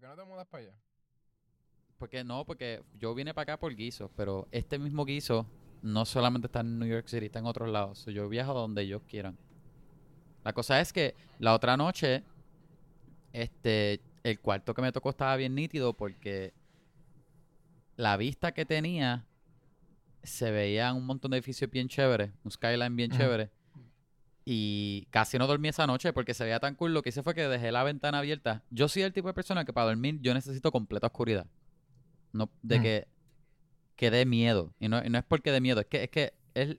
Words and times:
¿Por 0.00 0.08
qué 0.08 0.16
no 0.16 0.22
te 0.22 0.30
mudas 0.30 0.46
para 0.46 0.64
allá? 0.64 0.74
Porque 1.98 2.24
no, 2.24 2.46
porque 2.46 2.82
yo 2.98 3.14
vine 3.14 3.34
para 3.34 3.42
acá 3.42 3.60
por 3.60 3.74
guiso, 3.74 4.10
pero 4.16 4.48
este 4.50 4.78
mismo 4.78 5.04
guiso 5.04 5.46
no 5.82 6.06
solamente 6.06 6.46
está 6.46 6.60
en 6.60 6.78
New 6.78 6.88
York 6.88 7.06
City, 7.06 7.26
está 7.26 7.40
en 7.40 7.44
otros 7.44 7.68
lados. 7.68 7.98
So, 7.98 8.10
yo 8.10 8.26
viajo 8.26 8.54
donde 8.54 8.80
ellos 8.80 9.02
quieran. 9.06 9.36
La 10.42 10.54
cosa 10.54 10.80
es 10.80 10.94
que 10.94 11.14
la 11.38 11.52
otra 11.52 11.76
noche, 11.76 12.24
este, 13.34 14.00
el 14.22 14.40
cuarto 14.40 14.72
que 14.72 14.80
me 14.80 14.90
tocó 14.90 15.10
estaba 15.10 15.36
bien 15.36 15.54
nítido 15.54 15.92
porque 15.92 16.54
la 17.96 18.16
vista 18.16 18.52
que 18.52 18.64
tenía 18.64 19.26
se 20.22 20.50
veía 20.50 20.94
un 20.94 21.04
montón 21.04 21.32
de 21.32 21.36
edificios 21.36 21.70
bien 21.70 21.88
chéveres, 21.88 22.30
un 22.42 22.50
skyline 22.50 22.96
bien 22.96 23.10
chévere. 23.10 23.50
Y 24.52 25.06
casi 25.10 25.38
no 25.38 25.46
dormí 25.46 25.68
esa 25.68 25.86
noche 25.86 26.12
porque 26.12 26.34
se 26.34 26.42
veía 26.42 26.58
tan 26.58 26.74
cool. 26.74 26.92
Lo 26.92 27.02
que 27.02 27.10
hice 27.10 27.22
fue 27.22 27.34
que 27.36 27.42
dejé 27.46 27.70
la 27.70 27.84
ventana 27.84 28.18
abierta. 28.18 28.64
Yo 28.70 28.88
soy 28.88 29.02
el 29.02 29.12
tipo 29.12 29.28
de 29.28 29.34
persona 29.34 29.64
que 29.64 29.72
para 29.72 29.86
dormir 29.86 30.18
yo 30.22 30.34
necesito 30.34 30.72
completa 30.72 31.06
oscuridad. 31.06 31.46
No, 32.32 32.50
de 32.62 32.78
Mm. 32.80 32.82
que, 32.82 33.08
que 33.94 34.10
dé 34.10 34.26
miedo. 34.26 34.74
Y 34.80 34.88
no, 34.88 35.04
y 35.04 35.08
no 35.08 35.18
es 35.18 35.24
porque 35.24 35.52
dé 35.52 35.60
miedo, 35.60 35.80
es 35.80 35.86
que, 35.86 36.02
es 36.02 36.10
que 36.10 36.32
es, 36.54 36.76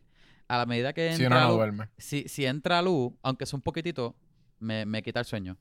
a 0.49 0.57
la 0.57 0.65
medida 0.65 0.91
que 0.91 1.15
Si 1.15 1.23
entra 1.23 1.38
uno 1.38 1.45
no 1.45 1.48
luz, 1.52 1.57
duerme. 1.59 1.89
si, 1.98 2.27
si 2.27 2.45
entra 2.45 2.81
luz, 2.81 3.13
aunque 3.23 3.45
sea 3.45 3.55
un 3.55 3.62
poquitito, 3.62 4.15
me, 4.59 4.85
me 4.85 5.01
quita 5.01 5.21
el 5.21 5.26
sueño. 5.26 5.55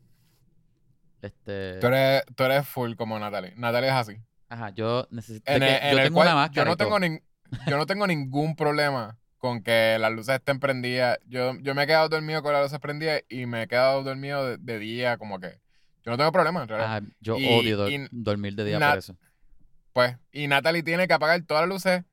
Este, 1.22 1.78
Tú 1.80 1.86
eres, 1.88 2.24
tú 2.34 2.42
eres 2.44 2.66
full 2.66 2.94
como 2.94 3.18
Natalie. 3.18 3.52
Natalie 3.56 3.88
es 3.90 3.94
así. 3.94 4.16
ajá, 4.48 4.70
yo 4.70 5.06
necesito. 5.10 5.50
En 5.52 5.60
que 5.60 5.66
el, 5.76 5.82
en 5.84 5.90
yo 5.92 5.98
el 5.98 6.02
tengo 6.04 6.14
cual 6.16 6.26
una 6.28 6.34
máscara. 6.34 6.64
yo 6.64 6.70
no 6.70 6.76
tengo 6.76 6.98
nin- 6.98 7.22
yo 7.68 7.76
no 7.76 7.86
tengo 7.86 8.06
ningún 8.06 8.56
problema 8.56 9.16
con 9.40 9.62
que 9.62 9.96
las 9.98 10.12
luces 10.12 10.36
estén 10.36 10.60
prendidas. 10.60 11.18
Yo, 11.26 11.56
yo 11.60 11.74
me 11.74 11.82
he 11.82 11.86
quedado 11.86 12.08
dormido 12.08 12.42
con 12.42 12.52
las 12.52 12.62
luces 12.62 12.78
prendidas 12.78 13.22
y 13.28 13.46
me 13.46 13.62
he 13.62 13.66
quedado 13.68 14.04
dormido 14.04 14.46
de, 14.46 14.58
de 14.58 14.78
día, 14.78 15.16
como 15.16 15.40
que. 15.40 15.58
Yo 16.04 16.12
no 16.12 16.16
tengo 16.16 16.30
problema, 16.30 16.62
en 16.62 16.68
realidad. 16.68 17.02
Ah, 17.02 17.14
yo 17.20 17.36
Y- 17.38 17.46
odio 17.46 17.88
y 17.88 18.08
dormir 18.10 18.54
de 18.54 18.64
día 18.64 18.78
por 18.78 18.98
eso. 18.98 19.16
Pues, 19.92 20.16
y 20.30 20.46
Natalie 20.46 20.82
tiene 20.82 21.08
que 21.08 21.14
apagar 21.14 21.42
todas 21.42 21.62
las 21.62 21.68
luces 21.68 22.04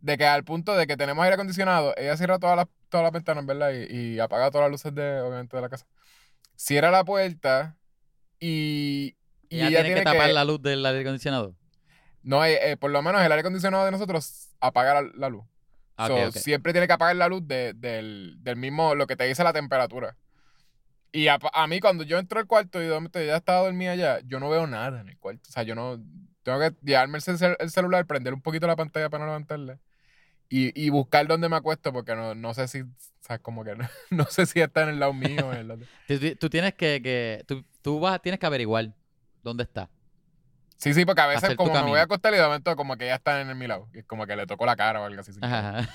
de 0.00 0.18
que 0.18 0.26
al 0.26 0.44
punto 0.44 0.74
de 0.76 0.86
que 0.86 0.96
tenemos 0.96 1.22
aire 1.22 1.34
acondicionado, 1.34 1.94
ella 1.96 2.16
cierra 2.16 2.38
todas 2.38 2.56
las, 2.56 2.66
todas 2.88 3.04
las 3.04 3.12
ventanas, 3.12 3.46
¿verdad? 3.46 3.72
Y, 3.72 4.14
y 4.14 4.18
apaga 4.18 4.50
todas 4.50 4.64
las 4.64 4.70
luces 4.72 4.94
de, 4.94 5.20
obviamente, 5.20 5.56
de 5.56 5.62
la 5.62 5.68
casa. 5.68 5.86
Cierra 6.56 6.90
la 6.90 7.04
puerta 7.04 7.76
y, 8.40 9.16
y 9.48 9.56
Ella, 9.56 9.68
ella, 9.68 9.84
tiene, 9.84 10.00
que 10.00 10.04
tapar 10.04 10.30
la 10.30 10.44
luz 10.44 10.60
del 10.62 10.84
aire 10.84 11.00
acondicionado. 11.00 11.54
No, 12.22 12.44
eh, 12.44 12.72
eh, 12.72 12.76
por 12.76 12.90
lo 12.90 13.02
menos 13.02 13.20
el 13.22 13.30
aire 13.30 13.40
acondicionado 13.40 13.84
de 13.84 13.90
nosotros 13.92 14.48
apaga 14.60 15.00
la, 15.00 15.10
la 15.14 15.28
luz. 15.28 15.44
Ah, 15.96 16.08
So. 16.08 16.14
Siempre 16.40 16.72
tiene 16.72 16.86
que 16.86 16.92
apagar 16.92 17.16
la 17.16 17.28
luz 17.28 17.46
de- 17.46 17.72
del, 17.74 18.36
del 18.40 18.56
mismo, 18.56 18.94
lo 18.94 19.06
que 19.06 19.16
te 19.16 19.24
dice 19.24 19.42
la 19.44 19.52
temperatura. 19.52 20.16
Y 21.12 21.28
a, 21.28 21.38
a 21.52 21.66
mí, 21.66 21.80
cuando 21.80 22.04
yo 22.04 22.18
entro 22.18 22.38
al 22.40 22.46
cuarto 22.46 22.82
y 22.82 22.88
ya 23.26 23.36
estaba 23.36 23.60
dormida 23.60 23.94
ya, 23.94 24.20
yo 24.26 24.38
no 24.38 24.50
veo 24.50 24.66
nada 24.66 25.00
en 25.00 25.08
el 25.08 25.18
cuarto. 25.18 25.48
O 25.48 25.52
sea, 25.52 25.62
yo 25.62 25.74
no. 25.74 26.02
Tengo 26.42 26.60
que 26.60 26.74
llevarme 26.82 27.18
el, 27.18 27.24
cel- 27.24 27.56
el 27.58 27.70
celular, 27.70 28.06
prender 28.06 28.34
un 28.34 28.42
poquito 28.42 28.66
la 28.66 28.76
pantalla 28.76 29.08
para 29.08 29.24
no 29.24 29.30
levantarla. 29.30 29.78
Y, 30.48 30.78
y 30.80 30.90
buscar 30.90 31.26
dónde 31.26 31.48
me 31.48 31.56
acuesto, 31.56 31.92
porque 31.92 32.14
no, 32.14 32.34
no 32.34 32.52
sé 32.54 32.68
si. 32.68 32.82
O 32.82 32.86
sea, 33.20 33.38
como 33.38 33.64
que 33.64 33.74
no, 33.74 33.88
no 34.10 34.24
sé 34.26 34.46
si 34.46 34.60
está 34.60 34.82
en 34.82 34.90
el 34.90 35.00
lado 35.00 35.12
mío 35.14 35.52
en 35.52 35.58
el 35.58 35.68
lado. 35.68 35.80
Tú, 36.06 36.18
tú- 36.20 36.36
tú 36.36 36.50
tienes 36.50 36.74
que, 36.74 37.00
que 37.02 37.44
tú, 37.48 37.64
tú 37.82 37.98
vas, 37.98 38.20
tienes 38.20 38.38
que 38.38 38.46
averiguar 38.46 38.92
dónde 39.42 39.62
está. 39.64 39.88
Sí, 40.78 40.92
sí, 40.92 41.04
porque 41.06 41.22
a 41.22 41.26
veces, 41.26 41.54
como 41.56 41.72
me 41.72 41.82
voy 41.82 41.98
a 41.98 42.02
acostar 42.02 42.32
y 42.34 42.36
de 42.36 42.42
momento, 42.42 42.76
como 42.76 42.96
que 42.96 43.06
ya 43.06 43.14
está 43.14 43.40
en 43.40 43.56
mi 43.58 43.66
lado. 43.66 43.88
Y 43.94 43.98
es 44.00 44.04
como 44.04 44.26
que 44.26 44.36
le 44.36 44.46
tocó 44.46 44.66
la 44.66 44.76
cara 44.76 45.00
o 45.00 45.04
algo 45.04 45.20
así. 45.20 45.32
Ajá. 45.40 45.88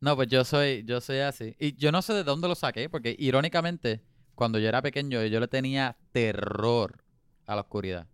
No, 0.00 0.16
pues 0.16 0.28
yo 0.28 0.44
soy, 0.44 0.82
yo 0.84 1.00
soy 1.00 1.18
así. 1.20 1.54
Y 1.60 1.76
yo 1.76 1.92
no 1.92 2.02
sé 2.02 2.12
de 2.12 2.24
dónde 2.24 2.48
lo 2.48 2.56
saqué, 2.56 2.88
porque 2.90 3.14
irónicamente, 3.18 4.02
cuando 4.34 4.58
yo 4.58 4.68
era 4.68 4.82
pequeño, 4.82 5.22
yo 5.24 5.38
le 5.38 5.46
tenía 5.46 5.96
terror 6.10 7.04
a 7.46 7.54
la 7.54 7.60
oscuridad. 7.60 8.08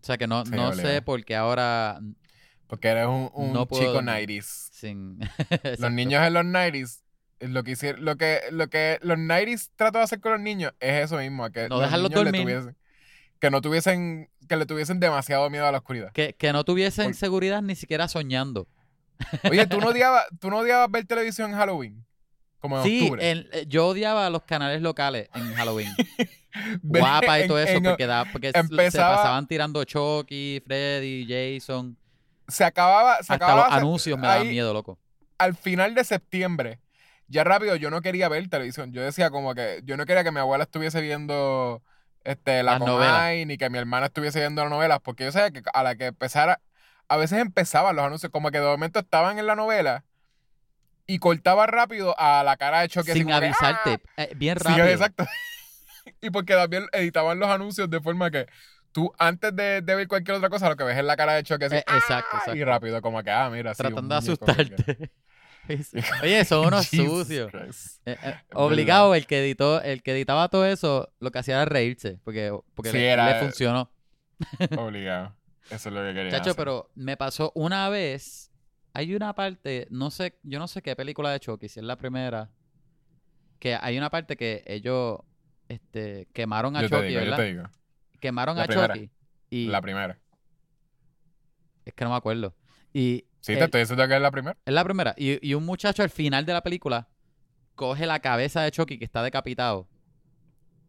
O 0.00 0.04
sea 0.04 0.18
que 0.18 0.26
no, 0.26 0.44
Sí, 0.44 0.50
no 0.52 0.72
sé 0.72 1.00
por 1.02 1.24
qué 1.24 1.36
ahora 1.36 2.00
Porque 2.66 2.88
eres 2.88 3.06
un, 3.06 3.30
un 3.34 3.52
No 3.52 3.66
chico 3.66 3.92
dormir. 3.92 4.40
90s. 4.42 4.42
sin... 4.72 5.20
Los 5.78 5.92
niños 5.92 6.26
en 6.26 6.34
los 6.34 6.44
90s, 6.44 6.98
eh, 6.98 7.01
lo 7.48 7.62
que 7.64 7.72
hicieron, 7.72 8.04
lo 8.04 8.16
que, 8.16 8.40
lo 8.50 8.68
que 8.68 8.98
los 9.02 9.18
90s 9.18 9.70
trató 9.76 9.98
de 9.98 10.04
hacer 10.04 10.20
con 10.20 10.32
los 10.32 10.40
niños 10.40 10.72
es 10.80 11.04
eso 11.04 11.16
mismo, 11.18 11.50
que 11.50 11.68
No 11.68 11.76
los 11.76 11.82
dejarlos 11.84 12.10
niños 12.10 12.24
le 12.24 12.30
dormir. 12.30 12.46
tuviesen- 12.56 12.76
que 13.40 13.50
no 13.50 13.60
tuviesen, 13.60 14.30
que 14.48 14.56
le 14.56 14.66
tuviesen 14.66 15.00
demasiado 15.00 15.50
miedo 15.50 15.66
a 15.66 15.72
la 15.72 15.78
oscuridad. 15.78 16.12
Que, 16.12 16.34
que 16.34 16.52
no 16.52 16.62
tuviesen 16.64 17.06
Por- 17.06 17.14
seguridad 17.14 17.60
ni 17.62 17.74
siquiera 17.74 18.06
soñando. 18.08 18.68
Oye, 19.50 19.66
¿tú 19.66 19.80
no 19.80 19.88
odiabas, 19.90 20.26
tú 20.40 20.48
no 20.50 20.58
odiabas 20.58 20.90
ver 20.90 21.04
televisión 21.06 21.50
en 21.50 21.56
Halloween? 21.56 22.04
Como 22.60 22.78
en 22.78 22.84
Sí, 22.84 23.00
octubre. 23.02 23.30
en- 23.30 23.48
eh, 23.52 23.64
yo 23.66 23.88
odiaba 23.88 24.30
los 24.30 24.42
canales 24.44 24.80
locales 24.82 25.28
en 25.34 25.52
Halloween. 25.54 25.88
Guapa 26.82 27.40
y 27.40 27.48
todo 27.48 27.58
eso, 27.58 27.72
en- 27.78 27.82
porque, 27.82 28.06
da, 28.06 28.24
porque 28.30 28.48
s- 28.54 28.62
se 28.68 28.98
pasaban 28.98 29.46
tirando 29.48 29.82
Chucky, 29.84 30.62
Freddy, 30.64 31.26
Jason. 31.58 31.96
se 32.46 32.64
acababa, 32.64 33.14
se 33.16 33.20
Hasta 33.32 33.34
acababa 33.34 33.68
los 33.68 33.76
anuncios 33.78 34.18
me 34.18 34.26
daban 34.26 34.48
miedo, 34.48 34.72
loco. 34.72 34.98
al 35.38 35.56
final 35.56 35.94
de 35.94 36.04
septiembre, 36.04 36.78
ya 37.32 37.44
rápido 37.44 37.74
yo 37.76 37.90
no 37.90 38.00
quería 38.02 38.28
ver 38.28 38.46
televisión. 38.48 38.92
Yo 38.92 39.02
decía 39.02 39.30
como 39.30 39.54
que 39.54 39.80
yo 39.84 39.96
no 39.96 40.04
quería 40.06 40.22
que 40.22 40.30
mi 40.30 40.38
abuela 40.40 40.64
estuviese 40.64 41.00
viendo 41.00 41.82
este, 42.24 42.62
la 42.62 42.72
Las 42.72 42.80
novelas. 42.80 43.12
Comay, 43.14 43.46
ni 43.46 43.56
que 43.58 43.70
mi 43.70 43.78
hermana 43.78 44.06
estuviese 44.06 44.38
viendo 44.40 44.62
las 44.62 44.70
novelas, 44.70 45.00
porque 45.02 45.24
yo 45.24 45.32
sabía 45.32 45.50
que 45.50 45.62
a 45.72 45.82
la 45.82 45.96
que 45.96 46.06
empezara, 46.06 46.60
a 47.08 47.16
veces 47.16 47.38
empezaban 47.40 47.96
los 47.96 48.04
anuncios, 48.04 48.30
como 48.30 48.50
que 48.50 48.60
de 48.60 48.66
momento 48.66 49.00
estaban 49.00 49.38
en 49.38 49.46
la 49.46 49.56
novela 49.56 50.04
y 51.06 51.18
cortaba 51.18 51.66
rápido 51.66 52.14
a 52.18 52.42
la 52.44 52.56
cara 52.56 52.80
de 52.80 52.84
así 52.86 53.12
Sin 53.12 53.26
que, 53.26 53.32
avisarte. 53.32 54.00
"Ah". 54.16 54.22
eh, 54.24 54.32
bien 54.36 54.58
Sí, 54.58 54.64
rápido. 54.68 54.86
exacto. 54.86 55.26
y 56.20 56.30
porque 56.30 56.54
también 56.54 56.86
editaban 56.92 57.38
los 57.38 57.48
anuncios 57.48 57.88
de 57.90 58.00
forma 58.00 58.30
que 58.30 58.46
tú 58.92 59.10
antes 59.18 59.56
de, 59.56 59.80
de 59.80 59.94
ver 59.94 60.06
cualquier 60.06 60.36
otra 60.36 60.50
cosa, 60.50 60.68
lo 60.68 60.76
que 60.76 60.84
ves 60.84 60.98
es 60.98 61.04
la 61.04 61.16
cara 61.16 61.32
de 61.34 61.42
Chucky 61.42 61.64
así, 61.64 61.76
Eh, 61.76 61.84
exacto, 61.96 62.28
"Ah", 62.32 62.36
exacto. 62.38 62.56
y 62.56 62.62
rápido, 62.64 63.00
como 63.02 63.22
que, 63.22 63.30
ah, 63.30 63.48
mira, 63.50 63.74
sí, 63.74 63.78
Tratando 63.82 64.14
de 64.14 64.20
muñeco 64.20 64.44
que- 64.46 64.52
asustarte. 64.52 64.96
Sí. 64.98 65.10
Oye, 66.22 66.44
son 66.44 66.66
unos 66.66 66.86
sucios. 66.88 67.52
Eh, 68.04 68.16
eh, 68.22 68.34
obligado, 68.54 69.14
el 69.14 69.26
que 69.26 69.38
editó, 69.40 69.80
el 69.82 70.02
que 70.02 70.12
editaba 70.12 70.48
todo 70.48 70.66
eso, 70.66 71.12
lo 71.20 71.30
que 71.30 71.38
hacía 71.38 71.54
era 71.56 71.64
reírse, 71.64 72.18
porque, 72.24 72.56
porque 72.74 72.90
Sí, 72.90 72.96
le, 72.98 73.08
era- 73.08 73.32
le 73.32 73.40
funcionó. 73.40 73.90
Obligado. 74.76 75.36
Eso 75.70 75.88
es 75.88 75.94
lo 75.94 76.02
que 76.02 76.12
quería 76.14 76.30
Chacho, 76.32 76.50
hacer. 76.50 76.56
pero 76.56 76.90
me 76.94 77.16
pasó 77.16 77.52
una 77.54 77.88
vez. 77.88 78.50
Hay 78.94 79.14
una 79.14 79.34
parte, 79.34 79.86
no 79.90 80.10
sé, 80.10 80.38
yo 80.42 80.58
no 80.58 80.68
sé 80.68 80.82
qué 80.82 80.94
película 80.96 81.30
de 81.30 81.40
Chucky, 81.40 81.68
si 81.68 81.80
es 81.80 81.86
la 81.86 81.96
primera. 81.96 82.50
Que 83.58 83.76
hay 83.80 83.96
una 83.96 84.10
parte 84.10 84.36
que 84.36 84.64
ellos 84.66 85.20
este, 85.68 86.26
quemaron 86.34 86.76
a 86.76 86.82
Yo 86.82 86.88
te 86.88 86.96
Chucky, 86.96 87.08
digo, 87.08 87.20
yo 87.20 87.24
¿verdad? 87.24 87.36
te 87.38 87.44
digo. 87.44 87.62
Quemaron 88.20 88.56
La 88.56 88.64
a 88.64 88.66
primera. 88.66 88.94
Chucky. 88.94 89.10
Y 89.48 89.66
La 89.68 89.80
primera. 89.80 90.18
es 91.84 91.94
que 91.94 92.04
no 92.04 92.10
me 92.10 92.16
acuerdo. 92.16 92.54
Y 92.92 93.24
Sí, 93.42 93.52
te 93.52 93.58
el- 93.58 93.64
estoy 93.66 93.80
diciendo 93.82 94.08
que 94.08 94.16
es 94.16 94.22
la 94.22 94.30
primera. 94.30 94.56
es 94.64 94.72
la 94.74 94.84
primera. 94.84 95.14
Y, 95.18 95.46
y 95.46 95.52
un 95.54 95.66
muchacho 95.66 96.02
al 96.02 96.10
final 96.10 96.46
de 96.46 96.52
la 96.54 96.62
película 96.62 97.08
coge 97.74 98.06
la 98.06 98.20
cabeza 98.20 98.62
de 98.62 98.70
Chucky 98.70 98.98
que 98.98 99.04
está 99.04 99.22
decapitado. 99.22 99.86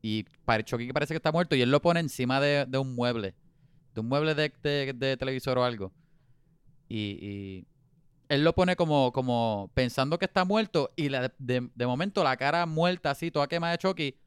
Y 0.02 0.24
para 0.46 0.64
Chucky 0.64 0.88
que 0.88 0.94
parece 0.94 1.14
que 1.14 1.18
está 1.18 1.32
muerto. 1.32 1.56
Y 1.56 1.62
él 1.62 1.72
lo 1.72 1.82
pone 1.82 2.00
encima 2.00 2.40
de, 2.40 2.66
de 2.68 2.78
un 2.78 2.96
mueble. 2.96 3.36
De 3.94 4.02
un 4.02 4.08
mueble 4.08 4.36
de, 4.36 4.54
de- 4.64 4.94
de 4.94 5.18
televisor 5.18 5.58
o 5.58 5.64
algo. 5.66 5.92
Y, 6.90 7.18
y 7.22 7.68
él 8.30 8.44
lo 8.44 8.54
pone 8.54 8.76
como, 8.76 9.12
como 9.12 9.72
pensando 9.74 10.20
que 10.20 10.26
está 10.26 10.46
muerto. 10.46 10.92
Y 10.96 11.10
la- 11.10 11.34
de, 11.38 11.70
de 11.74 11.86
momento 11.88 12.24
la 12.24 12.38
cara 12.38 12.66
muerta 12.66 13.12
así, 13.12 13.32
toda 13.32 13.48
quemada 13.48 13.72
de 13.74 13.78
Chucky. 13.80 14.18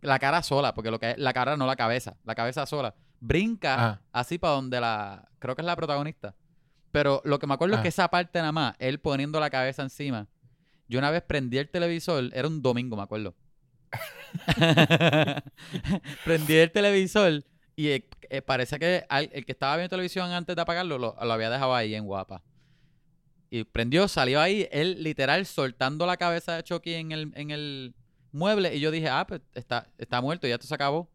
La 0.00 0.18
cara 0.18 0.42
sola, 0.42 0.74
porque 0.74 0.90
lo 0.90 0.98
que 1.00 1.12
es 1.12 1.18
la 1.18 1.32
cara 1.32 1.56
no 1.56 1.66
la 1.66 1.76
cabeza. 1.76 2.16
La 2.24 2.34
cabeza 2.34 2.66
sola. 2.66 2.94
Brinca 3.20 3.74
Ajá. 3.74 4.02
así 4.12 4.38
para 4.38 4.54
donde 4.54 4.80
la. 4.80 5.28
Creo 5.38 5.54
que 5.56 5.62
es 5.62 5.66
la 5.66 5.76
protagonista. 5.76 6.34
Pero 6.94 7.20
lo 7.24 7.40
que 7.40 7.48
me 7.48 7.54
acuerdo 7.54 7.74
es 7.74 7.80
que 7.82 7.88
esa 7.88 8.06
parte 8.08 8.38
nada 8.38 8.52
más, 8.52 8.76
él 8.78 9.00
poniendo 9.00 9.40
la 9.40 9.50
cabeza 9.50 9.82
encima. 9.82 10.28
Yo 10.88 11.00
una 11.00 11.10
vez 11.10 11.22
prendí 11.22 11.58
el 11.58 11.68
televisor, 11.68 12.30
era 12.32 12.46
un 12.46 12.62
domingo, 12.62 12.96
me 12.96 13.02
acuerdo. 13.02 13.34
prendí 16.24 16.54
el 16.54 16.70
televisor 16.70 17.42
y 17.74 17.88
eh, 17.88 18.08
eh, 18.30 18.42
parece 18.42 18.78
que 18.78 19.04
al- 19.08 19.28
el 19.32 19.44
que 19.44 19.50
estaba 19.50 19.74
viendo 19.76 19.90
televisión 19.90 20.30
antes 20.30 20.54
de 20.54 20.62
apagarlo 20.62 20.98
lo, 20.98 21.16
lo 21.20 21.32
había 21.32 21.50
dejado 21.50 21.74
ahí 21.74 21.96
en 21.96 22.04
guapa. 22.04 22.42
Y 23.50 23.64
prendió, 23.64 24.06
salió 24.06 24.40
ahí, 24.40 24.68
él 24.70 25.02
literal 25.02 25.46
soltando 25.46 26.06
la 26.06 26.16
cabeza 26.16 26.54
de 26.56 26.62
Chucky 26.62 26.94
en 26.94 27.10
el, 27.12 27.32
en 27.34 27.50
el 27.50 27.94
mueble. 28.32 28.74
Y 28.74 28.78
yo 28.80 28.90
dije, 28.92 29.08
ah, 29.08 29.26
pues 29.26 29.40
está, 29.54 29.88
está 29.98 30.20
muerto, 30.20 30.46
ya 30.46 30.54
esto 30.54 30.66
se 30.68 30.74
acabó. 30.74 31.08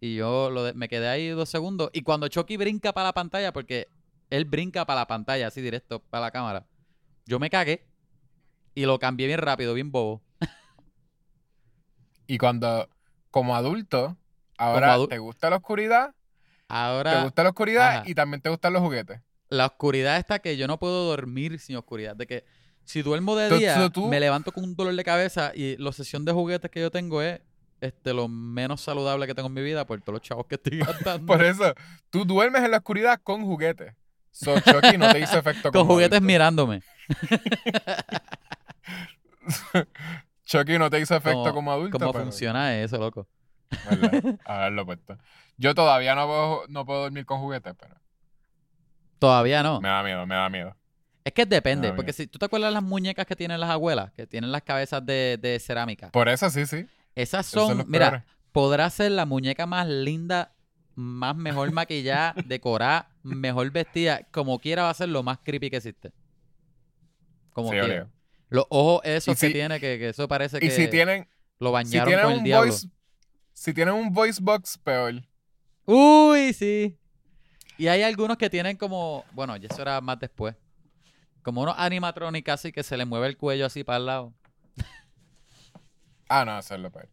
Y 0.00 0.16
yo 0.16 0.50
lo 0.50 0.64
de- 0.64 0.74
me 0.74 0.88
quedé 0.88 1.08
ahí 1.08 1.28
dos 1.28 1.48
segundos. 1.48 1.90
Y 1.92 2.02
cuando 2.02 2.26
Chucky 2.28 2.56
brinca 2.56 2.92
para 2.92 3.08
la 3.08 3.12
pantalla, 3.14 3.52
porque 3.52 3.88
él 4.32 4.44
brinca 4.46 4.84
para 4.86 5.00
la 5.00 5.06
pantalla, 5.06 5.46
así 5.48 5.60
directo 5.60 6.00
para 6.00 6.22
la 6.22 6.30
cámara, 6.30 6.66
yo 7.26 7.38
me 7.38 7.50
cagué. 7.50 7.86
Y 8.74 8.86
lo 8.86 8.98
cambié 8.98 9.26
bien 9.26 9.38
rápido, 9.38 9.74
bien 9.74 9.92
bobo. 9.92 10.22
Y 12.26 12.38
cuando, 12.38 12.88
como 13.30 13.54
adulto, 13.56 14.16
ahora 14.56 14.96
adu- 14.96 15.08
te 15.08 15.18
gusta 15.18 15.50
la 15.50 15.56
oscuridad, 15.56 16.10
te 16.12 16.14
Ahora, 16.68 17.24
gusta 17.24 17.42
la 17.42 17.50
oscuridad 17.50 17.96
ajá. 17.98 18.02
y 18.06 18.14
también 18.14 18.40
te 18.40 18.48
gustan 18.48 18.72
los 18.72 18.80
juguetes. 18.82 19.20
la 19.50 19.66
oscuridad 19.66 20.16
está 20.16 20.38
que 20.38 20.56
yo 20.56 20.66
no 20.66 20.78
puedo 20.78 21.04
dormir 21.08 21.58
sin 21.58 21.76
oscuridad. 21.76 22.16
De 22.16 22.26
que 22.26 22.44
si 22.84 23.02
duermo 23.02 23.36
de 23.36 23.50
Tú- 23.50 23.56
día, 23.58 23.74
tú- 23.76 23.90
tú- 23.90 24.08
me 24.08 24.18
levanto 24.20 24.50
con 24.52 24.64
un 24.64 24.74
dolor 24.74 24.94
de 24.96 25.04
cabeza 25.04 25.52
y 25.54 25.76
la 25.76 25.92
sesión 25.92 26.24
de 26.24 26.32
juguetes 26.32 26.70
que 26.70 26.80
yo 26.80 26.90
tengo 26.90 27.20
es 27.20 27.40
este, 27.82 28.14
lo 28.14 28.28
menos 28.28 28.80
saludable 28.80 29.26
que 29.26 29.34
tengo 29.34 29.48
en 29.48 29.54
mi 29.54 29.62
vida 29.62 29.84
por 29.84 30.00
todos 30.00 30.14
los 30.14 30.22
chavos 30.22 30.46
que 30.46 30.54
estoy 30.54 30.78
gastando. 31.18 31.26
Por 31.26 31.44
eso, 31.44 31.74
tú 32.08 32.24
duermes 32.24 32.62
en 32.62 32.70
la 32.70 32.78
oscuridad 32.78 33.20
con 33.22 33.42
juguetes. 33.44 33.92
So, 34.32 34.58
Chucky 34.60 34.96
no 34.98 35.12
te 35.12 35.20
hizo 35.20 35.38
efecto 35.38 35.70
Con 35.70 35.82
como 35.82 35.92
juguetes 35.94 36.16
adulto. 36.16 36.26
mirándome. 36.26 36.82
Chucky 40.44 40.78
no 40.78 40.90
te 40.90 41.00
hizo 41.00 41.14
efecto 41.16 41.40
¿Cómo- 41.42 41.54
como 41.54 41.72
adulto. 41.72 41.98
¿Cómo 41.98 42.12
pero- 42.12 42.24
funciona 42.24 42.76
eso, 42.78 42.98
loco? 42.98 43.28
¿verdad? 43.90 44.38
Haberlo 44.44 44.84
puesto. 44.86 45.16
Yo 45.56 45.74
todavía 45.74 46.14
no 46.14 46.26
puedo, 46.26 46.62
no 46.68 46.84
puedo 46.84 47.02
dormir 47.02 47.24
con 47.26 47.40
juguetes, 47.40 47.74
pero 47.78 47.96
Todavía 49.18 49.62
no. 49.62 49.80
me 49.80 49.88
da 49.88 50.02
miedo, 50.02 50.26
me 50.26 50.34
da 50.34 50.48
miedo. 50.50 50.76
Es 51.24 51.32
que 51.32 51.46
depende, 51.46 51.92
porque 51.92 52.12
si 52.12 52.26
tú 52.26 52.38
te 52.40 52.46
acuerdas 52.46 52.72
las 52.72 52.82
muñecas 52.82 53.24
que 53.26 53.36
tienen 53.36 53.60
las 53.60 53.70
abuelas, 53.70 54.10
que 54.12 54.26
tienen 54.26 54.50
las 54.50 54.62
cabezas 54.62 55.06
de, 55.06 55.38
de 55.40 55.60
cerámica, 55.60 56.10
Por 56.10 56.28
eso 56.28 56.50
sí, 56.50 56.66
sí. 56.66 56.86
esas 57.14 57.46
son, 57.46 57.84
mira, 57.86 58.24
podrá 58.50 58.90
ser 58.90 59.12
la 59.12 59.24
muñeca 59.24 59.64
más 59.66 59.86
linda, 59.86 60.51
más 60.94 61.36
mejor 61.36 61.70
maquillada, 61.72 62.34
decorada, 62.46 63.10
mejor 63.22 63.70
vestida, 63.70 64.26
como 64.30 64.58
quiera 64.58 64.82
va 64.84 64.90
a 64.90 64.94
ser 64.94 65.08
lo 65.08 65.22
más 65.22 65.38
creepy 65.42 65.70
que 65.70 65.76
existe. 65.76 66.12
Como 67.52 67.70
Sí, 67.70 67.78
quiera. 67.78 68.08
Los 68.48 68.66
ojos 68.68 69.00
esos 69.04 69.34
Y 69.36 69.40
que 69.40 69.46
si- 69.48 69.52
tiene, 69.52 69.80
que, 69.80 69.98
que 69.98 70.08
eso 70.10 70.28
parece 70.28 70.58
que 70.60 70.66
Y 70.66 70.70
si 70.70 70.88
tienen, 70.88 71.28
lo 71.58 71.68
si 71.70 71.72
bañaron 71.72 72.06
tienen 72.08 72.24
con 72.24 72.32
el 72.32 72.38
un 72.38 72.44
diablo. 72.44 72.70
voice, 72.70 72.88
si 73.54 73.72
tienen 73.74 73.94
un 73.94 74.12
voice 74.12 74.40
box, 74.42 74.76
peor. 74.78 75.22
Uy, 75.86 76.52
sí. 76.52 76.98
Y 77.78 77.88
hay 77.88 78.02
algunos 78.02 78.36
que 78.36 78.50
tienen 78.50 78.76
como, 78.76 79.24
bueno, 79.32 79.56
ya 79.56 79.68
eso 79.70 79.80
era 79.82 80.00
más 80.00 80.18
después. 80.20 80.54
Como 81.42 81.62
unos 81.62 81.74
animatronics 81.78 82.50
así 82.50 82.70
que 82.72 82.82
se 82.82 82.96
le 82.96 83.04
mueve 83.04 83.26
el 83.26 83.36
cuello 83.36 83.66
así 83.66 83.82
para 83.84 83.98
el 83.98 84.06
lado. 84.06 84.32
Ah, 86.28 86.44
no, 86.44 86.58
eso 86.58 86.74
es 86.74 86.80
peor. 86.92 87.08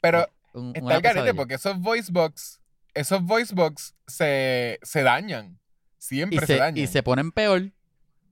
Pero 0.00 0.26
Un- 0.52 0.72
está 0.74 0.96
el 0.96 1.02
garete 1.02 1.34
porque 1.34 1.54
esos 1.54 1.78
voice 1.78 2.10
box, 2.12 2.60
esos 2.94 3.22
voice 3.22 3.54
box 3.54 3.94
se, 4.06 4.78
se 4.82 5.02
dañan. 5.02 5.58
Siempre 5.98 6.40
se, 6.40 6.46
se, 6.46 6.56
dañan. 6.56 6.78
y 6.78 6.86
se 6.86 7.02
ponen 7.02 7.32
peor, 7.32 7.72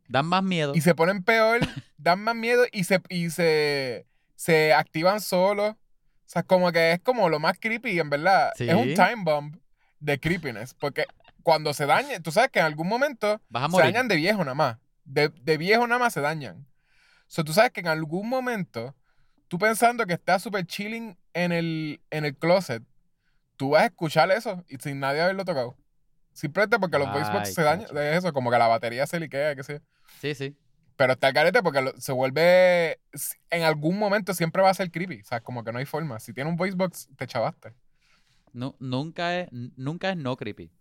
dan 0.09 0.26
más 0.26 0.43
miedo. 0.43 0.73
Y 0.75 0.81
se 0.81 0.94
ponen 0.94 1.23
peor, 1.25 1.61
dan 1.99 2.20
más 2.20 2.35
miedo 2.35 2.64
y 2.70 2.85
se, 2.85 3.00
y 3.09 3.31
se, 3.31 4.06
se 4.37 4.73
activan 4.73 5.20
solos. 5.20 5.73
O 5.73 6.32
sea, 6.32 6.43
como 6.43 6.73
que 6.73 6.93
es 6.93 7.00
como 7.00 7.29
lo 7.29 7.38
más 7.41 7.59
creepy, 7.59 7.99
en 7.99 8.09
verdad. 8.09 8.53
Es 8.59 8.75
un 8.75 8.94
time 8.94 9.23
bomb 9.25 9.56
de 10.00 10.19
creepiness. 10.19 10.75
Porque 10.75 11.05
cuando 11.43 11.75
se 11.75 11.87
dañan, 11.87 12.23
tú 12.23 12.31
sabes 12.31 12.50
que 12.50 12.61
en 12.61 12.67
algún 12.67 12.88
momento 12.88 13.41
se 13.70 13.79
dañan 13.79 14.08
de 14.08 14.17
viejo 14.17 14.38
nada 14.38 14.55
más. 14.55 14.79
De, 15.05 15.29
de 15.29 15.58
viejo 15.58 15.87
nada 15.87 15.99
más 15.99 16.15
se 16.15 16.20
dañan. 16.20 16.67
O 17.23 17.35
sea, 17.35 17.44
tú 17.44 17.53
sabes 17.53 17.73
que 17.73 17.81
en 17.81 17.88
algún 17.88 18.29
momento, 18.29 18.94
tú 19.49 19.58
pensando 19.58 20.06
que 20.06 20.15
estás 20.15 20.43
súper 20.43 20.67
chilling 20.67 21.19
en 21.35 21.53
el, 21.53 22.00
en 22.11 22.25
el 22.25 22.37
closet, 22.37 22.82
tú 23.62 23.70
vas 23.70 23.82
a 23.82 23.87
escuchar 23.87 24.29
eso 24.32 24.64
y 24.69 24.76
sin 24.79 24.99
nadie 24.99 25.20
haberlo 25.20 25.44
tocado. 25.44 25.76
Simplemente 26.32 26.81
porque 26.81 26.99
los 26.99 27.06
voice 27.12 27.31
box 27.31 27.49
Ay, 27.50 27.55
se 27.55 27.62
dañan 27.62 27.94
de 27.94 28.17
eso, 28.17 28.32
como 28.32 28.50
que 28.50 28.59
la 28.59 28.67
batería 28.67 29.06
se 29.06 29.20
liquea, 29.20 29.55
qué 29.55 29.62
sé 29.62 29.75
yo. 29.75 29.79
Sí, 30.20 30.35
sí. 30.35 30.56
Pero 30.97 31.12
está 31.12 31.29
el 31.29 31.35
carete 31.35 31.62
porque 31.62 31.81
lo- 31.81 32.00
se 32.00 32.11
vuelve. 32.11 32.99
En 33.50 33.62
algún 33.62 34.00
momento 34.00 34.35
siempre 34.35 34.62
va 34.62 34.70
a 34.70 34.75
ser 34.75 34.91
creepy. 34.91 35.20
O 35.20 35.25
sea, 35.25 35.41
como 35.41 35.62
que 35.62 35.70
no 35.70 35.79
hay 35.79 35.85
forma. 35.85 36.19
Si 36.19 36.32
tiene 36.32 36.50
un 36.50 36.56
voice 36.56 36.75
box, 36.75 37.09
te 37.17 37.25
chavaste. 37.29 37.73
Nu- 38.53 38.75
nunca, 38.81 39.38
es, 39.38 39.49
nunca 39.53 40.11
es 40.11 40.17
no 40.17 40.37
creepy. 40.37 40.73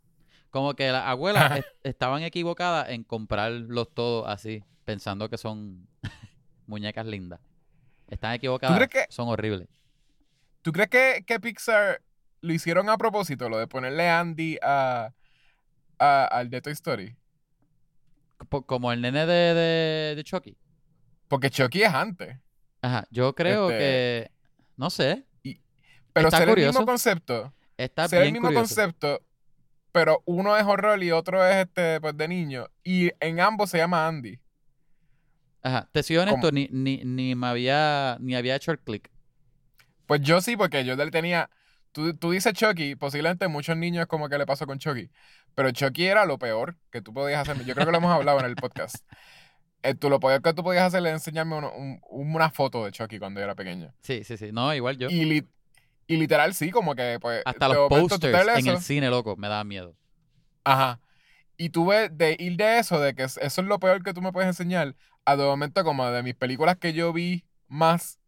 Como 0.49 0.73
que 0.73 0.91
las 0.91 1.05
abuelas 1.05 1.51
est- 1.59 1.67
estaban 1.83 2.23
equivocadas 2.23 2.89
en 2.89 3.03
comprarlos 3.03 3.93
todos 3.93 4.27
así, 4.27 4.63
pensando 4.85 5.29
que 5.29 5.37
son 5.37 5.87
muñecas 6.65 7.05
lindas. 7.05 7.39
Están 8.07 8.33
equivocadas. 8.33 8.75
crees 8.75 8.89
que- 8.89 9.13
Son 9.13 9.27
horribles. 9.27 9.67
¿Tú 10.63 10.71
crees 10.71 10.89
que, 10.89 11.23
que 11.27 11.39
Pixar 11.39 12.01
lo 12.41 12.53
hicieron 12.53 12.89
a 12.89 12.97
propósito, 12.97 13.49
lo 13.49 13.57
de 13.57 13.67
ponerle 13.67 14.09
Andy 14.09 14.57
a, 14.61 15.13
a- 15.99 16.25
al 16.25 16.49
de 16.49 16.61
Toy 16.61 16.73
Story? 16.73 17.15
Como 18.65 18.91
el 18.91 19.01
nene 19.01 19.25
de, 19.25 19.53
de, 19.53 20.13
de 20.15 20.23
Chucky. 20.23 20.57
Porque 21.27 21.49
Chucky 21.49 21.83
es 21.83 21.93
antes. 21.93 22.37
Ajá. 22.81 23.07
Yo 23.11 23.33
creo 23.35 23.69
Este- 23.69 23.77
que. 23.79 24.31
No 24.77 24.89
sé. 24.89 25.25
Pero 26.13 26.27
Está 26.27 26.39
será 26.39 26.51
el 26.51 26.57
mismo 26.67 26.85
concepto. 26.85 27.53
Está 27.77 28.07
será 28.09 28.23
el 28.23 28.25
bien 28.25 28.33
mismo 28.33 28.47
curioso. 28.47 28.75
concepto. 28.75 29.21
Pero 29.93 30.23
uno 30.25 30.57
es 30.57 30.63
horror 30.65 31.01
y 31.03 31.11
otro 31.11 31.45
es 31.45 31.55
este, 31.67 32.01
pues, 32.01 32.17
de 32.17 32.27
niño. 32.27 32.67
Y 32.83 33.11
en 33.19 33.39
ambos 33.39 33.69
se 33.69 33.77
llama 33.77 34.07
Andy. 34.07 34.39
Ajá. 35.63 35.87
Te 35.91 36.01
soy 36.03 36.17
honesto, 36.17 36.51
ni, 36.51 36.67
ni, 36.71 36.97
ni 37.05 37.35
me 37.35 37.47
había. 37.47 38.17
Ni 38.19 38.35
había 38.35 38.55
hecho 38.55 38.71
el 38.71 38.79
click. 38.79 39.09
Pues 40.07 40.21
yo 40.21 40.41
sí, 40.41 40.57
porque 40.57 40.83
yo 40.83 40.95
le 40.95 41.11
tenía. 41.11 41.49
Tú, 41.91 42.15
tú 42.15 42.31
dices 42.31 42.53
Chucky, 42.53 42.95
posiblemente 42.95 43.47
muchos 43.47 43.75
niños 43.75 44.07
como 44.07 44.29
que 44.29 44.37
le 44.37 44.45
pasó 44.45 44.65
con 44.65 44.79
Chucky. 44.79 45.09
Pero 45.55 45.71
Chucky 45.71 46.05
era 46.05 46.25
lo 46.25 46.37
peor 46.39 46.77
que 46.91 47.01
tú 47.01 47.13
podías 47.13 47.47
hacer. 47.47 47.63
Yo 47.65 47.73
creo 47.73 47.85
que 47.85 47.91
lo 47.91 47.97
hemos 47.97 48.11
hablado 48.13 48.39
en 48.39 48.45
el 48.45 48.55
podcast. 48.55 48.95
Eh, 49.83 49.95
tú, 49.95 50.09
lo 50.09 50.19
peor 50.19 50.41
que 50.41 50.53
tú 50.53 50.63
podías 50.63 50.83
hacer 50.85 51.05
es 51.07 51.11
enseñarme 51.13 51.55
uno- 51.57 51.73
un- 51.73 51.99
una 52.09 52.49
foto 52.51 52.85
de 52.85 52.91
Chucky 52.91 53.19
cuando 53.19 53.39
yo 53.39 53.45
era 53.45 53.55
pequeño. 53.55 53.93
Sí, 54.03 54.23
sí, 54.23 54.37
sí. 54.37 54.51
No, 54.53 54.73
igual 54.73 54.97
yo. 54.97 55.09
Y, 55.09 55.25
li- 55.25 55.47
y 56.07 56.17
literal, 56.17 56.53
sí, 56.53 56.71
como 56.71 56.95
que 56.95 57.17
pues. 57.19 57.41
Hasta 57.45 57.67
los 57.67 57.89
posters 57.89 58.47
en 58.59 58.67
el 58.67 58.79
cine, 58.79 59.09
loco, 59.09 59.35
me 59.35 59.47
daba 59.49 59.63
miedo. 59.63 59.95
Ajá. 60.63 60.99
Y 61.57 61.69
tú 61.69 61.87
ves 61.87 62.09
de 62.15 62.35
ir 62.39 62.55
de 62.57 62.79
eso, 62.79 62.99
de 62.99 63.13
que 63.15 63.23
es- 63.23 63.37
eso 63.37 63.61
es 63.61 63.67
lo 63.67 63.79
peor 63.79 64.01
que 64.03 64.13
tú 64.13 64.21
me 64.21 64.31
puedes 64.31 64.47
enseñar, 64.47 64.95
a 65.25 65.35
de 65.35 65.43
momento 65.43 65.83
como 65.83 66.09
de 66.09 66.23
mis 66.23 66.35
películas 66.35 66.77
que 66.77 66.93
yo 66.93 67.11
vi 67.11 67.43
más 67.67 68.19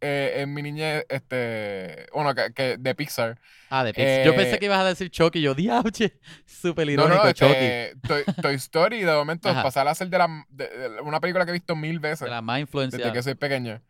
eh, 0.00 0.34
en 0.38 0.54
mi 0.54 0.62
niñez, 0.62 1.04
este, 1.08 2.06
bueno, 2.12 2.34
que, 2.34 2.52
que 2.54 2.76
de 2.78 2.94
Pixar. 2.94 3.38
Ah, 3.68 3.84
de 3.84 3.92
Pixar. 3.94 4.24
Yo 4.24 4.34
pensé 4.34 4.54
Eh, 4.54 4.58
que 4.58 4.64
ibas 4.66 4.78
a 4.80 4.84
decir 4.84 5.10
Chucky. 5.10 5.40
Yo, 5.42 5.54
diabche. 5.54 6.18
Súper 6.46 6.86
No, 6.86 6.92
irónico, 6.92 7.24
no, 7.24 7.32
Chucky. 7.32 7.52
este, 7.52 7.96
Toy, 8.08 8.24
Toy 8.42 8.54
Story, 8.54 9.02
de 9.02 9.12
momento 9.12 9.48
Ajá. 9.48 9.62
pasar 9.62 9.86
a 9.88 9.94
ser 9.94 10.08
de, 10.08 10.18
la, 10.18 10.44
de- 10.48 10.68
de 10.68 11.00
una 11.02 11.20
película 11.20 11.44
que 11.44 11.50
he 11.50 11.54
visto 11.54 11.76
mil 11.76 11.98
veces 12.00 12.20
De 12.20 12.30
la 12.30 12.40
más 12.42 12.54
desde 12.56 12.60
influenciada. 12.62 13.12
que 13.12 13.22
soy 13.22 13.34
pequeño. 13.34 13.80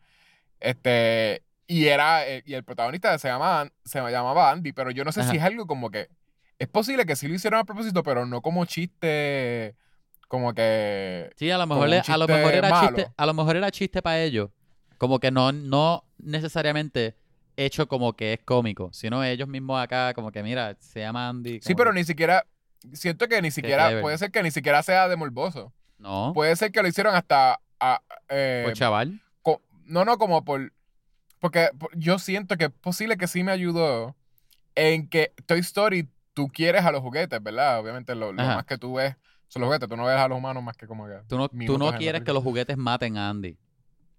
Este, 0.59 1.43
y 1.67 1.87
era, 1.87 2.27
eh, 2.27 2.43
y 2.45 2.53
el 2.53 2.63
protagonista 2.63 3.17
se 3.17 3.27
llamaba, 3.29 3.69
se 3.85 3.99
llamaba 3.99 4.51
Andy, 4.51 4.73
pero 4.73 4.91
yo 4.91 5.03
no 5.03 5.11
sé 5.11 5.21
Ajá. 5.21 5.31
si 5.31 5.37
es 5.37 5.43
algo 5.43 5.65
como 5.67 5.89
que, 5.89 6.09
es 6.59 6.67
posible 6.67 7.05
que 7.05 7.15
sí 7.15 7.27
lo 7.27 7.33
hicieron 7.33 7.59
a 7.59 7.63
propósito, 7.63 8.03
pero 8.03 8.25
no 8.25 8.41
como 8.41 8.65
chiste, 8.65 9.75
como 10.27 10.53
que, 10.53 11.31
Sí, 11.37 11.49
a 11.49 11.57
lo 11.57 11.65
mejor, 11.67 11.89
a 12.07 12.17
lo 12.17 12.27
mejor 12.27 12.53
era 12.53 12.69
malo. 12.69 12.95
chiste, 12.97 13.11
a 13.17 13.25
lo 13.25 13.33
mejor 13.33 13.55
era 13.55 13.71
chiste 13.71 14.01
para 14.01 14.21
ellos. 14.21 14.49
Como 15.01 15.19
que 15.19 15.31
no, 15.31 15.51
no 15.51 16.03
necesariamente 16.19 17.15
hecho 17.57 17.87
como 17.87 18.13
que 18.13 18.33
es 18.33 18.39
cómico, 18.45 18.91
sino 18.93 19.23
ellos 19.23 19.47
mismos 19.47 19.81
acá, 19.81 20.13
como 20.13 20.31
que 20.31 20.43
mira, 20.43 20.77
se 20.79 20.99
llama 20.99 21.27
Andy. 21.27 21.59
sí, 21.59 21.73
pero 21.73 21.89
que- 21.89 21.97
ni 21.97 22.03
siquiera, 22.03 22.45
siento 22.93 23.27
que 23.27 23.41
ni 23.41 23.49
siquiera, 23.49 23.99
puede 23.99 24.15
ser 24.19 24.29
que 24.29 24.43
ni 24.43 24.51
siquiera 24.51 24.83
sea 24.83 25.07
de 25.07 25.15
morboso. 25.15 25.73
No, 25.97 26.33
Puede 26.35 26.55
ser 26.55 26.71
que 26.71 26.83
lo 26.83 26.87
hicieron 26.87 27.15
hasta, 27.15 27.59
a- 27.79 27.99
eh, 28.29 28.61
pues 28.65 28.77
chaval. 28.77 29.19
co- 29.41 29.59
no, 29.85 30.05
no, 30.05 30.19
como 30.19 30.45
por. 30.45 30.71
Porque 31.39 31.69
por- 31.79 31.89
yo 31.97 32.19
siento 32.19 32.55
que 32.55 32.65
es 32.65 32.71
posible 32.71 33.17
que 33.17 33.25
sí 33.25 33.43
me 33.43 33.51
ayudó 33.51 34.15
en 34.75 35.09
que 35.09 35.33
Toy 35.47 35.61
Story 35.61 36.09
tú 36.35 36.47
quieres 36.49 36.85
a 36.85 36.91
los 36.91 37.01
juguetes, 37.01 37.41
¿verdad? 37.41 37.79
Obviamente 37.79 38.13
lo, 38.13 38.31
lo 38.33 38.43
más 38.43 38.65
que 38.65 38.77
tú 38.77 38.93
ves 38.93 39.15
son 39.47 39.61
los 39.61 39.67
juguetes, 39.69 39.89
tú 39.89 39.97
no 39.97 40.05
ves 40.05 40.17
a 40.17 40.27
los 40.27 40.37
humanos 40.37 40.61
más 40.61 40.77
que 40.77 40.85
como 40.85 41.07
que. 41.07 41.15
Tú 41.27 41.37
no, 41.39 41.49
tú 41.49 41.79
no 41.79 41.91
quieres 41.97 42.21
que 42.21 42.33
los 42.33 42.43
juguetes 42.43 42.77
maten 42.77 43.17
a 43.17 43.29
Andy 43.31 43.57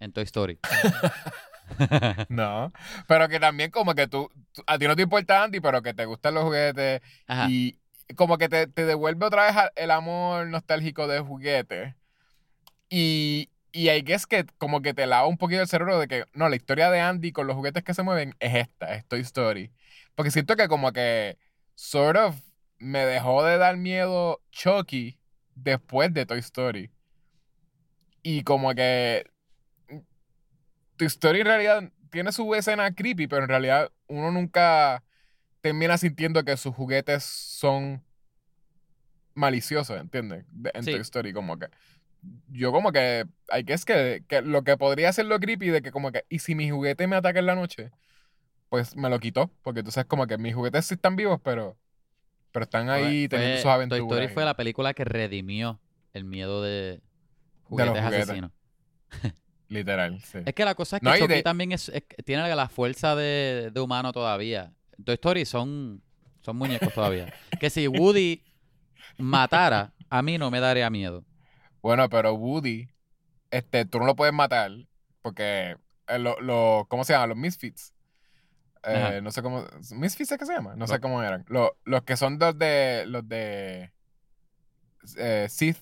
en 0.03 0.13
Toy 0.13 0.25
Story. 0.25 0.59
No, 2.29 2.71
pero 3.09 3.29
que 3.29 3.41
también 3.41 3.71
como 3.71 3.95
que 3.95 4.07
tú, 4.07 4.31
a 4.67 4.79
ti 4.79 4.87
no 4.87 4.95
te 4.95 5.03
importa 5.03 5.43
Andy, 5.43 5.61
pero 5.61 5.81
que 5.81 5.95
te 5.95 6.05
gustan 6.05 6.35
los 6.35 6.45
juguetes 6.45 7.01
Ajá. 7.27 7.49
y 7.49 7.79
como 8.15 8.37
que 8.37 8.49
te, 8.51 8.67
te 8.67 8.85
devuelve 8.85 9.25
otra 9.25 9.47
vez 9.47 9.55
el 9.77 9.91
amor 9.91 10.49
nostálgico 10.49 11.07
de 11.07 11.21
juguetes. 11.21 11.95
Y, 12.91 13.49
y 13.73 13.89
hay 13.89 14.03
que 14.03 14.13
es 14.13 14.27
que 14.27 14.45
como 14.59 14.83
que 14.83 14.93
te 14.93 15.07
lava 15.07 15.27
un 15.27 15.39
poquito 15.39 15.63
el 15.63 15.69
cerebro 15.69 15.99
de 15.99 16.09
que 16.09 16.25
no, 16.35 16.49
la 16.51 16.57
historia 16.57 16.91
de 16.91 17.01
Andy 17.01 17.33
con 17.33 17.47
los 17.47 17.57
juguetes 17.57 17.83
que 17.83 17.95
se 17.95 18.03
mueven 18.03 18.35
es 18.39 18.55
esta, 18.55 18.95
es 18.95 19.07
Toy 19.07 19.21
Story. 19.21 19.73
Porque 20.15 20.31
siento 20.31 20.57
que 20.57 20.69
como 20.69 20.93
que 20.93 21.39
sort 21.75 22.19
of 22.19 22.37
me 22.79 23.07
dejó 23.07 23.45
de 23.45 23.57
dar 23.57 23.79
miedo 23.79 24.43
Chucky 24.51 25.19
después 25.55 26.13
de 26.13 26.27
Toy 26.27 26.41
Story. 26.41 26.91
Y 28.23 28.43
como 28.43 28.75
que 28.75 29.32
Toy 31.03 31.07
Story 31.07 31.41
en 31.41 31.47
realidad 31.47 31.91
tiene 32.11 32.31
su 32.33 32.55
escena 32.55 32.95
creepy, 32.95 33.27
pero 33.27 33.43
en 33.43 33.49
realidad 33.49 33.91
uno 34.07 34.31
nunca 34.31 35.03
termina 35.61 35.97
sintiendo 35.99 36.45
que 36.45 36.57
sus 36.57 36.75
juguetes 36.75 37.25
son 37.25 38.03
maliciosos, 39.35 39.99
¿entiendes? 40.01 40.45
De- 40.51 40.71
En 40.75 40.83
Sí. 40.85 40.93
Toy 40.93 41.01
Story, 41.01 41.33
como 41.33 41.59
que. 41.59 41.67
Yo 42.49 42.71
como 42.71 42.93
que, 42.93 43.25
hay 43.49 43.65
que 43.65 43.73
es 43.73 43.85
que, 43.85 44.23
que 44.29 44.43
lo 44.43 44.63
que 44.63 44.77
podría 44.77 45.13
ser 45.13 45.25
lo 45.27 45.41
creepy 45.41 45.71
de 45.71 45.83
que 45.83 45.91
como 45.91 46.13
que, 46.13 46.25
y 46.29 46.39
si 46.39 46.55
mi 46.55 46.71
juguete 46.71 47.07
me 47.09 47.17
ataca 47.17 47.41
en 47.41 47.47
la 47.47 47.57
noche, 47.57 47.91
pues 48.69 48.95
me 48.95 49.11
lo 49.11 49.19
quitó, 49.19 49.51
porque 49.63 49.83
tú 49.83 49.91
sabes 49.91 50.07
como 50.07 50.27
que 50.29 50.39
mis 50.39 50.55
juguetes 50.55 50.87
sí 50.87 50.95
están 50.95 51.17
vivos, 51.17 51.41
pero, 51.43 51.77
pero 52.53 52.63
están 52.65 52.91
ahí 52.91 53.23
Fue- 53.27 53.39
teniendo 53.39 53.57
sus 53.57 53.63
Toy 53.65 53.73
aventuras. 53.73 54.05
Story 54.07 54.25
y- 54.27 54.29
fue 54.29 54.45
la 54.45 54.55
película 54.55 54.95
que 54.95 55.05
redimió 55.05 55.81
el 56.13 56.25
miedo 56.25 56.63
de 56.63 56.71
De 56.71 57.01
los 57.01 57.65
juguetes 57.65 58.05
juguetes. 58.05 58.23
asesinos. 58.29 58.53
Literal, 59.73 60.21
sí. 60.23 60.39
Es 60.45 60.55
que 60.55 60.65
la 60.65 60.75
cosa 60.75 60.97
es 60.97 61.01
que 61.03 61.09
No, 61.09 61.17
Chucky 61.17 61.35
de- 61.35 61.43
también 61.43 61.73
es, 61.73 61.89
es- 61.89 62.03
tiene 62.25 62.55
la 62.55 62.69
fuerza 62.69 63.15
de, 63.17 63.71
de 63.73 63.81
humano 63.81 64.13
todavía. 64.13 64.73
Toy 65.05 65.15
Story 65.15 65.45
son, 65.47 66.03
son 66.43 66.57
muñecos 66.57 66.93
todavía. 66.93 67.33
que 67.61 67.71
si 67.71 67.89
Woody 67.89 68.43
matara, 69.19 69.93
a 70.11 70.23
mí 70.23 70.37
no 70.39 70.51
me 70.51 70.61
daría 70.61 70.91
miedo. 70.91 71.25
Bueno, 71.81 72.09
pero 72.11 72.35
Woody, 72.35 72.89
este, 73.51 73.85
tú 73.87 73.99
no 73.99 74.05
lo 74.07 74.15
puedes 74.15 74.35
matar 74.35 74.71
porque 75.23 75.77
eh, 76.07 76.19
lo, 76.19 76.39
lo- 76.41 76.87
¿cómo 76.89 77.05
se 77.05 77.15
llama? 77.15 77.29
Los 77.29 77.39
Misfits. 77.39 77.95
Eh, 78.85 79.21
no 79.23 79.31
sé 79.31 79.43
cómo. 79.43 79.65
¿Misfits 79.93 80.33
es 80.33 80.39
que 80.39 80.45
se 80.47 80.53
llama? 80.55 80.75
No 80.77 80.87
sé 80.89 80.99
cómo 81.01 81.23
eran. 81.23 81.45
Lo- 81.49 81.77
los 81.85 82.03
que 82.03 82.17
son 82.17 82.39
los 82.39 82.59
de. 82.59 83.05
Los 83.07 83.27
de. 83.29 83.93
eh, 85.17 85.47
Sith. 85.49 85.79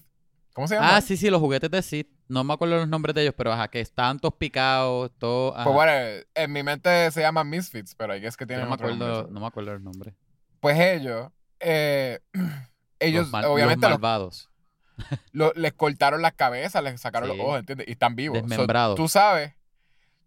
¿Cómo 0.52 0.68
se 0.68 0.74
llama? 0.74 0.96
Ah, 0.96 1.00
sí, 1.00 1.16
sí, 1.16 1.30
los 1.30 1.40
juguetes 1.40 1.70
de 1.70 1.80
Sid. 1.82 2.06
No 2.30 2.44
me 2.44 2.54
acuerdo 2.54 2.76
los 2.76 2.88
nombres 2.88 3.14
de 3.14 3.22
ellos, 3.22 3.34
pero 3.36 3.52
ajá, 3.52 3.68
que 3.68 3.80
están 3.80 4.20
todos 4.20 4.34
picados, 4.34 5.10
todos... 5.18 5.52
Pues 5.64 5.74
bueno, 5.74 6.22
en 6.34 6.52
mi 6.52 6.62
mente 6.62 7.10
se 7.10 7.20
llaman 7.22 7.50
Misfits, 7.50 7.94
pero 7.96 8.12
ahí 8.12 8.24
es 8.24 8.36
que 8.36 8.46
tienen 8.46 8.64
no 8.66 8.70
me 8.70 8.74
otro 8.74 8.86
acuerdo, 8.86 9.22
so. 9.26 9.30
no 9.32 9.40
me 9.40 9.46
acuerdo 9.46 9.72
los 9.72 9.82
nombres. 9.82 10.14
Pues 10.60 10.78
ellos. 10.78 11.28
eh, 11.58 12.20
ellos, 13.00 13.22
los, 13.24 13.30
mal- 13.32 13.44
obviamente, 13.46 13.88
los 13.88 13.98
malvados. 14.00 14.48
les 15.56 15.72
cortaron 15.72 16.22
las 16.22 16.34
cabezas, 16.34 16.82
les 16.84 17.00
sacaron 17.00 17.30
Sí. 17.30 17.36
los 17.36 17.44
ojos, 17.44 17.58
¿entiendes? 17.60 17.88
Y 17.88 17.92
están 17.92 18.14
vivos. 18.14 18.38
So, 18.38 18.46
Desmembrados. 18.46 18.96
tú 18.96 19.08
sabes, 19.08 19.54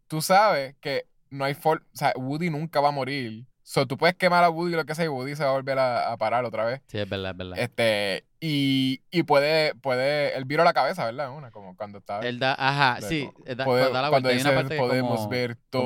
tú 0.07 0.22
sabes 0.22 0.75
que 0.81 1.05
no 1.29 1.45
hay 1.45 1.53
forma, 1.53 1.86
o 1.93 1.98
sea, 1.98 2.12
Woody 2.17 2.50
nunca 2.50 2.79
va 2.81 2.89
a 2.89 2.91
morir. 2.91 3.45
So, 3.65 3.88
tú 3.88 3.98
puedes 3.98 4.15
quemar 4.17 4.43
a 4.43 4.50
Woody 4.50 4.74
lo 4.75 4.86
que 4.86 4.93
sea 4.93 5.05
y 5.05 5.08
Woody 5.08 5.36
se 5.38 5.43
va 5.43 5.51
a 5.51 5.53
volver 5.53 5.79
a, 5.79 6.12
a 6.12 6.17
parar 6.17 6.43
otra 6.43 6.65
vez. 6.65 6.82
Sí, 6.88 6.98
es 7.00 7.10
verdad, 7.10 7.32
es 7.32 7.38
verdad. 7.38 7.58
Este, 7.60 8.25
y, 8.41 9.01
y 9.10 9.24
puede, 9.24 9.74
puede, 9.75 10.36
él 10.38 10.43
viró 10.43 10.65
la 10.65 10.74
cabeza, 10.74 11.05
¿verdad? 11.05 11.32
Una, 11.32 11.50
como 11.50 11.75
cuando 11.77 12.00
estaba. 12.00 12.25
Él 12.27 12.39
da, 12.39 12.55
ajá, 12.60 13.00
de- 13.00 13.08
sí, 13.08 13.29
da- 13.55 13.63
da 13.63 14.01
la 14.01 14.10
cuando 14.10 14.27
vuelta, 14.27 14.29
hay 14.29 14.36
una 14.41 14.50
dice, 14.50 14.53
parte 14.53 14.77
podemos 14.77 15.17
como- 15.17 15.29
ver 15.29 15.58
todo. 15.70 15.84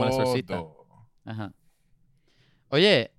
Ajá. 1.24 1.54
Oye, 2.70 3.12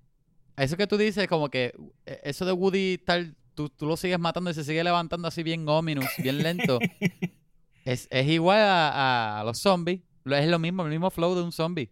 eso 0.57 0.77
que 0.77 0.87
tú 0.87 0.97
dices, 0.97 1.27
como 1.27 1.49
que 1.49 1.73
eh, 2.05 2.19
eso 2.23 2.45
de 2.45 2.51
Woody 2.51 2.97
tal, 2.97 3.35
tú, 3.55 3.69
tú 3.69 3.85
lo 3.85 3.95
sigues 3.97 4.19
matando 4.19 4.49
y 4.49 4.53
se 4.53 4.63
sigue 4.63 4.83
levantando 4.83 5.27
así 5.27 5.41
bien 5.41 5.67
ominous, 5.69 6.05
bien 6.17 6.43
lento. 6.43 6.79
es, 7.85 8.07
es 8.11 8.27
igual 8.27 8.59
a, 8.59 9.39
a- 9.39 9.43
los 9.43 9.57
zombies. 9.59 10.01
Es 10.25 10.47
lo 10.47 10.59
mismo, 10.59 10.83
el 10.83 10.89
mismo 10.89 11.09
flow 11.09 11.33
de 11.33 11.41
un 11.43 11.51
zombie. 11.53 11.91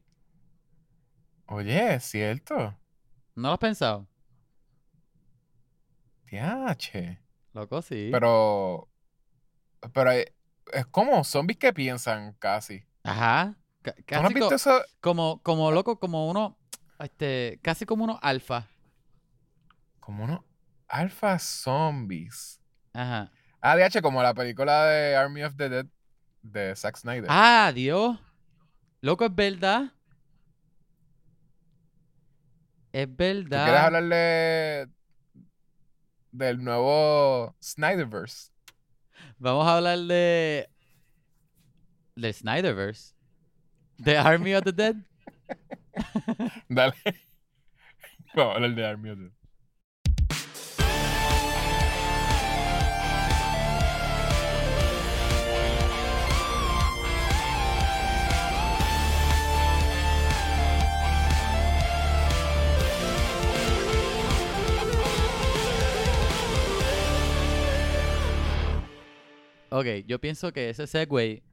Oye, 1.47 1.95
es 1.95 2.03
cierto. 2.03 2.55
¿No 3.35 3.47
lo 3.49 3.53
has 3.53 3.59
pensado? 3.59 4.07
Tiache. 6.25 7.19
Loco, 7.53 7.81
sí. 7.81 8.09
Pero, 8.11 8.89
pero 9.93 10.11
es, 10.11 10.25
como 10.91 11.23
zombies 11.23 11.57
que 11.57 11.73
piensan 11.73 12.33
casi. 12.33 12.83
Ajá. 13.03 13.55
Ca- 13.81 13.93
¿Tú 13.93 14.03
no 14.15 14.19
has 14.27 14.27
co- 14.27 14.33
visto 14.33 14.55
eso? 14.55 14.81
como, 14.99 15.41
como 15.41 15.71
loco, 15.71 15.99
como 15.99 16.29
uno, 16.29 16.57
este, 16.99 17.59
casi 17.63 17.85
como 17.85 18.03
uno 18.03 18.19
alfa. 18.21 18.67
Como 19.99 20.25
unos 20.25 20.41
alfa 20.87 21.39
zombies. 21.39 22.59
Ajá. 22.93 23.31
Ah, 23.61 23.75
DH, 23.75 24.01
como 24.01 24.21
la 24.21 24.33
película 24.33 24.85
de 24.85 25.15
Army 25.15 25.43
of 25.43 25.55
the 25.55 25.69
Dead 25.69 25.85
de 26.41 26.75
Zack 26.75 26.97
Snyder. 26.97 27.25
Ah, 27.29 27.71
Dios. 27.73 28.19
Loco, 29.01 29.25
es 29.25 29.33
verdad. 29.35 29.93
Es 32.91 33.07
¿Tú 33.07 33.15
verdad. 33.17 33.65
quieres 33.65 33.81
hablarle 33.81 34.87
del 36.31 36.63
nuevo 36.63 37.55
Snyderverse? 37.61 38.51
Vamos 39.37 39.67
a 39.67 39.77
hablar 39.77 39.99
de. 39.99 40.69
De 42.15 42.33
Snyderverse. 42.33 43.13
De 43.97 44.17
Army 44.17 44.53
of 44.53 44.63
the 44.63 44.71
Dead. 44.71 44.95
Dale. 46.69 46.93
Vamos 48.35 48.53
a 48.53 48.55
hablar 48.55 48.75
de 48.75 48.85
Army 48.85 49.09
of 49.09 49.17
the 49.17 49.23
Dead. 49.23 49.36
Ok, 69.69 69.85
yo 70.05 70.19
pienso 70.19 70.51
que 70.53 70.69
ese 70.69 70.87
Segway 70.87 71.43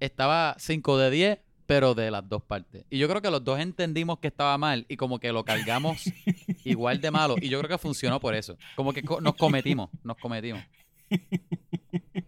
estaba 0.00 0.54
5 0.58 0.98
de 0.98 1.10
10, 1.10 1.38
pero 1.66 1.94
de 1.94 2.10
las 2.10 2.28
dos 2.28 2.42
partes. 2.42 2.84
Y 2.90 2.98
yo 2.98 3.08
creo 3.08 3.22
que 3.22 3.30
los 3.30 3.42
dos 3.42 3.58
entendimos 3.60 4.18
que 4.18 4.28
estaba 4.28 4.56
mal 4.58 4.84
y 4.88 4.96
como 4.96 5.18
que 5.18 5.32
lo 5.32 5.44
cargamos 5.44 6.04
igual 6.64 7.00
de 7.00 7.10
malo. 7.10 7.36
Y 7.40 7.48
yo 7.48 7.58
creo 7.58 7.68
que 7.70 7.78
funcionó 7.78 8.20
por 8.20 8.34
eso. 8.34 8.56
Como 8.76 8.92
que 8.92 9.02
co- 9.02 9.20
nos 9.20 9.34
cometimos, 9.34 9.90
nos 10.02 10.16
cometimos. 10.18 10.62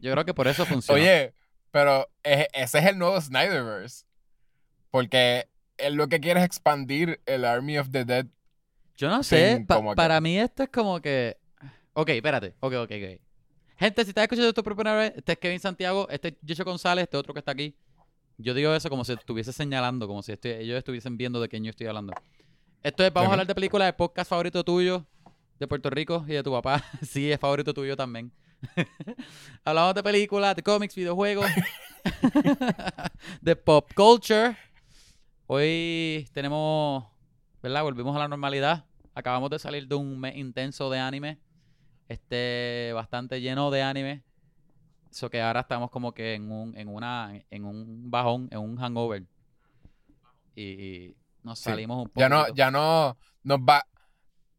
Yo 0.01 0.13
creo 0.13 0.25
que 0.25 0.35
por 0.35 0.49
eso 0.49 0.65
funcionó. 0.65 1.01
Oye, 1.01 1.35
pero 1.71 2.09
ese 2.23 2.79
es 2.79 2.87
el 2.87 2.99
nuevo 2.99 3.21
Snyderverse. 3.21 4.05
Porque 4.91 5.49
él 5.77 5.95
lo 5.95 6.09
que 6.09 6.21
quiere 6.21 6.41
es 6.41 6.47
expandir 6.47 7.21
el 7.27 7.45
Army 7.45 7.79
of 7.79 7.91
the 7.91 8.05
Dead. 8.05 8.27
Yo 8.97 9.09
no 9.11 9.23
sé, 9.23 9.65
pa- 9.67 9.77
que- 9.83 9.95
para 9.97 10.21
mí 10.21 10.39
esto 10.39 10.63
es 10.63 10.71
como 10.71 11.01
que... 11.01 11.37
Ok, 11.93 12.11
espérate, 12.11 12.55
ok, 12.61 12.73
ok, 12.75 12.91
ok. 12.93 13.21
Gente, 13.79 14.05
si 14.05 14.11
estás 14.11 14.23
escuchando 14.23 14.49
esto 14.49 14.63
por 14.63 14.75
primera 14.75 14.97
vez, 14.97 15.13
este 15.17 15.33
es 15.33 15.39
Kevin 15.39 15.61
Santiago, 15.61 16.09
este 16.09 16.29
es 16.29 16.35
Yecho 16.43 16.65
González, 16.65 17.03
este 17.05 17.17
otro 17.17 17.35
que 17.35 17.41
está 17.41 17.53
aquí. 17.53 17.75
Yo 18.39 18.55
digo 18.55 18.75
eso 18.75 18.89
como 18.89 19.05
si 19.05 19.13
estuviese 19.13 19.53
señalando, 19.53 20.07
como 20.07 20.23
si 20.23 20.33
estoy- 20.33 20.53
ellos 20.53 20.79
estuviesen 20.79 21.17
viendo 21.17 21.41
de 21.41 21.49
quién 21.49 21.63
yo 21.65 21.71
estoy 21.71 21.87
hablando. 21.87 22.15
Esto 22.83 23.05
es, 23.05 23.13
vamos 23.13 23.29
a 23.29 23.33
hablar 23.33 23.47
de 23.47 23.55
películas, 23.55 23.89
de 23.89 23.93
podcast 23.93 24.31
favorito 24.31 24.63
tuyo, 24.65 25.05
de 25.59 25.67
Puerto 25.67 25.91
Rico 25.91 26.25
y 26.27 26.33
de 26.33 26.43
tu 26.43 26.53
papá. 26.53 26.83
sí, 27.03 27.31
es 27.31 27.39
favorito 27.39 27.75
tuyo 27.75 27.97
también. 27.97 28.33
Hablamos 29.65 29.95
de 29.95 30.03
películas, 30.03 30.57
de 30.57 30.63
cómics, 30.63 30.95
videojuegos, 30.95 31.47
de 33.43 33.57
pop 33.57 33.91
culture. 33.95 34.57
Hoy 35.47 36.27
tenemos, 36.33 37.05
¿verdad? 37.63 37.83
Volvimos 37.83 38.17
a 38.17 38.21
la 38.21 38.29
normalidad. 38.29 38.85
Acabamos 39.15 39.51
de 39.51 39.59
salir 39.59 39.87
de 39.87 39.95
un 39.95 40.19
mes 40.19 40.37
intenso 40.37 40.89
de 40.91 40.99
anime. 40.99 41.39
Este, 42.09 42.93
bastante 42.95 43.41
lleno 43.41 43.71
de 43.71 43.83
anime. 43.83 44.23
Eso 45.11 45.31
que 45.31 45.41
ahora 45.41 45.61
estamos 45.61 45.91
como 45.91 46.13
que 46.13 46.35
en 46.35 46.51
un, 46.51 46.77
en 46.77 46.89
una, 46.89 47.33
en 47.51 47.65
un 47.65 48.11
bajón, 48.11 48.49
en 48.53 48.59
un 48.59 48.77
hangover. 48.77 49.25
Y, 50.55 50.63
y 50.63 51.17
nos 51.43 51.59
Sí. 51.59 51.65
salimos 51.71 51.99
un 51.99 52.09
poco. 52.09 52.21
Ya 52.21 52.29
no, 52.29 52.49
ya 52.55 52.71
no 52.71 53.17
nos 53.43 53.59
va. 53.61 53.85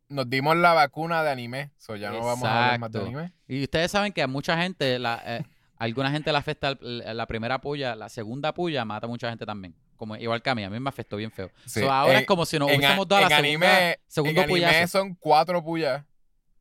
Nos 0.09 0.29
dimos 0.29 0.55
la 0.55 0.73
vacuna 0.73 1.21
de 1.23 1.29
anime. 1.31 1.71
So 1.77 1.95
ya 1.95 2.11
no 2.11 2.19
vamos 2.25 2.43
a 2.45 2.65
hablar 2.65 2.79
más 2.79 2.91
de 2.91 2.99
anime. 3.01 3.33
Y 3.47 3.63
ustedes 3.63 3.91
saben 3.91 4.13
que 4.13 4.21
a 4.21 4.27
mucha 4.27 4.57
gente, 4.61 4.97
la, 4.99 5.21
eh, 5.25 5.43
alguna 5.77 6.11
gente 6.11 6.31
le 6.31 6.37
afecta 6.37 6.77
la 6.81 7.25
primera 7.27 7.59
puya, 7.59 7.95
la 7.95 8.09
segunda 8.09 8.53
puya 8.53 8.85
mata 8.85 9.05
a 9.05 9.09
mucha 9.09 9.29
gente 9.29 9.45
también. 9.45 9.75
Como, 9.97 10.15
igual 10.15 10.41
que 10.41 10.49
a 10.49 10.55
mí, 10.55 10.63
a 10.63 10.69
mí 10.69 10.79
me 10.79 10.89
afectó 10.89 11.17
bien 11.17 11.31
feo. 11.31 11.49
Sí. 11.65 11.81
So, 11.81 11.91
ahora 11.91 12.13
En- 12.13 12.19
es 12.21 12.25
como 12.27 12.45
si 12.45 12.57
nos 12.59 12.69
hubiésemos 12.69 13.07
dado 13.07 13.27
la 13.27 13.35
en 13.37 13.43
segunda, 13.43 13.75
anime, 13.77 13.99
segundo 14.07 14.41
en 14.41 14.49
anime 14.49 14.59
puyazo. 14.67 14.87
son 14.99 15.15
cuatro 15.15 15.63
puyas. 15.63 16.05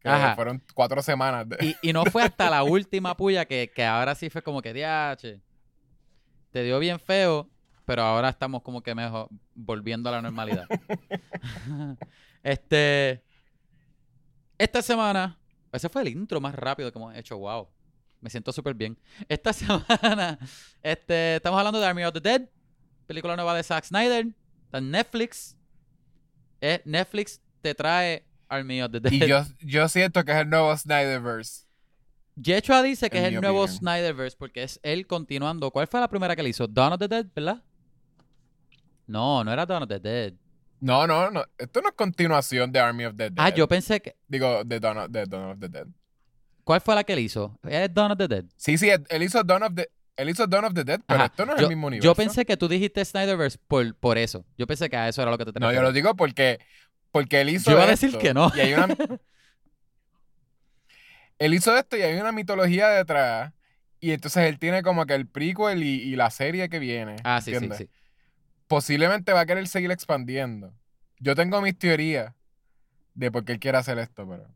Que 0.06 0.12
Ajá. 0.12 0.34
fueron 0.36 0.62
cuatro 0.74 1.02
semanas. 1.02 1.48
de- 1.48 1.56
Y, 1.82 1.88
y 1.88 1.92
no 1.92 2.04
fue 2.04 2.22
hasta 2.22 2.48
la 2.48 2.62
última 2.64 3.16
puya 3.16 3.44
que, 3.44 3.72
que 3.74 3.84
ahora 3.84 4.14
sí 4.14 4.30
fue 4.30 4.42
como 4.42 4.62
que, 4.62 4.72
diache, 4.72 5.40
te 6.50 6.62
dio 6.62 6.78
bien 6.78 7.00
feo, 7.00 7.48
pero 7.84 8.02
ahora 8.02 8.28
estamos 8.28 8.62
como 8.62 8.82
que 8.82 8.94
mejor, 8.94 9.28
volviendo 9.54 10.08
a 10.08 10.12
la 10.12 10.22
normalidad. 10.22 10.66
este, 12.42 13.22
esta 14.58 14.82
semana, 14.82 15.38
ese 15.72 15.88
fue 15.88 16.02
el 16.02 16.08
intro 16.08 16.40
más 16.40 16.54
rápido 16.54 16.90
que 16.92 16.98
hemos 16.98 17.14
hecho, 17.16 17.36
wow. 17.38 17.68
Me 18.20 18.30
siento 18.30 18.52
súper 18.52 18.74
bien. 18.74 18.98
Esta 19.28 19.52
semana, 19.52 20.38
este, 20.82 21.36
estamos 21.36 21.58
hablando 21.58 21.78
de 21.80 21.86
Army 21.86 22.04
of 22.04 22.14
the 22.14 22.20
Dead, 22.20 22.42
película 23.06 23.36
nueva 23.36 23.54
de 23.54 23.62
Zack 23.62 23.84
Snyder, 23.84 24.26
está 24.64 24.78
en 24.78 24.90
Netflix. 24.90 25.56
Eh, 26.60 26.80
Netflix 26.84 27.40
te 27.60 27.74
trae 27.74 28.24
Army 28.48 28.82
of 28.82 28.92
the 28.92 29.00
Dead. 29.00 29.12
Y 29.12 29.26
yo, 29.26 29.42
yo 29.60 29.88
siento 29.88 30.24
que 30.24 30.32
es 30.32 30.38
el 30.38 30.48
nuevo 30.50 30.76
Snyderverse. 30.76 31.64
Yechua 32.36 32.82
dice 32.82 33.08
que 33.08 33.18
En 33.18 33.24
es 33.24 33.32
el 33.32 33.40
nuevo 33.40 33.62
opinión. 33.62 33.78
Snyderverse 33.80 34.36
porque 34.38 34.62
es 34.62 34.78
él 34.82 35.06
continuando. 35.06 35.70
¿Cuál 35.70 35.86
fue 35.86 36.00
la 36.00 36.08
primera 36.08 36.36
que 36.36 36.42
le 36.42 36.50
hizo? 36.50 36.66
Dawn 36.66 36.92
of 36.92 36.98
the 36.98 37.08
Dead, 37.08 37.26
¿verdad? 37.34 37.62
No, 39.06 39.42
no 39.44 39.52
era 39.52 39.64
Dawn 39.64 39.84
of 39.84 39.88
the 39.88 40.00
Dead. 40.00 40.34
No, 40.80 41.06
no, 41.06 41.30
no. 41.30 41.44
Esto 41.56 41.80
no 41.80 41.88
es 41.88 41.94
continuación 41.94 42.70
de 42.70 42.78
Army 42.80 43.04
of 43.04 43.16
the 43.16 43.30
Dead. 43.30 43.34
Ah, 43.38 43.48
yo 43.50 43.66
pensé 43.66 44.00
que. 44.00 44.16
Digo, 44.28 44.62
de 44.64 44.78
Dawn 44.80 44.98
of, 44.98 45.08
de 45.10 45.24
Dawn 45.24 45.50
of 45.52 45.58
the 45.60 45.68
Dead. 45.68 45.86
¿Cuál 46.64 46.80
fue 46.80 46.94
la 46.94 47.04
que 47.04 47.14
le 47.14 47.22
hizo? 47.22 47.58
¿Es 47.62 47.92
Dawn 47.94 48.12
of 48.12 48.18
the 48.18 48.28
Dead? 48.28 48.44
Sí, 48.56 48.76
sí, 48.76 48.88
él 48.90 49.22
hizo 49.22 49.42
Dawn 49.42 49.62
of 49.62 49.74
the, 49.74 49.88
él 50.16 50.28
hizo 50.28 50.46
Dawn 50.46 50.64
of 50.64 50.74
the 50.74 50.84
Dead, 50.84 51.00
pero 51.06 51.20
Ajá. 51.20 51.26
esto 51.26 51.46
no 51.46 51.52
es 51.54 51.60
yo, 51.60 51.66
el 51.66 51.68
mismo 51.70 51.86
universo. 51.86 52.04
yo 52.04 52.14
pensé 52.14 52.44
que 52.44 52.56
tú 52.56 52.68
dijiste 52.68 53.04
Snyderverse 53.04 53.58
por, 53.68 53.94
por 53.94 54.18
eso. 54.18 54.44
Yo 54.58 54.66
pensé 54.66 54.90
que 54.90 54.96
a 54.96 55.08
eso 55.08 55.22
era 55.22 55.30
lo 55.30 55.38
que 55.38 55.44
te 55.44 55.60
No, 55.60 55.72
yo 55.72 55.80
lo 55.80 55.92
digo 55.92 56.14
porque, 56.16 56.58
porque 57.16 57.40
él 57.40 57.48
hizo 57.48 57.70
Yo 57.70 57.78
iba 57.78 57.84
a 57.84 57.86
decir 57.86 58.10
esto, 58.10 58.18
que 58.18 58.34
no. 58.34 58.52
Y 58.54 58.60
hay 58.60 58.74
una, 58.74 58.88
él 61.38 61.54
hizo 61.54 61.74
esto 61.74 61.96
y 61.96 62.02
hay 62.02 62.20
una 62.20 62.30
mitología 62.30 62.88
detrás. 62.88 63.54
Y 64.00 64.10
entonces 64.10 64.44
él 64.44 64.58
tiene 64.58 64.82
como 64.82 65.06
que 65.06 65.14
el 65.14 65.26
prequel 65.26 65.82
y, 65.82 66.02
y 66.02 66.14
la 66.14 66.28
serie 66.28 66.68
que 66.68 66.78
viene. 66.78 67.16
Ah, 67.24 67.40
sí, 67.40 67.52
sí, 67.52 67.54
¿entiendes? 67.54 67.78
sí. 67.78 67.88
Posiblemente 68.68 69.32
va 69.32 69.40
a 69.40 69.46
querer 69.46 69.66
seguir 69.66 69.90
expandiendo. 69.90 70.74
Yo 71.18 71.34
tengo 71.34 71.62
mis 71.62 71.78
teorías 71.78 72.34
de 73.14 73.32
por 73.32 73.46
qué 73.46 73.52
él 73.52 73.60
quiere 73.60 73.78
hacer 73.78 73.98
esto, 73.98 74.28
pero. 74.28 74.46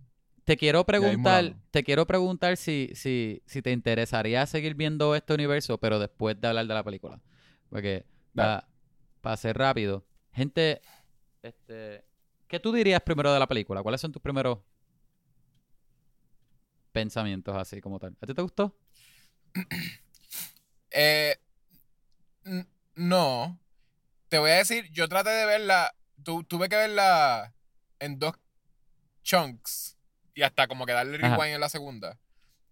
Te 0.44 0.58
quiero 0.58 0.84
preguntar, 0.84 1.54
te 1.70 1.82
quiero 1.82 2.06
preguntar 2.06 2.58
si, 2.58 2.90
si, 2.94 3.42
si 3.46 3.62
te 3.62 3.70
interesaría 3.70 4.44
seguir 4.44 4.74
viendo 4.74 5.14
este 5.14 5.32
universo, 5.32 5.78
pero 5.78 5.98
después 5.98 6.38
de 6.38 6.46
hablar 6.46 6.66
de 6.66 6.74
la 6.74 6.84
película. 6.84 7.22
Porque, 7.70 8.04
para 8.34 9.36
ser 9.38 9.56
rápido, 9.56 10.04
gente, 10.30 10.82
este, 11.42 12.09
¿qué 12.50 12.60
tú 12.60 12.72
dirías 12.72 13.00
primero 13.00 13.32
de 13.32 13.38
la 13.38 13.46
película? 13.46 13.82
¿Cuáles 13.82 14.00
son 14.02 14.12
tus 14.12 14.20
primeros 14.20 14.58
pensamientos 16.92 17.56
así 17.56 17.80
como 17.80 17.98
tal? 17.98 18.16
¿A 18.20 18.26
ti 18.26 18.34
te 18.34 18.42
gustó? 18.42 18.76
Eh, 20.92 21.36
no. 22.96 23.60
Te 24.28 24.38
voy 24.40 24.50
a 24.50 24.54
decir, 24.56 24.90
yo 24.90 25.08
traté 25.08 25.30
de 25.30 25.46
verla. 25.46 25.94
tu- 26.24 26.42
tuve 26.42 26.68
que 26.68 26.74
verla 26.74 27.54
en 28.00 28.18
dos 28.18 28.34
chunks. 29.22 29.96
Y 30.34 30.42
hasta 30.42 30.66
como 30.66 30.84
que 30.84 30.92
darle 30.92 31.16
Ajá. 31.24 31.36
rewind 31.36 31.54
en 31.54 31.60
la 31.60 31.68
segunda. 31.68 32.18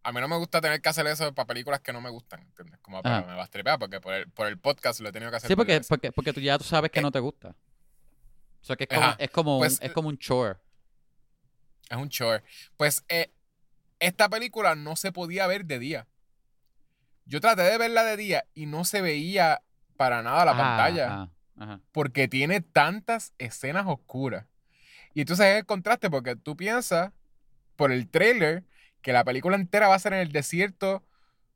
A 0.02 0.10
mí 0.10 0.20
no 0.20 0.26
me 0.26 0.36
gusta 0.36 0.60
tener 0.60 0.82
que 0.82 0.88
hacer 0.88 1.06
eso 1.06 1.32
para 1.32 1.46
películas 1.46 1.80
que 1.80 1.92
no 1.92 2.00
me 2.00 2.10
gustan, 2.10 2.40
¿entiendes? 2.40 2.80
Como 2.80 3.00
para 3.02 3.20
me 3.20 3.34
va 3.36 3.44
a 3.44 3.78
porque 3.78 4.00
por 4.00 4.12
el, 4.14 4.28
por 4.30 4.48
el 4.48 4.58
podcast 4.58 4.98
lo 4.98 5.10
he 5.10 5.12
tenido 5.12 5.30
que 5.30 5.36
hacer. 5.36 5.46
Sí, 5.48 5.54
porque, 5.54 5.80
porque, 5.88 6.10
porque 6.10 6.32
tú 6.32 6.40
ya 6.40 6.58
tú 6.58 6.64
sabes 6.64 6.90
que 6.90 6.98
Eh, 6.98 7.02
no 7.02 7.12
te 7.12 7.20
gusta. 7.20 7.54
Sea, 8.68 8.76
que 8.76 8.84
es 8.84 8.88
como, 8.90 9.02
ajá. 9.02 9.16
es 9.18 9.30
como, 9.30 9.58
Pues, 9.58 9.80
un, 9.80 9.86
es 9.86 9.92
como 9.92 10.08
un 10.08 10.18
chore. 10.18 10.58
Es 11.90 11.96
un 11.96 12.08
chore. 12.08 12.42
Pues 12.76 13.04
eh, 13.08 13.32
esta 13.98 14.28
película 14.28 14.74
no 14.74 14.94
se 14.96 15.10
podía 15.12 15.46
ver 15.46 15.64
de 15.64 15.78
día. 15.78 16.06
Yo 17.24 17.40
traté 17.40 17.62
de 17.62 17.76
verla 17.78 18.04
de 18.04 18.16
día 18.16 18.44
y 18.54 18.66
no 18.66 18.84
se 18.84 19.00
veía 19.00 19.62
para 19.96 20.22
nada 20.22 20.44
la 20.44 20.52
Ah, 20.52 20.56
pantalla. 20.56 21.30
ah, 21.58 21.80
porque 21.92 22.28
tiene 22.28 22.60
tantas 22.60 23.32
escenas 23.38 23.84
oscuras. 23.86 24.46
Y 25.14 25.22
entonces 25.22 25.46
es 25.46 25.56
el 25.58 25.66
contraste 25.66 26.08
porque 26.10 26.36
tú 26.36 26.56
piensas 26.56 27.12
por 27.76 27.90
el 27.92 28.08
trailer 28.08 28.64
que 29.02 29.12
la 29.12 29.24
película 29.24 29.56
entera 29.56 29.88
va 29.88 29.94
a 29.94 29.98
ser 29.98 30.12
en 30.12 30.20
el 30.20 30.32
desierto, 30.32 31.04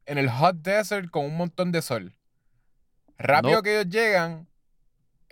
en 0.06 0.18
el 0.18 0.28
hot 0.30 0.56
desert 0.56 1.10
con 1.10 1.24
un 1.24 1.36
montón 1.36 1.72
de 1.72 1.82
sol. 1.82 2.14
Rápido 3.18 3.62
que 3.62 3.78
ellos 3.80 3.88
llegan, 3.92 4.48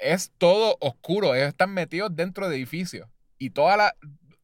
es 0.01 0.33
todo 0.39 0.77
oscuro. 0.81 1.35
Ellos 1.35 1.49
están 1.49 1.73
metidos 1.73 2.15
dentro 2.15 2.49
de 2.49 2.57
edificios. 2.57 3.09
Y 3.39 3.51
toda 3.51 3.77
la. 3.77 3.97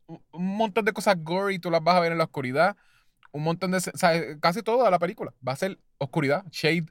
Un 0.06 0.56
montón 0.56 0.84
de 0.84 0.92
cosas 0.92 1.16
gory 1.22 1.58
tú 1.58 1.70
las 1.70 1.82
vas 1.82 1.96
a 1.96 2.00
ver 2.00 2.12
en 2.12 2.18
la 2.18 2.24
oscuridad. 2.24 2.76
Un 3.32 3.42
montón 3.42 3.70
de. 3.72 3.78
O 3.78 3.80
sea, 3.80 4.38
casi 4.40 4.62
toda 4.62 4.90
la 4.90 4.98
película 4.98 5.34
va 5.46 5.52
a 5.52 5.56
ser 5.56 5.78
oscuridad, 5.98 6.44
shade. 6.50 6.86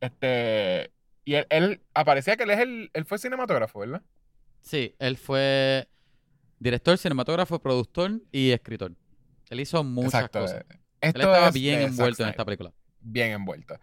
Este. 0.00 0.92
Y 1.24 1.34
él, 1.34 1.46
él- 1.50 1.82
aparecía 1.94 2.36
que 2.36 2.44
él 2.44 2.50
es 2.50 2.60
el. 2.60 2.90
Él 2.92 3.04
fue 3.04 3.18
cinematógrafo, 3.18 3.80
¿verdad? 3.80 4.02
Sí, 4.60 4.94
él 4.98 5.16
fue 5.16 5.88
director, 6.58 6.96
cinematógrafo, 6.98 7.58
productor 7.58 8.20
y 8.32 8.50
escritor. 8.52 8.92
Él 9.50 9.60
hizo 9.60 9.82
muchas 9.84 10.14
Exacto. 10.14 10.40
cosas. 10.40 10.64
Esto 11.00 11.18
Él 11.20 11.26
estaba 11.28 11.48
es 11.48 11.54
bien 11.54 11.80
envuelto 11.82 12.22
en 12.22 12.30
esta 12.30 12.44
película. 12.44 12.72
Bien 13.04 13.30
envuelto. 13.32 13.78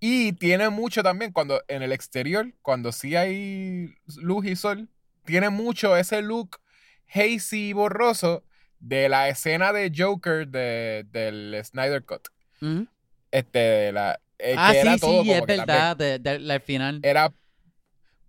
Y 0.00 0.32
tiene 0.34 0.68
mucho 0.68 1.02
también 1.02 1.32
cuando 1.32 1.62
en 1.68 1.82
el 1.82 1.92
exterior, 1.92 2.52
cuando 2.62 2.92
sí 2.92 3.16
hay 3.16 3.94
luz 4.16 4.44
y 4.46 4.56
sol, 4.56 4.88
tiene 5.24 5.48
mucho 5.48 5.96
ese 5.96 6.20
look 6.20 6.60
hazy 7.08 7.68
y 7.70 7.72
borroso 7.72 8.44
de 8.80 9.08
la 9.08 9.28
escena 9.28 9.72
de 9.72 9.90
Joker 9.96 10.46
de, 10.48 11.06
del 11.10 11.58
Snyder 11.64 12.04
Cut. 12.04 12.28
Ujú. 12.60 12.86
Este, 13.30 13.58
de 13.58 13.92
la, 13.92 14.20
eh, 14.38 14.54
Ah, 14.58 14.72
que 14.72 14.80
era 14.80 14.94
sí, 14.94 15.00
todo 15.00 15.10
sí, 15.22 15.28
como 15.28 15.32
es 15.32 15.40
que 15.46 15.56
verdad. 15.56 15.96
de- 15.96 16.18
de- 16.18 16.38
de- 16.38 16.52
al 16.52 16.60
final. 16.60 17.00
Era 17.02 17.32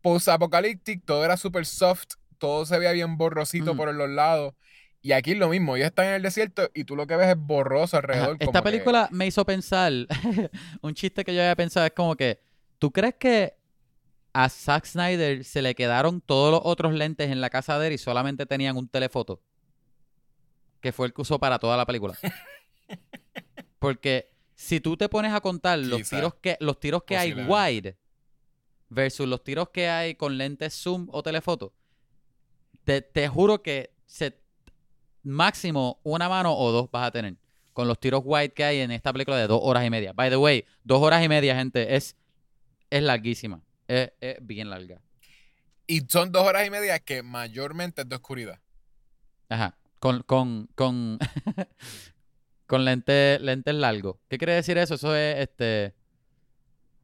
post-apocalíptico, 0.02 1.04
todo 1.06 1.26
era 1.26 1.38
super 1.38 1.66
soft, 1.66 2.14
todo 2.38 2.66
se 2.66 2.78
veía 2.78 2.92
bien 2.92 3.18
borrosito 3.18 3.72
Ujú. 3.72 3.78
por 3.78 3.94
los 3.94 4.10
lados. 4.10 4.54
Y 5.06 5.12
aquí 5.12 5.34
es 5.34 5.38
lo 5.38 5.50
mismo, 5.50 5.76
ellos 5.76 5.86
están 5.90 6.08
en 6.08 6.14
el 6.16 6.24
desierto 6.24 6.72
y 6.74 6.84
tú 6.84 6.96
lo 6.96 7.06
que 7.06 7.16
ves 7.16 7.28
es 7.30 7.38
borroso 7.38 7.96
Ajá, 7.96 8.08
alrededor. 8.08 8.32
Esta 8.40 8.46
como 8.48 8.54
que- 8.58 8.62
película 8.64 9.08
me 9.12 9.28
hizo 9.28 9.46
pensar, 9.46 9.92
un 10.82 10.96
chiste 10.96 11.24
que 11.24 11.32
yo 11.36 11.42
había 11.42 11.56
pensado 11.56 11.86
es 11.86 11.92
como 11.92 12.16
que, 12.16 12.40
¿tú 12.80 12.90
crees 12.90 13.14
que 13.14 13.56
a 14.34 14.50
Zack 14.50 14.86
Snyder 14.86 15.44
se 15.44 15.62
le 15.62 15.76
quedaron 15.76 16.22
todos 16.22 16.52
los 16.52 16.62
otros 16.64 16.92
lentes 16.92 17.30
en 17.30 17.40
la 17.40 17.52
casa 17.52 17.78
de 17.78 17.86
él 17.90 17.94
y 17.94 17.98
solamente 18.00 18.48
tenían 18.48 18.78
un 18.78 18.88
telefoto? 18.88 19.44
Que 20.82 20.92
fue 20.92 21.06
el 21.06 21.14
que 21.14 21.22
usó 21.22 21.38
para 21.38 21.60
toda 21.60 21.78
la 21.78 21.86
película. 21.86 22.18
Porque 23.78 24.32
si 24.56 24.80
tú 24.80 24.98
te 24.98 25.08
pones 25.08 25.34
a 25.34 25.40
contar 25.42 25.78
los 25.78 26.10
tiros 26.10 26.34
que, 26.34 26.58
los 26.60 26.80
tiros 26.80 27.04
que 27.04 27.16
hay 27.16 27.32
wide 27.32 27.96
versus 28.90 29.28
los 29.28 29.44
tiros 29.44 29.70
que 29.70 29.88
hay 29.88 30.16
con 30.16 30.40
lentes 30.40 30.74
zoom 30.74 31.08
o 31.12 31.22
telefoto, 31.22 31.74
te, 32.84 33.02
te 33.04 33.28
juro 33.28 33.62
que 33.62 33.94
se, 34.08 34.44
máximo 35.26 36.00
una 36.04 36.30
mano 36.30 36.56
o 36.58 36.72
dos 36.72 36.90
vas 36.92 37.08
a 37.08 37.12
tener 37.12 37.36
con 37.74 37.88
los 37.90 38.00
tiros 38.00 38.22
wide 38.24 38.54
que 38.54 38.64
hay 38.64 38.80
en 38.80 38.92
esta 38.92 39.12
película 39.12 39.38
de 39.38 39.48
dos 39.48 39.60
horas 39.62 39.86
y 39.86 39.90
media. 39.90 40.14
By 40.14 40.30
the 40.30 40.38
way, 40.38 40.64
dos 40.84 41.02
horas 41.02 41.24
y 41.24 41.28
media, 41.28 41.56
gente, 41.56 41.96
es, 41.96 42.16
es 42.90 43.04
larguísima. 43.04 43.62
Es, 43.88 44.12
es 44.22 44.38
bien 44.42 44.70
larga. 44.70 45.02
Y 45.88 46.00
son 46.08 46.32
dos 46.32 46.44
horas 46.48 46.66
y 46.66 46.70
media 46.70 46.98
que 47.00 47.22
mayormente 47.22 48.04
es 48.04 48.10
de 48.10 48.16
oscuridad. 48.16 48.60
Ajá. 49.50 49.78
Con, 50.00 50.24
con, 50.24 50.68
con, 50.76 51.20
con 52.68 52.86
lentes 52.86 53.42
lentes 53.42 53.76
largos. 53.76 54.18
¿Qué 54.30 54.38
quiere 54.38 54.54
decir 54.54 54.78
eso? 54.78 54.96
Eso 54.96 55.16
es 55.16 55.40
este. 55.40 55.94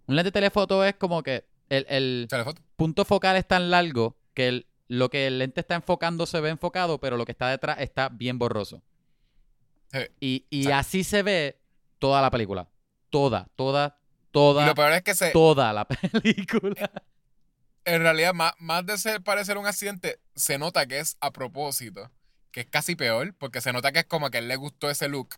Un 0.08 0.16
lente 0.16 0.32
telefoto 0.32 0.84
es 0.84 0.96
como 0.96 1.22
que 1.24 1.46
el, 1.70 1.86
el 1.90 2.28
punto 2.76 3.06
focal 3.06 3.36
es 3.38 3.48
tan 3.48 3.70
largo 3.70 4.18
que 4.34 4.48
el- 4.48 4.68
lo 4.92 5.10
que 5.10 5.26
el 5.26 5.40
lente 5.40 5.62
está 5.62 5.76
enfocando 5.76 6.26
se 6.26 6.42
ve 6.42 6.50
enfocado, 6.50 7.00
pero 7.00 7.16
lo 7.16 7.24
que 7.24 7.32
está 7.32 7.48
detrás 7.48 7.80
está 7.80 8.10
bien 8.10 8.38
borroso. 8.38 8.84
Sí. 9.90 10.00
Y, 10.20 10.46
y 10.50 10.70
así 10.72 11.06
se 11.06 11.24
ve 11.24 11.62
toda 11.98 12.22
la 12.22 12.30
película. 12.30 12.68
Toda, 13.10 13.48
toda, 13.56 14.02
toda, 14.32 14.64
Y 14.64 14.68
lo 14.68 14.76
peor 14.76 14.92
es 14.92 15.02
que 15.04 15.16
se, 15.16 15.32
toda 15.32 15.72
la 15.72 15.86
película. 15.88 16.92
en 17.86 18.02
realidad, 18.02 18.34
más, 18.34 18.52
más 18.60 18.86
de 18.86 18.98
ser 18.98 19.24
parecer 19.24 19.58
un 19.58 19.66
accidente, 19.66 20.20
se 20.36 20.58
nota 20.58 20.86
que 20.86 21.00
es 21.00 21.16
a 21.22 21.32
propósito. 21.32 22.12
Que 22.52 22.60
es 22.60 22.68
casi 22.68 22.98
peor, 22.98 23.34
porque 23.36 23.62
se 23.62 23.72
nota 23.72 23.94
que 23.94 24.00
es 24.00 24.06
como 24.06 24.30
que 24.30 24.40
él 24.40 24.50
le 24.50 24.58
gustó 24.58 24.90
ese 24.90 25.08
look. 25.08 25.36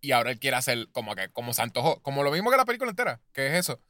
Y 0.00 0.12
ahora 0.12 0.30
él 0.30 0.38
quiere 0.38 0.56
hacer 0.56 0.88
como 0.92 1.16
que, 1.16 1.28
como 1.30 1.54
se 1.54 1.62
antojó. 1.62 2.00
Como 2.02 2.22
lo 2.22 2.30
mismo 2.30 2.52
que 2.52 2.56
la 2.56 2.64
película 2.64 2.90
entera, 2.90 3.20
que 3.32 3.48
es 3.48 3.54
eso. 3.54 3.80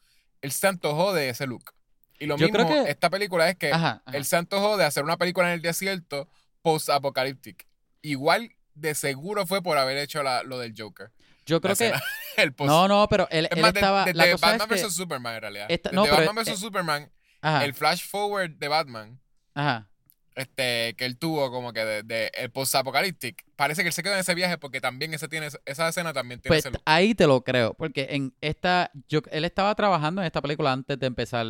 Él 0.40 0.52
se 0.52 0.68
antojó 0.68 1.12
de 1.12 1.28
ese 1.28 1.46
look. 1.46 1.74
Y 2.20 2.26
lo 2.26 2.36
Yo 2.36 2.46
mismo, 2.46 2.64
creo 2.66 2.84
que- 2.84 2.90
esta 2.90 3.10
película 3.10 3.48
es 3.48 3.56
que 3.56 3.72
Ajá, 3.72 4.02
ajá. 4.06 4.16
él 4.16 4.24
se 4.24 4.36
antojó 4.36 4.76
de 4.76 4.84
hacer 4.84 5.02
una 5.02 5.16
película 5.16 5.48
en 5.48 5.54
el 5.54 5.62
desierto 5.62 6.28
post-apocalíptic. 6.62 7.66
Igual 8.02 8.52
de 8.74 8.94
seguro 8.94 9.46
fue 9.46 9.62
por 9.62 9.76
haber 9.78 9.96
hecho 9.98 10.22
la- 10.22 10.42
lo 10.42 10.58
del 10.58 10.74
Joker. 10.76 11.10
Yo 11.46 11.60
creo 11.60 11.74
que. 11.74 11.88
escena- 11.88 12.02
el 12.36 12.52
post- 12.54 12.68
No, 12.70 12.86
no, 12.88 13.08
pero 13.08 13.26
él, 13.30 13.46
es 13.46 13.56
él 13.56 13.62
más, 13.62 13.72
de- 13.72 13.80
estaba. 13.80 14.04
de, 14.04 14.14
la 14.14 14.24
de 14.26 14.32
cosa 14.32 14.46
Batman 14.52 14.68
que. 14.68 14.74
vs 14.86 14.94
Superman, 14.94 15.34
en 15.34 15.40
realidad. 15.40 15.66
esta- 15.68 15.90
De 15.90 15.96
no, 15.96 16.04
pero, 16.04 16.16
Batman 16.16 16.34
vs 16.36 16.48
eh, 16.48 16.56
Superman, 16.56 17.10
Ajá, 17.42 17.64
el 17.64 17.74
flash 17.74 18.06
forward 18.06 18.50
de 18.52 18.68
Batman, 18.68 19.18
ajá. 19.54 19.88
este, 20.34 20.94
que 20.96 21.04
él 21.06 21.18
tuvo 21.18 21.50
como 21.50 21.72
que 21.72 21.84
de, 21.84 22.02
de 22.02 22.30
el 22.34 22.50
post-apocalíptic, 22.50 23.44
parece 23.56 23.82
que 23.82 23.88
él 23.88 23.92
se 23.94 24.02
quedó 24.02 24.12
en 24.14 24.20
ese 24.20 24.34
viaje 24.34 24.58
porque 24.58 24.80
también 24.80 25.12
ese 25.14 25.26
tiene, 25.28 25.48
esa 25.64 25.88
escena 25.88 26.12
también 26.12 26.40
tiene 26.40 26.54
Pues 26.54 26.66
ese 26.66 26.78
ahí 26.84 27.14
te 27.14 27.26
lo 27.26 27.42
creo, 27.42 27.74
porque 27.74 28.08
en 28.10 28.34
esta, 28.40 28.90
yo, 29.08 29.20
él 29.30 29.44
estaba 29.44 29.74
trabajando 29.74 30.20
en 30.22 30.26
esta 30.26 30.40
película 30.42 30.72
antes 30.72 30.98
de 30.98 31.06
empezar, 31.06 31.46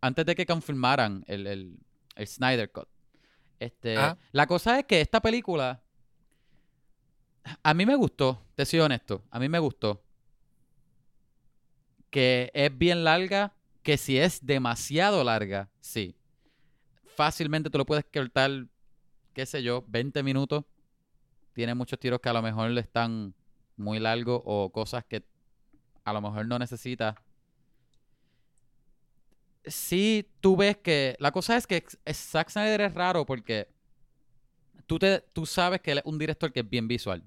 antes 0.00 0.26
de 0.26 0.34
que 0.34 0.46
confirmaran 0.46 1.24
el, 1.26 1.46
el, 1.46 1.78
el 2.16 2.26
Snyder 2.26 2.70
Cut. 2.70 2.88
Este, 3.58 3.96
Ajá. 3.96 4.18
la 4.32 4.46
cosa 4.46 4.78
es 4.78 4.86
que 4.86 5.00
esta 5.00 5.20
película, 5.20 5.82
a 7.62 7.74
mí 7.74 7.86
me 7.86 7.96
gustó, 7.96 8.44
te 8.54 8.64
soy 8.64 8.80
honesto, 8.80 9.24
a 9.30 9.38
mí 9.38 9.48
me 9.48 9.58
gustó. 9.58 10.02
Que 12.10 12.50
es 12.54 12.76
bien 12.76 13.04
larga, 13.04 13.54
que 13.82 13.96
si 13.96 14.18
es 14.18 14.44
demasiado 14.44 15.22
larga, 15.24 15.70
sí. 15.80 16.16
Fácilmente 17.16 17.68
tú 17.68 17.78
lo 17.78 17.86
puedes 17.86 18.04
cortar, 18.04 18.66
qué 19.34 19.44
sé 19.44 19.62
yo, 19.62 19.84
20 19.88 20.22
minutos. 20.22 20.64
Tiene 21.52 21.74
muchos 21.74 21.98
tiros 21.98 22.20
que 22.20 22.28
a 22.28 22.32
lo 22.32 22.40
mejor 22.42 22.70
le 22.70 22.80
están 22.80 23.34
muy 23.76 23.98
largos 23.98 24.40
o 24.44 24.70
cosas 24.70 25.04
que 25.04 25.24
a 26.04 26.12
lo 26.12 26.20
mejor 26.20 26.46
no 26.46 26.58
necesitas. 26.58 27.16
Sí, 29.64 30.28
tú 30.40 30.56
ves 30.56 30.76
que. 30.78 31.16
La 31.18 31.32
cosa 31.32 31.56
es 31.56 31.66
que 31.66 31.84
Zack 32.12 32.50
Snyder 32.50 32.80
es 32.82 32.94
raro 32.94 33.26
porque 33.26 33.68
tú, 34.86 34.98
te, 34.98 35.20
tú 35.32 35.46
sabes 35.46 35.80
que 35.80 35.92
él 35.92 35.98
es 35.98 36.04
un 36.06 36.18
director 36.18 36.52
que 36.52 36.60
es 36.60 36.68
bien 36.68 36.88
visual. 36.88 37.22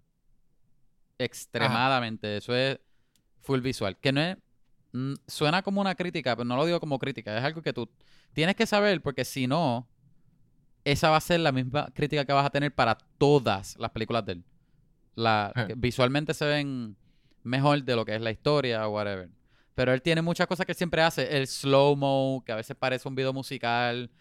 Extremadamente. 1.17 2.38
Eso 2.38 2.56
es 2.56 2.80
full 3.41 3.60
visual. 3.62 3.98
Que 3.98 4.12
no 4.12 4.22
es. 4.22 4.38
Suena 5.28 5.62
como 5.62 5.80
una 5.80 5.96
crítica, 5.96 6.36
pero 6.36 6.46
no 6.46 6.58
lo 6.58 6.65
digo 6.65 6.80
como 6.80 7.00
crítica. 7.00 7.38
Es 7.38 7.44
algo 7.44 7.62
que 7.62 7.72
tú 7.72 7.89
tienes 8.34 8.56
que 8.56 8.65
saber 8.65 9.02
porque 9.02 9.24
si 9.24 9.48
no, 9.48 9.88
esa 10.84 11.10
va 11.10 11.17
a 11.17 11.22
ser 11.22 11.39
la 11.39 11.52
misma 11.54 11.89
crítica 11.94 12.26
que 12.26 12.34
vas 12.34 12.46
a 12.46 12.50
tener 12.50 12.74
para 12.76 12.98
todas 13.17 13.78
las 13.78 13.91
películas 13.91 14.26
de 14.26 14.34
él. 14.34 14.44
La, 15.15 15.54
Eh. 15.56 15.67
que 15.67 15.74
visualmente 15.76 16.34
se 16.34 16.46
ven 16.46 16.98
mejor 17.44 17.84
de 17.84 17.96
lo 17.96 18.04
que 18.04 18.15
es 18.15 18.22
la 18.22 18.32
historia 18.32 18.86
o 18.88 18.91
whatever. 18.91 19.30
Pero 19.76 19.94
él 19.94 20.02
tiene 20.02 20.22
muchas 20.22 20.48
cosas 20.48 20.66
que 20.66 20.74
él 20.74 20.78
siempre 20.78 21.02
hace. 21.02 21.38
El 21.38 21.48
slow-mo, 21.48 22.44
que 22.46 22.52
a 22.52 22.56
veces 22.56 22.76
parece 22.76 23.08
un 23.08 23.16
video 23.16 23.34
musical. 23.34 24.12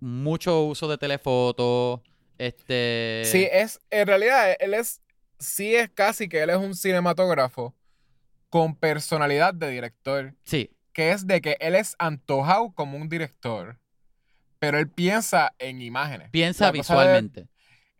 Mucho 0.00 0.62
uso 0.64 0.88
de 0.88 0.98
telefoto. 0.98 2.02
Este... 2.38 3.22
Sí, 3.24 3.48
es, 3.50 3.80
en 3.90 4.06
realidad, 4.06 4.56
él 4.60 4.74
es, 4.74 5.02
sí 5.38 5.74
es 5.74 5.90
casi 5.90 6.28
que 6.28 6.42
él 6.42 6.50
es 6.50 6.56
un 6.56 6.74
cinematógrafo 6.74 7.74
con 8.48 8.76
personalidad 8.76 9.52
de 9.54 9.70
director. 9.70 10.34
Sí. 10.44 10.70
Que 10.92 11.12
es 11.12 11.26
de 11.26 11.40
que 11.40 11.56
él 11.60 11.74
es 11.74 11.94
antojado 11.98 12.72
como 12.72 12.96
un 12.96 13.08
director, 13.08 13.78
pero 14.58 14.78
él 14.78 14.88
piensa 14.88 15.54
en 15.58 15.82
imágenes. 15.82 16.30
Piensa 16.30 16.66
La 16.66 16.70
cosa 16.72 16.94
de- 16.94 17.00
visualmente. 17.00 17.48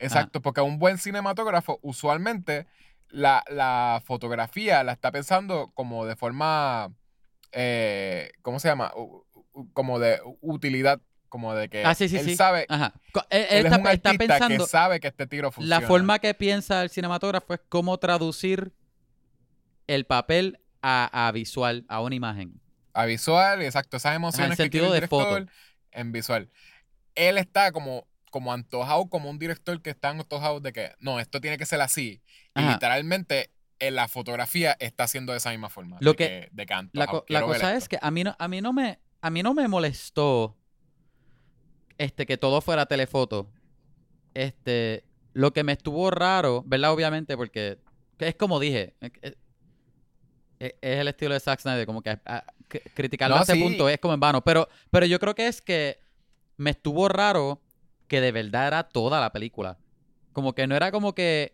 Exacto, 0.00 0.40
porque 0.40 0.60
un 0.60 0.78
buen 0.78 0.96
cinematógrafo 0.98 1.80
usualmente 1.82 2.66
la, 3.10 3.44
la 3.50 4.02
fotografía 4.04 4.82
la 4.84 4.92
está 4.92 5.10
pensando 5.12 5.70
como 5.74 6.06
de 6.06 6.16
forma, 6.16 6.92
eh, 7.52 8.30
¿cómo 8.42 8.58
se 8.60 8.68
llama? 8.68 8.92
Como 9.72 9.98
de 9.98 10.20
utilidad, 10.40 11.00
como 11.28 11.54
de 11.54 11.68
que 11.68 11.84
Ah, 11.84 11.94
sí, 11.94 12.08
sí, 12.08 12.16
él 12.18 12.24
sí. 12.24 12.36
sabe, 12.36 12.66
Ajá. 12.68 12.92
Él, 13.30 13.40
él 13.40 13.46
él 13.50 13.66
es 13.66 13.72
está, 13.72 13.78
un 13.78 13.86
está 13.88 14.10
artista 14.10 14.38
pensando... 14.38 14.64
que 14.64 14.70
sabe 14.70 15.00
que 15.00 15.08
este 15.08 15.26
tiro 15.26 15.50
funciona. 15.52 15.80
La 15.80 15.86
forma 15.86 16.18
que 16.18 16.32
piensa 16.34 16.82
el 16.82 16.90
cinematógrafo 16.90 17.54
es 17.54 17.60
cómo 17.68 17.98
traducir 17.98 18.72
el 19.86 20.04
papel 20.04 20.60
a, 20.82 21.28
a 21.28 21.32
visual, 21.32 21.84
a 21.88 22.00
una 22.00 22.14
imagen. 22.14 22.60
a 22.94 23.04
visual, 23.06 23.62
exacto, 23.62 23.96
esas 23.96 24.14
emociones 24.16 24.56
que 24.56 24.62
sentido 24.64 24.94
el 24.94 25.00
de 25.00 25.08
foto. 25.08 25.46
en 25.92 26.12
visual. 26.12 26.50
Él 27.14 27.38
está 27.38 27.72
como, 27.72 28.06
como 28.30 28.52
antojado, 28.52 29.08
como 29.08 29.30
un 29.30 29.38
director 29.38 29.80
que 29.82 29.90
está 29.90 30.10
antojado 30.10 30.60
de 30.60 30.72
que, 30.72 30.92
no, 31.00 31.20
esto 31.20 31.40
tiene 31.40 31.58
que 31.58 31.66
ser 31.66 31.80
así. 31.80 32.22
Y 32.54 32.62
literalmente 32.62 33.50
en 33.78 33.94
la 33.94 34.08
fotografía 34.08 34.76
está 34.80 35.04
haciendo 35.04 35.32
de 35.32 35.38
esa 35.38 35.50
misma 35.50 35.68
forma. 35.68 35.98
Lo 36.00 36.12
de 36.12 36.16
que- 36.16 36.48
de 36.52 36.66
que 36.66 36.74
La, 36.92 37.04
antojado, 37.04 37.24
cosa 37.46 37.74
es 37.76 37.88
que 37.88 37.98
a 38.00 38.10
mí 38.10 38.24
no, 38.24 38.34
a 38.38 38.48
mí 38.48 38.60
no 38.60 38.72
me, 38.72 38.98
a 39.20 39.30
mí 39.30 39.42
no 39.42 39.54
me 39.54 39.68
molestó 39.68 40.56
este 41.96 42.26
que 42.26 42.36
todo 42.36 42.60
fuera 42.60 42.86
telefoto. 42.86 43.50
Este, 44.34 45.04
lo 45.32 45.52
que 45.52 45.64
me 45.64 45.72
estuvo 45.72 46.10
raro, 46.10 46.62
¿verdad? 46.66 46.92
Obviamente, 46.92 47.36
porque 47.36 47.78
es 48.18 48.34
como 48.34 48.58
dije, 48.60 48.94
es, 49.22 49.36
el 50.80 51.08
estilo 51.08 51.34
de 51.34 51.40
Zack 51.40 51.60
Snyder, 51.60 51.86
como 51.86 52.02
que 52.02 52.18
ah, 52.26 52.44
criticarlo 52.94 53.36
No, 53.36 53.40
a 53.40 53.44
ese 53.44 53.54
sí. 53.54 53.62
punto 53.62 53.88
es 53.88 53.98
como 53.98 54.14
en 54.14 54.20
vano. 54.20 54.42
Pero, 54.42 54.68
pero 54.90 55.06
yo 55.06 55.18
creo 55.20 55.34
que 55.34 55.46
es 55.46 55.62
que 55.62 56.00
me 56.56 56.70
estuvo 56.70 57.08
raro 57.08 57.62
que 58.08 58.20
de 58.20 58.32
verdad 58.32 58.66
era 58.68 58.82
toda 58.84 59.20
la 59.20 59.30
película. 59.32 59.78
Como 60.32 60.54
que 60.54 60.66
no 60.66 60.74
era 60.76 60.90
como 60.90 61.14
que 61.14 61.52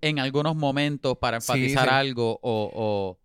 en 0.00 0.18
algunos 0.18 0.56
momentos 0.56 1.16
para 1.18 1.36
enfatizar 1.36 1.88
sí. 1.88 1.94
algo 1.94 2.38
o, 2.42 2.70
o 2.74 3.18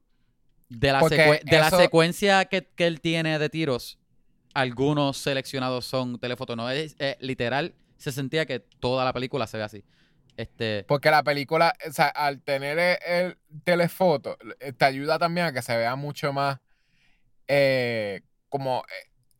de 0.69 0.91
la, 0.91 1.01
secue- 1.01 1.43
de 1.43 1.57
la 1.57 1.69
secuencia 1.71 2.45
que, 2.45 2.67
que 2.67 2.87
él 2.87 3.01
tiene 3.01 3.39
de 3.39 3.49
tiros, 3.49 3.97
algunos 4.53 5.17
seleccionados 5.17 5.85
son 5.85 6.19
telefoto. 6.19 6.55
No, 6.55 6.69
es, 6.69 6.95
eh, 6.99 7.17
literal, 7.19 7.73
se 7.97 8.11
sentía 8.11 8.45
que 8.45 8.59
toda 8.59 9.03
la 9.03 9.13
película 9.13 9.47
se 9.47 9.57
ve 9.57 9.63
así. 9.63 9.83
Este, 10.37 10.85
Porque 10.87 11.11
la 11.11 11.21
película, 11.23 11.73
o 11.85 11.91
sea, 11.91 12.07
al 12.07 12.41
tener 12.41 12.79
el, 12.79 12.97
el 13.05 13.37
telefoto, 13.65 14.37
eh, 14.61 14.71
te 14.71 14.85
ayuda 14.85 15.19
también 15.19 15.47
a 15.47 15.53
que 15.53 15.61
se 15.61 15.75
vea 15.75 15.97
mucho 15.97 16.31
más 16.31 16.59
eh, 17.47 18.21
como 18.47 18.83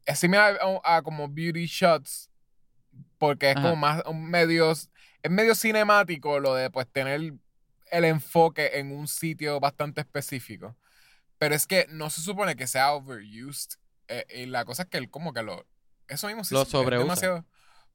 es 0.06 0.20
similar 0.20 0.60
a, 0.84 0.98
a 0.98 1.02
como 1.02 1.30
beauty 1.30 1.66
shots. 1.68 2.29
Porque 3.20 3.52
es 3.52 3.58
Ajá. 3.58 3.62
como 3.70 3.76
más 3.76 4.02
un 4.08 4.28
medios, 4.32 4.90
es 5.22 5.30
medio 5.30 5.54
cinemático 5.54 6.40
lo 6.40 6.56
de 6.56 6.72
pues 6.72 6.88
tener 6.92 7.34
el 7.92 8.06
enfoque 8.06 8.80
en 8.80 8.92
un 8.92 9.08
sitio 9.08 9.60
bastante 9.60 10.02
específico. 10.02 10.76
Pero 11.38 11.54
es 11.54 11.68
que 11.68 11.86
no 11.90 12.10
se 12.10 12.22
supone 12.22 12.56
que 12.56 12.66
sea 12.66 12.94
overused. 12.94 13.78
eh, 14.08 14.26
y 14.34 14.46
la 14.48 14.66
cosa 14.66 14.84
es 14.84 14.90
que 14.90 14.98
él 14.98 15.12
como 15.12 15.34
que 15.34 15.44
lo. 15.44 15.68
Eso 16.08 16.26
mismo 16.26 16.44
sí 16.44 16.56
Lo 16.56 16.62
es- 16.64 16.68
es 16.68 16.72
sobreusa. 16.72 17.04
demasiado. 17.04 17.46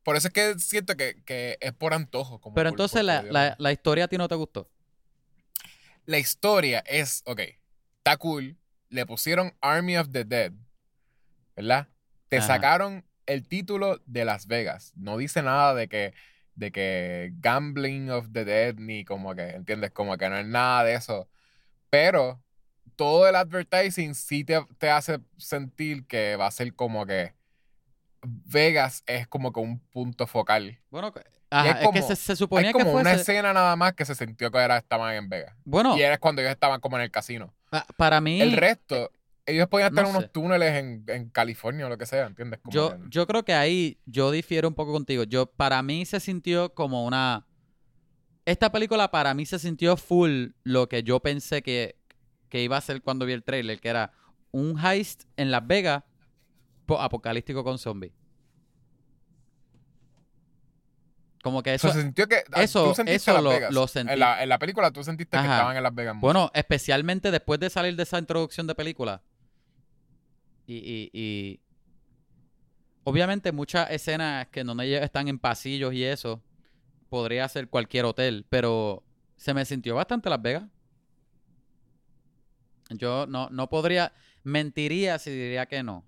Por 0.05 0.15
eso 0.17 0.29
es 0.29 0.35
que 0.35 0.57
siento 0.61 0.97
que, 0.97 1.21
que 1.25 1.59
es 1.61 1.73
por 1.73 1.93
antojo. 1.95 2.41
Como 2.41 2.55
pero 2.55 2.71
por- 2.71 2.75
entonces 2.75 2.99
por 3.01 3.05
la, 3.07 3.23
la, 3.23 3.57
la 3.59 3.73
historia 3.73 4.05
a 4.05 4.09
ti 4.09 4.17
no 4.19 4.29
te 4.29 4.35
gustó. 4.37 4.71
la 6.07 6.19
historia 6.19 6.81
es, 6.87 7.23
ok, 7.25 7.41
está 7.99 8.17
cool. 8.19 8.57
Le 8.91 9.07
pusieron 9.07 9.57
Army 9.61 9.97
of 9.97 10.11
the 10.13 10.25
Dead, 10.25 10.53
¿verdad? 11.57 11.89
Te 12.29 12.37
Ajá. 12.39 12.47
sacaron 12.47 13.05
el 13.27 13.47
título 13.49 14.01
de 14.07 14.25
Las 14.25 14.47
Vegas. 14.47 14.93
No 14.97 15.17
dice 15.17 15.43
nada 15.43 15.75
de 15.75 15.89
que, 15.89 16.15
de 16.55 16.71
que 16.73 17.33
Gambling 17.41 18.11
of 18.11 18.29
the 18.33 18.45
Dead, 18.45 18.75
ni 18.77 19.05
como 19.05 19.35
que, 19.35 19.51
¿entiendes? 19.51 19.91
Como 19.91 20.17
que 20.17 20.29
no 20.29 20.37
es 20.39 20.47
nada 20.47 20.85
de 20.85 20.95
eso. 20.95 21.29
Pero 21.91 22.41
todo 22.97 23.27
el 23.29 23.35
advertising 23.37 24.15
sí 24.15 24.45
te, 24.45 24.65
te 24.79 24.91
hace 24.91 25.19
sentir 25.37 26.07
que 26.07 26.37
va 26.37 26.47
a 26.47 26.51
ser 26.51 26.75
como 26.75 27.07
que 27.07 27.35
Vegas 28.23 29.03
es 29.07 29.27
como 29.29 29.53
que 29.53 29.61
un 29.61 29.79
punto 29.81 30.27
focal. 30.27 30.79
Bueno, 30.91 31.13
ajá, 31.51 31.69
es 31.69 31.75
es, 31.75 31.81
que 31.81 31.85
como- 31.87 32.07
se, 32.09 32.17
se 32.17 32.37
suponía 32.37 32.69
Hay 32.69 32.73
que 32.75 32.79
como 32.81 32.93
una 32.95 33.03
fuese... 33.11 33.21
escena 33.21 33.53
nada 33.53 33.77
más 33.77 33.93
que 33.95 34.05
se 34.05 34.15
sintió 34.15 34.51
que 34.51 34.59
era, 34.59 34.79
estaban 34.79 35.15
en 35.15 35.29
Vegas. 35.29 35.55
Bueno, 35.65 35.97
Y 35.97 36.03
era 36.03 36.19
cuando 36.19 36.41
ellos 36.41 36.53
estaban 36.53 36.81
como 36.81 36.97
en 36.97 37.03
el 37.03 37.11
casino. 37.11 37.53
pa- 37.71 37.87
para 37.97 38.21
mí... 38.21 38.41
El 38.41 38.53
resto, 38.57 39.11
ellos 39.47 39.69
podían 39.69 39.89
estar 39.91 40.05
no 40.05 40.11
en 40.11 40.17
unos 40.17 40.25
sé. 40.25 40.31
túneles 40.31 40.75
en, 40.75 41.05
en 41.09 41.29
California 41.31 41.87
o 41.87 41.89
lo 41.89 41.99
que 41.99 42.07
sea, 42.07 42.27
¿entiendes? 42.27 42.61
Como 42.61 42.73
Yo, 42.73 42.97
yo 43.11 43.27
creo 43.27 43.45
que 43.45 43.53
ahí 43.55 43.99
yo 44.07 44.31
difiero 44.31 44.69
un 44.69 44.75
poco 44.75 44.93
contigo. 44.93 45.25
Yo, 45.25 45.47
para 45.47 45.83
mí 45.83 46.05
se 46.07 46.21
sintió 46.21 46.73
como 46.75 47.05
una. 47.05 47.47
Esta 48.47 48.71
película 48.73 49.11
para 49.11 49.35
mí 49.35 49.47
se 49.47 49.59
sintió 49.59 49.97
full 49.97 50.49
lo 50.65 50.89
que 50.89 51.03
yo 51.03 51.21
pensé 51.21 51.63
que, 51.63 51.97
que 52.49 52.63
iba 52.63 52.77
a 52.77 52.81
ser 52.81 53.03
cuando 53.03 53.27
vi 53.27 53.33
el 53.33 53.43
trailer, 53.43 53.81
que 53.81 53.89
era 53.89 54.13
un 54.51 54.79
heist 54.79 55.25
en 55.37 55.51
Las 55.51 55.67
Vegas 55.67 56.05
po- 56.87 57.01
apocalíptico 57.01 57.65
con 57.65 57.79
zombies. 57.79 58.13
Como 61.43 61.63
que 61.63 61.75
O 61.75 61.79
sea, 61.79 61.91
eso. 61.91 61.99
se 61.99 62.05
sintió 62.05 62.27
que. 62.27 62.43
ah, 62.53 62.63
eso- 62.63 62.95
eso 63.05 63.41
lo- 63.43 63.71
lo 63.71 63.87
sentí. 63.87 64.13
En 64.15 64.19
la, 64.21 64.43
en 64.43 64.49
la 64.49 64.59
película 64.59 64.91
tú 64.91 65.05
sentiste 65.05 65.37
que 65.37 65.43
estaban 65.43 65.77
en 65.77 65.83
Las 65.83 65.95
Vegas. 65.95 66.15
mucho. 66.15 66.23
Bueno, 66.27 66.51
especialmente 66.55 67.31
después 67.31 67.61
de 67.61 67.69
salir 67.69 67.97
de 67.97 68.03
esa 68.05 68.19
introducción 68.19 68.67
de 68.67 68.75
película. 68.75 69.23
Y, 70.67 70.77
y- 70.77 71.11
y- 71.13 71.61
obviamente 73.05 73.53
muchas 73.53 73.91
escenas 73.91 74.49
que 74.49 74.65
no 74.65 74.75
me- 74.75 74.97
están 74.97 75.29
en 75.29 75.39
pasillos 75.39 75.93
y 75.95 76.05
eso, 76.05 76.43
podría 77.09 77.47
ser 77.49 77.69
cualquier 77.69 78.05
hotel, 78.07 78.47
pero 78.49 79.03
se 79.37 79.53
me 79.55 79.65
sintió 79.65 79.95
bastante 79.95 80.31
Las 80.31 80.41
Vegas. 80.43 80.65
Yo 82.91 83.27
no, 83.27 83.49
no 83.51 83.69
podría, 83.69 84.13
mentiría 84.43 85.19
si 85.19 85.31
diría 85.31 85.67
que 85.67 85.83
no. 85.83 86.05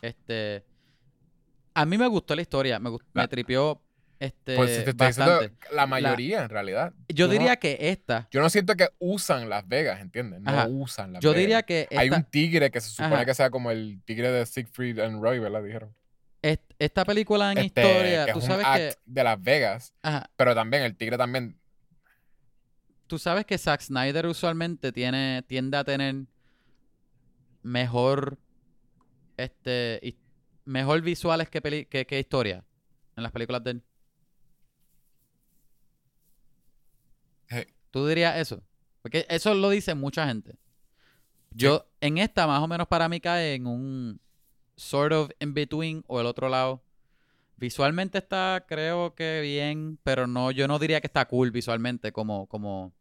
Este, 0.00 0.64
a 1.74 1.84
mí 1.84 1.98
me 1.98 2.06
gustó 2.06 2.34
la 2.34 2.42
historia, 2.42 2.78
me, 2.78 2.90
gust- 2.90 3.04
me 3.12 3.22
La- 3.22 3.28
tripió 3.28 3.80
este, 4.20 4.54
Pues 4.54 4.84
te 4.84 4.90
estoy 4.90 5.06
diciendo 5.08 5.40
la 5.72 5.86
mayoría, 5.86 6.42
en 6.44 6.48
realidad. 6.50 6.92
Yo 7.08 7.26
no- 7.26 7.32
diría 7.32 7.56
que 7.56 7.76
esta, 7.80 8.28
Yo 8.30 8.40
no 8.40 8.48
siento 8.50 8.76
que 8.76 8.88
usan 9.00 9.48
Las 9.48 9.66
Vegas, 9.66 10.00
¿entiendes? 10.00 10.40
No 10.42 10.50
Ajá. 10.50 10.66
usan 10.68 11.14
Las 11.14 11.22
yo 11.22 11.30
Vegas. 11.30 11.40
diría 11.40 11.62
que 11.62 11.88
Hay 11.96 12.10
un 12.10 12.22
tigre 12.24 12.70
que 12.70 12.80
se 12.80 12.90
supone 12.90 13.14
Ajá. 13.16 13.24
que 13.24 13.34
sea 13.34 13.50
como 13.50 13.70
el 13.72 14.00
tigre 14.04 14.30
de 14.30 14.46
Siegfried 14.46 14.98
and 15.00 15.20
Roy, 15.22 15.38
¿verdad? 15.40 15.62
Dijeron. 15.62 15.94
Est- 16.42 16.70
esta 16.78 17.04
película 17.04 17.50
en 17.52 17.58
Este, 17.58 17.80
historia, 17.82 18.26
que 18.26 18.32
tú 18.32 18.38
es 18.38 18.44
un 18.44 18.50
sabes 18.50 18.66
act 18.66 18.76
que, 18.76 18.94
de 19.06 19.24
Las 19.24 19.42
Vegas, 19.42 19.92
ajá, 20.02 20.30
pero 20.36 20.54
también 20.54 20.82
el 20.84 20.96
tigre 20.96 21.18
también. 21.18 21.58
tú 23.06 23.18
sabes 23.18 23.44
que 23.44 23.58
Zack 23.58 23.80
Snyder 23.80 24.26
usualmente 24.26 24.92
tiene, 24.92 25.42
tiende 25.48 25.76
a 25.76 25.84
tener 25.84 26.14
mejor, 27.62 28.38
este, 29.36 30.16
mejor 30.64 31.00
visuales 31.02 31.48
que, 31.50 31.60
peli- 31.60 31.86
que, 31.86 32.06
que 32.06 32.20
historia 32.20 32.64
en 33.16 33.22
las 33.22 33.32
películas 33.32 33.64
de 33.64 33.70
él. 33.72 33.82
eh, 37.50 37.66
¿Tú 37.90 38.06
dirías 38.06 38.36
eso? 38.38 38.62
Porque 39.02 39.26
eso 39.28 39.54
lo 39.54 39.70
dice 39.70 39.94
mucha 39.94 40.26
gente. 40.26 40.56
Yo, 41.52 41.86
en 42.00 42.18
esta, 42.18 42.46
más 42.46 42.60
o 42.62 42.68
menos 42.68 42.86
para 42.86 43.08
mí 43.08 43.20
cae 43.20 43.54
en 43.54 43.66
un 43.66 44.20
sort 44.76 45.12
of 45.12 45.30
in 45.40 45.52
between 45.54 46.04
o 46.06 46.20
el 46.20 46.26
otro 46.26 46.48
lado. 46.48 46.82
Visualmente 47.56 48.18
está, 48.18 48.64
creo 48.66 49.14
que 49.14 49.40
bien, 49.42 49.98
pero 50.02 50.26
no, 50.26 50.50
yo 50.50 50.66
no 50.68 50.78
diría 50.78 51.00
que 51.00 51.08
está 51.08 51.26
cool 51.26 51.50
visualmente, 51.50 52.10
como, 52.12 52.46
como, 52.46 52.92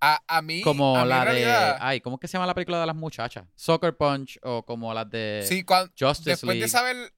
A, 0.00 0.20
a 0.26 0.42
mí. 0.42 0.62
como 0.62 0.96
a 0.96 1.04
mí 1.04 1.08
la 1.10 1.24
de, 1.26 1.76
ay, 1.78 2.00
¿cómo 2.00 2.16
es 2.16 2.20
que 2.20 2.26
se 2.28 2.32
llama 2.32 2.46
la 2.46 2.54
película 2.54 2.80
de 2.80 2.86
las 2.86 2.96
muchachas? 2.96 3.44
Soccer 3.54 3.96
Punch 3.96 4.38
o 4.42 4.64
como 4.64 4.92
las 4.92 5.08
de 5.10 5.44
Sí, 5.46 5.62
cuan- 5.62 5.92
Justice 5.96 6.30
después 6.30 6.48
League. 6.56 6.62
de 6.62 6.68
saber 6.68 7.12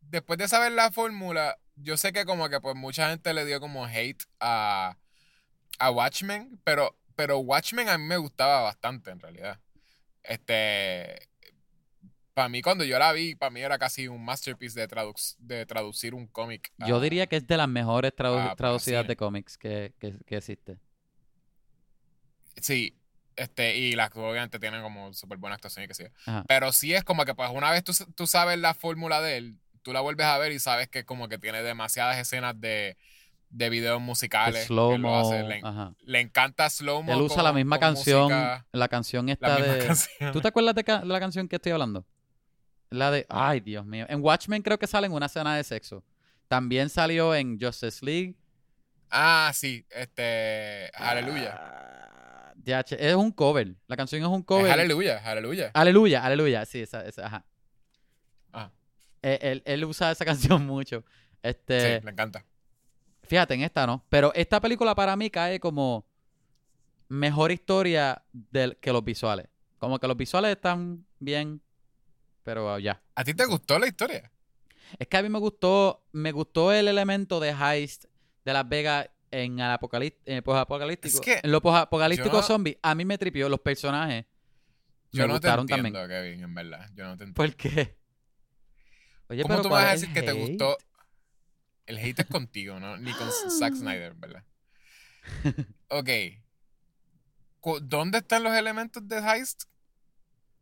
después 0.00 0.38
de 0.38 0.48
saber 0.48 0.72
la 0.72 0.90
fórmula 0.90 1.56
yo 1.76 1.96
sé 1.96 2.12
que 2.12 2.24
como 2.24 2.48
que 2.48 2.60
pues 2.60 2.74
mucha 2.76 3.08
gente 3.10 3.32
le 3.34 3.44
dio 3.44 3.58
como 3.60 3.84
hate 3.86 4.22
a, 4.40 4.96
a 5.78 5.90
Watchmen 5.90 6.60
pero 6.64 6.96
pero 7.16 7.38
Watchmen 7.38 7.88
a 7.88 7.98
mí 7.98 8.04
me 8.04 8.16
gustaba 8.16 8.62
bastante 8.62 9.10
en 9.10 9.20
realidad 9.20 9.60
este 10.22 11.28
para 12.34 12.48
mí 12.48 12.62
cuando 12.62 12.84
yo 12.84 12.98
la 12.98 13.12
vi 13.12 13.34
para 13.34 13.50
mí 13.50 13.60
era 13.60 13.78
casi 13.78 14.08
un 14.08 14.24
masterpiece 14.24 14.80
de, 14.80 14.88
traduc- 14.88 15.36
de 15.38 15.66
traducir 15.66 16.14
un 16.14 16.26
cómic 16.26 16.72
Yo 16.86 17.00
diría 17.00 17.26
que 17.26 17.36
es 17.36 17.46
de 17.46 17.56
las 17.56 17.68
mejores 17.68 18.12
tradu- 18.12 18.38
ah, 18.38 18.44
para 18.48 18.56
traducidas 18.56 19.06
de 19.06 19.16
cómics 19.16 19.56
que, 19.56 19.92
que, 20.00 20.16
que 20.26 20.36
existe. 20.36 20.78
sí 22.60 22.94
Este, 23.36 23.76
y 23.76 23.92
las 23.92 24.10
obviamente 24.14 24.58
tienen 24.58 24.82
como 24.82 25.12
súper 25.12 25.38
buena 25.38 25.56
actuación 25.56 25.84
y 25.84 25.88
que. 25.88 26.10
Ajá. 26.26 26.44
Pero 26.46 26.72
sí 26.72 26.94
es 26.94 27.02
como 27.04 27.24
que 27.24 27.34
pues 27.34 27.50
una 27.52 27.70
vez 27.70 27.82
tú, 27.82 27.92
tú 28.14 28.26
sabes 28.26 28.58
la 28.58 28.74
fórmula 28.74 29.20
de 29.20 29.36
él, 29.38 29.58
tú 29.82 29.92
la 29.92 30.00
vuelves 30.00 30.26
a 30.26 30.38
ver 30.38 30.52
y 30.52 30.58
sabes 30.60 30.88
que 30.88 31.04
como 31.04 31.28
que 31.28 31.38
tiene 31.38 31.62
demasiadas 31.62 32.16
escenas 32.18 32.60
de, 32.60 32.96
de 33.50 33.70
videos 33.70 34.00
musicales. 34.00 34.64
slow 34.66 34.98
lo 34.98 35.16
hace. 35.16 35.42
Le, 35.44 35.60
Ajá. 35.62 35.94
le 36.00 36.20
encanta 36.20 36.68
slow-mo. 36.68 37.12
Él 37.12 37.20
usa 37.20 37.36
con- 37.36 37.44
la 37.44 37.52
misma 37.52 37.78
canción, 37.78 38.24
música, 38.24 38.66
la 38.72 38.88
canción 38.88 39.28
esta 39.28 39.56
de... 39.56 39.86
canción. 39.86 40.32
¿Tú 40.32 40.40
te 40.40 40.48
acuerdas 40.48 40.74
de, 40.74 40.84
ca- 40.84 41.00
de 41.00 41.06
la 41.06 41.20
canción 41.20 41.46
que 41.48 41.56
estoy 41.56 41.72
hablando? 41.72 42.04
La 42.90 43.10
de... 43.10 43.26
Ay, 43.28 43.60
Dios 43.60 43.84
mío. 43.86 44.06
En 44.08 44.22
Watchmen 44.22 44.62
creo 44.62 44.78
que 44.78 44.86
sale 44.86 45.06
en 45.06 45.12
una 45.12 45.26
escena 45.26 45.56
de 45.56 45.64
sexo. 45.64 46.04
También 46.48 46.88
salió 46.88 47.34
en 47.34 47.58
Justice 47.60 48.04
League. 48.04 48.36
Ah, 49.10 49.50
sí, 49.54 49.86
este. 49.90 50.90
Aleluya. 50.94 51.54
Ah, 51.56 52.54
es 52.66 53.14
un 53.14 53.30
cover. 53.30 53.74
La 53.86 53.96
canción 53.96 54.20
es 54.22 54.28
un 54.28 54.42
cover. 54.42 54.70
Aleluya, 54.70 55.18
aleluya. 55.24 55.70
Aleluya, 55.74 56.24
aleluya. 56.24 56.64
Sí, 56.66 56.80
esa, 56.80 57.04
esa, 57.06 57.26
ajá. 57.26 57.44
Ah, 58.52 58.70
Eh, 59.22 59.38
Él, 59.42 59.62
él 59.66 59.84
usa 59.84 60.10
esa 60.10 60.24
canción 60.58 60.66
mucho. 60.66 61.04
Este, 61.42 61.98
sí, 61.98 62.04
le 62.04 62.10
encanta. 62.10 62.44
Fíjate, 63.26 63.54
en 63.54 63.62
esta 63.62 63.86
no. 63.86 64.04
Pero 64.08 64.32
esta 64.34 64.60
película 64.60 64.94
para 64.94 65.16
mí 65.16 65.30
cae 65.30 65.58
como 65.60 66.06
mejor 67.08 67.52
historia 67.52 68.22
del, 68.32 68.76
que 68.78 68.92
los 68.92 69.04
visuales. 69.04 69.48
Como 69.78 69.98
que 69.98 70.06
los 70.08 70.16
visuales 70.16 70.52
están 70.52 71.04
bien, 71.18 71.60
pero 72.42 72.78
ya. 72.78 73.02
¿A 73.14 73.24
ti 73.24 73.34
te 73.34 73.44
gustó 73.46 73.78
la 73.78 73.86
historia? 73.86 74.30
Es 74.98 75.08
que 75.08 75.16
a 75.16 75.22
mí 75.22 75.28
me 75.28 75.38
gustó, 75.38 76.04
me 76.12 76.32
gustó 76.32 76.72
el 76.72 76.88
elemento 76.88 77.40
de 77.40 77.50
heist 77.50 78.04
de 78.44 78.52
Las 78.52 78.68
Vegas 78.68 79.08
en 79.30 79.58
el 79.58 79.66
apocalí- 79.78 80.16
en 80.26 80.36
el 80.36 80.42
posapocalíptico. 80.42 81.14
Es 81.16 81.20
que 81.20 81.40
en 81.42 81.50
lo 81.50 81.60
posapocalíptico 81.60 82.36
yo- 82.36 82.42
zombie, 82.42 82.78
a 82.82 82.94
mí 82.94 83.04
me 83.04 83.18
tripió 83.18 83.48
los 83.48 83.60
personajes. 83.60 84.26
Yo 85.12 85.22
me 85.22 85.28
no 85.28 85.40
te 85.40 85.48
gustaron 85.48 85.62
entiendo, 85.70 85.98
también. 86.00 86.22
Kevin, 86.22 86.44
en 86.44 86.54
verdad. 86.54 86.90
Yo 86.94 87.04
no 87.04 87.16
te 87.16 87.24
entiendo. 87.24 87.34
¿Por 87.34 87.54
qué? 87.56 87.96
Oye, 89.28 89.42
¿Cómo 89.42 89.54
pero 89.54 89.62
tú 89.62 89.68
me 89.68 89.70
¿cuál 89.70 89.84
vas 89.84 89.88
a 89.90 89.92
decir 89.94 90.12
que 90.12 90.22
te 90.22 90.32
gustó? 90.32 90.76
El 91.86 91.98
hate 91.98 92.20
es 92.20 92.26
contigo, 92.26 92.80
¿no? 92.80 92.96
Ni 92.96 93.12
con 93.12 93.28
Zack 93.58 93.74
Snyder, 93.74 94.14
¿verdad? 94.14 94.44
Ok. 95.88 96.08
¿Dónde 97.82 98.18
están 98.18 98.42
los 98.42 98.54
elementos 98.54 99.06
de 99.08 99.18
Heist? 99.18 99.64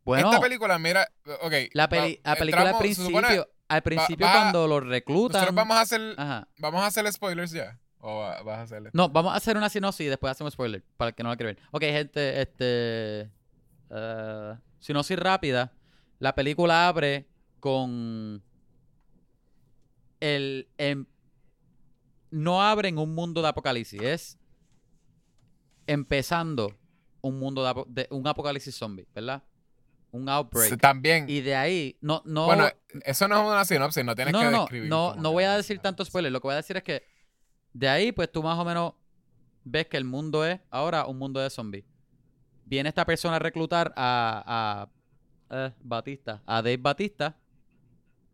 Bueno, 0.05 0.29
Esta 0.29 0.41
película, 0.41 0.77
mira, 0.79 1.07
ok. 1.41 1.53
la, 1.73 1.87
peli- 1.89 2.15
va- 2.25 2.31
la 2.31 2.35
película 2.35 2.61
al 2.69 2.75
supone- 2.75 2.79
principio, 2.79 3.49
al 3.69 3.81
principio 3.83 4.27
cuando 4.29 4.67
lo 4.67 4.79
reclutan. 4.81 5.33
Nosotros 5.41 5.55
vamos 5.55 5.77
a 5.77 5.81
hacer, 5.81 6.15
Ajá. 6.17 6.47
vamos 6.57 6.81
a 6.81 6.87
hacer 6.87 7.11
spoilers 7.11 7.51
ya. 7.51 7.79
¿O 7.99 8.17
va- 8.19 8.41
vas 8.43 8.57
a 8.59 8.61
hacerle? 8.63 8.89
No, 8.93 9.07
vamos 9.09 9.33
a 9.33 9.37
hacer 9.37 9.55
una 9.55 9.69
sinopsis 9.69 10.05
y 10.07 10.09
después 10.09 10.31
hacemos 10.31 10.53
spoiler 10.53 10.83
para 10.97 11.09
el 11.09 11.15
que 11.15 11.23
no 11.23 11.29
la 11.29 11.37
quiere 11.37 11.53
ver. 11.53 11.63
Ok, 11.71 11.81
gente, 11.83 12.41
este. 12.41 13.31
eh, 13.89 14.55
sinopsis 14.79 15.17
rápida. 15.17 15.71
La 16.19 16.35
película 16.35 16.87
abre 16.89 17.27
con. 17.61 18.43
El. 20.19 20.67
em- 20.77 21.05
no 22.33 22.63
abre 22.63 22.89
en 22.89 22.97
un 22.97 23.13
mundo 23.13 23.41
de 23.41 23.47
apocalipsis, 23.47 24.01
es. 24.01 24.39
Empezando 25.85 26.75
un 27.21 27.39
mundo 27.39 27.85
de, 27.87 28.07
un 28.09 28.25
apocalipsis 28.27 28.75
zombie, 28.75 29.07
¿verdad? 29.13 29.43
Un 30.11 30.27
outbreak. 30.27 30.69
Sí, 30.69 30.77
También. 30.77 31.29
Y 31.29 31.41
de 31.41 31.55
ahí, 31.55 31.97
no, 32.01 32.21
no. 32.25 32.45
bueno, 32.45 32.69
eso 33.03 33.27
no 33.27 33.35
es 33.35 33.47
una 33.51 33.65
sinopsis, 33.65 34.03
no 34.03 34.15
tienes 34.15 34.33
no, 34.33 34.39
que 34.39 34.45
no, 34.45 34.51
no, 34.51 34.59
describir. 34.61 34.89
no, 34.89 35.15
no 35.15 35.31
voy 35.31 35.43
a 35.43 35.57
decir 35.57 35.79
tanto 35.79 36.03
spoiler. 36.03 36.31
Lo 36.31 36.39
que 36.39 36.47
voy 36.47 36.53
a 36.53 36.57
decir 36.57 36.77
es 36.77 36.83
que 36.83 37.03
de 37.71 37.87
ahí, 37.87 38.11
pues 38.11 38.31
tú 38.31 38.41
más 38.41 38.57
o 38.57 38.65
menos 38.65 38.93
ves 39.63 39.87
que 39.87 39.97
el 39.97 40.05
mundo 40.05 40.45
es 40.45 40.59
ahora 40.69 41.05
un 41.05 41.17
mundo 41.17 41.39
de 41.39 41.49
zombies. 41.49 41.85
Viene 42.65 42.89
esta 42.89 43.05
persona 43.05 43.35
a 43.35 43.39
reclutar 43.39 43.93
a, 43.95 44.89
a 45.49 45.67
eh, 45.67 45.73
Batista, 45.81 46.41
a 46.45 46.61
Dave 46.61 46.77
Batista. 46.77 47.37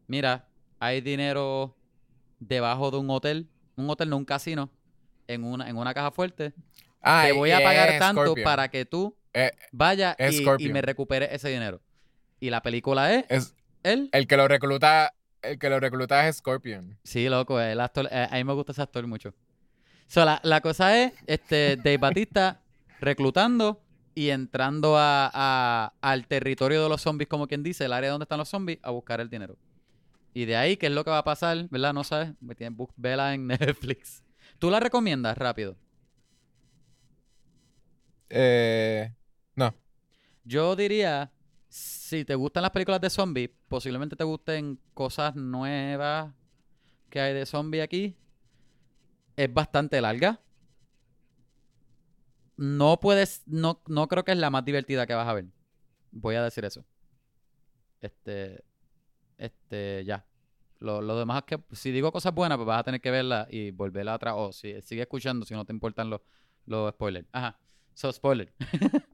Mira, 0.07 0.47
hay 0.79 1.01
dinero 1.01 1.75
debajo 2.39 2.91
de 2.91 2.97
un 2.97 3.09
hotel, 3.09 3.49
un 3.79 3.89
hotel 3.89 4.09
no 4.09 4.17
un 4.17 4.25
casino, 4.25 4.69
en 5.27 5.43
una, 5.43 5.69
en 5.69 5.77
una 5.77 5.93
caja 5.93 6.11
fuerte. 6.11 6.53
Ah, 7.01 7.23
Te 7.25 7.31
voy 7.33 7.51
a 7.51 7.63
pagar 7.63 7.97
tanto 7.99 8.35
para 8.43 8.69
que 8.69 8.85
tú 8.85 9.15
Eh, 9.33 9.51
vayas 9.71 10.15
y, 10.59 10.69
me 10.69 10.81
recuperes 10.81 11.29
ese 11.31 11.49
dinero. 11.49 11.81
Y 12.39 12.49
la 12.49 12.61
película 12.61 13.13
es 13.13 13.25
Es, 13.29 13.55
él. 13.83 14.09
el 14.11 14.27
que 14.27 14.37
lo 14.37 14.47
recluta, 14.47 15.13
el 15.41 15.59
que 15.59 15.69
lo 15.69 15.79
recluta 15.79 16.27
es 16.27 16.37
Scorpion. 16.37 16.97
Sí, 17.03 17.29
loco, 17.29 17.59
el 17.59 17.79
actor, 17.79 18.07
eh, 18.11 18.27
a 18.29 18.35
mí 18.35 18.43
me 18.43 18.53
gusta 18.53 18.71
ese 18.71 18.81
actor 18.81 19.05
mucho. 19.07 19.33
So, 20.07 20.25
la, 20.25 20.39
la 20.43 20.61
cosa 20.61 20.97
es, 21.01 21.13
este, 21.27 21.75
Dave 21.77 21.97
Batista 21.97 22.61
reclutando 22.99 23.81
y 24.15 24.29
entrando 24.29 24.97
a, 24.97 25.29
a- 25.33 25.93
al 26.01 26.27
territorio 26.27 26.81
de 26.83 26.89
los 26.89 27.01
zombies, 27.01 27.27
como 27.29 27.47
quien 27.47 27.61
dice, 27.63 27.85
el 27.85 27.93
área 27.93 28.09
donde 28.09 28.23
están 28.23 28.39
los 28.39 28.49
zombies, 28.49 28.79
a 28.81 28.89
buscar 28.89 29.21
el 29.21 29.29
dinero. 29.29 29.55
Y 30.33 30.45
de 30.45 30.55
ahí, 30.55 30.77
¿qué 30.77 30.87
es 30.87 30.91
lo 30.93 31.03
que 31.03 31.09
va 31.11 31.19
a 31.19 31.23
pasar? 31.23 31.67
¿Verdad? 31.69 31.93
No 31.93 32.03
sabes. 32.03 32.33
Me 32.41 32.55
tienes- 32.55 32.77
bus- 32.77 32.89
Vela 32.95 33.33
en 33.33 33.47
Netflix. 33.47 34.23
¿Tú 34.59 34.69
la 34.69 34.79
recomiendas 34.79 35.37
rápido? 35.37 35.77
Eh, 38.29 39.11
no. 39.55 39.73
Yo 40.43 40.75
diría, 40.75 41.31
si 41.69 42.25
te 42.25 42.35
gustan 42.35 42.63
las 42.63 42.71
películas 42.71 43.01
de 43.01 43.09
zombies, 43.09 43.49
posiblemente 43.67 44.15
te 44.15 44.23
gusten 44.23 44.79
cosas 44.93 45.35
nuevas 45.35 46.33
que 47.09 47.21
hay 47.21 47.33
de 47.33 47.45
zombies 47.45 47.83
aquí. 47.83 48.17
Es 49.35 49.51
bastante 49.51 49.99
larga. 50.01 50.39
No 52.57 52.99
puedes, 52.99 53.43
no, 53.47 53.81
no 53.87 54.07
creo 54.07 54.23
que 54.25 54.31
es 54.33 54.37
la 54.37 54.49
más 54.49 54.65
divertida 54.65 55.07
que 55.07 55.13
vas 55.13 55.27
a 55.27 55.33
ver. 55.33 55.45
Voy 56.11 56.35
a 56.35 56.43
decir 56.43 56.65
eso. 56.65 56.85
Este, 58.01 58.63
este, 59.39 60.03
ya. 60.05 60.23
Lo, 60.77 61.01
lo 61.01 61.17
demás 61.17 61.43
es 61.45 61.57
que 61.57 61.75
si 61.75 61.91
digo 61.91 62.11
cosas 62.11 62.33
buenas, 62.33 62.57
pues 62.57 62.67
vas 62.67 62.79
a 62.79 62.83
tener 62.83 63.01
que 63.01 63.09
verla 63.11 63.47
y 63.49 63.71
volverla 63.71 64.13
atrás. 64.13 64.35
O 64.37 64.53
si, 64.53 64.79
sigue 64.81 65.01
escuchando 65.01 65.45
si 65.45 65.53
no 65.55 65.65
te 65.65 65.73
importan 65.73 66.09
los, 66.09 66.21
los 66.65 66.91
spoilers. 66.93 67.27
Ajá. 67.31 67.57
So, 67.93 68.11
spoiler. 68.13 68.53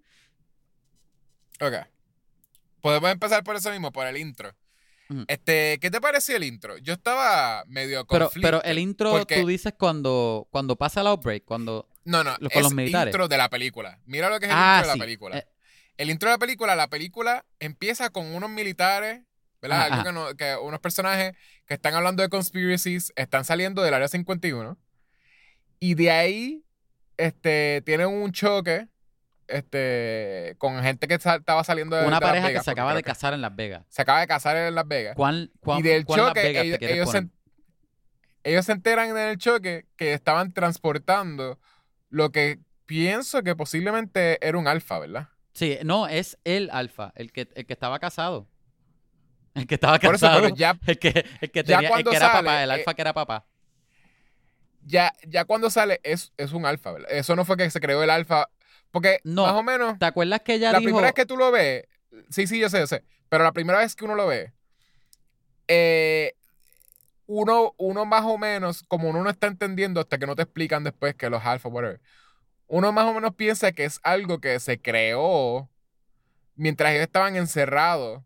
Ok. 1.61 1.73
Podemos 2.81 3.09
empezar 3.11 3.43
por 3.43 3.55
eso 3.55 3.71
mismo, 3.71 3.91
por 3.91 4.05
el 4.05 4.17
intro. 4.17 4.53
Este, 5.27 5.77
¿qué 5.79 5.91
te 5.91 6.01
pareció 6.01 6.35
el 6.35 6.43
intro? 6.43 6.77
Yo 6.79 6.93
estaba 6.93 7.63
medio 7.67 8.05
Pero, 8.07 8.25
conflicto. 8.25 8.47
pero 8.47 8.63
el 8.63 8.79
intro 8.79 9.11
porque- 9.11 9.39
tú 9.41 9.47
dices 9.47 9.73
cuando, 9.77 10.47
cuando 10.51 10.75
pasa 10.75 11.01
el 11.01 11.07
outbreak, 11.07 11.45
cuando... 11.45 11.87
No, 12.05 12.23
no, 12.23 12.35
con 12.37 12.49
es 12.51 12.61
los 12.61 12.73
militares. 12.73 13.11
intro 13.13 13.27
de 13.27 13.37
la 13.37 13.49
película. 13.49 13.99
Mira 14.05 14.29
lo 14.29 14.39
que 14.39 14.45
es 14.47 14.51
el 14.51 14.57
Ah, 14.59 14.77
intro 14.79 14.91
de 14.91 14.97
la 14.97 15.03
película. 15.05 15.37
Eh. 15.37 15.47
El 15.97 16.09
intro 16.09 16.29
de 16.29 16.33
la 16.35 16.39
película, 16.39 16.75
la 16.75 16.89
película 16.89 17.45
empieza 17.59 18.09
con 18.09 18.25
unos 18.25 18.49
militares, 18.49 19.21
¿verdad? 19.67 19.87
Ajá, 19.91 20.03
que, 20.03 20.11
no- 20.11 20.35
que 20.35 20.55
unos 20.55 20.79
personajes 20.79 21.33
que 21.65 21.73
están 21.75 21.93
hablando 21.93 22.21
de 22.23 22.29
conspiracies, 22.29 23.11
están 23.15 23.45
saliendo 23.45 23.81
del 23.83 23.93
área 23.93 24.07
51. 24.07 24.77
Y 25.79 25.95
de 25.95 26.11
ahí, 26.11 26.63
este, 27.17 27.81
tienen 27.85 28.07
un 28.07 28.31
choque, 28.31 28.87
este, 29.47 30.55
con 30.57 30.81
gente 30.81 31.07
que 31.07 31.13
estaba 31.15 31.63
saliendo 31.63 31.95
de 31.95 32.03
Una 32.07 32.17
de 32.17 32.21
Las 32.21 32.29
pareja 32.29 32.47
que 32.47 32.53
Vegas, 32.53 32.65
se 32.65 32.71
porque 32.71 32.81
acaba 32.81 32.93
de 32.95 33.03
que 33.03 33.07
casar 33.07 33.33
en 33.33 33.41
Las 33.41 33.55
Vegas. 33.55 33.85
Se 33.89 34.01
acaba 34.01 34.19
de 34.21 34.27
casar 34.27 34.57
en 34.57 34.73
Las 34.75 34.87
Vegas. 34.87 35.15
¿Cuán, 35.15 35.51
cuán, 35.59 35.79
Y 35.79 35.83
del 35.83 36.05
Las 36.07 36.17
choque, 36.17 36.41
Vegas 36.43 36.63
ellos, 36.65 36.79
te 36.79 36.93
ellos 36.93 37.09
se, 37.11 37.17
poner? 37.21 37.31
ellos 38.43 38.65
se 38.65 38.71
enteran 38.71 39.09
en 39.09 39.17
el 39.17 39.37
choque 39.37 39.85
que 39.95 40.13
estaban 40.13 40.53
transportando 40.53 41.59
lo 42.09 42.31
que 42.31 42.59
pienso 42.85 43.43
que 43.43 43.55
posiblemente 43.55 44.37
era 44.47 44.57
un 44.57 44.67
alfa, 44.67 44.99
¿verdad? 44.99 45.29
Sí, 45.53 45.77
no, 45.83 46.07
es 46.07 46.37
el 46.43 46.69
alfa, 46.71 47.11
el 47.15 47.31
que, 47.31 47.47
el 47.55 47.65
que 47.65 47.73
estaba 47.73 47.99
casado. 47.99 48.47
El 49.55 49.67
que 49.67 49.75
estaba 49.75 49.97
Por 49.99 50.15
eso, 50.15 50.29
pero 50.33 50.49
ya, 50.49 50.77
el 50.85 50.99
que, 50.99 51.25
el 51.41 51.49
que, 51.49 51.63
ya 51.63 51.79
tenía, 51.79 51.89
el 51.97 52.03
que 52.03 52.15
era 52.15 52.27
sale, 52.27 52.47
papá, 52.47 52.63
el 52.63 52.69
eh, 52.69 52.73
alfa 52.73 52.93
que 52.93 53.01
era 53.01 53.13
papá. 53.13 53.45
ya, 54.83 55.13
ya 55.25 55.45
cuando 55.45 55.69
sale 55.69 56.01
es, 56.03 56.33
es 56.37 56.51
un 56.51 56.65
alfa, 56.65 56.91
¿verdad? 56.91 57.09
Eso 57.11 57.35
no 57.37 57.45
fue 57.45 57.55
que 57.55 57.69
se 57.69 57.79
creó 57.79 58.03
el 58.03 58.09
alfa. 58.09 58.49
Porque 58.91 59.19
No, 59.23 59.43
más 59.43 59.53
o 59.53 59.63
menos, 59.63 59.97
¿Te 59.97 60.05
acuerdas 60.05 60.41
que 60.41 60.55
ella 60.55 60.71
la 60.71 60.79
dijo... 60.79 60.89
primera 60.89 61.07
vez 61.07 61.13
que 61.13 61.25
tú 61.25 61.37
lo 61.37 61.51
ves, 61.51 61.85
sí, 62.29 62.47
sí, 62.47 62.59
yo 62.59 62.69
sé, 62.69 62.79
yo 62.79 62.87
sé, 62.87 63.03
pero 63.29 63.43
la 63.43 63.53
primera 63.53 63.79
vez 63.79 63.95
que 63.95 64.05
uno 64.05 64.15
lo 64.15 64.27
ve, 64.27 64.53
eh, 65.67 66.33
uno, 67.27 67.73
uno 67.77 68.05
más 68.05 68.23
o 68.25 68.37
menos, 68.37 68.83
como 68.87 69.09
uno 69.09 69.23
no 69.23 69.29
está 69.29 69.47
entendiendo 69.47 70.01
hasta 70.01 70.17
que 70.17 70.27
no 70.27 70.35
te 70.35 70.43
explican 70.43 70.83
después 70.83 71.15
que 71.15 71.29
los 71.29 71.43
alfa, 71.45 71.69
whatever, 71.69 72.01
uno 72.67 72.91
más 72.91 73.05
o 73.05 73.13
menos 73.13 73.35
piensa 73.35 73.71
que 73.71 73.85
es 73.85 73.99
algo 74.03 74.39
que 74.39 74.59
se 74.59 74.81
creó 74.81 75.69
mientras 76.55 76.91
ellos 76.91 77.03
estaban 77.03 77.35
encerrados 77.35 78.21
eh, 78.21 78.25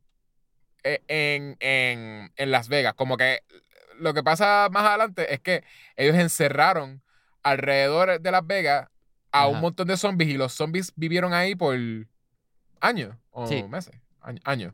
en, 0.83 1.57
en, 1.59 2.31
en 2.35 2.51
Las 2.51 2.67
Vegas. 2.69 2.93
Como 2.95 3.17
que 3.17 3.39
lo 3.99 4.13
que 4.13 4.23
pasa 4.23 4.69
más 4.71 4.85
adelante 4.85 5.33
es 5.33 5.39
que 5.41 5.63
ellos 5.95 6.15
encerraron 6.15 7.01
alrededor 7.43 8.19
de 8.21 8.31
Las 8.31 8.45
Vegas 8.45 8.87
a 9.31 9.47
un 9.47 9.59
montón 9.61 9.87
de 9.87 9.97
zombies 9.97 10.29
y 10.31 10.37
los 10.37 10.53
zombies 10.53 10.91
vivieron 10.95 11.33
ahí 11.33 11.53
por 11.55 11.75
años 12.81 13.15
o 13.31 13.47
Sí. 13.47 13.63
meses. 13.63 13.95
año- 14.21 14.41
Años. 14.43 14.73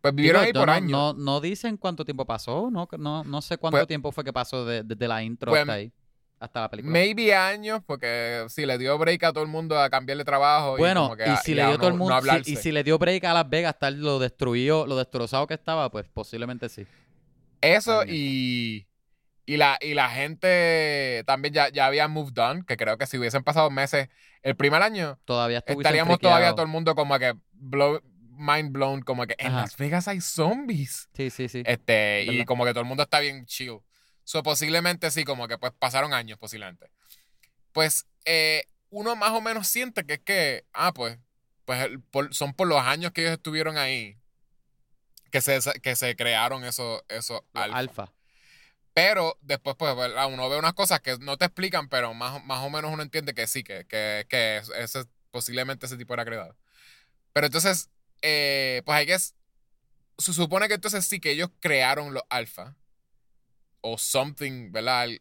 Pues 0.00 0.14
vivieron 0.14 0.40
Digo, 0.42 0.46
ahí 0.46 0.52
por 0.52 0.66
no, 0.68 0.72
años. 0.72 0.90
No, 0.90 1.12
no 1.12 1.40
dicen 1.40 1.76
cuánto 1.76 2.04
tiempo 2.04 2.24
pasó, 2.24 2.70
no, 2.72 2.88
no, 2.98 3.22
no 3.24 3.42
sé 3.42 3.58
cuánto 3.58 3.76
Pues- 3.76 3.86
tiempo 3.86 4.10
fue 4.12 4.24
que 4.24 4.32
pasó 4.32 4.64
de- 4.64 4.82
desde 4.82 5.06
la 5.06 5.22
intro 5.22 5.50
Pues, 5.52 5.60
hasta 5.60 5.74
ahí. 5.74 5.92
Hasta 6.40 6.60
la 6.62 6.70
película. 6.70 6.92
Maybe 6.92 7.34
años, 7.34 7.82
porque 7.86 8.46
si 8.48 8.64
le 8.66 8.78
dio 8.78 8.96
break 8.98 9.22
a 9.24 9.32
todo 9.32 9.44
el 9.44 9.48
mundo 9.50 9.78
a 9.78 9.88
cambiarle 9.90 10.24
trabajo. 10.24 10.76
Bueno, 10.78 11.02
y, 11.02 11.04
como 11.04 11.16
que 11.16 11.26
y 11.26 11.28
a- 11.28 11.36
si 11.36 11.54
le 11.54 11.62
a 11.62 11.68
dio 11.68 11.76
todo 11.76 11.88
el 11.88 11.92
no 11.94 11.98
mundo, 11.98 12.20
si- 12.42 12.52
y 12.52 12.56
si 12.56 12.72
le 12.72 12.82
dio 12.82 12.98
break 12.98 13.22
a 13.24 13.34
Las 13.34 13.48
Vegas, 13.48 13.74
estar 13.74 13.92
lo 13.92 14.18
destruido, 14.18 14.86
lo 14.86 14.96
destrozado 14.96 15.46
que 15.46 15.54
estaba, 15.54 15.90
pues 15.90 16.08
posiblemente 16.08 16.68
sí. 16.68 16.86
Eso 17.60 18.04
y, 18.08 18.86
y, 19.44 19.56
la, 19.58 19.76
y 19.82 19.92
la 19.94 20.08
gente 20.08 21.22
también 21.26 21.52
ya, 21.52 21.68
ya 21.68 21.86
había 21.86 22.08
moved 22.08 22.38
on, 22.38 22.62
que 22.64 22.76
creo 22.76 22.96
que 22.96 23.06
si 23.06 23.18
hubiesen 23.18 23.42
pasado 23.44 23.70
meses 23.70 24.08
el 24.42 24.56
primer 24.56 24.82
año, 24.82 25.18
Todavía 25.26 25.58
estaríamos 25.58 26.18
todavía 26.18 26.38
friqueados. 26.38 26.56
todo 26.56 26.64
el 26.64 26.72
mundo 26.72 26.94
como 26.94 27.18
que 27.18 27.34
blow- 27.52 28.00
mind 28.38 28.72
blown, 28.72 29.02
como 29.02 29.26
que 29.26 29.34
en 29.38 29.48
Ajá. 29.48 29.60
Las 29.60 29.76
Vegas 29.76 30.08
hay 30.08 30.22
zombies. 30.22 31.10
Sí, 31.12 31.28
sí, 31.28 31.50
sí. 31.50 31.62
Este, 31.66 32.24
y 32.24 32.44
como 32.46 32.64
que 32.64 32.70
todo 32.70 32.80
el 32.80 32.86
mundo 32.86 33.02
está 33.02 33.20
bien 33.20 33.44
chill. 33.44 33.80
So, 34.30 34.44
posiblemente 34.44 35.10
sí, 35.10 35.24
como 35.24 35.48
que 35.48 35.58
pues 35.58 35.72
pasaron 35.76 36.14
años, 36.14 36.38
posiblemente. 36.38 36.88
Pues 37.72 38.06
eh, 38.26 38.62
uno 38.90 39.16
más 39.16 39.30
o 39.32 39.40
menos 39.40 39.66
siente 39.66 40.06
que 40.06 40.12
es 40.14 40.20
que, 40.20 40.64
ah, 40.72 40.92
pues, 40.92 41.18
pues 41.64 41.88
por- 42.12 42.32
son 42.32 42.54
por 42.54 42.68
los 42.68 42.80
años 42.80 43.10
que 43.10 43.22
ellos 43.22 43.32
estuvieron 43.32 43.76
ahí 43.76 44.16
que 45.32 45.40
se, 45.40 45.58
que 45.82 45.96
se 45.96 46.14
crearon 46.14 46.62
esos, 46.64 47.02
esos 47.08 47.40
alfa. 47.54 47.76
alfa. 47.76 48.12
Pero 48.94 49.36
después, 49.40 49.74
pues, 49.76 49.96
¿verdad? 49.96 50.32
uno 50.32 50.48
ve 50.48 50.58
unas 50.60 50.74
cosas 50.74 51.00
que 51.00 51.18
no 51.18 51.36
te 51.36 51.46
explican, 51.46 51.88
pero 51.88 52.14
más, 52.14 52.44
más 52.44 52.60
o 52.60 52.70
menos 52.70 52.92
uno 52.92 53.02
entiende 53.02 53.34
que 53.34 53.48
sí, 53.48 53.64
que, 53.64 53.84
que, 53.86 54.26
que 54.28 54.58
es- 54.58 54.68
ese, 54.68 55.06
posiblemente 55.32 55.86
ese 55.86 55.96
tipo 55.96 56.14
era 56.14 56.24
creado. 56.24 56.56
Pero 57.32 57.46
entonces, 57.46 57.88
eh, 58.22 58.82
pues 58.84 58.96
hay 58.96 59.06
que... 59.06 59.18
Se 59.18 60.32
supone 60.32 60.68
que 60.68 60.74
entonces 60.74 61.04
sí 61.04 61.18
que 61.18 61.32
ellos 61.32 61.50
crearon 61.58 62.14
los 62.14 62.22
alfa. 62.28 62.76
O 63.82 63.96
something, 63.98 64.70
¿verdad? 64.72 65.08
Eh, 65.08 65.20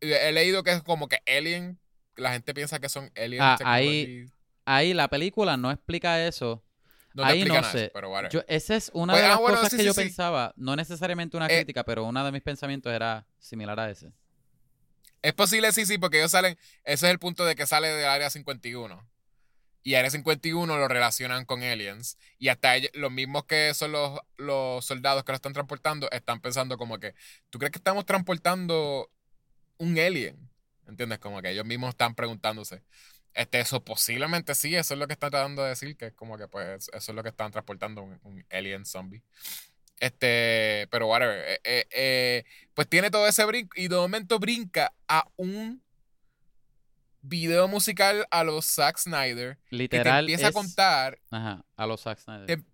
He 0.00 0.32
leído 0.32 0.62
que 0.62 0.72
es 0.72 0.82
como 0.82 1.08
que 1.08 1.18
alien. 1.26 1.78
La 2.16 2.32
gente 2.32 2.52
piensa 2.54 2.78
que 2.80 2.88
son 2.88 3.10
alien 3.16 3.40
Ah, 3.42 3.54
technology. 3.58 4.26
Ahí 4.64 4.94
la 4.94 5.08
película 5.08 5.56
no 5.56 5.70
explica 5.70 6.24
eso. 6.26 6.62
No 7.14 7.24
ahí 7.24 7.44
no 7.44 7.62
sé. 7.64 7.84
eso, 7.84 7.90
pero 7.94 8.10
whatever. 8.10 8.32
Yo, 8.32 8.42
esa 8.48 8.74
es 8.76 8.90
una 8.94 9.12
Pues, 9.12 9.22
de 9.22 9.26
ah, 9.26 9.30
las 9.30 9.38
bueno, 9.38 9.56
cosas 9.56 9.70
sí, 9.70 9.76
que 9.76 9.82
sí, 9.82 9.86
yo 9.86 9.92
sí. 9.94 10.00
pensaba, 10.02 10.52
no 10.56 10.76
necesariamente 10.76 11.36
una 11.36 11.46
Eh, 11.46 11.56
crítica, 11.56 11.84
pero 11.84 12.04
uno 12.04 12.24
de 12.24 12.32
mis 12.32 12.42
pensamientos 12.42 12.92
era 12.92 13.26
similar 13.38 13.78
a 13.80 13.90
ese. 13.90 14.12
Es 15.20 15.34
posible, 15.34 15.70
sí, 15.72 15.84
sí, 15.86 15.98
porque 15.98 16.18
ellos 16.18 16.30
salen. 16.30 16.56
Ese 16.84 17.06
es 17.06 17.12
el 17.12 17.18
punto 17.18 17.44
de 17.44 17.54
que 17.54 17.66
sale 17.66 17.88
del 17.88 18.06
área 18.08 18.28
51. 18.30 19.06
Y 19.82 19.94
área 19.94 20.10
51 20.10 20.76
lo 20.76 20.88
relacionan 20.88 21.44
con 21.44 21.62
aliens. 21.62 22.18
Y 22.38 22.48
hasta 22.48 22.76
ellos, 22.76 22.90
los 22.94 23.10
mismos 23.10 23.44
que 23.46 23.74
son 23.74 23.92
los, 23.92 24.20
los 24.36 24.84
soldados 24.84 25.24
que 25.24 25.32
lo 25.32 25.36
están 25.36 25.52
transportando, 25.52 26.10
están 26.10 26.40
pensando 26.40 26.78
como 26.78 26.98
que. 26.98 27.14
¿Tú 27.50 27.58
crees 27.58 27.72
que 27.72 27.78
estamos 27.78 28.06
transportando 28.06 29.10
un 29.78 29.98
alien? 29.98 30.50
¿Entiendes? 30.86 31.18
Como 31.18 31.42
que 31.42 31.50
ellos 31.50 31.64
mismos 31.66 31.90
están 31.90 32.14
preguntándose. 32.14 32.82
Este, 33.34 33.60
eso 33.60 33.82
posiblemente 33.82 34.54
sí, 34.54 34.74
eso 34.76 34.94
es 34.94 35.00
lo 35.00 35.06
que 35.06 35.14
están 35.14 35.30
tratando 35.30 35.62
de 35.62 35.70
decir, 35.70 35.96
que 35.96 36.06
es 36.06 36.12
como 36.14 36.36
que 36.36 36.48
pues 36.48 36.88
eso 36.92 37.12
es 37.12 37.16
lo 37.16 37.22
que 37.22 37.30
están 37.30 37.50
transportando, 37.50 38.02
un, 38.02 38.20
un 38.24 38.44
alien 38.50 38.84
zombie. 38.84 39.22
Este, 40.00 40.88
pero 40.90 41.06
whatever. 41.08 41.38
eh, 41.48 41.60
eh, 41.64 41.86
eh, 41.92 42.44
pues 42.74 42.88
tiene 42.88 43.10
todo 43.10 43.26
ese 43.28 43.44
brinco 43.44 43.70
y 43.76 43.88
de 43.88 43.96
momento 43.96 44.38
brinca 44.40 44.92
a 45.08 45.24
un 45.36 45.82
video 47.22 47.68
musical 47.68 48.26
a 48.30 48.44
los 48.44 48.66
Zack 48.66 48.98
Snyder 48.98 49.56
que 49.56 49.68
te 49.70 49.76
Literal 49.76 50.20
empieza 50.20 50.48
a 50.48 50.52
contar, 50.52 51.20
Ajá, 51.30 51.64
a 51.76 51.86
los 51.86 52.02
Zack 52.02 52.18
Snyder. 52.18 52.46
Te- 52.46 52.64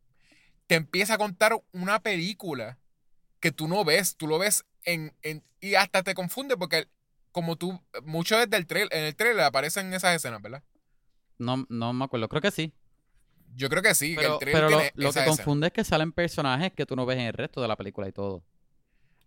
te 0.66 0.74
empieza 0.74 1.14
a 1.14 1.18
contar 1.18 1.52
una 1.72 2.00
película 2.00 2.78
que 3.40 3.52
tú 3.52 3.68
no 3.68 3.84
ves, 3.84 4.16
tú 4.16 4.26
lo 4.26 4.38
ves 4.38 4.64
en, 4.84 5.14
en- 5.22 5.44
y 5.60 5.74
hasta 5.76 6.02
te 6.02 6.14
confunde 6.14 6.56
porque 6.56 6.88
como 7.30 7.56
tú, 7.56 7.80
mucho 8.04 8.36
desde 8.38 8.56
el 8.56 8.66
trailer, 8.66 8.88
en 8.92 9.04
el 9.04 9.14
trailer 9.16 9.44
aparecen 9.44 9.92
esas 9.94 10.16
escenas, 10.16 10.42
¿verdad? 10.42 10.62
No, 11.38 11.64
no 11.68 11.92
me 11.92 12.04
acuerdo, 12.04 12.28
creo 12.28 12.42
que 12.42 12.50
sí. 12.50 12.72
Yo 13.54 13.68
creo 13.68 13.82
que 13.82 13.94
sí, 13.94 14.10
que 14.14 14.22
Pero, 14.22 14.32
el 14.34 14.38
trailer 14.40 14.62
pero 14.62 14.70
lo, 14.70 14.80
esa 14.80 14.92
que 14.96 15.08
escena. 15.08 15.24
confunde 15.36 15.66
es 15.68 15.72
que 15.72 15.84
salen 15.84 16.12
personajes 16.12 16.72
que 16.72 16.86
tú 16.86 16.96
no 16.96 17.06
ves 17.06 17.18
en 17.18 17.26
el 17.26 17.32
resto 17.32 17.60
de 17.62 17.68
la 17.68 17.76
película 17.76 18.08
y 18.08 18.12
todo. 18.12 18.44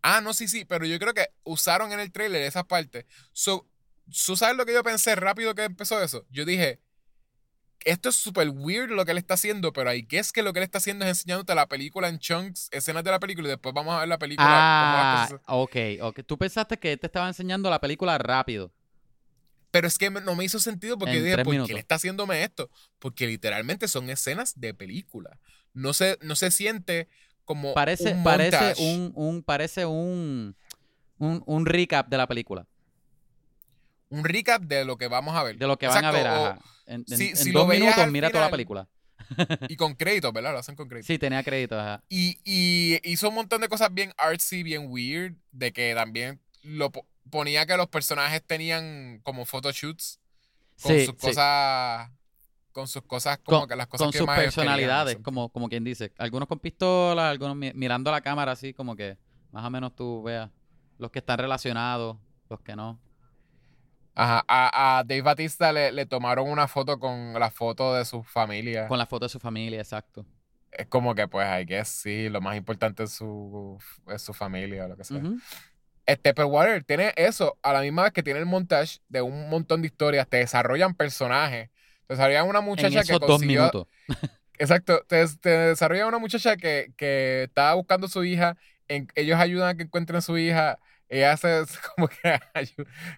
Ah, 0.04 0.20
no, 0.22 0.34
sí, 0.34 0.48
sí, 0.48 0.66
pero 0.66 0.86
yo 0.86 0.98
creo 1.00 1.14
que 1.14 1.28
usaron 1.44 1.92
en 1.92 2.00
el 2.00 2.12
trailer 2.12 2.42
esas 2.42 2.66
partes. 2.66 3.06
So, 3.34 3.68
¿tú 4.26 4.36
sabes 4.36 4.58
lo 4.58 4.66
que 4.66 4.74
yo 4.74 4.84
pensé 4.84 5.16
rápido 5.16 5.56
que 5.56 5.64
empezó 5.64 6.02
eso? 6.02 6.26
Yo 6.30 6.46
dije, 6.46 6.80
esto 7.86 8.10
es 8.10 8.16
súper 8.16 8.50
weird 8.50 8.92
lo 8.92 9.06
que 9.06 9.12
él 9.12 9.18
está 9.18 9.34
haciendo, 9.36 9.74
pero 9.74 9.90
hay 9.90 10.06
que 10.06 10.20
es 10.20 10.32
que 10.32 10.44
lo 10.44 10.54
que 10.54 10.60
él 10.60 10.64
está 10.64 10.78
haciendo 10.78 11.06
es 11.06 11.10
enseñándote 11.10 11.56
la 11.56 11.68
película 11.68 12.10
en 12.10 12.20
chunks, 12.20 12.70
escenas 12.72 13.04
de 13.04 13.12
la 13.12 13.20
película, 13.20 13.48
y 13.48 13.52
después 13.52 13.74
vamos 13.74 13.96
a 13.96 14.00
ver 14.00 14.08
la 14.08 14.20
película. 14.20 14.48
Ah, 14.50 15.30
ok, 15.48 15.76
ok. 16.02 16.20
Tú 16.26 16.38
pensaste 16.38 16.78
que 16.78 16.96
te 16.98 17.08
estaba 17.08 17.28
enseñando 17.28 17.70
la 17.70 17.80
película 17.80 18.18
rápido. 18.18 18.72
Pero 19.72 19.88
es 19.88 19.98
que 19.98 20.10
no 20.10 20.36
me 20.36 20.44
hizo 20.44 20.60
sentido 20.60 20.98
porque 20.98 21.16
yo 21.16 21.24
dije, 21.24 21.44
¿por 21.44 21.66
qué 21.66 21.72
él 21.72 21.78
está 21.78 21.96
haciéndome 21.96 22.44
esto? 22.44 22.70
Porque 23.00 23.26
literalmente 23.26 23.88
son 23.88 24.10
escenas 24.10 24.60
de 24.60 24.74
película. 24.74 25.40
No 25.74 25.94
se, 25.94 26.20
no 26.22 26.36
se 26.36 26.52
siente 26.52 27.08
como 27.46 27.74
Parece, 27.74 28.14
un 28.14 28.24
parece 28.24 28.74
un, 28.80 29.12
un, 29.16 29.44
parece 29.44 29.86
un, 29.86 30.56
un, 31.18 31.42
un 31.46 31.66
recap 31.66 32.10
de 32.10 32.18
la 32.18 32.28
película. 32.28 32.68
Un 34.12 34.24
recap 34.24 34.62
de 34.62 34.86
lo 34.86 34.98
que 34.98 35.08
vamos 35.08 35.36
a 35.36 35.42
ver. 35.44 35.58
De 35.58 35.66
lo 35.68 35.78
que 35.80 35.88
van 35.88 36.06
a 36.06 36.12
ver. 36.12 36.28
Ajá. 36.28 36.60
En, 36.86 37.04
en- 37.10 37.18
si- 37.18 37.30
en 37.30 37.38
si 37.38 37.52
dos 37.52 37.64
lo 37.64 37.68
veías 37.68 37.96
minutos 37.96 38.12
mira 38.12 38.30
toda 38.30 38.46
la 38.46 38.52
película. 38.52 38.88
y 39.70 39.76
con 39.78 39.96
créditos, 39.96 40.32
¿verdad? 40.34 40.52
Lo 40.54 40.60
hacen 40.60 40.76
con 40.76 40.88
créditos. 40.90 41.08
Sí, 41.08 41.18
tenía 41.18 41.42
crédito, 41.44 41.80
ajá. 41.80 42.04
Y, 42.10 42.38
y 42.44 43.00
hizo 43.10 43.30
un 43.30 43.36
montón 43.36 43.62
de 43.62 43.70
cosas 43.70 43.94
bien 43.94 44.14
artsy, 44.18 44.62
bien 44.64 44.86
weird, 44.90 45.36
de 45.52 45.72
que 45.74 45.94
también 45.96 46.40
lo 46.64 46.92
po- 46.92 47.08
ponía 47.30 47.66
que 47.66 47.78
los 47.78 47.88
personajes 47.88 48.44
tenían 48.46 49.20
como 49.24 49.46
photoshoots 49.46 50.20
con 50.82 50.92
Sí, 50.94 51.06
sus 51.06 51.16
sí. 51.18 51.28
cosas, 51.28 52.12
con 52.74 52.88
sus 52.88 53.04
cosas 53.04 53.38
como 53.44 53.62
Con- 53.62 53.70
que 53.70 53.76
las 53.78 53.88
cosas 53.88 54.06
Con 54.06 54.12
que 54.12 54.18
sus 54.18 54.28
más 54.28 54.36
querían, 54.36 54.48
personalidades, 54.54 55.18
como, 55.24 55.48
como 55.50 55.70
quien 55.70 55.84
dice. 55.86 56.12
Algunos 56.18 56.50
con 56.50 56.60
pistolas, 56.60 57.32
algunos 57.32 57.56
mi- 57.56 57.72
mirando 57.74 58.10
a 58.10 58.14
la 58.14 58.22
cámara 58.22 58.52
así, 58.52 58.74
como 58.74 58.96
que 58.98 59.18
más 59.52 59.64
o 59.64 59.70
menos 59.70 59.96
tú 59.96 60.24
veas 60.24 60.50
los 60.98 61.10
que 61.12 61.20
están 61.20 61.38
relacionados, 61.40 62.18
los 62.50 62.60
que 62.62 62.76
no. 62.76 63.00
Ajá, 64.14 64.44
a, 64.48 65.00
a 65.00 65.04
Dave 65.04 65.22
Batista 65.22 65.72
le, 65.72 65.92
le 65.92 66.06
tomaron 66.06 66.50
una 66.50 66.68
foto 66.68 67.00
con 67.00 67.34
la 67.34 67.50
foto 67.50 67.94
de 67.96 68.04
su 68.06 68.24
familia. 68.24 68.88
Con 68.88 68.98
la 68.98 69.06
foto 69.06 69.26
de 69.26 69.30
su 69.30 69.40
familia, 69.40 69.80
exacto. 69.80 70.26
Es 70.72 70.88
como 70.88 71.16
que, 71.16 71.28
pues, 71.28 71.46
hay 71.48 71.66
que 71.66 71.84
sí, 71.86 72.30
lo 72.30 72.42
más 72.42 72.56
importante 72.58 73.04
es 73.04 73.12
su, 73.12 73.78
es 74.08 74.22
su 74.22 74.34
familia 74.34 74.86
o 74.86 74.88
lo 74.90 74.98
que 74.98 75.04
sea. 75.04 75.18
Ujú. 75.18 75.38
Este, 76.06 76.34
pero 76.34 76.48
Water 76.48 76.84
tiene 76.84 77.14
eso, 77.16 77.58
a 77.62 77.74
la 77.74 77.82
misma 77.82 78.04
vez 78.04 78.12
que 78.12 78.24
tiene 78.24 78.40
el 78.40 78.46
montaje 78.46 79.00
de 79.08 79.22
un 79.22 79.50
montón 79.50 79.82
de 79.82 79.88
historias, 79.88 80.28
te 80.28 80.38
desarrollan 80.38 80.94
personajes. 80.96 81.70
Te 82.08 82.14
desarrollan 82.16 82.48
una 82.48 82.60
En 82.60 82.66
muchacha 82.66 82.96
que 82.96 83.00
esos 83.00 83.20
dos 83.20 83.30
consiguió. 83.30 83.60
minutos. 83.62 83.88
Exacto, 84.60 85.04
te, 85.08 85.26
te 85.40 85.50
desarrollan 85.50 86.08
una 86.08 86.20
muchacha 86.20 86.56
que, 86.58 86.94
que 86.98 87.44
estaba 87.44 87.74
buscando 87.76 88.08
a 88.08 88.10
su 88.10 88.24
hija, 88.24 88.58
en- 88.88 89.08
ellos 89.16 89.40
ayudan 89.40 89.70
a 89.70 89.76
que 89.76 89.84
encuentren 89.84 90.18
a 90.18 90.22
su 90.22 90.38
hija, 90.38 90.80
ella 91.12 91.34
hace 91.34 91.64
como 91.96 92.08
que, 92.10 92.40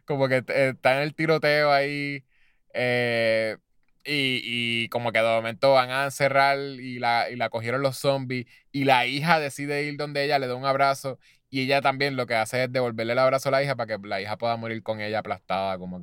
como 0.05 0.27
que 0.29 0.43
está 0.47 0.97
en 0.97 1.03
el 1.03 1.15
tiroteo 1.15 1.71
ahí, 1.71 2.25
eh, 2.73 3.57
y, 4.05 4.41
y 4.85 4.89
como 4.89 5.11
que 5.11 5.19
de 5.19 5.25
momento 5.25 5.73
van 5.73 5.91
a 5.91 6.05
encerrar 6.05 6.57
y 6.59 6.99
la, 6.99 7.29
y 7.29 7.35
la 7.37 7.49
cogieron 7.49 7.81
los 7.81 7.97
zombies, 7.97 8.45
y 8.71 8.85
la 8.85 9.05
hija 9.07 9.39
decide 9.39 9.83
ir 9.83 9.97
donde 9.97 10.23
ella, 10.25 10.39
le 10.39 10.47
da 10.47 10.55
un 10.55 10.65
abrazo, 10.65 11.19
y 11.49 11.61
ella 11.61 11.81
también 11.81 12.15
lo 12.17 12.27
que 12.27 12.35
hace 12.35 12.65
es 12.65 12.71
devolverle 12.71 13.13
el 13.13 13.19
abrazo 13.19 13.49
a 13.49 13.51
la 13.53 13.63
hija 13.63 13.75
para 13.75 13.97
que 13.99 14.07
la 14.07 14.21
hija 14.21 14.37
pueda 14.37 14.57
morir 14.57 14.83
con 14.83 15.01
ella 15.01 15.19
aplastada, 15.19 15.77
como 15.77 16.01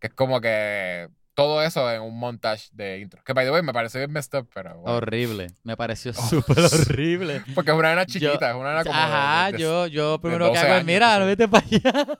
que 0.00 0.06
es 0.08 0.14
como 0.14 0.40
que 0.40 1.08
todo 1.40 1.62
eso 1.62 1.90
en 1.92 2.02
un 2.02 2.18
montage 2.18 2.68
de 2.72 2.98
intro. 3.00 3.22
Que 3.24 3.32
by 3.32 3.44
the 3.44 3.50
way 3.52 3.62
me 3.62 3.72
parece 3.72 3.98
bien 3.98 4.12
messed 4.12 4.38
up, 4.38 4.48
pero 4.54 4.78
bueno. 4.78 4.96
Horrible. 4.98 5.48
Me 5.64 5.76
pareció 5.76 6.12
Oh, 6.16 6.28
súper 6.28 6.58
horrible. 6.60 7.42
Porque 7.54 7.70
es 7.70 7.76
una 7.76 7.90
nena 7.90 8.06
chiquita, 8.06 8.50
es 8.50 8.54
una 8.56 8.70
nena 8.70 8.84
como. 8.84 8.94
Ajá, 8.98 9.46
de- 9.46 9.52
de- 9.52 9.58
yo, 9.62 9.86
yo 9.86 10.20
primero 10.20 10.46
que 10.52 10.58
12 10.58 10.66
hago 10.66 10.74
es, 10.78 10.84
mira, 10.84 11.18
no 11.18 11.26
vete 11.26 11.48
para 11.48 11.66
allá. 11.66 12.06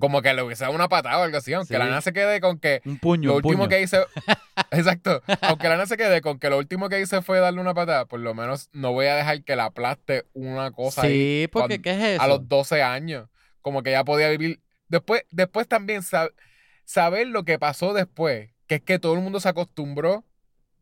Como 0.00 0.20
que 0.20 0.34
le 0.34 0.42
hubiese 0.42 0.64
dado 0.64 0.74
una 0.74 0.88
patada 0.88 1.18
o 1.18 1.22
algo 1.22 1.38
así, 1.38 1.54
aunque 1.54 1.72
Sí. 1.72 1.78
la 1.78 1.86
nena 1.86 2.00
se 2.02 2.12
quede 2.12 2.40
con 2.40 2.58
que. 2.58 2.82
Un 2.84 2.98
puño, 2.98 3.28
Lo 3.28 3.36
un 3.36 3.36
último 3.46 3.62
puño. 3.64 3.68
que 3.70 3.80
hice. 3.82 4.04
Exacto. 4.72 5.22
Aunque 5.40 5.68
la 5.68 5.76
nena 5.76 5.86
se 5.86 5.96
quede 5.96 6.20
con 6.20 6.38
que 6.38 6.50
lo 6.50 6.58
último 6.58 6.88
que 6.90 7.00
hice 7.00 7.22
fue 7.22 7.38
darle 7.38 7.60
una 7.62 7.72
patada, 7.72 8.04
por 8.04 8.20
lo 8.20 8.34
menos 8.34 8.68
no 8.72 8.92
voy 8.92 9.06
a 9.06 9.14
dejar 9.14 9.42
que 9.42 9.56
la 9.56 9.66
aplaste 9.66 10.26
una 10.34 10.70
cosa 10.72 11.02
ahí 11.02 11.42
Sí, 11.44 11.48
porque 11.50 11.80
cuando- 11.80 11.82
¿qué 11.82 11.90
es 11.92 12.14
eso? 12.16 12.22
a 12.22 12.26
los 12.26 12.46
12 12.46 12.82
años. 12.82 13.28
Como 13.62 13.82
que 13.82 13.92
ya 13.92 14.04
podía 14.04 14.28
vivir. 14.28 14.60
Después, 14.88 15.22
después 15.30 15.66
también 15.66 16.02
saber 16.86 17.26
lo 17.26 17.44
que 17.44 17.58
pasó 17.58 17.92
después, 17.92 18.50
que 18.66 18.76
es 18.76 18.80
que 18.80 18.98
todo 18.98 19.12
el 19.12 19.20
mundo 19.20 19.38
se 19.40 19.50
acostumbró 19.50 20.24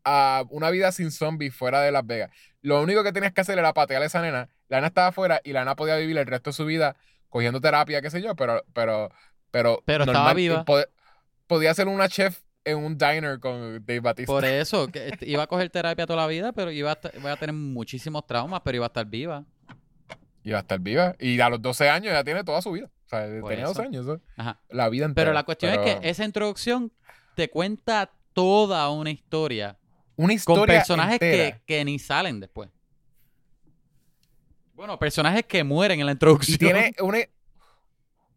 a 0.05 0.43
una 0.49 0.69
vida 0.69 0.91
sin 0.93 1.11
zombies 1.11 1.53
fuera 1.53 1.81
de 1.81 1.91
Las 1.91 2.05
Vegas. 2.05 2.31
Lo 2.61 2.81
único 2.81 3.03
que 3.03 3.11
tenías 3.11 3.33
que 3.33 3.41
hacer 3.41 3.57
era 3.59 3.73
patear 3.73 4.01
a 4.01 4.05
esa 4.05 4.21
nena. 4.21 4.49
La 4.69 4.77
nena 4.77 4.87
estaba 4.87 5.07
afuera 5.07 5.41
y 5.43 5.51
la 5.51 5.59
nena 5.61 5.75
podía 5.75 5.97
vivir 5.97 6.17
el 6.17 6.25
resto 6.27 6.51
de 6.51 6.53
su 6.53 6.65
vida 6.65 6.95
cogiendo 7.29 7.59
terapia, 7.59 8.01
qué 8.01 8.09
sé 8.09 8.21
yo, 8.21 8.35
pero, 8.35 8.63
pero, 8.73 9.09
pero, 9.51 9.83
Pero 9.85 10.05
estaba 10.05 10.33
viva. 10.33 10.63
pod- 10.63 10.87
podía 11.47 11.73
ser 11.73 11.87
una 11.87 12.07
chef 12.07 12.41
en 12.63 12.77
un 12.77 12.97
diner 12.97 13.39
con 13.39 13.83
Dave 13.85 13.99
Batista. 13.99 14.31
Por 14.31 14.45
eso, 14.45 14.87
que 14.87 15.17
iba 15.21 15.43
a 15.43 15.47
coger 15.47 15.69
terapia 15.69 16.05
toda 16.07 16.21
la 16.21 16.27
vida, 16.27 16.53
pero 16.53 16.71
iba 16.71 16.91
a, 16.91 16.93
estar- 16.95 17.11
iba 17.15 17.31
a 17.31 17.35
tener 17.37 17.53
muchísimos 17.53 18.25
traumas, 18.25 18.61
pero 18.63 18.77
iba 18.77 18.85
a 18.85 18.87
estar 18.87 19.05
viva. 19.05 19.43
Va 20.47 20.57
a 20.57 20.61
estar 20.61 20.79
viva. 20.79 21.15
Y 21.19 21.39
a 21.39 21.49
los 21.49 21.59
12 21.61 21.89
años 21.89 22.13
ya 22.13 22.23
tiene 22.23 22.43
toda 22.43 22.61
su 22.61 22.71
vida. 22.71 22.89
O 23.05 23.09
sea, 23.09 23.25
tenía 23.25 23.65
dos 23.65 23.79
años. 23.79 24.05
¿no? 24.05 24.19
Ajá. 24.37 24.59
La 24.69 24.89
vida 24.89 25.05
entera. 25.05 25.25
Pero 25.25 25.33
la 25.33 25.43
cuestión 25.43 25.73
es 25.73 25.79
que 25.79 26.09
esa 26.09 26.25
introducción 26.25 26.91
te 27.35 27.49
cuenta 27.49 28.11
toda 28.33 28.89
una 28.89 29.11
historia 29.11 29.77
Una 30.15 30.27
con 30.27 30.31
historia 30.31 30.77
personajes 30.77 31.19
que, 31.19 31.61
que 31.65 31.85
ni 31.85 31.99
salen 31.99 32.39
después. 32.39 32.69
Bueno, 34.73 34.99
personajes 34.99 35.45
que 35.45 35.63
mueren 35.63 35.99
en 35.99 36.05
la 36.05 36.11
introducción. 36.13 36.55
Y 36.55 36.57
tiene 36.57 36.93
una, 36.99 37.19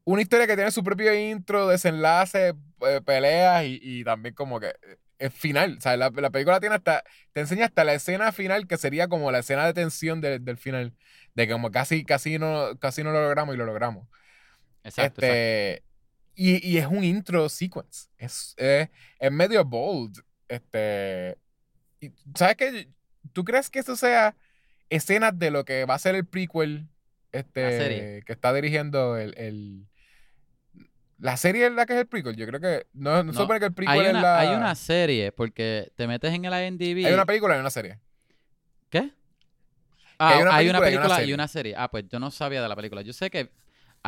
una 0.05 0.23
historia 0.23 0.47
que 0.47 0.55
tiene 0.55 0.71
su 0.71 0.85
propio 0.85 1.13
intro, 1.15 1.67
desenlace, 1.67 2.55
eh, 2.81 3.01
peleas 3.05 3.65
y, 3.65 3.81
y 3.83 4.05
también 4.05 4.35
como 4.35 4.61
que 4.61 4.69
eh, 4.69 4.99
es 5.19 5.35
final. 5.35 5.77
O 5.79 5.81
sea, 5.81 5.97
la, 5.97 6.11
la 6.11 6.31
película 6.31 6.61
tiene 6.61 6.77
hasta, 6.77 7.03
te 7.33 7.41
enseña 7.41 7.65
hasta 7.67 7.83
la 7.83 7.95
escena 7.95 8.31
final 8.31 8.69
que 8.69 8.77
sería 8.77 9.09
como 9.09 9.33
la 9.33 9.41
escena 9.41 9.67
de 9.67 9.75
tensión 9.75 10.21
de- 10.21 10.39
del 10.39 10.57
final. 10.59 10.95
De 11.35 11.47
que 11.47 11.53
como 11.53 11.73
casi, 11.73 12.05
casi, 12.05 12.39
no, 12.39 12.79
casi 12.79 13.03
no 13.03 13.11
lo 13.11 13.21
logramos 13.21 13.55
y 13.55 13.59
lo 13.59 13.65
logramos. 13.67 14.07
Exacto, 14.85 15.21
exacto. 15.21 15.27
este, 15.27 15.83
Y, 16.35 16.67
y 16.69 16.79
es 16.79 16.87
un 16.87 17.05
intro 17.05 17.49
sequence. 17.49 18.09
Es, 18.17 18.55
es, 18.57 18.89
es 19.19 19.33
medio 19.33 19.65
bold. 19.65 20.19
Este, 20.49 21.37
y, 22.01 22.11
¿Sabes 22.35 22.57
qué? 22.57 22.89
¿Tú 23.33 23.45
crees 23.45 23.69
que 23.71 23.81
eso 23.81 23.97
sea 23.97 24.35
escenas 24.89 25.39
de 25.39 25.51
lo 25.51 25.65
que 25.65 25.85
va 25.85 25.95
a 25.95 25.99
ser 25.99 26.15
el 26.15 26.25
prequel 26.27 26.89
este, 27.33 28.23
que 28.25 28.33
está 28.33 28.55
dirigiendo 28.55 29.17
el, 29.19 29.35
el- 29.37 29.87
La 31.19 31.37
serie 31.37 31.67
es 31.67 31.73
la 31.73 31.85
que 31.85 31.93
es 31.95 31.99
el 32.01 32.07
prequel. 32.07 32.37
Yo 32.37 32.47
creo 32.47 32.61
que. 32.61 32.87
No, 32.95 33.17
no, 33.17 33.25
No, 33.25 33.33
supone 33.33 33.59
que 33.61 33.67
el 33.67 33.75
prequel 33.75 33.93
Hay 33.95 34.01
es 34.07 34.11
una, 34.11 34.23
la. 34.23 34.39
hay 34.41 34.55
una 34.57 34.75
serie, 34.75 35.33
porque 35.33 35.93
te 35.97 36.07
metes 36.07 36.33
en 36.33 36.45
el 36.45 36.53
IMDb. 36.67 37.05
hay 37.07 37.13
una 37.13 37.27
película 37.27 37.57
y 37.57 37.61
una 37.61 37.71
serie. 37.71 37.99
¿Qué? 38.89 39.11
Ah, 40.19 40.31
hay 40.37 40.43
una 40.43 40.57
hay 40.57 40.69
una 40.71 40.81
película 40.81 41.23
y 41.23 41.27
una 41.33 41.43
una 41.45 41.49
serie. 41.49 41.75
Ah, 41.77 41.91
pues 41.91 42.05
yo 42.09 42.19
no 42.19 42.31
sabía 42.31 42.63
de 42.63 42.69
la 42.69 42.75
película. 42.77 43.03
Yo 43.03 43.13
sé 43.13 43.29
que 43.31 43.51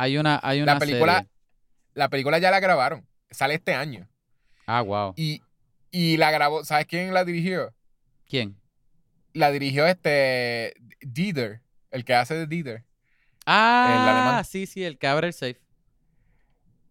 hay 0.01 0.17
una, 0.17 0.39
hay 0.41 0.61
una 0.61 0.73
La 0.73 0.79
película, 0.79 1.13
serie. 1.17 1.29
la 1.93 2.09
película 2.09 2.39
ya 2.39 2.49
la 2.49 2.59
grabaron. 2.59 3.05
Sale 3.29 3.53
este 3.53 3.73
año. 3.75 4.09
Ah, 4.65 4.81
wow. 4.81 5.13
Y, 5.15 5.41
y 5.91 6.17
la 6.17 6.31
grabó. 6.31 6.65
¿Sabes 6.65 6.87
quién 6.87 7.13
la 7.13 7.23
dirigió? 7.23 7.73
¿Quién? 8.27 8.57
La 9.33 9.51
dirigió 9.51 9.85
este. 9.85 10.73
Dieter. 11.01 11.61
El 11.91 12.03
que 12.03 12.15
hace 12.15 12.33
de 12.33 12.47
Dieter. 12.47 12.83
Ah, 13.45 14.43
sí, 14.47 14.65
sí, 14.65 14.83
el 14.83 14.97
que 14.97 15.07
abre 15.07 15.27
el 15.27 15.33
safe. 15.33 15.59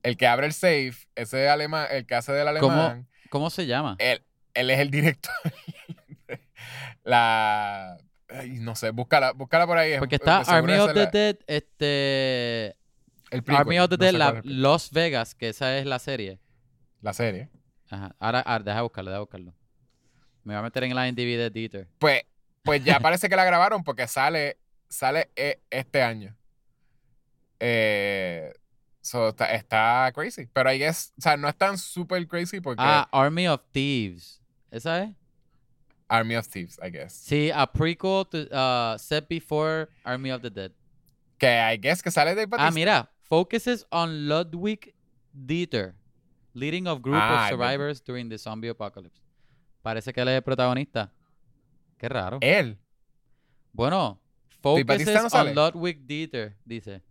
El 0.02 0.16
que 0.16 0.26
abre 0.26 0.46
el 0.46 0.52
safe. 0.52 0.94
Ese 1.14 1.48
alemán. 1.48 1.86
El 1.90 2.06
que 2.06 2.14
hace 2.14 2.32
del 2.32 2.58
¿Cómo? 2.60 2.72
alemán. 2.74 3.08
¿Cómo 3.28 3.50
se 3.50 3.66
llama? 3.66 3.96
Él, 3.98 4.22
él 4.54 4.70
es 4.70 4.78
el 4.78 4.90
director. 4.90 5.34
la. 7.04 7.96
ay, 8.28 8.50
no 8.60 8.74
sé, 8.76 8.90
búscala, 8.90 9.32
búscala 9.32 9.66
por 9.66 9.78
ahí. 9.78 9.98
Porque 9.98 10.18
De 10.18 10.24
está 10.24 10.40
Army 10.40 10.74
of 10.74 10.92
the 10.94 11.06
Dead, 11.06 11.36
este... 11.46 12.76
el 13.30 13.42
prequel, 13.42 13.60
Army 13.60 13.78
of 13.78 13.88
the 13.90 13.96
no 13.96 14.04
Dead, 14.04 14.12
la- 14.14 14.38
es. 14.38 14.44
Los 14.44 14.90
Vegas, 14.90 15.34
que 15.34 15.48
esa 15.48 15.78
es 15.78 15.86
la 15.86 15.98
serie. 15.98 16.38
La 17.00 17.12
serie. 17.12 17.48
Ajá. 17.90 18.14
Ahora, 18.18 18.40
ahora, 18.40 18.64
deja 18.64 18.82
buscarlo, 18.82 19.10
deja 19.10 19.20
buscarlo. 19.20 19.54
Me 20.44 20.54
voy 20.54 20.60
a 20.60 20.62
meter 20.62 20.84
en 20.84 20.94
la 20.94 21.06
IMDb 21.08 21.36
de 21.36 21.50
Dieter. 21.50 21.88
Pues, 21.98 22.22
pues 22.62 22.82
ya 22.84 22.98
parece 23.00 23.28
que 23.28 23.36
la 23.36 23.44
grabaron 23.44 23.82
porque 23.84 24.06
sale, 24.06 24.58
sale 24.88 25.30
eh, 25.36 25.60
este 25.70 26.02
año. 26.02 26.36
Eh, 27.58 28.52
so, 29.00 29.28
está, 29.28 29.52
está 29.54 30.10
crazy. 30.14 30.46
Pero 30.52 30.72
I 30.72 30.78
guess, 30.78 31.12
o 31.18 31.22
sea, 31.22 31.36
no 31.36 31.48
es 31.48 31.56
tan 31.56 31.76
super 31.78 32.26
crazy 32.26 32.60
porque 32.60 32.82
Ah, 32.82 33.08
Army 33.12 33.48
of 33.48 33.60
Thieves. 33.72 34.40
¿Esa 34.70 35.04
es? 35.04 35.10
Army 36.08 36.36
of 36.36 36.48
Thieves, 36.48 36.78
I 36.82 36.90
guess. 36.90 37.12
Sí, 37.12 37.50
a 37.54 37.66
prequel 37.70 38.26
to, 38.30 38.38
uh, 38.50 38.98
set 38.98 39.28
before 39.28 39.88
Army 40.04 40.30
of 40.32 40.42
the 40.42 40.50
Dead. 40.50 40.72
Que 41.38 41.48
I 41.48 41.76
guess 41.78 42.02
que 42.02 42.10
sale 42.10 42.34
de 42.34 42.46
Ah, 42.58 42.70
mira. 42.70 43.10
Focuses 43.30 43.86
on 43.92 44.26
Ludwig 44.28 44.92
Dieter, 45.32 45.94
leading 46.52 46.88
of 46.88 47.00
group 47.00 47.14
Ah, 47.16 47.44
of 47.46 47.52
el- 47.52 47.56
survivors 47.56 48.02
during 48.02 48.28
the 48.28 48.36
zombie 48.36 48.68
apocalypse. 48.68 49.22
Parece 49.82 50.12
que 50.12 50.20
él 50.20 50.28
es 50.28 50.34
el 50.34 50.42
protagonista. 50.42 51.12
Qué 51.96 52.08
raro. 52.08 52.38
Él. 52.40 52.76
Bueno, 53.72 54.18
focuses 54.60 55.06
no 55.32 55.38
on 55.38 55.54
Ludwig 55.54 56.04
Dieter, 56.08 56.56
dice. 56.64 57.02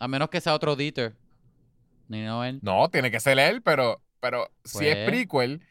A 0.00 0.08
menos 0.08 0.28
que 0.30 0.40
sea 0.40 0.52
otro 0.52 0.74
Dieter. 0.74 1.14
Ni 2.08 2.24
no 2.24 2.44
él. 2.44 2.58
No, 2.60 2.88
tiene 2.90 3.12
que 3.12 3.20
ser 3.20 3.38
él, 3.38 3.62
pero, 3.62 4.02
pero 4.18 4.50
si 4.64 4.88
es 4.88 4.96
Pues. 4.96 5.06
prequel, 5.06 5.62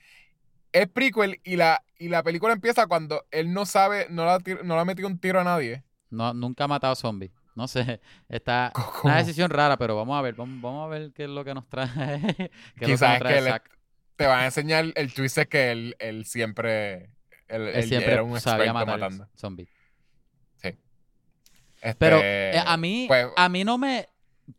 es 0.71 0.87
prequel 0.87 1.41
y 1.43 1.57
la, 1.57 1.83
y 1.99 2.07
la 2.07 2.23
película 2.23 2.53
empieza 2.53 2.87
cuando 2.87 3.25
él 3.29 3.51
no 3.51 3.65
sabe, 3.65 4.07
no 4.09 4.25
le, 4.25 4.63
no 4.63 4.79
ha 4.79 4.85
metido 4.85 5.09
un 5.09 5.19
tiro 5.19 5.41
a 5.41 5.43
nadie. 5.43 5.83
No, 6.09 6.33
nunca 6.33 6.63
ha 6.63 6.67
matado 6.69 6.95
zombies. 6.95 7.31
No 7.55 7.67
sé. 7.67 8.01
Está 8.29 8.71
¿Cómo? 8.75 8.99
una 9.03 9.17
decisión 9.17 9.49
rara, 9.49 9.77
pero 9.77 9.95
vamos 9.95 10.17
a 10.17 10.21
ver. 10.21 10.35
Vamos, 10.35 10.61
vamos 10.61 10.85
a 10.85 10.89
ver 10.89 11.11
qué 11.13 11.23
es 11.23 11.29
lo 11.29 11.43
que 11.43 11.53
nos 11.53 11.67
trae. 11.67 11.89
qué 12.37 12.43
es 12.45 12.49
lo 12.75 12.79
que 12.79 12.85
Quizás 12.85 13.09
nos 13.09 13.19
trae 13.19 13.43
que. 13.43 13.69
Te 14.15 14.25
van 14.27 14.39
a 14.41 14.45
enseñar 14.45 14.85
el 14.95 15.13
twist 15.13 15.37
que 15.49 15.71
él, 15.71 15.95
él 15.97 16.25
siempre, 16.25 17.09
él, 17.47 17.83
siempre 17.83 18.13
era 18.13 18.23
un 18.23 18.39
sabía 18.39 18.71
matar 18.71 18.99
matando. 18.99 19.27
zombies. 19.35 19.69
Este, 21.81 21.95
Pero 21.97 22.19
eh, 22.21 22.61
a 22.63 22.77
mí, 22.77 23.05
pues- 23.07 23.27
a 23.35 23.49
mí 23.49 23.63
no 23.63 23.77
me. 23.77 24.07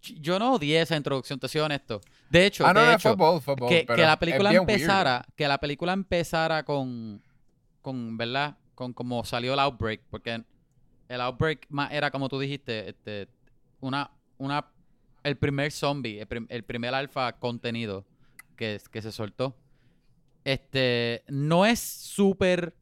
Yo 0.01 0.39
no 0.39 0.55
odié 0.55 0.81
esa 0.81 0.97
introducción, 0.97 1.39
te 1.39 1.49
soy 1.49 1.61
honesto. 1.61 2.01
De 2.31 2.47
hecho, 2.47 2.67
ah, 2.67 2.73
de 2.73 2.81
no, 2.81 2.93
hecho, 2.93 3.17
que, 3.69 3.85
que 3.87 4.03
la 4.03 4.19
película 4.19 4.51
weird. 4.51 4.63
empezara, 4.63 5.25
que 5.37 5.47
la 5.47 5.59
película 5.59 5.93
empezara 5.93 6.65
con, 6.65 7.23
con, 7.83 8.17
¿verdad? 8.17 8.57
Con 8.75 8.95
como 8.95 9.25
salió 9.25 9.53
el 9.53 9.61
outbreak, 9.61 10.01
porque 10.11 10.43
el 11.13 11.21
outbreak 11.21 11.67
más 11.69 11.93
era 11.93 12.11
como 12.11 12.29
tú 12.29 12.39
dijiste, 12.39 12.89
este, 12.89 13.29
una, 13.81 14.11
una, 14.39 14.67
el 15.23 15.37
primer 15.37 15.71
zombie, 15.73 16.21
el, 16.21 16.27
prim- 16.27 16.47
el 16.49 16.63
primer 16.65 16.95
alfa 16.95 17.33
contenido 17.39 18.05
que, 18.57 18.81
que 18.91 19.03
se 19.03 19.13
soltó. 19.13 19.57
Este, 20.45 21.23
no 21.29 21.65
es 21.67 21.79
súper, 21.79 22.75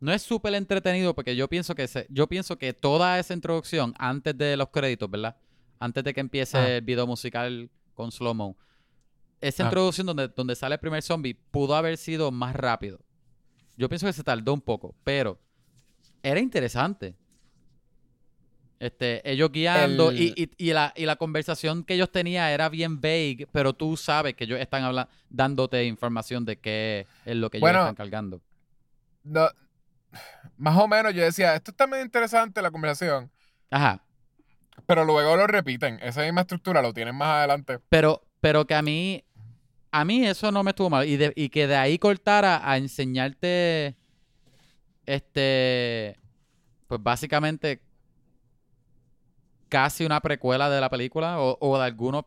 no 0.00 0.12
es 0.12 0.22
súper 0.22 0.54
entretenido 0.54 1.14
porque 1.14 1.34
yo 1.36 1.48
pienso 1.48 1.74
que 1.74 1.88
se, 1.88 2.06
yo 2.10 2.26
pienso 2.26 2.56
que 2.58 2.72
toda 2.72 3.18
esa 3.18 3.34
introducción 3.34 3.94
antes 3.98 4.36
de 4.36 4.56
los 4.56 4.68
créditos, 4.68 5.10
¿verdad? 5.10 5.36
Antes 5.78 6.04
de 6.04 6.14
que 6.14 6.20
empiece 6.20 6.56
Ah. 6.58 6.68
el 6.76 6.82
video 6.82 7.06
musical 7.06 7.70
con 7.94 8.12
slow 8.12 8.34
mo, 8.34 8.56
esa 9.40 9.64
Ah. 9.64 9.66
introducción 9.66 10.06
donde, 10.06 10.28
donde 10.28 10.54
sale 10.54 10.74
el 10.74 10.80
primer 10.80 11.02
zombie 11.02 11.34
pudo 11.34 11.74
haber 11.74 11.96
sido 11.96 12.30
más 12.30 12.54
rápido. 12.54 12.98
Yo 13.76 13.88
pienso 13.88 14.06
que 14.06 14.12
se 14.12 14.22
tardó 14.24 14.54
un 14.54 14.60
poco, 14.60 14.94
pero 15.04 15.38
era 16.30 16.40
interesante. 16.40 17.14
Este, 18.78 19.28
ellos 19.30 19.50
guiando 19.52 20.10
El- 20.10 20.20
y, 20.20 20.34
y- 20.36 20.50
y 20.68 20.72
la, 20.74 20.92
y 20.96 21.06
la 21.06 21.16
conversación 21.16 21.82
que 21.82 21.94
ellos 21.94 22.10
tenían 22.12 22.50
era 22.50 22.68
bien 22.68 23.00
vague, 23.00 23.46
pero 23.50 23.72
tú 23.72 23.96
sabes 23.96 24.34
que 24.34 24.44
ellos 24.44 24.60
están 24.60 24.82
hablando, 24.84 25.10
dándote 25.30 25.84
información 25.84 26.44
de 26.44 26.56
qué 26.58 27.06
es 27.24 27.36
lo 27.36 27.48
que 27.48 27.56
ellos 27.56 27.62
Bueno, 27.62 27.80
están 27.80 27.94
cargando. 27.94 28.42
No, 29.24 29.48
más 30.58 30.76
o 30.76 30.86
menos 30.88 31.14
yo 31.14 31.22
decía, 31.22 31.54
esto 31.54 31.70
está 31.70 31.86
muy 31.86 32.00
interesante 32.00 32.60
la 32.60 32.70
conversación, 32.70 33.30
Ajá. 33.70 34.02
pero 34.86 35.04
luego 35.06 35.36
lo 35.36 35.46
repiten. 35.46 35.98
Esa 36.02 36.22
misma 36.22 36.42
estructura 36.42 36.82
lo 36.82 36.92
tienen 36.92 37.14
más 37.14 37.28
adelante. 37.28 37.78
Pero, 37.88 38.22
pero 38.42 38.66
que 38.66 38.74
a 38.74 38.82
mí, 38.82 39.24
a 39.90 40.04
mí 40.04 40.26
eso 40.26 40.52
no 40.52 40.62
me 40.62 40.72
estuvo 40.72 40.90
mal. 40.90 41.08
Y, 41.08 41.16
de- 41.16 41.32
y 41.34 41.48
que 41.48 41.66
de 41.66 41.76
ahí 41.76 41.98
cortara 41.98 42.60
a 42.70 42.76
enseñarte, 42.76 43.96
este, 45.06 46.18
pues 46.88 47.02
básicamente 47.02 47.82
casi 49.68 50.04
una 50.04 50.20
precuela 50.20 50.70
de 50.70 50.80
la 50.80 50.90
película 50.90 51.40
o, 51.40 51.58
o 51.60 51.78
de 51.78 51.84
algunos. 51.84 52.24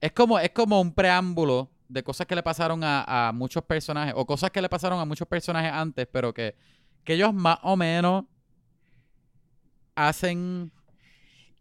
Es 0.00 0.12
como, 0.12 0.38
es 0.38 0.50
como 0.50 0.80
un 0.80 0.92
preámbulo 0.94 1.70
de 1.88 2.02
cosas 2.02 2.26
que 2.26 2.34
le 2.34 2.42
pasaron 2.42 2.82
a, 2.84 3.28
a 3.28 3.32
muchos 3.32 3.64
personajes 3.64 4.14
o 4.16 4.26
cosas 4.26 4.50
que 4.50 4.62
le 4.62 4.68
pasaron 4.68 5.00
a 5.00 5.04
muchos 5.04 5.28
personajes 5.28 5.72
antes, 5.72 6.06
pero 6.12 6.34
que, 6.34 6.56
que 7.04 7.14
ellos 7.14 7.32
más 7.34 7.58
o 7.62 7.76
menos 7.76 8.24
hacen 9.94 10.72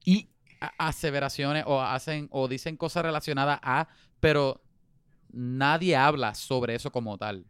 Y 0.06 0.30
aseveraciones 0.78 1.64
o 1.68 1.82
hacen 1.82 2.28
o 2.32 2.48
dicen 2.48 2.78
cosas 2.78 3.04
relacionadas 3.04 3.60
a, 3.64 3.88
pero 4.20 4.62
nadie 5.32 5.96
habla 5.96 6.36
sobre 6.36 6.76
eso 6.76 6.92
como 6.92 7.18
tal. 7.18 7.46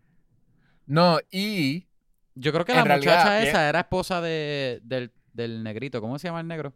no, 0.85 1.19
y 1.31 1.87
Yo 2.35 2.51
creo 2.51 2.65
que 2.65 2.73
En 2.73 2.79
la 2.79 2.83
realidad, 2.83 3.13
muchacha 3.17 3.37
bien- 3.37 3.47
esa 3.49 3.69
era 3.69 3.79
esposa 3.81 4.21
de, 4.21 4.79
del, 4.83 5.11
del 5.33 5.63
negrito. 5.63 6.01
¿Cómo 6.01 6.19
se 6.19 6.27
llama 6.27 6.41
el 6.41 6.47
negro? 6.47 6.73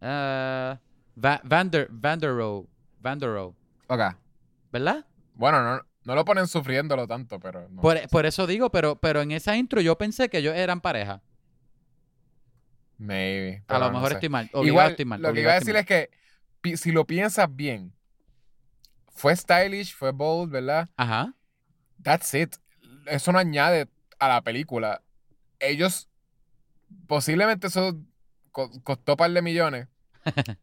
Ah, 0.00 0.78
Va- 1.22 1.40
Vander, 1.44 1.88
Vanderow. 1.90 2.68
Vanderow. 3.00 3.54
ok. 3.88 4.00
¿Verdad? 4.70 5.06
Bueno, 5.34 5.62
no, 5.62 5.82
no 6.04 6.14
lo 6.14 6.24
ponen 6.24 6.46
sufriéndolo 6.46 7.06
tanto, 7.06 7.40
pero 7.40 7.68
no. 7.70 7.80
Por, 7.80 8.06
por 8.08 8.26
eso 8.26 8.46
digo, 8.46 8.70
pero, 8.70 8.96
pero 8.96 9.22
en 9.22 9.30
esa 9.32 9.56
intro 9.56 9.80
yo 9.80 9.96
pensé 9.96 10.28
que 10.28 10.38
ellos 10.38 10.54
eran 10.54 10.80
pareja. 10.80 11.22
Maybe. 12.98 13.62
A 13.68 13.78
lo 13.78 13.86
no 13.86 13.92
mejor 13.92 14.08
sé. 14.08 14.14
estoy 14.14 14.28
mal. 14.28 14.50
Igual, 14.62 14.90
estoy 14.90 15.04
mal. 15.04 15.22
lo 15.22 15.32
que 15.32 15.40
iba 15.40 15.52
a 15.52 15.58
decir 15.60 15.76
es 15.76 15.86
que 15.86 16.10
si 16.76 16.90
lo 16.92 17.06
piensas 17.06 17.48
bien, 17.54 17.92
fue 19.10 19.34
stylish, 19.34 19.94
fue 19.94 20.10
bold, 20.12 20.50
¿verdad? 20.52 20.88
Ajá. 20.96 21.34
That's 22.02 22.34
it. 22.34 22.56
Eso 23.06 23.32
no 23.32 23.38
añade 23.38 23.88
a 24.18 24.28
la 24.28 24.42
película. 24.42 25.02
Ellos, 25.60 26.08
posiblemente 27.06 27.68
eso 27.68 27.98
co- 28.52 28.70
costó 28.82 29.12
un 29.12 29.16
par 29.16 29.30
de 29.32 29.42
millones. 29.42 29.88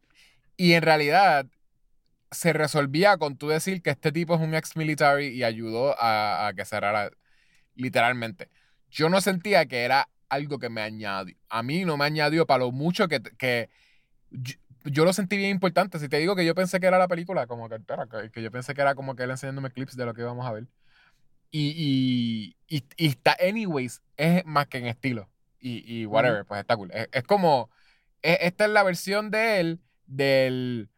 y 0.58 0.74
en 0.74 0.82
realidad 0.84 1.48
se 2.32 2.54
resolvía 2.54 3.18
con 3.18 3.38
tú 3.38 3.48
decir 3.50 3.82
que 3.82 3.92
este 3.92 4.12
tipo 4.12 4.36
es 4.36 4.42
un 4.42 4.56
ex 4.56 4.76
military 4.76 5.28
y 5.28 5.44
ayudó 5.44 6.00
a, 6.02 6.48
a 6.48 6.54
que 6.54 6.66
cerrara 6.66 7.12
literalmente. 7.76 8.50
Yo 8.92 9.10
no 9.10 9.22
sentía 9.22 9.66
que 9.68 9.84
era 9.84 10.10
algo 10.30 10.60
que 10.60 10.70
me 10.70 10.82
añadió. 10.82 11.36
A 11.50 11.64
mí 11.64 11.86
no 11.86 11.98
me 11.98 12.06
añadió 12.06 12.46
para 12.48 12.60
lo 12.66 12.72
mucho 12.72 13.08
que, 13.08 13.22
que 13.22 13.70
yo, 14.32 14.56
yo 14.86 15.06
lo 15.06 15.14
sentí 15.14 15.38
bien 15.38 15.52
importante. 15.52 16.00
Si 16.00 16.10
te 16.10 16.18
digo 16.20 16.36
que 16.36 16.46
yo 16.46 16.56
pensé 16.56 16.80
que 16.80 16.88
era 16.88 17.00
la 17.00 17.08
película, 17.08 17.48
como 17.48 17.70
que, 17.70 17.76
espera, 17.76 18.08
que, 18.08 18.32
que 18.32 18.44
yo 18.44 18.52
pensé 18.52 18.74
que 18.74 18.82
era 18.82 18.96
como 18.96 19.16
que 19.16 19.24
él 19.24 19.32
enseñándome 19.32 19.72
clips 19.72 19.96
de 19.98 20.06
lo 20.06 20.14
que 20.14 20.22
íbamos 20.22 20.46
a 20.48 20.52
ver. 20.54 20.68
Y, 21.52 22.56
y, 22.68 22.76
y, 22.78 22.84
y 22.98 23.08
está, 23.08 23.36
anyways, 23.46 24.02
es 24.18 24.46
más 24.46 24.68
que 24.68 24.78
en 24.80 24.88
estilo. 24.88 25.30
Y, 25.60 25.84
y 26.02 26.06
whatever, 26.06 26.46
pues 26.46 26.62
está 26.62 26.76
cool. 26.76 26.92
Es, 26.94 27.08
es 27.12 27.24
como, 27.24 27.70
es- 28.22 28.38
esta 28.42 28.66
es 28.66 28.72
la 28.72 28.84
versión 28.84 29.32
de 29.32 29.60
él 29.60 29.80
del, 30.06 30.90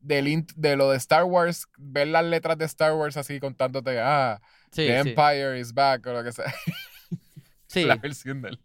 del 0.00 0.26
int- 0.28 0.54
de 0.54 0.76
lo 0.76 0.90
de 0.90 0.98
Star 0.98 1.24
Wars, 1.24 1.66
ver 1.78 2.08
las 2.08 2.24
letras 2.24 2.58
de 2.58 2.64
Star 2.66 2.92
Wars 2.94 3.16
así 3.16 3.40
contándote, 3.40 3.98
ah, 4.00 4.40
Sí, 4.70 4.86
The 4.86 5.02
sí. 5.04 5.08
Empire 5.10 5.58
is 5.60 5.72
back 5.72 6.06
o 6.06 6.12
lo 6.12 6.22
que 6.24 6.32
sea. 6.32 6.44
Sí. 7.66 7.84
la 7.86 7.96
versión 7.96 8.40
de 8.40 8.50
él. 8.50 8.60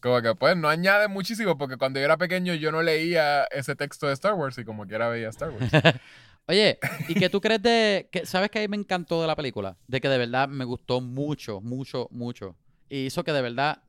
Como 0.00 0.22
que 0.22 0.32
pues 0.36 0.56
no 0.56 0.68
añade 0.68 1.08
muchísimo 1.08 1.58
porque 1.58 1.76
cuando 1.76 1.98
yo 1.98 2.04
era 2.04 2.16
pequeño 2.18 2.54
yo 2.54 2.70
no 2.70 2.82
leía 2.82 3.44
ese 3.50 3.74
texto 3.74 4.06
de 4.06 4.12
Star 4.12 4.34
Wars 4.34 4.56
y 4.58 4.64
como 4.64 4.86
quiera 4.86 5.08
veía 5.08 5.28
Star 5.30 5.50
Wars. 5.50 5.68
Oye, 6.48 6.78
¿y 7.08 7.14
qué 7.14 7.28
tú 7.28 7.40
crees 7.40 7.62
de... 7.62 8.08
Que, 8.10 8.24
¿Sabes 8.24 8.50
que 8.50 8.58
a 8.58 8.62
mí 8.62 8.68
me 8.68 8.76
encantó 8.78 9.20
de 9.20 9.26
la 9.26 9.36
película? 9.36 9.76
De 9.86 10.00
que 10.00 10.08
de 10.08 10.16
verdad 10.18 10.48
me 10.48 10.64
gustó 10.64 11.00
mucho, 11.00 11.60
mucho, 11.60 12.08
mucho. 12.10 12.56
Y 12.88 13.06
hizo 13.06 13.22
que 13.22 13.32
de 13.32 13.42
verdad 13.42 13.82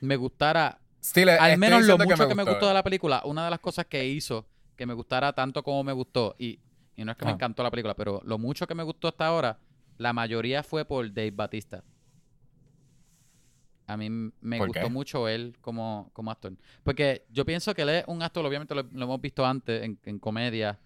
me 0.00 0.16
gustara 0.16 0.80
Still, 1.04 1.28
al 1.30 1.58
menos 1.58 1.84
lo 1.86 1.98
mucho 1.98 2.26
que 2.28 2.34
me 2.34 2.44
gustó 2.44 2.66
de 2.68 2.74
la 2.74 2.82
película, 2.82 3.22
una 3.24 3.44
de 3.44 3.50
las 3.50 3.60
cosas 3.60 3.86
que 3.86 4.06
hizo 4.06 4.46
que 4.76 4.86
me 4.86 4.94
gustara 4.94 5.32
tanto 5.32 5.62
como 5.62 5.84
me 5.84 5.92
gustó, 5.92 6.34
y, 6.38 6.60
y 6.96 7.04
no 7.04 7.12
es 7.12 7.18
que 7.18 7.24
me 7.24 7.32
Ah. 7.32 7.34
encantó 7.34 7.62
la 7.62 7.70
película, 7.70 7.94
pero 7.94 8.20
lo 8.24 8.38
mucho 8.38 8.66
que 8.66 8.74
me 8.74 8.82
gustó 8.82 9.08
hasta 9.08 9.26
ahora, 9.26 9.58
la 9.98 10.12
mayoría 10.12 10.62
fue 10.62 10.84
por 10.84 11.12
Dave 11.12 11.30
Batista. 11.32 11.84
A 13.86 13.96
mí 13.96 14.08
me 14.10 14.58
¿Por 14.58 14.68
gustó 14.68 14.84
qué? 14.84 14.88
mucho 14.88 15.28
él 15.28 15.56
como, 15.60 16.08
como 16.14 16.30
actor. 16.30 16.52
Porque 16.82 17.26
yo 17.30 17.44
pienso 17.44 17.74
que 17.74 17.82
él 17.82 17.88
es 17.90 18.04
un 18.06 18.22
actor, 18.22 18.46
obviamente 18.46 18.74
lo, 18.74 18.82
lo 18.84 19.04
hemos 19.04 19.20
visto 19.20 19.44
antes 19.44 19.82
en, 19.82 19.98
en 20.04 20.18
comedia 20.18 20.78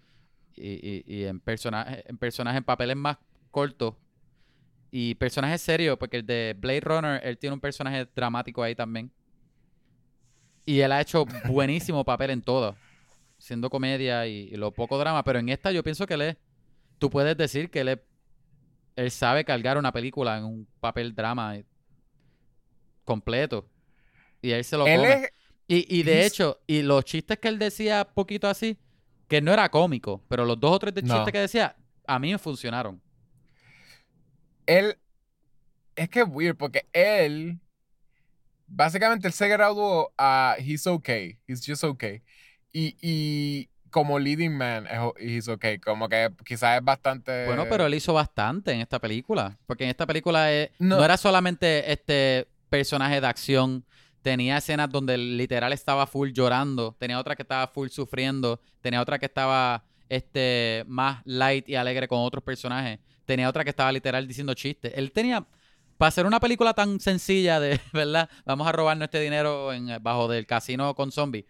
y, 0.57 1.05
y- 1.07 1.17
y 1.23 1.25
en 1.25 1.41
personajes 1.41 2.05
en 2.07 2.19
personajes, 2.19 2.59
en 2.59 2.65
papeles 2.65 2.97
más 2.97 3.19
cortos 3.51 3.95
y 4.91 5.15
personajes 5.17 5.61
serios, 5.63 5.99
porque 5.99 6.19
el 6.19 6.27
de 6.27 6.57
Blade 6.59 6.81
Runner, 6.81 7.21
él 7.25 7.39
tiene 7.39 7.55
un 7.55 7.61
personaje 7.61 8.07
dramático 8.15 8.63
ahí 8.63 8.75
también. 8.75 9.13
Y 10.65 10.81
él 10.81 10.93
ha 10.93 11.01
hecho 11.01 11.25
buenísimo 11.49 12.05
papel 12.05 12.31
en 12.31 12.43
todo, 12.43 12.77
siendo 13.39 13.71
comedia 13.71 14.27
y, 14.27 14.49
y 14.53 14.57
lo 14.57 14.73
poco 14.73 14.99
drama, 14.99 15.25
pero 15.25 15.39
en 15.39 15.49
esta 15.49 15.73
yo 15.73 15.83
pienso 15.83 16.07
que 16.07 16.15
él 16.15 16.23
es, 16.23 16.37
tú 16.99 17.11
puedes 17.11 17.37
decir 17.37 17.71
que 17.71 17.81
él 17.81 17.89
es, 17.91 18.01
él 18.97 19.11
sabe 19.11 19.45
cargar 19.45 19.79
una 19.79 19.93
película 19.93 20.39
en 20.39 20.45
un 20.45 20.69
papel 20.81 21.15
drama 21.15 21.57
completo. 23.05 23.69
Y 24.43 24.53
él 24.53 24.65
se 24.65 24.77
lo 24.77 24.91
Él 24.91 25.05
come. 25.05 25.21
es, 25.25 25.31
Y, 25.69 25.99
y 25.99 26.03
de 26.05 26.27
hecho, 26.27 26.61
y 26.67 26.83
los 26.83 27.05
chistes 27.05 27.39
que 27.39 27.49
él 27.49 27.59
decía 27.59 28.07
poquito 28.15 28.49
así, 28.49 28.79
que 29.29 29.41
no 29.41 29.53
era 29.53 29.69
cómico, 29.69 30.23
pero 30.29 30.45
los 30.45 30.59
dos 30.61 30.73
o 30.73 30.79
tres 30.79 30.95
de 30.95 31.03
No. 31.03 31.15
chistes 31.15 31.33
que 31.33 31.39
decía, 31.41 31.77
a 32.07 32.19
mí 32.19 32.33
me 32.33 32.39
funcionaron. 32.39 33.01
él, 34.67 34.99
es 35.95 36.09
que 36.09 36.21
es 36.21 36.27
weird 36.29 36.57
porque 36.57 36.87
él, 36.93 37.59
básicamente 38.67 39.27
él 39.29 39.33
se 39.33 39.49
graduó 39.49 40.13
a 40.19 40.57
He's 40.59 40.87
Okay, 40.87 41.39
He's 41.47 41.65
Just 41.65 41.85
Okay. 41.85 42.23
Y, 42.73 42.97
y 43.01 43.69
como 43.91 44.19
leading 44.19 44.53
man, 44.57 44.87
es- 44.87 45.01
He's 45.19 45.49
Okay, 45.49 45.79
como 45.79 46.09
que 46.09 46.31
quizás 46.45 46.79
es 46.79 46.85
bastante... 46.85 47.47
Bueno, 47.47 47.65
pero 47.71 47.87
él 47.87 47.95
hizo 47.95 48.13
bastante 48.13 48.73
en 48.73 48.81
esta 48.81 48.99
película. 48.99 49.57
Porque 49.67 49.85
en 49.85 49.91
esta 49.91 50.07
película 50.07 50.53
eh, 50.53 50.73
no. 50.79 50.99
No. 50.99 51.05
era 51.05 51.17
solamente 51.17 51.91
este 51.93 52.47
personaje 52.69 53.21
de 53.21 53.27
acción. 53.27 53.85
Tenía 54.27 54.57
escenas 54.57 54.91
donde 54.91 55.17
literal 55.17 55.73
estaba 55.73 56.05
full 56.05 56.31
llorando. 56.33 56.97
Tenía 56.99 57.21
otra 57.21 57.37
que 57.37 57.43
estaba 57.43 57.69
full 57.69 57.91
sufriendo. 57.91 58.61
Tenía 58.81 59.01
otra 59.01 59.21
que 59.21 59.27
estaba 59.27 59.85
este, 60.09 60.83
más 60.89 61.23
light 61.27 61.69
y 61.69 61.77
alegre 61.77 62.09
con 62.09 62.19
otros 62.19 62.43
personajes. 62.43 62.99
Tenía 63.25 63.49
otra 63.49 63.63
que 63.63 63.71
estaba 63.71 63.93
literal 63.93 64.27
diciendo 64.27 64.53
chistes. 64.55 64.93
Él 64.97 65.13
tenía. 65.13 65.47
Para 65.97 66.09
hacer 66.09 66.27
una 66.27 66.41
película 66.41 66.75
tan 66.75 66.99
sencilla 66.99 67.61
de, 67.61 67.79
¿verdad? 67.93 68.29
Vamos 68.45 68.67
a 68.67 68.73
robarnos 68.73 69.05
este 69.05 69.21
dinero 69.21 69.73
en, 69.73 70.03
bajo 70.03 70.27
del 70.27 70.45
casino 70.45 70.93
con 70.97 71.13
zombies. 71.13 71.45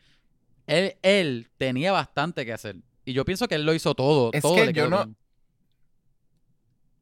Él, 0.66 0.96
él 1.00 1.48
tenía 1.56 1.92
bastante 1.92 2.44
que 2.44 2.52
hacer. 2.52 2.76
Y 3.06 3.14
yo 3.14 3.24
pienso 3.24 3.48
que 3.48 3.54
él 3.54 3.64
lo 3.64 3.72
hizo 3.72 3.94
todo. 3.94 4.28
Es 4.34 4.42
todo 4.42 4.54
que 4.54 4.74
yo 4.74 4.90
no- 4.90 5.02
bien. 5.02 5.16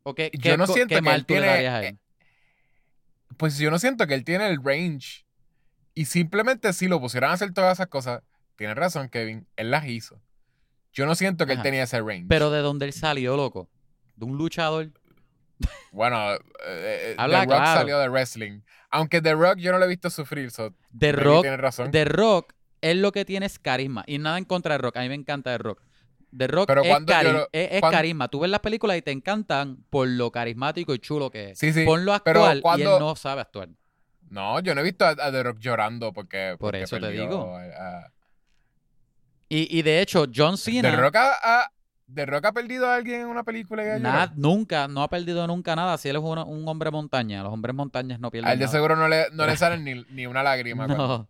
¿O 0.04 0.14
qué, 0.14 0.30
Yo 0.34 0.40
qué 0.52 0.56
no 0.56 0.68
siento 0.68 0.90
qué 0.90 0.94
que 0.94 1.02
mal 1.02 1.16
él 1.16 1.26
tú 1.26 1.34
le 1.34 1.40
tiene- 1.40 1.52
darías 1.52 1.74
a 1.74 1.84
él? 1.88 1.98
Pues 3.36 3.58
yo 3.58 3.72
no 3.72 3.80
siento 3.80 4.06
que 4.06 4.14
él 4.14 4.22
tiene 4.22 4.46
el 4.48 4.62
range. 4.62 5.23
Y 5.94 6.06
simplemente 6.06 6.72
si 6.72 6.88
lo 6.88 7.00
pusieran 7.00 7.30
a 7.30 7.34
hacer 7.34 7.52
todas 7.52 7.74
esas 7.78 7.86
cosas, 7.88 8.22
tienes 8.56 8.76
razón, 8.76 9.08
Kevin, 9.08 9.46
él 9.56 9.70
las 9.70 9.86
hizo. 9.86 10.20
Yo 10.92 11.06
no 11.06 11.14
siento 11.14 11.46
que 11.46 11.52
Ajá. 11.52 11.60
él 11.60 11.62
tenía 11.64 11.82
ese 11.84 12.00
range. 12.00 12.26
Pero 12.28 12.50
de 12.50 12.60
dónde 12.60 12.86
él 12.86 12.92
salió, 12.92 13.36
loco. 13.36 13.68
De 14.16 14.24
un 14.26 14.36
luchador. 14.38 14.90
bueno, 15.92 16.34
eh, 16.34 16.38
eh, 16.66 17.14
Habla 17.18 17.40
The 17.40 17.46
Rock 17.46 17.56
claro. 17.56 17.80
salió 17.80 17.98
de 17.98 18.08
wrestling. 18.08 18.60
Aunque 18.90 19.20
The 19.20 19.34
Rock 19.34 19.58
yo 19.58 19.72
no 19.72 19.78
lo 19.78 19.84
he 19.84 19.88
visto 19.88 20.10
sufrir, 20.10 20.50
so 20.50 20.74
The 20.96 21.12
Rock, 21.12 21.42
tienes 21.42 21.60
razón. 21.60 21.90
The 21.90 22.04
Rock, 22.04 22.52
él 22.80 23.02
lo 23.02 23.12
que 23.12 23.24
tiene 23.24 23.46
es 23.46 23.58
carisma. 23.58 24.04
Y 24.06 24.18
nada 24.18 24.38
en 24.38 24.44
contra 24.44 24.74
de 24.74 24.78
Rock. 24.78 24.96
A 24.96 25.00
mí 25.02 25.08
me 25.08 25.14
encanta 25.14 25.50
The 25.52 25.58
Rock. 25.58 25.82
The 26.36 26.46
Rock 26.48 26.66
Pero 26.66 26.82
es, 26.82 26.88
cuando 26.88 27.12
cari- 27.12 27.32
lo- 27.32 27.48
es- 27.52 27.72
es 27.72 27.80
cuando- 27.80 27.96
carisma. 27.96 28.28
Tú 28.28 28.40
ves 28.40 28.50
las 28.50 28.60
películas 28.60 28.96
y 28.96 29.02
te 29.02 29.12
encantan 29.12 29.84
por 29.90 30.08
lo 30.08 30.30
carismático 30.32 30.92
y 30.94 30.98
chulo 30.98 31.30
que 31.30 31.50
es. 31.50 31.58
Sí, 31.58 31.72
sí. 31.72 31.84
Ponlo 31.84 32.12
a 32.12 32.22
pero 32.22 32.40
actuar 32.44 32.56
y 32.56 32.60
cuando- 32.60 32.94
él 32.94 33.00
no 33.00 33.16
sabe 33.16 33.40
actuar. 33.40 33.68
No, 34.34 34.60
yo 34.60 34.74
no 34.74 34.80
he 34.80 34.84
visto 34.84 35.04
a, 35.04 35.10
a 35.10 35.32
The 35.32 35.42
Rock 35.42 35.58
llorando 35.60 36.12
porque. 36.12 36.56
Por 36.58 36.72
porque 36.72 36.82
eso 36.82 36.98
te 36.98 37.10
digo. 37.10 37.56
a- 37.56 37.62
a- 38.06 38.12
Y, 39.48 39.78
y 39.78 39.82
de 39.82 40.00
hecho, 40.00 40.26
John 40.34 40.56
Cena... 40.58 40.90
The 40.90 40.96
Rock 40.96 41.16
ha, 41.16 41.70
The 42.12 42.26
Rock 42.26 42.44
ha 42.46 42.52
perdido 42.52 42.86
a 42.86 42.96
alguien 42.96 43.20
en 43.22 43.26
una 43.28 43.44
película 43.44 43.98
Nada, 43.98 44.32
nunca, 44.36 44.88
no 44.88 45.02
ha 45.02 45.08
perdido 45.08 45.46
nunca 45.46 45.76
nada. 45.76 45.96
Si 45.98 46.08
él 46.08 46.16
es 46.16 46.22
uno- 46.22 46.44
un 46.46 46.66
hombre 46.68 46.90
montaña, 46.90 47.42
los 47.42 47.52
hombres 47.52 47.74
montañas 47.74 48.18
no 48.18 48.30
pierden 48.30 48.48
A 48.50 48.52
él 48.54 48.58
de 48.58 48.64
nada. 48.64 48.72
seguro 48.76 48.96
no 48.96 49.06
le, 49.08 49.26
no 49.32 49.46
le 49.46 49.56
salen 49.56 49.84
ni, 49.84 50.04
ni 50.10 50.26
una 50.26 50.42
lágrima. 50.42 50.86
cuando- 50.86 51.06
No, 51.06 51.28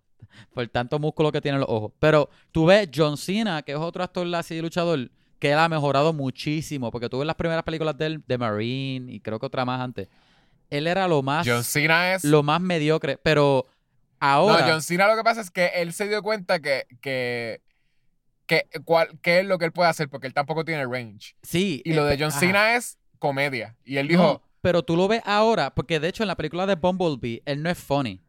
por 0.54 0.66
tanto 0.68 0.98
músculo 0.98 1.30
que 1.30 1.40
tienen 1.40 1.60
los 1.60 1.68
ojos. 1.68 1.92
Pero 1.98 2.30
tú 2.52 2.66
ves 2.66 2.88
John 2.94 3.16
Cena, 3.16 3.62
que 3.62 3.72
es 3.72 3.78
otro 3.78 4.02
actor 4.02 4.26
así 4.34 4.60
luchador, 4.60 5.10
que 5.38 5.52
él 5.52 5.58
ha 5.58 5.68
mejorado 5.68 6.12
muchísimo, 6.12 6.90
porque 6.90 7.08
tú 7.10 7.18
ves 7.18 7.26
las 7.26 7.36
primeras 7.36 7.62
películas 7.64 7.96
de 7.98 8.06
él, 8.06 8.22
de 8.26 8.38
Marine 8.38 9.12
y 9.12 9.20
creo 9.20 9.38
que 9.38 9.46
otra 9.46 9.64
más 9.64 9.80
antes. 9.80 10.08
Él 10.70 10.86
era 10.86 11.06
lo 11.08 11.22
más, 11.22 11.46
John 11.46 11.62
Cena 11.64 12.14
es. 12.14 12.24
lo 12.24 12.42
más 12.42 12.60
mediocre, 12.60 13.16
pero 13.18 13.66
ahora, 14.20 14.66
No, 14.66 14.72
John 14.72 14.82
Cena 14.82 15.06
lo 15.06 15.16
que 15.16 15.22
pasa 15.24 15.40
es 15.40 15.50
que 15.50 15.66
él 15.76 15.92
se 15.92 16.08
dio 16.08 16.22
cuenta 16.22 16.60
que. 16.60 16.86
que 17.00 17.60
que, 18.46 18.64
cuál, 18.84 19.08
qué 19.22 19.40
es 19.40 19.46
lo 19.46 19.56
que 19.56 19.64
él 19.64 19.72
puede 19.72 19.88
hacer 19.88 20.10
porque 20.10 20.26
él 20.26 20.34
tampoco 20.34 20.66
tiene 20.66 20.84
range. 20.84 21.34
sí. 21.42 21.80
Y 21.82 21.94
lo 21.94 22.06
eh, 22.06 22.10
de 22.10 22.22
John 22.22 22.28
ajá. 22.30 22.40
Cena 22.40 22.76
es 22.76 22.98
comedia. 23.18 23.74
Y 23.86 23.96
él 23.96 24.06
No, 24.06 24.10
dijo, 24.10 24.42
pero 24.60 24.82
tú 24.82 24.96
lo 24.96 25.08
ves 25.08 25.22
ahora, 25.24 25.74
porque 25.74 25.98
de 25.98 26.08
hecho 26.08 26.22
en 26.24 26.26
la 26.26 26.36
película 26.36 26.66
de 26.66 26.74
Bumblebee, 26.74 27.42
él 27.46 27.62
no 27.62 27.70
es 27.70 27.78
funny. 27.78 28.20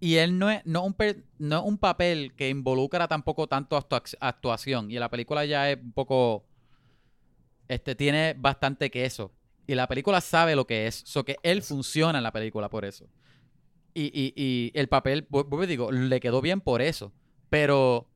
Y 0.00 0.16
él 0.16 0.38
no 0.38 0.50
es, 0.50 0.62
no 0.64 0.82
un, 0.84 0.96
no 1.38 1.58
es 1.58 1.62
un 1.64 1.76
papel 1.76 2.32
que 2.34 2.48
involucra 2.48 3.06
tampoco 3.08 3.46
tanto 3.46 3.76
actua- 3.76 4.16
actuación. 4.20 4.90
Y 4.90 4.98
la 4.98 5.10
película 5.10 5.44
ya 5.44 5.70
es 5.70 5.76
un 5.82 5.92
poco. 5.92 6.46
Este, 7.68 7.94
tiene 7.94 8.34
bastante 8.36 8.90
queso. 8.90 9.32
Y 9.66 9.74
la 9.74 9.86
película 9.88 10.20
sabe 10.20 10.56
lo 10.56 10.66
que 10.66 10.86
es. 10.86 11.02
So 11.06 11.24
que 11.24 11.36
él 11.42 11.62
funciona 11.62 12.18
en 12.18 12.24
la 12.24 12.32
película 12.32 12.68
por 12.68 12.84
eso. 12.84 13.06
Y, 13.94 14.04
y, 14.06 14.32
y 14.36 14.72
el 14.74 14.88
papel, 14.88 15.26
digo, 15.68 15.92
le 15.92 16.20
quedó 16.20 16.40
bien 16.40 16.60
por 16.60 16.82
eso. 16.82 17.12
Pero 17.50 18.08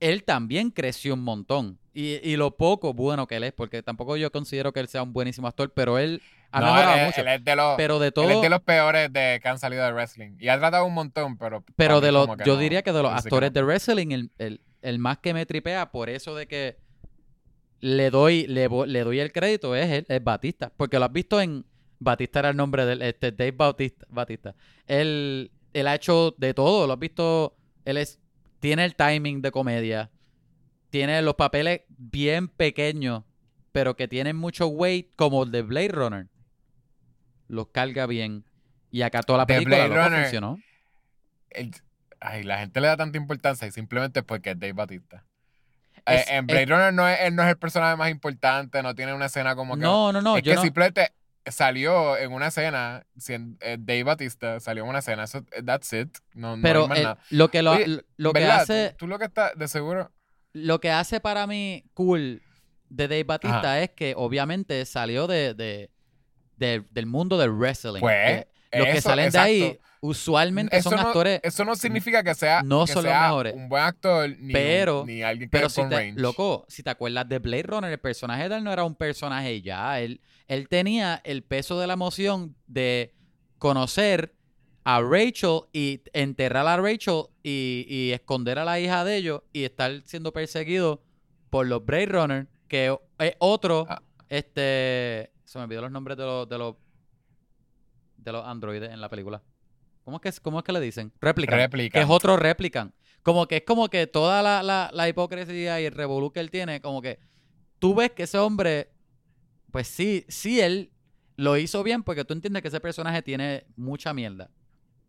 él 0.00 0.24
también 0.24 0.70
creció 0.70 1.14
un 1.14 1.22
montón. 1.22 1.78
Y, 1.92 2.16
y 2.28 2.36
lo 2.36 2.56
poco 2.56 2.94
bueno 2.94 3.26
que 3.26 3.36
él 3.36 3.44
es, 3.44 3.52
porque 3.52 3.82
tampoco 3.82 4.16
yo 4.16 4.30
considero 4.30 4.72
que 4.72 4.80
él 4.80 4.88
sea 4.88 5.02
un 5.02 5.12
buenísimo 5.12 5.48
actor, 5.48 5.72
pero 5.72 5.98
él 5.98 6.22
ha 6.52 6.60
no, 6.60 6.66
mejorado 6.66 6.98
él, 6.98 7.06
mucho. 7.06 7.20
él 7.22 7.28
es 7.28 7.44
de 7.44 7.56
los, 7.56 7.76
pero 7.76 7.98
de 7.98 8.06
él 8.08 8.12
todo, 8.12 8.30
es 8.30 8.40
de 8.42 8.48
los 8.48 8.60
peores 8.60 9.12
de, 9.12 9.40
que 9.42 9.48
han 9.48 9.58
salido 9.58 9.84
de 9.84 9.92
wrestling. 9.92 10.36
Y 10.38 10.48
ha 10.48 10.58
tratado 10.58 10.84
un 10.84 10.94
montón, 10.94 11.36
pero. 11.36 11.64
pero 11.76 12.00
de 12.00 12.12
los, 12.12 12.28
yo 12.46 12.54
no. 12.54 12.56
diría 12.56 12.82
que 12.82 12.92
de 12.92 13.02
los 13.02 13.12
actores 13.12 13.50
no. 13.50 13.54
de 13.54 13.62
wrestling, 13.64 14.10
el, 14.12 14.30
el- 14.38 14.60
el 14.82 14.98
más 14.98 15.18
que 15.18 15.34
me 15.34 15.44
tripea 15.46 15.90
por 15.90 16.08
eso 16.08 16.34
de 16.34 16.46
que 16.46 16.78
le 17.80 18.10
doy, 18.10 18.46
le, 18.46 18.68
le 18.68 19.04
doy 19.04 19.20
el 19.20 19.32
crédito 19.32 19.74
es, 19.74 19.90
él, 19.90 20.06
es 20.08 20.22
Batista. 20.22 20.72
Porque 20.76 20.98
lo 20.98 21.04
has 21.06 21.12
visto 21.12 21.40
en. 21.40 21.64
Batista 22.02 22.38
era 22.38 22.48
el 22.50 22.56
nombre 22.56 22.86
del 22.86 23.02
este, 23.02 23.30
Dave 23.30 23.52
Bautista, 23.52 24.06
Batista. 24.08 24.54
Él, 24.86 25.50
él 25.74 25.86
ha 25.86 25.94
hecho 25.94 26.34
de 26.38 26.54
todo. 26.54 26.86
Lo 26.86 26.94
has 26.94 26.98
visto. 26.98 27.56
Él 27.84 27.98
es, 27.98 28.18
tiene 28.58 28.84
el 28.84 28.94
timing 28.94 29.42
de 29.42 29.50
comedia. 29.50 30.10
Tiene 30.88 31.20
los 31.22 31.34
papeles 31.34 31.82
bien 31.88 32.48
pequeños. 32.48 33.24
Pero 33.72 33.96
que 33.96 34.08
tienen 34.08 34.36
mucho 34.36 34.66
weight. 34.68 35.08
Como 35.16 35.42
el 35.44 35.50
de 35.50 35.62
Blade 35.62 35.88
Runner. 35.88 36.26
Los 37.48 37.68
carga 37.68 38.06
bien. 38.06 38.44
Y 38.90 39.02
acá 39.02 39.22
toda 39.22 39.40
la 39.40 39.46
película 39.46 39.86
Runner. 39.86 40.22
funcionó. 40.22 40.58
El- 41.50 41.72
ay, 42.20 42.44
la 42.44 42.58
gente 42.60 42.80
le 42.80 42.86
da 42.86 42.96
tanta 42.96 43.18
importancia 43.18 43.68
y 43.68 43.72
simplemente 43.72 44.22
porque 44.22 44.50
es 44.50 44.58
Dave 44.58 44.72
Batista. 44.72 45.24
Eh, 46.06 46.14
Es- 46.16 46.28
en 46.30 46.38
es- 46.38 46.46
Blade 46.46 46.66
Runner 46.66 46.92
no 46.92 47.08
es, 47.08 47.20
él 47.20 47.34
no 47.36 47.42
es 47.42 47.48
el 47.50 47.58
personaje 47.58 47.96
más 47.96 48.10
importante, 48.10 48.82
no 48.82 48.94
tiene 48.94 49.14
una 49.14 49.26
escena 49.26 49.54
como 49.56 49.74
que. 49.74 49.80
No, 49.82 50.12
no, 50.12 50.20
no. 50.22 50.36
es 50.36 50.42
yo 50.42 50.52
que 50.52 50.56
no- 50.56 50.62
simplemente 50.62 51.12
salió 51.46 52.16
en 52.18 52.32
una 52.32 52.48
escena, 52.48 53.04
eh, 53.28 53.76
Dave 53.78 54.04
Batista 54.04 54.60
salió 54.60 54.84
en 54.84 54.90
una 54.90 54.98
escena, 55.00 55.24
eso, 55.24 55.42
that's 55.64 55.92
it. 55.92 56.08
No, 56.34 56.56
no 56.56 56.62
pero 56.62 56.82
hay 56.82 56.88
más 56.88 56.98
el- 56.98 57.04
nada. 57.04 57.18
lo 57.30 57.50
que 57.50 57.62
lo, 57.62 57.72
Oye, 57.72 58.02
lo 58.16 58.32
que 58.32 58.44
hace 58.44 58.90
Tú, 58.90 58.96
tú 58.98 59.06
lo 59.08 59.18
que 59.18 59.24
estás, 59.24 59.52
de 59.56 59.68
seguro. 59.68 60.10
lo 60.52 60.80
que 60.80 60.90
hace 60.90 61.20
para 61.20 61.46
mí 61.46 61.84
cool 61.94 62.42
de 62.88 63.08
Dave 63.08 63.24
Batista 63.24 63.58
Ajá. 63.60 63.80
es 63.80 63.90
que 63.90 64.14
obviamente 64.16 64.84
salió 64.84 65.26
de, 65.26 65.54
de- 65.54 65.90
de- 66.56 66.84
del 66.90 67.06
mundo 67.06 67.38
del 67.38 67.50
wrestling. 67.52 68.00
Pues, 68.00 68.46
Que 68.70 68.78
los 68.78 68.86
que 68.88 68.98
eso, 68.98 69.08
salen 69.08 69.30
de 69.30 69.38
ahí 69.38 69.62
exacto. 69.62 69.89
Usualmente 70.02 70.76
Eso 70.76 70.90
son 70.90 71.00
no, 71.00 71.06
actores, 71.08 71.40
eso 71.42 71.64
no 71.64 71.76
significa 71.76 72.22
que 72.22 72.34
sea, 72.34 72.62
no 72.62 72.86
que 72.86 72.92
son 72.92 73.04
los 73.04 73.12
mejores. 73.12 73.54
un 73.54 73.68
buen 73.68 73.82
actor 73.82 74.28
ni, 74.38 74.46
un- 74.46 74.52
Pero- 74.52 75.04
ni 75.06 75.22
alguien 75.22 75.50
que 75.50 75.56
pero 75.58 75.68
si 75.68 75.80
con 75.82 75.90
te, 75.90 75.96
range. 75.96 76.20
loco, 76.20 76.64
si 76.68 76.82
te 76.82 76.90
acuerdas 76.90 77.28
de 77.28 77.38
Blade 77.38 77.64
Runner, 77.64 77.90
el 77.92 77.98
personaje 77.98 78.48
de 78.48 78.56
él 78.56 78.64
no 78.64 78.72
era 78.72 78.84
un 78.84 78.94
personaje 78.94 79.60
ya, 79.60 80.00
él, 80.00 80.20
él 80.48 80.68
tenía 80.68 81.20
el 81.24 81.42
peso 81.42 81.78
de 81.78 81.86
la 81.86 81.92
emoción 81.94 82.56
de 82.66 83.14
conocer 83.58 84.34
a 84.84 85.02
Rachel 85.02 85.60
y 85.72 86.00
enterrar 86.14 86.66
a 86.66 86.78
Rachel 86.78 87.24
y, 87.42 87.84
y 87.86 88.12
esconder 88.12 88.58
a 88.58 88.64
la 88.64 88.80
hija 88.80 89.04
de 89.04 89.16
ellos 89.16 89.42
y 89.52 89.64
estar 89.64 90.00
siendo 90.06 90.32
perseguido 90.32 91.02
por 91.50 91.66
los 91.66 91.84
Blade 91.84 92.06
Runner, 92.06 92.46
que 92.68 92.96
es 93.18 93.34
otro, 93.38 93.86
Ah. 93.88 94.00
este, 94.30 95.30
se 95.44 95.58
me 95.58 95.64
olvidó 95.64 95.82
los 95.82 95.90
nombres 95.90 96.16
de 96.16 96.24
los, 96.24 96.48
de 96.48 96.56
los, 96.56 96.76
de 98.16 98.32
los 98.32 98.46
androides 98.46 98.90
en 98.90 99.00
la 99.00 99.08
película. 99.10 99.42
¿Cómo 100.10 100.20
es 100.24 100.34
que, 100.34 100.40
cómo 100.42 100.58
es 100.58 100.64
que 100.64 100.72
le 100.72 100.80
dicen? 100.80 101.12
Replicant. 101.20 101.72
Que 101.92 102.00
es 102.00 102.06
otro 102.08 102.36
replicant. 102.36 102.92
Como 103.22 103.46
que 103.46 103.58
es 103.58 103.62
como 103.62 103.88
que 103.88 104.08
toda 104.08 104.42
la, 104.42 104.60
la, 104.64 104.90
la 104.92 105.08
hipocresía 105.08 105.80
y 105.80 105.84
el 105.84 105.92
revolú 105.92 106.32
que 106.32 106.40
él 106.40 106.50
tiene, 106.50 106.80
como 106.80 107.00
que 107.00 107.20
tú 107.78 107.94
ves 107.94 108.10
que 108.10 108.24
ese 108.24 108.38
hombre, 108.38 108.90
pues 109.70 109.86
sí, 109.86 110.24
sí, 110.28 110.60
él 110.60 110.90
lo 111.36 111.56
hizo 111.56 111.84
bien 111.84 112.02
porque 112.02 112.24
tú 112.24 112.34
entiendes 112.34 112.62
que 112.62 112.68
ese 112.68 112.80
personaje 112.80 113.22
tiene 113.22 113.66
mucha 113.76 114.12
mierda. 114.12 114.50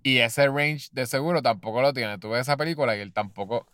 Y 0.03 0.19
ese 0.19 0.47
range 0.47 0.89
de 0.91 1.07
seguro 1.07 1.41
tampoco 1.41 1.81
lo 1.81 1.93
tiene. 1.93 2.19
Tú 2.19 2.29
ves 2.29 2.41
esa 2.41 2.57
película 2.57 2.95
y 2.95 2.99
él 2.99 3.11
tampoco. 3.11 3.67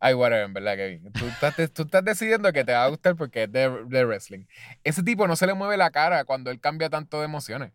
Ay, 0.00 0.12
whatever, 0.12 0.44
en 0.44 0.52
verdad, 0.52 0.76
Kevin. 0.76 1.12
Tú 1.12 1.24
estás, 1.24 1.54
tú 1.72 1.82
estás 1.84 2.04
decidiendo 2.04 2.52
que 2.52 2.62
te 2.62 2.72
va 2.72 2.84
a 2.84 2.88
gustar 2.88 3.16
porque 3.16 3.44
es 3.44 3.52
de, 3.52 3.70
de 3.86 4.04
wrestling. 4.04 4.44
Ese 4.82 5.02
tipo 5.02 5.26
no 5.26 5.34
se 5.34 5.46
le 5.46 5.54
mueve 5.54 5.78
la 5.78 5.90
cara 5.90 6.26
cuando 6.26 6.50
él 6.50 6.60
cambia 6.60 6.90
tanto 6.90 7.20
de 7.20 7.24
emociones. 7.24 7.72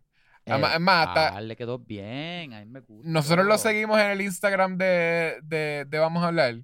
Hasta- 1.02 1.36
ah, 1.36 1.40
le 1.40 1.56
quedó 1.56 1.78
bien, 1.78 2.52
a 2.54 2.60
mí 2.60 2.66
me 2.66 2.80
gusta. 2.80 3.08
Nosotros 3.08 3.46
lo 3.46 3.58
seguimos 3.58 3.98
en 4.00 4.10
el 4.10 4.20
Instagram 4.20 4.76
de, 4.78 5.38
de, 5.42 5.86
de 5.88 5.98
Vamos 5.98 6.22
a 6.22 6.28
hablar. 6.28 6.56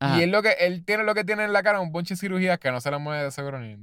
Ajá. 0.00 0.18
Y 0.18 0.22
él 0.22 0.30
lo 0.30 0.42
que 0.42 0.52
él 0.60 0.84
tiene 0.84 1.04
lo 1.04 1.14
que 1.14 1.24
tiene 1.24 1.44
en 1.44 1.52
la 1.52 1.62
cara, 1.62 1.80
un 1.80 1.92
bonche 1.92 2.14
de 2.14 2.18
cirugías 2.18 2.58
que 2.58 2.70
no 2.72 2.80
se 2.80 2.90
le 2.90 2.98
mueve 2.98 3.24
de 3.24 3.30
seguro 3.30 3.60
ni. 3.60 3.76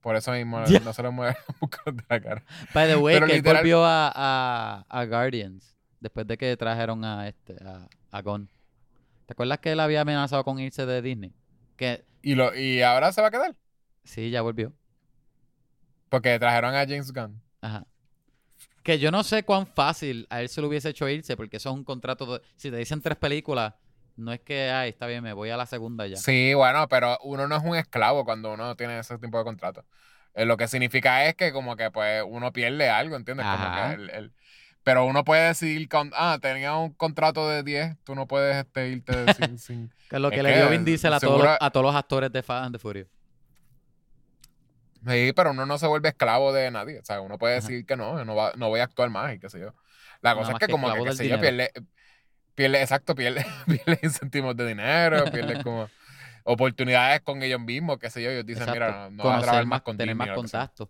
Por 0.00 0.14
eso 0.16 0.32
mismo 0.32 0.60
no 0.60 0.92
se 0.92 1.02
le 1.02 1.10
mueve 1.10 1.36
de 1.86 2.02
la 2.08 2.20
cara. 2.20 2.42
By 2.72 2.88
the 2.88 2.96
way, 2.96 3.16
pero 3.16 3.26
que 3.26 3.34
él 3.36 3.42
volvió 3.42 3.84
a, 3.84 4.10
a, 4.14 4.84
a 4.88 5.04
Guardians 5.04 5.76
después 6.00 6.26
de 6.26 6.38
que 6.38 6.56
trajeron 6.56 7.04
a 7.04 7.28
este 7.28 7.56
a, 7.64 7.86
a 8.10 8.22
Gon. 8.22 8.48
¿Te 9.26 9.32
acuerdas 9.32 9.58
que 9.58 9.72
él 9.72 9.80
había 9.80 10.00
amenazado 10.02 10.42
con 10.44 10.58
irse 10.60 10.86
de 10.86 11.02
Disney? 11.02 11.32
Que 11.76 12.04
Y, 12.22 12.34
lo, 12.36 12.56
y 12.56 12.80
ahora 12.80 13.12
se 13.12 13.20
va 13.20 13.28
a 13.28 13.30
quedar. 13.30 13.54
sí, 14.04 14.30
ya 14.30 14.40
volvió. 14.40 14.72
Porque 16.08 16.38
trajeron 16.38 16.74
a 16.74 16.78
James 16.86 17.12
Gunn. 17.12 17.40
Ajá. 17.60 17.84
Que 18.88 18.98
yo 18.98 19.10
no 19.10 19.22
sé 19.22 19.42
cuán 19.42 19.66
fácil 19.66 20.26
a 20.30 20.40
él 20.40 20.48
se 20.48 20.62
lo 20.62 20.68
hubiese 20.68 20.88
hecho 20.88 21.06
irse, 21.10 21.36
porque 21.36 21.58
eso 21.58 21.68
es 21.68 21.74
un 21.74 21.84
contrato. 21.84 22.24
de- 22.38 22.42
si 22.56 22.70
te 22.70 22.78
dicen 22.78 23.02
tres 23.02 23.18
películas, 23.18 23.74
no 24.16 24.32
es 24.32 24.40
que, 24.40 24.70
ay, 24.70 24.88
está 24.88 25.06
bien, 25.06 25.22
me 25.22 25.34
voy 25.34 25.50
a 25.50 25.58
la 25.58 25.66
segunda 25.66 26.06
ya. 26.06 26.16
Sí, 26.16 26.54
bueno, 26.54 26.88
pero 26.88 27.18
uno 27.22 27.46
no 27.46 27.54
es 27.56 27.62
un 27.62 27.76
esclavo 27.76 28.24
cuando 28.24 28.54
uno 28.54 28.76
tiene 28.76 28.98
ese 28.98 29.18
tipo 29.18 29.36
de 29.36 29.44
contrato. 29.44 29.84
Eh, 30.32 30.46
lo 30.46 30.56
que 30.56 30.68
significa 30.68 31.26
es 31.26 31.34
que 31.34 31.52
como 31.52 31.76
que 31.76 31.90
pues 31.90 32.24
uno 32.26 32.50
pierde 32.50 32.88
algo, 32.88 33.16
¿entiendes? 33.16 33.44
Como 33.44 33.58
Ajá. 33.62 33.88
que 33.88 33.94
el- 34.02 34.08
el- 34.08 34.32
pero 34.84 35.04
uno 35.04 35.22
puede 35.22 35.48
decidir, 35.48 35.86
con, 35.90 36.10
ah, 36.14 36.38
tenía 36.40 36.74
un 36.78 36.94
contrato 36.94 37.46
de 37.46 37.62
10, 37.62 37.94
tú 38.04 38.14
no 38.14 38.26
puedes 38.26 38.56
este, 38.56 38.88
irte 38.88 39.12
sin, 39.52 39.58
sin- 39.58 39.92
Que 40.08 40.16
es 40.16 40.22
lo 40.22 40.30
que 40.30 40.36
Es 40.38 40.42
le 40.44 40.56
dio 40.56 40.70
Vin 40.70 40.86
Diesel 40.86 41.12
a, 41.12 41.20
todos 41.20 41.42
seguro- 41.42 41.58
a 41.60 41.70
todos 41.70 41.84
los 41.84 41.94
actores 41.94 42.32
de 42.32 42.42
Fast 42.42 42.64
and 42.64 42.74
the 42.74 42.78
Furious. 42.78 43.06
Sí, 45.06 45.32
pero 45.34 45.50
uno 45.50 45.64
no 45.66 45.78
se 45.78 45.86
vuelve 45.86 46.08
esclavo 46.08 46.52
de 46.52 46.70
nadie. 46.70 46.98
O 47.00 47.04
sea, 47.04 47.20
uno 47.20 47.38
puede 47.38 47.56
Ajá. 47.58 47.66
decir 47.68 47.86
que 47.86 47.96
no, 47.96 48.24
no, 48.24 48.34
va- 48.34 48.52
no 48.56 48.68
voy 48.68 48.80
a 48.80 48.84
actuar 48.84 49.10
más 49.10 49.34
y 49.34 49.38
qué 49.38 49.48
sé 49.48 49.60
yo. 49.60 49.74
La 50.20 50.30
Nada 50.30 50.36
cosa 50.36 50.52
es 50.52 50.58
que 50.58 50.66
que 50.66 50.72
como 50.72 50.92
que, 50.92 51.00
del 51.00 51.16
sé 51.16 51.28
yo, 51.28 51.38
pierde, 51.40 51.70
pierde, 52.54 52.82
exacto, 52.82 53.14
pierde, 53.14 53.44
pierde 53.66 53.98
incentivos 54.02 54.56
de 54.56 54.66
dinero, 54.66 55.24
pierde 55.30 55.62
como 55.62 55.88
oportunidades 56.44 57.20
con 57.20 57.42
ellos 57.42 57.60
mismos, 57.60 57.98
qué 57.98 58.10
sé 58.10 58.22
yo. 58.22 58.30
Ellos 58.30 58.46
dicen, 58.46 58.62
Exacto. 58.62 58.80
mira, 58.84 59.10
no, 59.10 59.24
vas 59.24 59.38
a 59.38 59.40
trabajar 59.42 59.64
más, 59.66 59.70
más 59.78 59.82
con 59.82 59.96
tener 59.96 60.16
más 60.16 60.28
o 60.28 60.34
lo 60.34 60.42
que 60.42 60.48
sea". 60.48 60.60
contactos. 60.60 60.88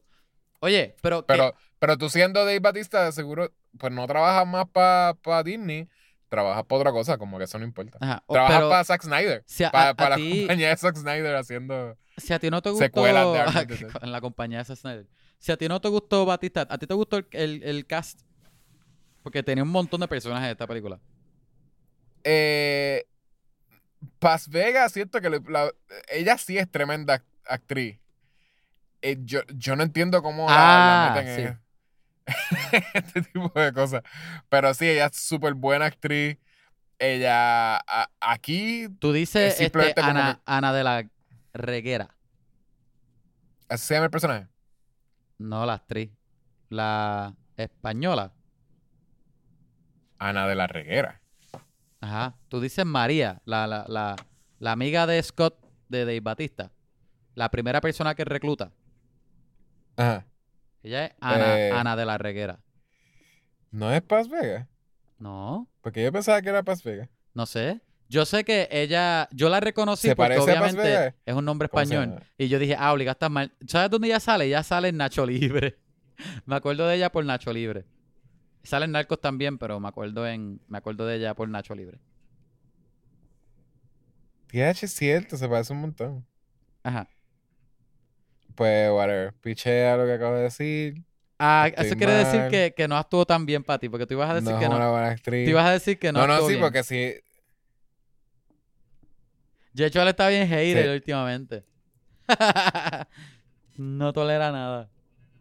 Oye, 0.60 0.96
pero, 1.02 1.20
¿qué- 1.22 1.26
Pero, 1.26 1.54
pero 1.78 1.96
tú 1.98 2.08
siendo 2.08 2.40
Dave 2.44 2.60
Batista, 2.60 3.04
de 3.04 3.12
seguro, 3.12 3.52
pues 3.78 3.92
no 3.92 4.06
trabajas 4.06 4.46
más 4.46 4.66
para 4.68 5.42
Disney, 5.44 5.88
trabajas 6.28 6.64
para 6.64 6.78
otra 6.80 6.92
cosa, 6.92 7.18
como 7.18 7.38
que 7.38 7.44
eso 7.44 7.58
no 7.58 7.64
importa. 7.64 7.98
Ajá, 8.00 8.22
o- 8.26 8.32
Trabajas 8.32 8.56
pero 8.56 8.70
para 8.70 8.84
Zack 8.84 9.02
Snyder, 9.02 9.44
si 9.46 9.64
para, 9.64 9.94
la 9.94 10.16
ti, 10.16 10.30
compañía 10.40 10.68
de 10.70 10.76
Zack 10.76 10.96
Snyder 10.96 11.36
haciendo... 11.36 11.96
si 12.18 12.32
a 12.32 12.38
ti 12.38 12.50
no 12.50 12.60
te 12.62 12.70
gustó 12.70 12.84
secuelas 12.84 13.26
de 13.66 13.88
en 14.02 14.12
la 14.12 14.20
compañía 14.20 14.62
de 14.62 14.76
Snyder, 14.76 15.06
si 15.38 15.52
a 15.52 15.56
ti 15.56 15.68
no 15.68 15.80
te 15.80 15.88
gustó 15.88 16.24
Batista, 16.26 16.66
¿a 16.68 16.78
ti 16.78 16.86
te 16.86 16.94
gustó 16.94 17.16
el, 17.18 17.26
el- 17.32 17.62
el 17.62 17.86
cast? 17.86 18.20
Porque 19.22 19.42
tenía 19.42 19.64
un 19.64 19.70
montón 19.70 20.00
de 20.00 20.08
personajes 20.08 20.46
de 20.46 20.52
esta 20.52 20.66
película. 20.66 20.98
Eh, 22.24 23.04
Paz 24.18 24.48
Vega, 24.48 24.88
siento 24.88 25.20
que 25.20 25.28
la- 25.30 25.72
ella 26.10 26.38
sí 26.38 26.56
es 26.58 26.70
tremenda 26.70 27.14
act- 27.18 27.24
actriz. 27.46 27.98
Eh, 29.02 29.16
yo, 29.20 29.40
yo 29.54 29.76
no 29.76 29.82
entiendo 29.82 30.22
cómo 30.22 30.46
la- 30.48 30.54
la, 30.56 31.06
Ah, 31.06 31.14
meten 31.14 31.36
sí. 31.36 31.42
en 31.42 31.58
este 32.94 33.22
tipo 33.22 33.50
de 33.60 33.72
cosas. 33.72 34.02
Pero 34.48 34.72
sí, 34.74 34.88
ella 34.88 35.06
es 35.06 35.16
súper 35.16 35.54
buena 35.54 35.86
actriz. 35.86 36.36
Ella 36.98 37.76
a- 37.76 38.10
aquí, 38.20 38.88
Tú 38.98 39.12
dices 39.12 39.54
Es 39.54 39.60
este, 39.60 39.94
Ana, 40.00 40.34
que- 40.36 40.42
Ana 40.46 40.72
de 40.72 40.84
la 40.84 41.08
Reguera. 41.58 42.14
así 43.68 43.86
se 43.86 43.94
llama 43.94 44.06
el 44.06 44.10
personaje. 44.10 44.48
No 45.38 45.66
la 45.66 45.74
actriz. 45.74 46.10
La 46.70 47.34
española. 47.56 48.32
Ana 50.18 50.46
de 50.48 50.54
la 50.54 50.66
Reguera. 50.66 51.20
Ajá. 52.00 52.36
Tú 52.48 52.60
dices 52.60 52.84
María, 52.84 53.40
la, 53.44 53.66
la, 53.66 53.84
la, 53.88 54.16
la 54.58 54.72
amiga 54.72 55.06
de 55.06 55.22
Scott 55.22 55.58
de 55.88 56.00
Dave 56.04 56.20
Batista. 56.20 56.70
La 57.34 57.50
primera 57.50 57.80
persona 57.80 58.14
que 58.14 58.24
recluta. 58.24 58.72
Ajá. 59.96 60.26
Ella 60.82 61.06
es 61.06 61.14
Ana, 61.20 61.58
Eh. 61.58 61.70
Ana 61.72 61.96
de 61.96 62.04
la 62.06 62.18
Reguera. 62.18 62.60
¿No 63.70 63.92
es 63.92 64.00
Paz 64.02 64.28
Vega? 64.28 64.68
No, 65.18 65.68
Porque 65.82 66.02
yo 66.02 66.12
pensaba 66.12 66.40
que 66.40 66.48
era 66.48 66.62
Paz 66.62 66.82
Vega. 66.82 67.08
no 67.34 67.44
sé. 67.46 67.80
Yo 68.08 68.24
sé 68.24 68.44
que 68.44 68.68
ella, 68.70 69.28
yo 69.32 69.50
la 69.50 69.60
reconocí 69.60 70.08
¿Se 70.08 70.16
porque 70.16 70.34
a 70.34 70.42
obviamente 70.42 71.14
es 71.26 71.34
un 71.34 71.44
nombre 71.44 71.68
¿Cómo 71.68 71.84
se 71.84 71.94
español. 71.94 72.22
Y 72.38 72.48
yo 72.48 72.58
dije, 72.58 72.74
ah, 72.78 72.92
obliga, 72.92 73.12
está 73.12 73.28
mal. 73.28 73.52
¿Sabes 73.66 73.90
dónde 73.90 74.08
ella 74.08 74.20
sale? 74.20 74.46
Ella 74.46 74.62
sale 74.62 74.88
en 74.88 74.96
Nacho 74.96 75.26
Libre. 75.26 75.76
me 76.46 76.56
acuerdo 76.56 76.86
de 76.86 76.96
ella 76.96 77.12
por 77.12 77.24
Nacho 77.24 77.52
Libre. 77.52 77.84
Sale 78.62 78.86
en 78.86 78.92
Narcos 78.92 79.20
también, 79.20 79.58
pero 79.58 79.78
me 79.78 79.88
acuerdo 79.88 80.26
en, 80.26 80.60
me 80.68 80.78
acuerdo 80.78 81.06
de 81.06 81.16
ella 81.16 81.34
por 81.34 81.48
Nacho 81.48 81.74
Libre. 81.74 81.98
TH 84.48 84.84
es 84.84 84.94
cierto, 84.94 85.36
se 85.36 85.46
parece 85.46 85.74
un 85.74 85.80
montón. 85.80 86.26
Ajá. 86.82 87.08
Pues, 88.54 88.90
whatever. 88.90 89.34
Pichea 89.34 89.96
lo 89.96 90.06
que 90.06 90.14
acabo 90.14 90.34
de 90.34 90.42
decir. 90.42 91.04
Ah, 91.38 91.66
Estoy 91.68 91.86
eso 91.86 91.96
quiere 91.96 92.12
decir 92.14 92.48
que, 92.50 92.74
que 92.76 92.88
no 92.88 92.96
actuó 92.96 93.24
tan 93.24 93.46
bien 93.46 93.62
para 93.62 93.78
ti, 93.78 93.88
porque 93.88 94.06
tú 94.06 94.14
ibas 94.14 94.30
a 94.30 94.34
decir 94.34 94.50
no 94.50 94.58
que 94.58 94.68
no. 94.68 94.76
una 94.76 94.90
buena 94.90 95.08
actriz. 95.08 95.44
Tú 95.44 95.50
ibas 95.50 95.66
a 95.66 95.72
decir 95.72 95.98
que 95.98 96.10
no 96.10 96.26
No, 96.26 96.26
no, 96.26 96.40
sí, 96.40 96.48
bien. 96.48 96.60
porque 96.60 96.82
sí. 96.82 97.14
Jecho 99.78 100.02
está 100.08 100.28
bien 100.28 100.48
hater 100.48 100.84
Sí. 100.84 100.90
últimamente. 100.90 101.64
no 103.76 104.12
tolera 104.12 104.50
nada. 104.50 104.90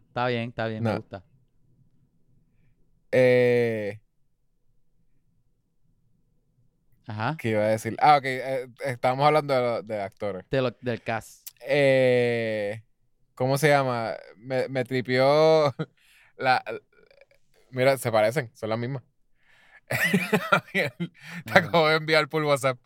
Está 0.06 0.26
bien, 0.28 0.48
está 0.50 0.66
bien, 0.68 0.82
me 0.84 0.96
gusta. 0.96 1.24
Eh, 3.10 4.00
Ajá. 7.06 7.36
¿Qué 7.38 7.50
iba 7.50 7.62
a 7.62 7.68
decir? 7.68 7.96
Ah, 8.00 8.18
ok. 8.18 8.24
eh, 8.24 8.68
estábamos 8.84 9.26
hablando 9.26 9.54
de, 9.54 9.60
lo- 9.60 9.82
de 9.82 10.02
actores. 10.02 10.44
De 10.50 10.60
lo- 10.62 10.76
del 10.82 11.02
cast. 11.02 11.48
Eh, 11.66 12.82
¿Cómo 13.34 13.56
se 13.58 13.68
llama? 13.68 14.14
Me, 14.36 14.68
me 14.68 14.84
tripió 14.84 15.74
la... 16.36 16.62
Mira, 17.70 17.96
se 17.98 18.12
parecen, 18.12 18.50
son 18.54 18.68
las 18.70 18.78
mismas. 18.78 19.02
Te 20.72 20.92
acabo 21.58 21.88
de 21.88 21.96
enviar 21.96 22.28
por 22.28 22.44
WhatsApp. 22.44 22.78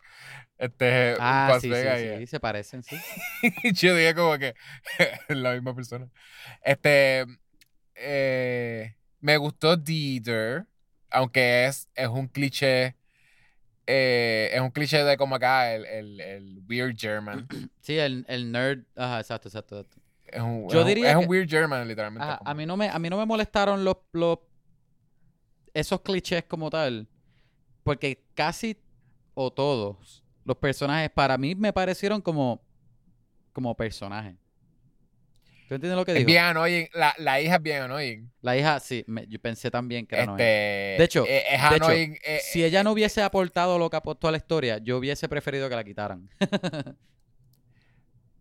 Este, 0.63 1.17
Ah, 1.19 1.57
sí, 1.59 1.69
Vega 1.69 1.97
sí, 1.99 2.05
y- 2.05 2.17
sí, 2.19 2.27
se 2.27 2.39
parecen, 2.39 2.83
sí. 2.83 2.95
Y 3.63 3.73
yo 3.73 3.95
dije 3.95 4.15
como 4.15 4.37
que 4.37 4.55
es 4.97 5.19
la 5.35 5.53
misma 5.53 5.75
persona. 5.75 6.09
Este, 6.63 7.25
eh, 7.95 8.95
me 9.19 9.35
gustó 9.37 9.75
Dieter, 9.75 10.65
aunque 11.09 11.65
es, 11.65 11.89
es 11.95 12.07
un 12.07 12.27
cliché 12.27 12.95
eh, 13.85 14.49
es 14.53 14.61
un 14.61 14.71
cliché 14.71 15.03
de 15.03 15.17
como 15.17 15.35
acá, 15.35 15.73
el, 15.73 15.85
el, 15.85 16.21
el 16.21 16.61
weird 16.69 16.95
German. 16.97 17.47
Sí, 17.81 17.97
el, 17.99 18.23
el 18.29 18.49
nerd. 18.49 18.85
Ajá, 18.95 19.19
exacto, 19.19 19.49
exacto. 19.49 19.79
exacto. 19.81 20.01
Es 20.27 20.41
un, 20.41 20.69
Yo 20.69 20.79
es 20.79 20.83
un- 20.83 20.87
diría 20.87 21.19
un 21.19 21.27
weird 21.27 21.49
German, 21.49 21.85
literalmente. 21.85 22.25
Ajá, 22.25 22.39
a 22.45 22.53
mí 22.53 22.65
no 22.65 22.77
me, 22.77 22.87
a 22.87 22.97
mí 22.97 23.09
no 23.09 23.17
me 23.17 23.25
molestaron 23.25 23.83
los, 23.83 23.97
los 24.13 24.39
esos 25.73 25.99
clichés 26.01 26.45
como 26.45 26.69
tal. 26.69 27.09
Porque 27.83 28.23
casi 28.33 28.77
o 29.33 29.51
todos 29.51 30.22
los 30.45 30.57
personajes 30.57 31.09
para 31.09 31.37
mí 31.37 31.55
me 31.55 31.71
parecieron 31.73 32.21
como, 32.21 32.61
como 33.53 33.75
personajes. 33.75 34.35
¿Tú 35.69 35.75
entiendes 35.75 35.97
lo 35.97 36.05
que 36.05 36.11
es 36.11 36.17
digo? 36.19 36.27
bien 36.27 36.43
annoying. 36.43 36.87
La, 36.93 37.15
la 37.17 37.39
hija 37.41 37.55
es 37.55 37.61
bien 37.63 37.81
annoying. 37.83 38.29
La 38.41 38.55
hija, 38.57 38.79
sí, 38.79 39.03
me- 39.07 39.25
yo 39.27 39.39
pensé 39.39 39.71
también 39.71 40.05
que 40.05 40.15
era 40.15 40.23
Este. 40.33 40.43
De 40.43 41.03
hecho- 41.03 41.25
eh, 41.25 41.43
es 41.49 41.69
de 41.69 41.75
hecho, 41.77 41.91
eh, 41.91 42.39
Si 42.43 42.63
ella 42.63 42.83
no 42.83 42.91
hubiese 42.91 43.21
aportado 43.23 43.79
lo 43.79 43.89
que 43.89 43.95
aportó 43.97 44.27
a 44.27 44.31
la 44.31 44.37
historia, 44.37 44.77
yo 44.79 44.97
hubiese 44.97 45.27
preferido 45.29 45.69
que 45.69 45.75
la 45.75 45.83
quitaran. 45.83 46.29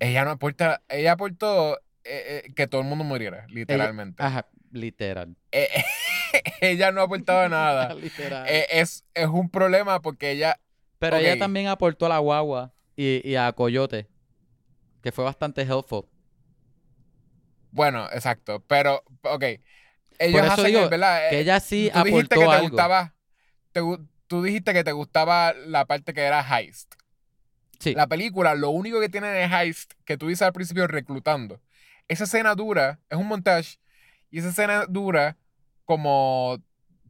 ella 0.01 0.25
no 0.25 0.31
aporta. 0.33 0.83
Ella 0.89 1.13
aportó 1.13 1.77
eh, 2.05 2.43
eh, 2.45 2.53
que 2.55 2.67
todo 2.67 2.81
el 2.81 2.87
mundo 2.89 3.05
muriera, 3.05 3.47
literalmente. 3.49 4.23
Ajá, 4.23 4.49
literal. 4.73 5.37
Eh, 5.53 5.69
ella 6.61 6.91
no 6.91 7.03
aportaba 7.03 7.49
nada. 7.49 7.95
literal. 8.01 8.47
Eh, 8.49 8.67
es, 8.73 9.05
es 9.15 9.27
un 9.29 9.49
problema 9.49 10.03
porque 10.03 10.33
ella. 10.33 10.59
Pero 11.03 11.17
ella 11.17 11.39
también 11.39 11.67
aportó 11.69 12.07
a 12.07 12.09
la 12.11 12.19
guagua 12.19 12.73
y, 12.97 13.27
y 13.29 13.37
a 13.37 13.53
Coyote, 13.53 14.09
que 15.03 15.13
fue 15.13 15.25
bastante 15.25 15.63
helpful. 15.63 16.07
Bueno, 17.71 18.07
exacto. 18.13 18.63
Pero, 18.67 19.03
ok. 19.23 19.43
Ellos 20.19 20.41
Por 20.41 20.45
eso 20.45 20.53
hacen, 20.53 20.67
digo 20.67 20.89
¿verdad? 20.89 21.31
Que 21.31 21.41
ella 21.41 21.59
sí 21.61 21.91
tú 21.93 22.05
dijiste 22.05 22.35
aportó 22.35 22.41
que 22.41 22.47
te 22.47 22.53
algo. 22.57 22.69
gustaba. 22.69 23.15
te 23.73 23.81
tú 24.27 24.43
dijiste 24.43 24.73
que 24.73 24.85
te 24.85 24.93
gustaba 24.93 25.53
la 25.55 25.87
parte 25.87 26.13
que 26.15 26.21
era 26.23 26.41
heist. 26.59 26.95
Sí. 27.79 27.95
La 27.95 28.07
película, 28.07 28.55
lo 28.55 28.71
único 28.71 29.01
que 29.01 29.09
tiene 29.09 29.29
de 29.29 29.45
heist, 29.45 29.93
que 30.05 30.17
tú 30.17 30.29
dices 30.29 30.43
al 30.43 30.53
principio 30.53 30.87
reclutando, 30.87 31.61
esa 32.09 32.25
escena 32.25 32.55
dura, 32.55 33.01
es 33.11 33.19
un 33.19 33.27
montaje, 33.27 33.79
y 34.31 34.39
esa 34.39 34.51
escena 34.51 34.87
dura 34.89 35.37
como 35.85 36.63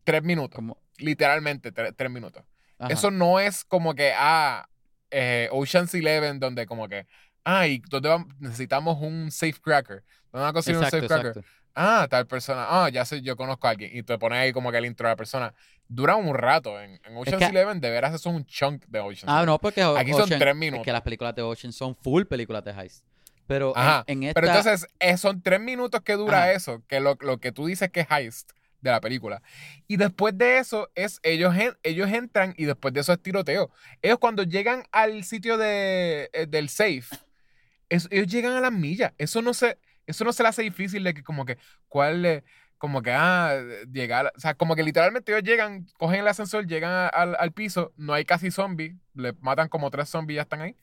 tres 0.04 0.22
minutos. 0.22 0.56
Como- 0.56 0.78
Literalmente, 0.98 1.72
tre- 1.74 1.92
tres 1.94 2.10
minutos. 2.10 2.44
Ajá. 2.84 2.92
Eso 2.92 3.10
no 3.10 3.38
es 3.40 3.64
como 3.64 3.94
que, 3.94 4.12
ah, 4.16 4.66
eh, 5.10 5.48
Ocean's 5.52 5.94
Eleven, 5.94 6.38
donde 6.40 6.66
como 6.66 6.88
que, 6.88 7.06
ah, 7.44 7.66
y 7.66 7.78
¿dónde 7.88 8.08
vamos? 8.08 8.28
necesitamos 8.38 8.98
un 9.00 9.30
safecracker. 9.30 10.02
¿Dónde 10.32 10.44
vamos 10.44 10.50
a 10.50 10.52
conseguir 10.52 10.78
un 10.78 10.84
Exacto, 10.84 11.08
safecracker? 11.08 11.38
exacto. 11.42 11.58
Ah, 11.74 12.06
tal 12.10 12.26
persona. 12.26 12.66
Ah, 12.68 12.88
ya 12.90 13.04
sé, 13.06 13.22
yo 13.22 13.34
conozco 13.36 13.66
a 13.66 13.70
alguien. 13.70 13.90
Y 13.96 14.02
te 14.02 14.18
pones 14.18 14.38
ahí 14.38 14.52
como 14.52 14.70
que 14.70 14.76
el 14.78 14.84
intro 14.84 15.08
de 15.08 15.12
la 15.12 15.16
persona. 15.16 15.54
Dura 15.88 16.16
un 16.16 16.34
rato. 16.34 16.78
En, 16.80 17.00
en 17.04 17.16
Ocean's 17.16 17.38
que- 17.38 17.46
Eleven, 17.46 17.80
de 17.80 17.90
veras, 17.90 18.14
eso 18.14 18.28
es 18.28 18.36
un 18.36 18.44
chunk 18.44 18.84
de 18.88 19.00
Ocean's 19.00 19.24
Ah, 19.26 19.32
Eleven. 19.38 19.46
no, 19.46 19.58
porque 19.58 19.82
Aquí 19.82 20.12
son 20.12 20.22
Ocean- 20.22 20.38
tres 20.38 20.52
Es 20.52 20.56
minutos. 20.58 20.84
que 20.84 20.92
las 20.92 21.00
películas 21.00 21.34
de 21.34 21.40
Ocean 21.42 21.72
son 21.72 21.96
full 21.96 22.24
películas 22.24 22.62
de 22.64 22.72
heist. 22.72 23.06
Pero 23.46 23.72
en- 23.74 23.80
Ajá, 23.82 24.04
en, 24.06 24.22
esta... 24.22 24.40
Pero 24.40 24.46
entonces, 24.54 24.86
eh, 25.00 25.16
son 25.16 25.40
tres 25.42 25.60
minutos 25.60 26.00
que 26.02 26.12
dura 26.14 26.40
Ajá. 26.44 26.52
eso, 26.52 26.82
que 26.88 27.00
lo, 27.00 27.16
lo 27.20 27.38
que 27.38 27.52
tú 27.52 27.64
dices 27.66 27.90
que 27.90 28.00
es 28.00 28.06
heist 28.10 28.50
de 28.82 28.90
la 28.90 29.00
película. 29.00 29.40
Y 29.88 29.96
después 29.96 30.36
de 30.36 30.58
eso, 30.58 30.90
es 30.94 31.20
ellos, 31.22 31.56
en- 31.56 31.76
ellos 31.82 32.10
entran 32.10 32.52
y 32.58 32.64
después 32.66 32.92
de 32.92 33.00
eso 33.00 33.12
es 33.14 33.22
tiroteo. 33.22 33.70
Ellos 34.02 34.18
cuando 34.18 34.42
llegan 34.42 34.84
al 34.92 35.24
sitio 35.24 35.56
de, 35.56 36.28
eh, 36.34 36.46
del 36.46 36.68
safe, 36.68 37.04
es- 37.88 38.08
ellos 38.10 38.26
llegan 38.26 38.52
a 38.52 38.60
las 38.60 38.72
millas. 38.72 39.12
Eso 39.18 39.40
no 39.40 39.54
se, 39.54 39.78
eso 40.06 40.24
no 40.24 40.32
se 40.32 40.42
le 40.42 40.48
hace 40.50 40.62
difícil 40.62 41.04
de 41.04 41.14
que 41.14 41.22
como 41.22 41.44
que, 41.46 41.56
¿cuál 41.88 42.22
le- 42.22 42.44
como 42.76 43.00
que, 43.00 43.12
ah, 43.12 43.56
llegar, 43.92 44.32
o 44.36 44.40
sea, 44.40 44.54
como 44.54 44.74
que 44.74 44.82
literalmente 44.82 45.30
ellos 45.30 45.44
llegan, 45.44 45.86
cogen 45.96 46.18
el 46.20 46.26
ascensor, 46.28 46.66
llegan 46.66 46.90
a- 46.90 47.06
al, 47.06 47.36
al 47.38 47.52
piso, 47.52 47.92
no 47.96 48.12
hay 48.12 48.24
casi 48.24 48.50
zombies, 48.50 48.96
le 49.14 49.32
matan 49.40 49.68
como 49.68 49.88
tres 49.90 50.08
zombies 50.08 50.34
y 50.34 50.36
ya 50.38 50.42
están 50.42 50.60
ahí. 50.62 50.74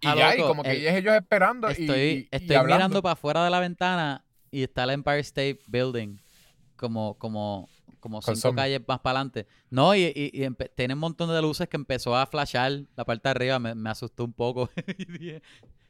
Y 0.00 0.06
Ah, 0.06 0.14
ya, 0.16 0.36
y 0.36 0.40
como 0.40 0.62
que 0.62 0.70
el- 0.70 0.86
ellos, 0.96 1.14
esperando 1.16 1.66
Estoy, 1.68 1.98
y, 2.00 2.12
y 2.20 2.28
estoy 2.30 2.54
hablando. 2.56 2.76
mirando 2.76 3.02
para 3.02 3.12
afuera 3.14 3.42
de 3.42 3.50
la 3.50 3.58
ventana 3.58 4.24
y 4.52 4.62
está 4.62 4.84
el 4.84 4.90
Empire 4.90 5.18
State 5.20 5.58
Building 5.66 6.18
como, 6.82 7.14
como, 7.14 7.70
como 8.00 8.20
cinco 8.20 8.54
calles 8.54 8.82
más 8.86 8.98
para 8.98 9.20
adelante. 9.20 9.46
No, 9.70 9.94
y, 9.94 10.12
y, 10.14 10.48
tiene 10.74 10.94
un 10.94 11.00
montón 11.00 11.30
de 11.30 11.40
luces 11.40 11.68
que 11.68 11.76
empezó 11.76 12.16
a 12.16 12.26
flashar 12.26 12.72
la 12.96 13.04
parte 13.04 13.28
de 13.28 13.30
arriba. 13.30 13.58
Me, 13.58 13.74
me 13.74 13.88
asustó 13.88 14.24
un 14.24 14.32
poco. 14.32 14.68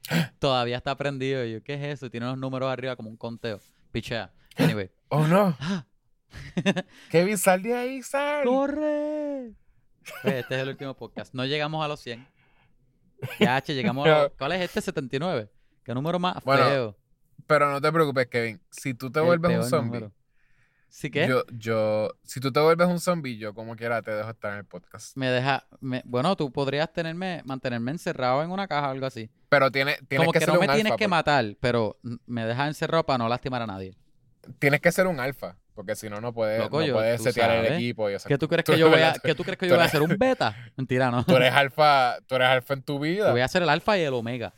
Todavía 0.39 0.77
está 0.77 0.95
prendido. 0.97 1.45
Y 1.45 1.55
yo, 1.55 1.63
¿qué 1.63 1.75
es 1.75 1.83
eso? 1.95 2.07
Y 2.07 2.11
tiene 2.11 2.27
unos 2.27 2.39
números 2.39 2.71
arriba 2.71 2.95
como 2.95 3.09
un 3.09 3.17
conteo. 3.17 3.59
Pichea. 3.91 4.33
Anyway. 4.57 4.91
Oh 5.15 5.27
no, 5.27 5.55
¡Ah! 5.61 5.85
Kevin, 7.11 7.37
sal 7.37 7.63
de 7.63 7.75
ahí, 7.75 8.03
sal. 8.03 8.47
¡Corre! 8.47 9.53
Este 10.25 10.55
es 10.55 10.63
el 10.63 10.71
último 10.71 10.95
podcast. 10.95 11.35
No 11.35 11.45
llegamos 11.45 11.85
a 11.85 11.89
los 11.89 12.01
100. 12.01 12.27
Ya, 13.39 13.61
che, 13.63 13.75
llegamos 13.75 14.09
a 14.09 14.23
los... 14.23 14.33
¿Cuál 14.39 14.53
es 14.53 14.63
este? 14.63 14.81
79. 14.81 15.51
¿Qué 15.85 15.95
número 15.95 16.19
más 16.19 16.43
Bueno, 16.45 16.65
feo? 16.65 16.97
Pero 17.47 17.71
no 17.71 17.81
te 17.81 17.93
preocupes, 17.93 18.27
Kevin. 18.29 18.61
Si 18.71 18.95
tú 18.95 19.11
te 19.11 19.21
El 19.21 19.27
vuelves 19.27 19.59
un 19.59 19.65
zombie, 19.65 20.01
número. 20.01 20.13
¿Sí 20.95 21.11
qué? 21.11 21.27
yo, 21.27 21.43
yo, 21.53 22.11
si 22.23 22.39
tú 22.39 22.53
te 22.53 22.61
vuelves 22.61 22.87
un 22.87 23.01
zombie, 23.01 23.39
yo 23.39 23.55
como 23.55 23.77
quiera 23.77 24.03
te 24.03 24.11
dejo 24.11 24.29
estar 24.29 24.53
en 24.53 24.59
el 24.59 24.65
podcast. 24.67 25.17
Me 25.17 25.31
deja... 25.31 25.67
me- 25.81 26.03
bueno, 26.05 26.37
tú 26.37 26.53
podrías 26.53 26.93
tenerme, 26.93 27.41
mantenerme 27.47 27.93
encerrado 27.93 28.43
en 28.43 28.51
una 28.51 28.69
caja 28.69 28.89
o 28.89 28.91
algo 28.91 29.07
así. 29.07 29.31
Pero 29.49 29.71
tiene, 29.71 29.97
tienes 30.07 30.19
Como 30.27 30.33
que, 30.35 30.39
que, 30.39 30.45
ser 30.45 30.53
no 30.55 30.61
un 30.61 30.67
me 30.67 30.73
tienes 30.75 30.91
que 30.91 30.93
porque- 30.93 31.09
matar, 31.09 31.57
pero 31.61 31.99
me 32.27 32.45
dejas 32.45 32.69
encerrado 32.69 33.07
para 33.07 33.17
no 33.19 33.29
lastimar 33.31 33.63
a 33.63 33.67
nadie. 33.67 33.97
Tienes 34.59 34.81
que 34.83 34.93
ser 34.93 35.07
un 35.07 35.19
alfa, 35.19 35.57
porque 35.75 35.97
si 35.97 36.11
no, 36.11 36.21
no 36.21 36.35
puedes, 36.35 36.59
Loco, 36.61 36.81
no 36.81 36.87
yo- 36.87 36.93
puedes 36.95 37.25
el 37.37 37.73
equipo 37.73 38.11
y 38.11 38.13
esas 38.13 38.27
¿Qué 38.29 38.37
tú 38.37 38.47
crees 38.47 38.65
Tú 38.67 38.73
que 38.73 38.79
yo 38.79 38.91
voy 38.91 39.01
a, 39.01 39.15
¿qué 39.15 39.35
tú 39.35 39.45
crees 39.45 39.57
que 39.59 39.67
yo 39.69 39.77
voy 39.77 39.83
a 39.85 39.87
hacer? 39.87 40.03
¿Un 40.03 40.19
beta? 40.19 40.55
Mentira, 40.77 41.11
no. 41.11 41.25
Tú 41.25 41.37
eres 41.37 41.55
alfa, 41.55 42.19
tú 42.27 42.35
eres 42.35 42.49
alfa 42.49 42.75
en 42.75 42.83
tu 42.83 42.95
Yo 42.97 43.01
vida. 43.01 43.31
voy 43.33 43.41
a 43.41 43.47
hacer 43.47 43.63
el 43.63 43.71
alfa 43.71 43.97
y 43.97 44.03
el 44.03 44.13
omega. 44.13 44.53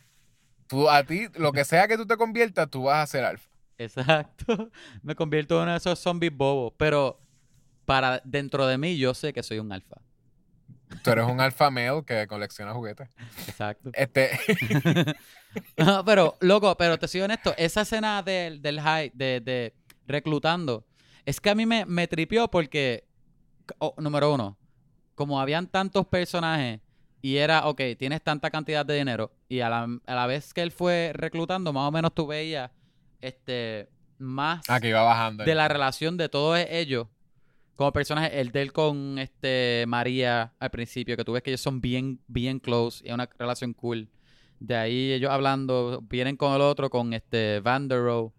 Tú, 0.67 0.91
a 0.91 1.05
ti, 1.05 1.29
lo 1.37 1.53
que 1.53 1.65
sea 1.65 1.87
que 1.87 1.97
tú 1.97 2.07
te 2.07 2.17
conviertas, 2.17 2.69
tú 2.69 2.83
vas 2.85 3.05
a 3.05 3.07
ser 3.07 3.25
alfa. 3.25 3.49
Exacto. 3.79 4.71
Me 5.03 5.15
convierto 5.15 5.57
en 5.57 5.63
uno 5.63 5.73
de 5.73 5.79
esos 5.79 5.99
zombies 5.99 6.37
bobos. 6.37 6.73
Pero 6.77 7.21
para 7.85 8.21
dentro 8.25 8.67
de 8.67 8.79
mí 8.79 8.97
yo 8.97 9.15
sé 9.15 9.33
que 9.33 9.43
soy 9.43 9.59
un 9.59 9.73
alfa. 9.73 10.01
Tú 11.03 11.11
eres 11.11 11.27
un 11.27 11.41
alfa 11.41 11.71
male 11.71 12.05
que 12.05 12.27
colecciona 12.27 12.73
juguetes. 12.73 13.09
Exacto. 13.49 13.91
Este, 13.95 14.31
No, 15.77 16.05
pero, 16.05 16.37
loco, 16.41 16.77
pero 16.77 16.99
te 16.99 17.09
soy 17.09 17.21
honesto, 17.23 17.55
esa 17.57 17.83
escena 17.83 18.23
del, 18.23 18.61
del 18.61 18.81
high, 18.81 19.13
de, 19.15 19.41
de 19.41 19.75
reclutando, 20.07 20.85
es 21.25 21.41
que 21.41 21.51
a 21.51 21.55
mí 21.55 21.67
me, 21.67 21.85
me 21.87 22.09
tripió 22.09 22.49
porque, 22.49 23.05
oh, 23.79 23.95
número 23.99 24.35
uno, 24.35 24.57
como 25.15 25.41
habían 25.41 25.67
tantos 25.67 26.07
personajes 26.07 26.81
y 27.23 27.37
era, 27.37 27.67
ok, 27.67 27.81
tienes 27.99 28.23
tanta 28.23 28.51
cantidad 28.51 28.85
de 28.85 28.97
dinero 28.97 29.33
y 29.49 29.61
a 29.61 29.69
la, 29.69 29.89
a 30.07 30.15
la 30.15 30.27
vez 30.27 30.53
que 30.53 30.63
él 30.63 30.73
fue 30.73 31.13
reclutando, 31.15 31.73
más 31.73 31.89
o 31.89 31.93
menos 31.93 32.15
tú 32.15 32.27
veías 32.27 32.71
este, 33.27 33.89
más 34.19 34.63
ah, 34.69 34.81
que 34.81 34.89
iba 34.89 35.03
bajando. 35.03 35.45
de 35.45 35.55
la 35.55 35.69
relación 35.69 36.17
de 36.17 36.29
todos 36.29 36.59
ellos 36.69 37.09
como 37.77 37.93
personajes, 37.93 38.31
el 38.35 38.53
de 38.53 38.63
él 38.63 38.73
con 38.73 39.19
este 39.19 39.85
María 39.89 40.53
al 40.61 40.71
principio, 40.71 41.17
que 41.17 41.25
tú 41.25 41.33
ves 41.33 41.43
que 41.43 41.51
ellos 41.51 41.61
son 41.61 41.81
bien, 41.81 42.21
bien 42.29 42.61
close 42.61 43.05
y 43.05 43.09
es 43.09 43.15
una 43.15 43.29
relación 43.37 43.73
cool. 43.75 44.09
De 44.61 44.77
ahí 44.77 45.13
ellos 45.13 45.31
hablando, 45.33 46.01
vienen 46.09 46.37
con 46.37 46.55
el 46.55 46.61
otro, 46.61 46.89
con 46.89 47.13
este 47.13 47.59
Vanderow. 47.61 48.33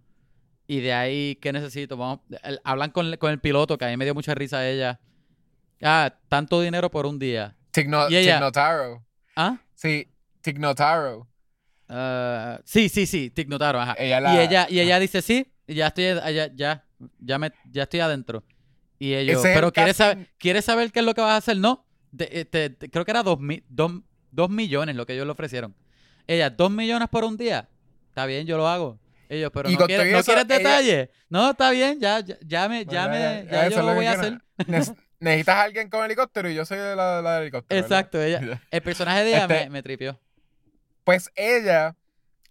Y 0.67 0.79
de 0.79 0.93
ahí, 0.93 1.35
¿qué 1.41 1.51
necesito? 1.51 1.97
Vamos, 1.97 2.19
el- 2.43 2.59
hablan 2.63 2.91
con, 2.91 3.15
con 3.17 3.29
el 3.31 3.39
piloto, 3.39 3.77
que 3.77 3.85
a 3.85 3.89
mí 3.89 3.97
me 3.97 4.05
dio 4.05 4.15
mucha 4.15 4.33
risa 4.33 4.59
a 4.59 4.67
ella. 4.69 4.99
Ah, 5.81 6.15
tanto 6.29 6.61
dinero 6.61 6.89
por 6.89 7.05
un 7.05 7.19
día. 7.19 7.55
Tigno- 7.71 8.09
y 8.09 8.15
ella- 8.15 8.35
Tignotaro. 8.37 9.03
¿Ah? 9.35 9.57
Sí, 9.75 10.07
Tignotaro. 10.41 11.27
Ah, 11.87 12.59
sí, 12.65 12.89
sí, 12.89 13.05
sí, 13.05 13.29
Tig 13.29 13.47
Notaro, 13.47 13.79
ajá. 13.79 13.95
Ella 13.97 14.19
Y 14.19 14.21
la- 14.21 14.41
ella, 14.43 14.67
y 14.69 14.79
ella 14.79 14.99
dice, 14.99 15.21
sí, 15.21 15.51
ya 15.67 15.87
estoy, 15.87 16.05
ya, 16.33 16.51
ya, 16.53 16.85
ya, 17.19 17.39
me, 17.39 17.51
ya 17.71 17.83
estoy 17.83 17.99
adentro. 17.99 18.43
Y 18.97 19.13
ellos, 19.13 19.39
Ese 19.39 19.49
es 19.51 19.55
el 19.55 19.61
pero 19.61 19.71
¿quieres 19.73 19.97
saber, 19.97 20.29
¿quieres 20.37 20.65
saber 20.65 20.91
qué 20.91 20.99
es 20.99 21.05
lo 21.05 21.13
que 21.13 21.21
vas 21.21 21.31
a 21.33 21.37
hacer? 21.37 21.57
No, 21.57 21.85
eh, 22.17 22.45
te- 22.45 22.69
te- 22.71 22.89
creo 22.89 23.05
que 23.05 23.11
era 23.11 23.23
dos, 23.23 23.39
mi- 23.39 23.63
dos, 23.69 23.91
dos 24.31 24.49
millones 24.49 24.95
lo 24.95 25.05
que 25.05 25.13
ellos 25.13 25.25
le 25.25 25.31
ofrecieron. 25.33 25.75
Ella, 26.27 26.49
dos 26.49 26.71
millones 26.71 27.07
por 27.09 27.23
un 27.23 27.37
día. 27.37 27.69
Está 28.09 28.25
bien, 28.25 28.47
yo 28.47 28.57
lo 28.57 28.67
hago. 28.67 28.99
Ellos, 29.27 29.51
pero 29.53 29.69
no 29.69 29.77
quieres, 29.85 30.05
todo 30.05 30.11
¿no 30.13 30.19
eso, 30.19 30.31
quieres 30.33 30.45
ella- 30.45 30.57
detalle. 30.57 31.11
No, 31.29 31.51
está 31.51 31.71
bien, 31.71 31.99
ya, 31.99 32.19
ya, 32.21 32.37
ya 32.45 32.69
me, 32.69 32.85
ya 32.85 33.07
Bueno, 33.07 33.43
me, 33.45 33.51
ya- 33.51 33.69
yo 33.69 33.81
lo 33.83 33.93
voy 33.93 34.05
a 34.05 34.11
hacer. 34.13 34.39
Ne- 34.67 34.81
Necesitas 35.19 35.55
a 35.55 35.61
alguien 35.63 35.89
con 35.89 36.03
helicóptero 36.05 36.49
y 36.49 36.55
yo 36.55 36.65
soy 36.65 36.77
de 36.77 36.95
la, 36.95 37.21
la 37.21 37.33
del 37.35 37.43
helicóptero. 37.43 37.81
¿verdad? 37.81 37.99
Exacto, 37.99 38.21
ella, 38.21 38.39
el 38.71 38.81
personaje 38.81 39.23
de 39.23 39.29
ella 39.29 39.41
Este- 39.43 39.63
me, 39.65 39.69
me 39.69 39.83
tripió. 39.83 40.19
Pues 41.05 41.31
ella 41.35 41.95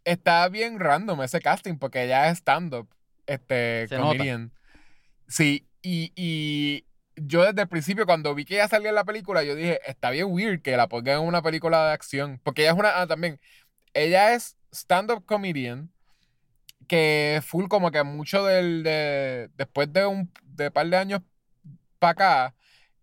está 0.04 0.48
bien 0.48 0.80
random 0.80 1.22
ese 1.22 1.40
casting 1.40 1.76
porque 1.76 2.04
ella 2.04 2.30
es 2.30 2.38
stand-up, 2.38 2.88
este, 3.26 3.86
Se 3.88 3.98
nota. 3.98 4.16
comedian. 4.16 4.52
Sí, 5.28 5.66
y, 5.82 6.12
y 6.16 6.86
yo 7.16 7.42
desde 7.44 7.62
el 7.62 7.68
principio 7.68 8.06
cuando 8.06 8.34
vi 8.34 8.44
que 8.44 8.54
ella 8.54 8.68
salía 8.68 8.88
en 8.90 8.94
la 8.94 9.04
película, 9.04 9.42
yo 9.44 9.54
dije, 9.54 9.80
está 9.86 10.10
bien 10.10 10.28
weird 10.30 10.62
que 10.62 10.76
la 10.76 10.88
pongan 10.88 11.20
en 11.20 11.26
una 11.26 11.42
película 11.42 11.86
de 11.88 11.92
acción. 11.92 12.40
Porque 12.42 12.62
ella 12.62 12.72
es 12.72 12.78
una, 12.78 13.00
ah, 13.00 13.06
también, 13.06 13.40
ella 13.92 14.34
es 14.34 14.56
stand-up 14.72 15.24
comedian 15.26 15.90
que 16.86 17.40
full 17.44 17.66
como 17.68 17.90
que 17.90 18.02
mucho 18.02 18.44
del, 18.44 18.82
de, 18.82 19.50
después 19.56 19.92
de 19.92 20.06
un 20.06 20.32
de 20.42 20.70
par 20.70 20.86
de 20.88 20.96
años 20.96 21.20
para 21.98 22.10
acá, 22.12 22.54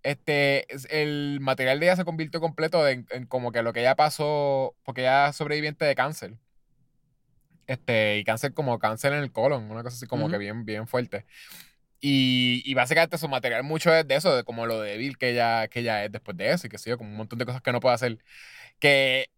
este, 0.04 0.74
es- 0.74 0.88
el 0.92 1.40
material 1.42 1.80
de 1.80 1.88
ella 1.88 1.96
se 1.96 2.06
convirtió 2.06 2.40
completo 2.42 2.88
en, 2.88 3.06
en 3.12 3.26
como 3.28 3.52
que 3.52 3.62
lo 3.64 3.74
que 3.74 3.82
ella 3.82 3.96
pasó, 3.96 4.76
porque 4.84 5.02
ella 5.02 5.30
es 5.30 5.36
sobreviviente 5.38 5.86
de 5.86 5.96
cáncer. 5.96 6.38
Este, 7.68 8.18
y 8.20 8.24
cáncer 8.24 8.54
como 8.54 8.80
cáncer 8.80 9.14
en 9.14 9.20
el 9.20 9.32
colon, 9.32 9.72
una 9.72 9.84
cosa 9.84 9.96
así 9.96 10.06
como 10.08 10.30
que 10.30 10.38
bien, 10.38 10.66
bien 10.66 10.88
fuerte. 10.88 11.26
Y, 12.02 12.64
y 12.66 12.74
básicamente 12.76 13.18
su 13.18 13.30
material 13.30 13.64
mucho 13.64 13.94
es 13.94 14.08
de 14.08 14.16
eso, 14.16 14.36
de 14.36 14.44
como 14.46 14.68
lo 14.68 14.82
débil 14.82 15.18
que 15.18 15.32
ella, 15.32 15.68
que 15.70 15.82
ella 15.82 16.06
es 16.06 16.12
después 16.12 16.38
de 16.38 16.52
eso, 16.52 16.68
y 16.68 16.72
que 16.72 16.78
sé 16.80 16.90
yo, 16.92 16.98
como 16.98 17.12
un 17.12 17.18
montón 17.18 17.40
de 17.40 17.46
cosas 17.46 17.62
que 17.62 17.72
no 17.74 17.80
puede 17.82 17.96
hacer. 17.96 18.20
Que, 18.80 19.30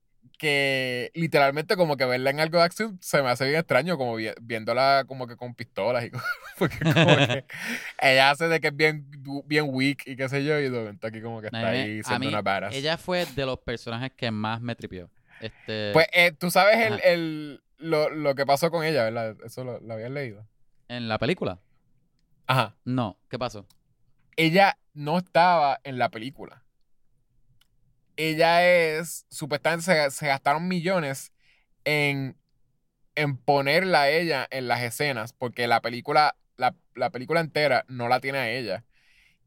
que 0.43 1.09
literalmente 1.15 1.77
como 1.77 1.95
que 1.95 2.03
verla 2.05 2.29
en 2.29 2.39
algo 2.41 2.57
de 2.57 2.65
acción 2.65 2.97
se 3.01 3.21
me 3.23 3.29
hace 3.29 3.45
bien 3.45 3.57
extraño, 3.59 3.97
como 3.97 4.15
vi- 4.15 4.33
viéndola 4.41 5.05
como 5.07 5.25
que 5.25 5.37
con 5.37 5.55
pistolas 5.55 6.03
y 6.05 6.11
porque 6.59 6.77
como 6.79 7.15
que 7.15 7.45
ella 8.01 8.29
hace 8.29 8.49
de 8.49 8.59
que 8.59 8.67
es 8.67 8.75
bien, 8.75 9.09
bien 9.45 9.65
weak 9.69 10.03
y 10.05 10.15
qué 10.17 10.27
sé 10.27 10.43
yo, 10.43 10.59
y 10.59 10.63
de 10.63 10.69
momento 10.69 11.07
aquí 11.07 11.21
como 11.21 11.39
que 11.39 11.47
está 11.47 11.59
mí- 11.71 11.77
ahí 11.77 12.03
siendo 12.03 12.19
mí, 12.19 12.27
una 12.27 12.41
badass. 12.41 12.75
Ella 12.75 12.97
fue 12.97 13.25
de 13.25 13.45
los 13.45 13.57
personajes 13.59 14.11
que 14.15 14.29
más 14.31 14.59
me 14.61 14.75
tripió. 14.75 15.09
Este, 15.39 15.91
Pues 15.93 16.07
eh, 16.13 16.31
tú 16.37 16.51
sabes 16.51 16.77
el, 16.77 16.99
el, 17.03 17.61
lo, 17.77 18.09
lo 18.09 18.35
que 18.35 18.45
pasó 18.45 18.69
con 18.69 18.83
ella, 18.83 19.03
¿verdad? 19.05 19.35
Eso 19.45 19.63
lo, 19.63 19.79
lo 19.79 19.93
habías 19.93 20.11
leído. 20.11 20.45
en 20.89 21.07
la 21.07 21.17
película. 21.17 21.59
Ajá. 22.47 22.75
No, 22.85 23.17
¿qué 23.29 23.39
pasó? 23.39 23.65
ella 24.35 24.77
no 24.93 25.17
estaba 25.19 25.79
en 25.83 25.97
la 25.99 26.09
película. 26.09 26.62
Ella 28.15 28.65
es, 28.67 29.25
supuestamente 29.29 29.85
se, 29.85 30.11
se 30.11 30.27
gastaron 30.27 30.67
millones 30.67 31.31
en, 31.85 32.37
en 33.15 33.37
ponerla 33.37 34.03
a 34.03 34.09
ella 34.09 34.47
en 34.51 34.67
las 34.67 34.81
escenas, 34.81 35.33
porque 35.33 35.67
la 35.67 35.81
película, 35.81 36.35
la, 36.57 36.75
la 36.95 37.09
película 37.09 37.39
entera 37.39 37.85
no 37.87 38.07
la 38.07 38.19
tiene 38.19 38.37
a 38.39 38.49
ella. 38.49 38.83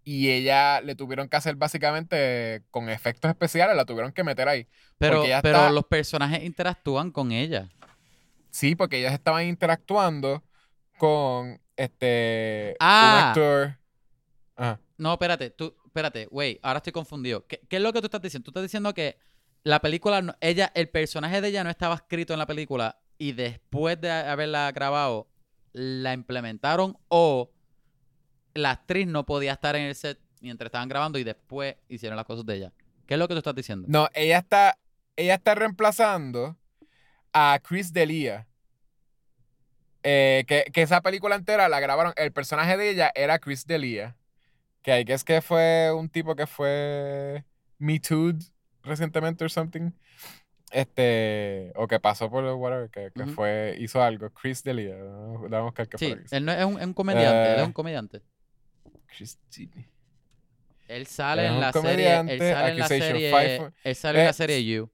Y 0.05 0.31
ella 0.31 0.81
le 0.83 0.95
tuvieron 0.95 1.29
que 1.29 1.37
hacer 1.37 1.57
básicamente 1.57 2.63
con 2.71 2.89
efectos 2.89 3.29
especiales, 3.29 3.75
la 3.77 3.85
tuvieron 3.85 4.13
que 4.13 4.23
meter 4.23 4.49
ahí. 4.49 4.69
Pero, 4.99 5.23
pero 5.23 5.37
está- 5.37 5.71
los 5.71 5.85
personajes 5.87 6.45
interactúan 6.45 7.11
con 7.11 7.33
ella. 7.33 7.69
Sí, 8.51 8.75
porque 8.77 8.99
ellas 8.99 9.13
estaban 9.13 9.45
interactuando 9.47 10.45
con 10.97 11.61
este 11.77 12.77
Ah. 12.81 13.13
un 13.13 13.29
actor. 13.29 13.79
Ajá. 14.57 14.81
No, 14.97 15.13
espérate, 15.13 15.51
tú, 15.51 15.77
espérate, 15.97 16.27
güey, 16.27 16.61
ahora 16.63 16.79
estoy 16.79 16.93
confundido. 16.93 17.47
¿Qué, 17.47 17.61
es 17.69 17.81
lo 17.81 17.91
que 17.91 18.01
tú 18.01 18.07
estás 18.07 18.21
diciendo? 18.21 18.45
Tú 18.45 18.51
estás 18.51 18.63
diciendo 18.63 18.93
que 18.93 19.17
la 19.65 19.81
película, 19.81 20.37
ella, 20.41 20.71
el 20.75 20.91
personaje 20.91 21.41
de 21.41 21.49
ella 21.49 21.65
no 21.65 21.71
estaba 21.71 21.95
escrito 21.95 22.35
en 22.35 22.39
la 22.39 22.47
película 22.47 22.99
y 23.17 23.33
después 23.33 23.99
de 23.99 24.11
haberla 24.11 24.71
grabado, 24.73 25.27
la 25.73 26.13
implementaron 26.13 26.99
o 27.09 27.51
la 28.53 28.73
actriz 28.73 29.07
no 29.07 29.25
podía 29.25 29.53
estar 29.53 29.75
en 29.75 29.87
el 29.87 29.95
set 29.95 30.21
mientras 30.41 30.67
estaban 30.67 30.89
grabando 30.89 31.19
y 31.19 31.25
después 31.25 31.77
hicieron 31.89 32.17
las 32.17 32.27
cosas 32.27 32.45
de 32.45 32.57
ella. 32.57 32.73
¿Qué 33.07 33.15
es 33.15 33.19
lo 33.19 33.27
que 33.27 33.35
tú 33.35 33.39
estás 33.39 33.55
diciendo? 33.55 33.87
No, 33.89 34.09
ella 34.13 34.39
está, 34.39 34.79
ella 35.17 35.35
está 35.35 35.55
reemplazando 35.55 36.59
a 37.33 37.59
Chris 37.67 37.91
D'Elia. 37.91 38.47
Eh, 40.03 40.45
que 40.47 40.83
esa 40.83 41.01
película 41.01 41.37
entera 41.37 41.71
la 41.71 41.81
grabaron. 41.81 42.13
El 42.17 42.33
personaje 42.33 42.77
de 42.77 42.91
ella 42.91 43.11
era 43.15 43.39
Chris 43.39 43.67
D'Elia. 43.67 44.15
Que 44.87 44.93
hay 44.93 45.05
que 45.05 45.15
es 45.15 45.25
que 45.25 45.41
fue 45.43 45.91
un 45.93 46.09
tipo 46.09 46.37
que 46.37 46.47
fue 46.47 47.45
Me 47.77 47.99
Too 47.99 48.35
recientemente 48.85 49.45
o 49.45 49.49
something. 49.49 49.91
Este, 50.71 51.73
o 51.75 51.89
que 51.89 51.99
pasó 51.99 52.31
por 52.31 52.45
whatever, 52.45 52.89
que, 52.91 53.11
que 53.13 53.27
fue, 53.27 53.75
hizo 53.81 54.01
algo. 54.01 54.31
Chris 54.31 54.63
D'Elia. 54.63 54.95
Vamos 55.51 55.75
a 55.77 55.85
Sí, 55.85 55.91
fue 55.99 56.17
que 56.19 56.23
hizo. 56.23 56.37
él 56.37 56.45
no 56.45 56.53
es 56.53 56.65
un, 56.65 56.79
es 56.79 56.87
un 56.87 56.93
comediante, 56.95 57.49
él 57.49 57.57
es 57.57 57.63
Eh, 57.63 57.65
un 57.67 57.73
comediante. 57.73 58.23
Chris 59.09 59.37
D'Elia. 59.51 59.89
Él 60.87 61.07
sale 61.09 61.47
en 61.47 61.59
la 61.61 61.73
serie, 61.73 62.15
él 62.21 62.39
sale 62.39 62.71
en 62.71 62.79
la 62.79 62.87
serie, 62.87 63.31
Five- 63.31 63.73
él 63.83 63.97
sale 63.97 64.19
en 64.21 64.25
la 64.27 64.31
Eh, 64.31 64.35
serie 64.35 64.65
You. 64.65 64.89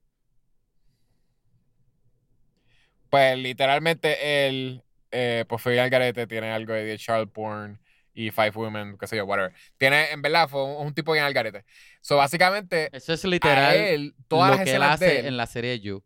Pues 3.11 3.37
literalmente 3.37 4.47
él, 4.49 4.83
eh, 5.11 5.45
pues 5.47 5.61
al 5.67 5.91
garete, 5.91 6.27
tiene 6.27 6.51
algo 6.51 6.73
de 6.73 6.97
child 6.97 7.29
porn 7.31 7.79
y 8.15 8.31
Five 8.31 8.53
Women, 8.55 8.97
qué 8.99 9.07
sé 9.07 9.17
yo, 9.17 9.25
whatever. 9.25 9.53
Tiene, 9.79 10.11
en 10.11 10.23
verdad, 10.23 10.49
fue 10.49 10.65
un, 10.65 10.87
un 10.87 10.95
tipo 10.95 11.13
bien 11.13 11.25
al 11.25 11.33
garete. 11.33 11.65
So, 12.01 12.17
básicamente, 12.17 12.89
Eso 12.93 13.13
es 13.13 13.25
a 13.25 13.29
literal 13.29 13.77
él, 13.77 14.15
todas 14.29 14.51
lo 14.51 14.57
las 14.57 14.65
que 14.65 14.75
él 14.75 14.83
hace 14.83 15.05
de 15.05 15.21
él, 15.21 15.27
en 15.27 15.37
la 15.37 15.47
serie 15.47 15.81
You. 15.81 16.03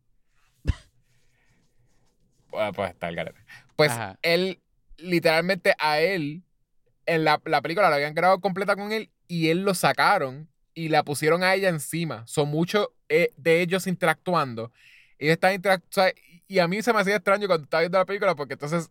pues, 2.50 2.72
pues, 2.74 2.90
está 2.90 3.08
al 3.08 3.16
garete. 3.16 3.40
Pues 3.76 3.92
Ajá. 3.92 4.18
él, 4.22 4.60
literalmente 4.98 5.74
a 5.78 6.00
él, 6.00 6.42
en 7.06 7.24
la, 7.24 7.40
la 7.44 7.62
película 7.62 7.90
la 7.90 7.96
habían 7.96 8.14
grabado 8.14 8.40
completa 8.40 8.76
con 8.76 8.92
él 8.92 9.10
y 9.28 9.48
él 9.48 9.62
lo 9.62 9.74
sacaron 9.74 10.48
y 10.74 10.88
la 10.88 11.04
pusieron 11.04 11.42
a 11.42 11.54
ella 11.54 11.68
encima. 11.68 12.26
Son 12.26 12.48
muchos 12.48 12.88
eh, 13.08 13.32
de 13.36 13.62
ellos 13.62 13.86
interactuando. 13.86 14.72
Ellos 15.18 15.32
están 15.32 15.54
interactuando. 15.54 16.14
y 16.46 16.58
a 16.58 16.68
mí 16.68 16.82
se 16.82 16.92
me 16.92 17.00
hacía 17.00 17.16
extraño 17.16 17.46
cuando 17.46 17.64
estaba 17.64 17.80
viendo 17.80 17.98
la 17.98 18.04
película 18.04 18.34
porque 18.34 18.54
entonces, 18.54 18.90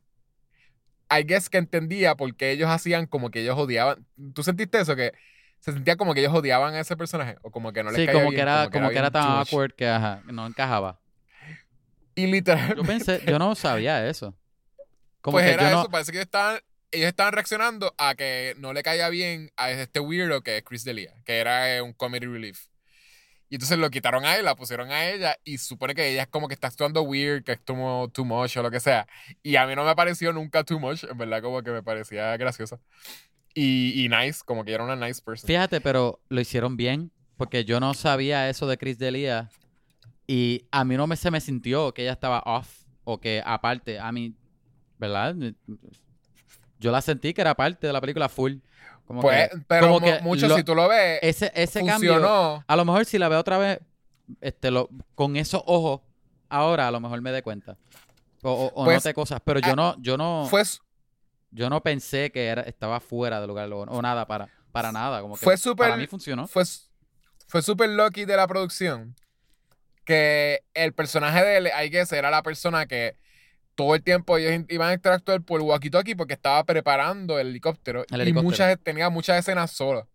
I 1.09 1.23
guess 1.23 1.49
que 1.49 1.57
entendía 1.57 2.15
por 2.15 2.35
qué 2.35 2.51
ellos 2.51 2.69
hacían 2.69 3.05
como 3.05 3.31
que 3.31 3.41
ellos 3.41 3.57
odiaban. 3.57 4.05
¿Tú 4.33 4.43
sentiste 4.43 4.79
eso? 4.79 4.95
Que 4.95 5.13
se 5.59 5.71
sentía 5.71 5.95
como 5.95 6.13
que 6.13 6.21
ellos 6.21 6.33
odiaban 6.33 6.73
a 6.75 6.79
ese 6.79 6.95
personaje 6.95 7.37
o 7.41 7.51
como 7.51 7.73
que 7.73 7.83
no 7.83 7.91
les 7.91 7.99
sí, 7.99 8.05
caía 8.05 8.13
como 8.13 8.29
bien, 8.29 8.35
que 8.35 8.41
era, 8.41 8.69
como 8.69 8.89
que 8.89 8.97
era 8.97 9.09
bien 9.09 9.13
tan 9.13 9.23
too 9.23 9.37
much. 9.37 9.47
awkward 9.47 9.73
que 9.73 9.87
ajá, 9.87 10.21
no 10.25 10.45
encajaba. 10.47 10.99
Y 12.15 12.27
literalmente. 12.27 12.77
Yo 12.77 12.83
pensé, 12.83 13.21
yo 13.27 13.39
no 13.39 13.55
sabía 13.55 14.07
eso. 14.07 14.35
Como 15.21 15.35
pues 15.35 15.45
que 15.45 15.53
era 15.53 15.63
yo 15.63 15.67
eso, 15.69 15.83
no, 15.83 15.89
parece 15.89 16.11
que 16.11 16.17
ellos 16.19 16.25
estaban, 16.27 16.59
ellos 16.91 17.07
estaban 17.07 17.33
reaccionando 17.33 17.93
a 17.97 18.15
que 18.15 18.55
no 18.59 18.73
le 18.73 18.83
caiga 18.83 19.09
bien 19.09 19.51
a 19.57 19.71
este 19.71 19.99
weirdo 19.99 20.41
que 20.41 20.57
es 20.57 20.63
Chris 20.63 20.83
D'Elia, 20.83 21.13
que 21.25 21.39
era 21.39 21.81
un 21.83 21.93
comedy 21.93 22.27
relief. 22.27 22.67
Y 23.49 23.55
entonces 23.55 23.77
lo 23.77 23.89
quitaron 23.89 24.25
a 24.25 24.37
él, 24.37 24.45
la 24.45 24.55
pusieron 24.55 24.91
a 24.91 25.07
ella 25.07 25.37
y 25.43 25.59
supone 25.59 25.93
que 25.93 26.09
ella 26.09 26.23
es 26.23 26.27
como 26.27 26.47
que 26.47 26.55
está 26.55 26.67
actuando 26.67 27.03
weird, 27.03 27.43
que 27.43 27.53
es 27.53 27.59
como 27.65 28.09
too 28.11 28.25
much 28.25 28.57
o 28.57 28.63
lo 28.63 28.71
que 28.71 28.79
sea. 28.79 29.07
Y 29.43 29.55
a 29.55 29.67
mí 29.67 29.75
no 29.75 29.85
me 29.85 29.95
pareció 29.95 30.33
nunca 30.33 30.63
too 30.63 30.79
much, 30.79 31.03
en 31.03 31.17
verdad 31.17 31.41
como 31.41 31.61
que 31.61 31.71
me 31.71 31.83
parecía 31.83 32.35
graciosa. 32.37 32.79
Y, 33.53 34.03
y 34.03 34.09
nice, 34.09 34.41
como 34.43 34.65
que 34.65 34.73
era 34.73 34.83
una 34.83 34.95
nice 34.95 35.21
person. 35.21 35.47
Fíjate, 35.47 35.79
pero 35.79 36.19
lo 36.27 36.41
hicieron 36.41 36.75
bien, 36.75 37.11
porque 37.37 37.65
yo 37.65 37.79
no 37.79 37.93
sabía 37.93 38.49
eso 38.49 38.67
de 38.67 38.77
Chris 38.77 38.97
Delia 38.97 39.49
y 40.27 40.65
a 40.71 40.83
mí 40.83 40.97
no 40.97 41.07
me, 41.07 41.15
se 41.15 41.31
me 41.31 41.39
sintió 41.39 41.93
que 41.93 42.01
ella 42.03 42.13
estaba 42.13 42.39
off 42.45 42.83
o 43.03 43.19
que 43.19 43.41
aparte, 43.45 43.99
a 43.99 44.11
mí, 44.11 44.33
¿verdad? 44.97 45.35
Yo 46.79 46.91
la 46.91 47.01
sentí 47.01 47.33
que 47.33 47.41
era 47.41 47.55
parte 47.55 47.87
de 47.87 47.93
la 47.93 48.01
película 48.01 48.27
full. 48.29 48.55
Como 49.05 49.21
Pues, 49.21 49.49
que 49.49 49.57
pero 49.67 49.87
como 49.87 49.99
mu- 49.99 50.05
que 50.05 50.19
mucho, 50.21 50.47
lo- 50.47 50.55
si 50.55 50.63
tú 50.63 50.73
lo 50.75 50.87
ves, 50.87 51.19
ese, 51.21 51.51
ese 51.55 51.85
cambio, 51.85 52.13
funcionó. 52.13 52.63
a 52.67 52.75
lo 52.75 52.85
mejor 52.85 53.05
si 53.05 53.17
la 53.19 53.29
veo 53.29 53.39
otra 53.39 53.57
vez, 53.59 53.79
este, 54.41 54.71
lo, 54.71 54.89
con 55.13 55.35
esos 55.35 55.61
ojos, 55.65 56.01
ahora 56.49 56.87
a 56.87 56.91
lo 56.91 56.99
mejor 56.99 57.21
me 57.21 57.31
dé 57.31 57.43
cuenta. 57.43 57.77
O, 58.41 58.71
o, 58.75 58.85
Pues, 58.85 58.97
note 59.05 59.13
cosas, 59.13 59.39
pero 59.43 59.59
yo 59.59 59.71
ah, 59.73 59.75
no, 59.75 59.95
yo 59.99 60.17
no, 60.17 60.47
Fue, 60.49 60.63
yo 61.51 61.69
no 61.69 61.81
pensé 61.81 62.31
que 62.31 62.47
era, 62.47 62.61
estaba 62.63 62.99
fuera 62.99 63.39
de 63.41 63.47
lugar 63.47 63.71
o, 63.71 63.79
o 63.81 64.01
nada 64.01 64.25
para, 64.25 64.49
para 64.71 64.91
nada. 64.91 65.21
Como 65.21 65.35
que 65.35 65.43
Fue 65.43 65.53
para 65.53 65.61
súper- 65.61 65.97
mí 65.97 66.07
funcionó. 66.07 66.47
fue, 66.47 66.63
fue 67.47 67.61
súper 67.61 67.89
lucky 67.89 68.25
de 68.25 68.35
la 68.37 68.47
producción 68.47 69.15
que 70.03 70.61
el 70.73 70.93
personaje 70.93 71.43
de 71.43 71.57
él, 71.57 71.67
I 71.83 71.89
guess, 71.89 72.11
era 72.11 72.29
la 72.29 72.43
persona 72.43 72.85
que 72.85 73.17
todo 73.75 73.95
el 73.95 74.01
tiempo 74.03 74.37
ellos 74.37 74.65
iban 74.69 74.89
a 74.89 74.93
interactuar 74.93 75.41
por 75.41 75.61
walkie-talkie 75.61 76.15
porque 76.15 76.33
estaba 76.33 76.63
preparando 76.63 77.39
el 77.39 77.47
helicóptero, 77.49 78.05
El 78.09 78.19
y 78.19 78.21
helicóptero. 78.21 78.43
muchas 78.43 78.79
tenía 78.83 79.09
muchas 79.09 79.39
escenas 79.39 79.71
solas. 79.71 80.05
So, 80.05 80.11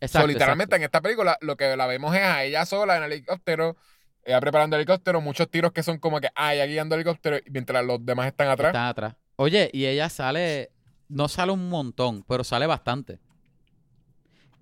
Exacto, 0.00 0.28
literalmente 0.28 0.76
exacto. 0.76 0.76
en 0.76 0.82
esta 0.84 1.00
película 1.00 1.36
lo 1.40 1.56
que 1.56 1.76
la 1.76 1.86
vemos 1.86 2.14
es 2.14 2.22
a 2.22 2.44
ella 2.44 2.64
sola 2.66 2.96
en 2.98 3.02
el 3.02 3.12
helicóptero, 3.12 3.76
ella 4.24 4.40
preparando 4.40 4.76
el 4.76 4.80
helicóptero, 4.82 5.20
muchos 5.20 5.50
tiros 5.50 5.72
que 5.72 5.82
son 5.82 5.98
como 5.98 6.20
que 6.20 6.28
ah, 6.36 6.54
ella 6.54 6.66
guiando 6.66 6.94
el 6.94 7.00
helicóptero 7.00 7.38
mientras 7.50 7.84
los 7.84 8.04
demás 8.06 8.28
están 8.28 8.48
atrás. 8.48 8.68
Están 8.70 8.86
atrás. 8.86 9.14
Oye, 9.36 9.70
y 9.72 9.86
ella 9.86 10.08
sale, 10.08 10.70
no 11.08 11.26
sale 11.28 11.50
un 11.52 11.68
montón, 11.68 12.22
pero 12.28 12.44
sale 12.44 12.66
bastante. 12.66 13.18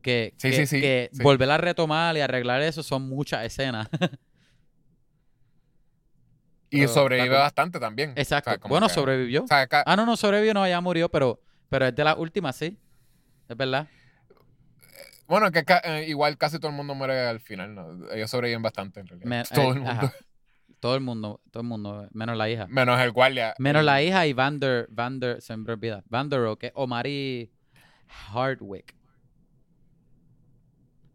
Que, 0.02 0.32
Sí, 0.38 0.50
que, 0.50 0.56
sí, 0.56 0.66
sí, 0.66 0.80
que 0.80 1.10
sí. 1.12 1.22
volver 1.22 1.50
a 1.50 1.58
retomar 1.58 2.16
y 2.16 2.20
arreglar 2.20 2.62
eso 2.62 2.82
son 2.82 3.02
muchas 3.08 3.44
escenas. 3.44 3.88
y 6.70 6.86
sobrevive 6.88 7.36
bastante 7.36 7.78
también. 7.80 8.12
Exacto. 8.16 8.50
O 8.50 8.54
sea, 8.54 8.68
bueno, 8.68 8.88
que- 8.88 8.94
sobrevivió. 8.94 9.44
o 9.44 9.46
sea, 9.46 9.66
Ah, 9.86 9.96
no, 9.96 10.04
no 10.06 10.16
sobrevivió, 10.16 10.52
no, 10.54 10.66
ya 10.66 10.80
murió, 10.80 11.08
pero, 11.08 11.40
pero 11.68 11.86
es 11.86 11.94
de 11.94 12.04
las 12.04 12.16
últimas, 12.18 12.56
sí. 12.56 12.76
Es 13.48 13.56
verdad. 13.56 13.86
Bueno, 15.28 15.50
que 15.50 15.64
eh, 15.84 16.04
igual 16.08 16.38
casi 16.38 16.58
todo 16.58 16.70
el 16.70 16.76
mundo 16.76 16.94
muere 16.94 17.18
al 17.26 17.40
final, 17.40 17.74
¿no? 17.74 18.10
Ellos 18.12 18.30
sobreviven 18.30 18.62
bastante 18.62 19.00
en 19.00 19.06
realidad. 19.08 19.28
Me- 19.28 19.42
todo 19.54 19.64
eh, 19.64 19.68
el 19.68 19.74
mundo. 19.76 19.90
ajá. 19.90 20.12
Todo 20.78 20.94
el 20.94 21.00
mundo, 21.00 21.40
todo 21.50 21.62
el 21.62 21.68
mundo, 21.68 22.08
menos 22.12 22.36
la 22.36 22.48
hija. 22.50 22.66
Menos 22.68 23.00
el 23.00 23.10
guardia. 23.10 23.54
Menos 23.58 23.82
la 23.82 24.02
hija 24.02 24.26
y 24.26 24.34
Vander, 24.34 24.86
Vander, 24.90 25.40
se 25.40 25.56
me 25.56 25.72
olvida. 25.72 26.04
Vander, 26.08 26.40
que 26.58 26.70
Omari 26.74 27.50
Hardwick. 28.06 28.94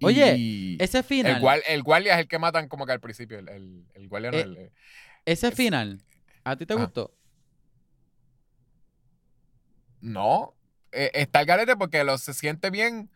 Oye, 0.03 0.35
y 0.35 0.77
Ese 0.79 1.03
final, 1.03 1.35
el, 1.35 1.41
guar- 1.41 1.61
el 1.67 1.83
guardia 1.83 2.15
es 2.15 2.21
el 2.21 2.27
que 2.27 2.39
matan 2.39 2.67
como 2.67 2.85
que 2.87 2.91
al 2.91 2.99
principio. 2.99 3.37
El, 3.37 3.49
el, 3.49 3.85
el 3.93 4.07
guardia 4.09 4.31
no 4.31 4.37
Eh, 4.37 4.41
el- 4.41 4.71
ese 5.25 5.49
es- 5.49 5.55
final, 5.55 6.01
¿a 6.43 6.55
ti 6.55 6.65
te 6.65 6.73
Ajá. 6.73 6.83
gustó? 6.83 7.13
No. 10.01 10.55
Eh, 10.91 11.11
está 11.13 11.41
el 11.41 11.45
garete 11.45 11.75
porque 11.75 12.03
lo, 12.03 12.17
se 12.17 12.33
siente 12.33 12.69
bien 12.69 13.09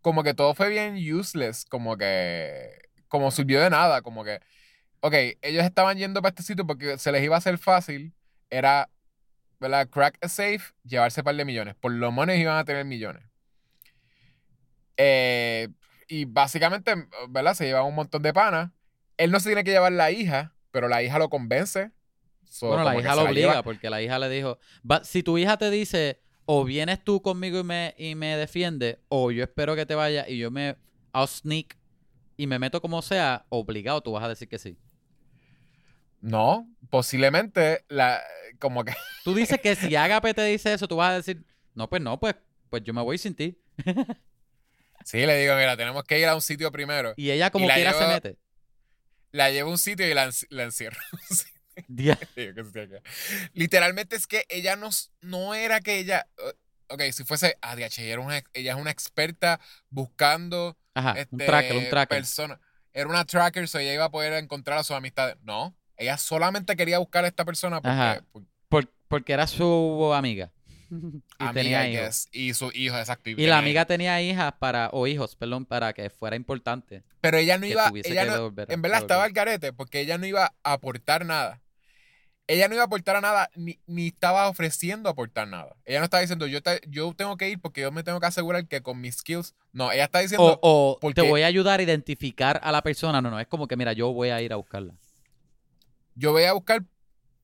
como 0.00 0.22
que 0.22 0.34
todo 0.34 0.54
fue 0.54 0.68
bien 0.70 0.96
useless, 1.14 1.64
como 1.64 1.96
que, 1.96 2.70
como 3.08 3.30
sirvió 3.30 3.60
de 3.60 3.70
nada, 3.70 4.02
como 4.02 4.24
que, 4.24 4.40
ok, 5.00 5.14
ellos 5.42 5.64
estaban 5.64 5.98
yendo 5.98 6.22
para 6.22 6.30
este 6.30 6.42
sitio 6.44 6.66
porque 6.66 6.98
se 6.98 7.12
les 7.12 7.24
iba 7.24 7.34
a 7.36 7.38
hacer 7.38 7.58
fácil, 7.58 8.14
era, 8.50 8.90
¿verdad? 9.60 9.88
Crack 9.90 10.18
a 10.24 10.28
safe, 10.28 10.74
llevarse 10.84 11.20
un 11.22 11.26
par 11.26 11.36
de 11.36 11.44
millones. 11.44 11.74
Por 11.76 11.92
lo 11.92 12.12
menos 12.12 12.36
iban 12.36 12.56
a 12.58 12.64
tener 12.64 12.84
millones. 12.84 13.24
Eh, 14.96 15.68
y 16.08 16.24
básicamente, 16.24 16.94
¿verdad? 17.28 17.54
Se 17.54 17.64
llevan 17.66 17.86
un 17.86 17.94
montón 17.94 18.22
de 18.22 18.32
panas. 18.32 18.70
Él 19.16 19.30
no 19.30 19.40
se 19.40 19.48
tiene 19.50 19.64
que 19.64 19.70
llevar 19.72 19.92
la 19.92 20.10
hija, 20.10 20.54
pero 20.76 20.88
la 20.88 21.02
hija 21.02 21.18
lo 21.18 21.30
convence. 21.30 21.90
So, 22.44 22.68
bueno, 22.68 22.84
la 22.84 22.98
hija 22.98 23.14
lo 23.14 23.22
obliga 23.22 23.48
lleva. 23.48 23.62
porque 23.62 23.88
la 23.88 24.02
hija 24.02 24.18
le 24.18 24.28
dijo, 24.28 24.58
"Va- 24.88 25.02
si 25.04 25.22
tu 25.22 25.38
hija 25.38 25.56
te 25.56 25.70
dice, 25.70 26.20
o 26.44 26.64
vienes 26.64 27.02
tú 27.02 27.22
conmigo 27.22 27.60
y 27.60 27.64
me, 27.64 27.94
y 27.96 28.14
me 28.14 28.36
defiende, 28.36 29.00
o 29.08 29.30
yo 29.30 29.42
espero 29.42 29.74
que 29.74 29.86
te 29.86 29.94
vaya 29.94 30.28
y 30.28 30.36
yo 30.36 30.50
me 30.50 30.76
I'll 31.14 31.26
sneak 31.26 31.78
y 32.36 32.46
me 32.46 32.58
meto 32.58 32.82
como 32.82 33.00
sea, 33.00 33.46
obligado 33.48 34.02
tú 34.02 34.12
vas 34.12 34.24
a 34.24 34.28
decir 34.28 34.48
que 34.48 34.58
sí. 34.58 34.76
No, 36.20 36.68
posiblemente, 36.90 37.84
la, 37.88 38.20
como 38.58 38.84
que 38.84 38.92
Tú 39.24 39.34
dices 39.34 39.58
que 39.62 39.74
si 39.74 39.96
Agape 39.96 40.34
te 40.34 40.44
dice 40.44 40.74
eso, 40.74 40.86
tú 40.86 40.96
vas 40.96 41.10
a 41.12 41.14
decir, 41.16 41.42
no, 41.74 41.88
pues 41.88 42.02
no, 42.02 42.20
pues, 42.20 42.36
pues 42.68 42.82
yo 42.84 42.92
me 42.92 43.00
voy 43.00 43.16
sin 43.16 43.34
ti. 43.34 43.58
Sí, 45.04 45.24
le 45.24 45.38
digo, 45.38 45.54
mira, 45.54 45.76
tenemos 45.76 46.02
que 46.04 46.18
ir 46.18 46.26
a 46.26 46.34
un 46.34 46.40
sitio 46.42 46.70
primero. 46.72 47.14
Y 47.16 47.30
ella 47.30 47.50
como 47.50 47.68
quiera 47.68 47.92
se 47.94 48.06
mete. 48.06 48.36
La 49.36 49.50
llevo 49.50 49.68
a 49.68 49.72
un 49.72 49.78
sitio 49.78 50.08
y 50.08 50.14
la, 50.14 50.30
la 50.48 50.64
acá. 50.64 50.98
Literalmente 53.52 54.16
es 54.16 54.26
que 54.26 54.46
ella 54.48 54.76
no, 54.76 54.88
no 55.20 55.54
era 55.54 55.80
que 55.80 55.98
ella. 55.98 56.26
Ok, 56.88 57.02
si 57.12 57.22
fuese. 57.24 57.58
Ah, 57.60 57.76
DH, 57.76 57.98
ella, 58.00 58.12
era 58.14 58.20
una, 58.22 58.42
ella 58.54 58.72
es 58.72 58.78
una 58.78 58.90
experta 58.90 59.60
buscando. 59.90 60.78
Ajá, 60.94 61.12
un 61.12 61.18
este, 61.18 61.44
tracker, 61.44 61.76
un 61.76 61.90
tracker. 61.90 62.16
persona. 62.16 62.58
Era 62.94 63.08
una 63.08 63.26
tracker, 63.26 63.68
so 63.68 63.78
ella 63.78 63.92
iba 63.92 64.06
a 64.06 64.10
poder 64.10 64.32
encontrar 64.42 64.78
a 64.78 64.84
sus 64.84 64.96
amistades. 64.96 65.36
No, 65.42 65.76
ella 65.98 66.16
solamente 66.16 66.74
quería 66.74 66.98
buscar 66.98 67.26
a 67.26 67.28
esta 67.28 67.44
persona 67.44 67.82
porque. 67.82 67.90
Ajá. 67.90 68.24
porque 68.32 68.48
Por- 68.70 68.92
porque 69.06 69.32
era 69.34 69.46
su 69.46 70.12
amiga. 70.14 70.50
y 70.90 71.22
amiga, 71.38 71.52
tenía 71.52 71.88
hijos. 71.88 72.28
y 72.32 72.54
su 72.54 72.70
hijo, 72.74 72.96
exacto. 72.98 73.30
Y 73.30 73.34
la 73.34 73.42
hijos. 73.42 73.58
amiga 73.58 73.84
tenía 73.86 74.20
hijas 74.22 74.52
para, 74.58 74.90
o 74.92 75.06
hijos, 75.06 75.36
perdón, 75.36 75.64
para 75.64 75.92
que 75.92 76.10
fuera 76.10 76.36
importante. 76.36 77.02
Pero 77.20 77.38
ella 77.38 77.58
no 77.58 77.66
iba. 77.66 77.90
Ella 78.04 78.24
no, 78.26 78.50
devolver- 78.50 78.66
en 78.72 78.82
verdad 78.82 79.00
estaba 79.00 79.24
al 79.24 79.32
devolver. 79.32 79.58
garete 79.60 79.72
porque 79.72 80.00
ella 80.00 80.18
no 80.18 80.26
iba 80.26 80.52
a 80.62 80.72
aportar 80.72 81.24
nada. 81.26 81.60
Ella 82.48 82.68
no 82.68 82.74
iba 82.74 82.84
a 82.84 82.86
aportar 82.86 83.16
a 83.16 83.20
nada, 83.20 83.50
ni, 83.56 83.80
ni 83.88 84.06
estaba 84.06 84.48
ofreciendo 84.48 85.08
aportar 85.08 85.48
nada. 85.48 85.74
Ella 85.84 85.98
no 85.98 86.04
estaba 86.04 86.20
diciendo, 86.20 86.46
yo, 86.46 86.62
te- 86.62 86.80
yo 86.86 87.12
tengo 87.12 87.36
que 87.36 87.48
ir 87.50 87.58
porque 87.60 87.80
yo 87.80 87.90
me 87.90 88.04
tengo 88.04 88.20
que 88.20 88.26
asegurar 88.26 88.68
que 88.68 88.82
con 88.82 89.00
mis 89.00 89.16
skills. 89.16 89.56
No, 89.72 89.90
ella 89.90 90.04
está 90.04 90.20
diciendo, 90.20 90.44
O, 90.62 90.92
o 90.94 90.98
porque- 91.00 91.22
te 91.22 91.28
voy 91.28 91.42
a 91.42 91.46
ayudar 91.48 91.80
a 91.80 91.82
identificar 91.82 92.60
a 92.62 92.70
la 92.70 92.82
persona. 92.82 93.20
No, 93.20 93.32
no, 93.32 93.40
es 93.40 93.48
como 93.48 93.66
que, 93.66 93.76
mira, 93.76 93.92
yo 93.94 94.12
voy 94.12 94.28
a 94.28 94.40
ir 94.42 94.52
a 94.52 94.56
buscarla. 94.56 94.94
yo 96.14 96.30
voy 96.32 96.44
a 96.44 96.52
buscar 96.52 96.84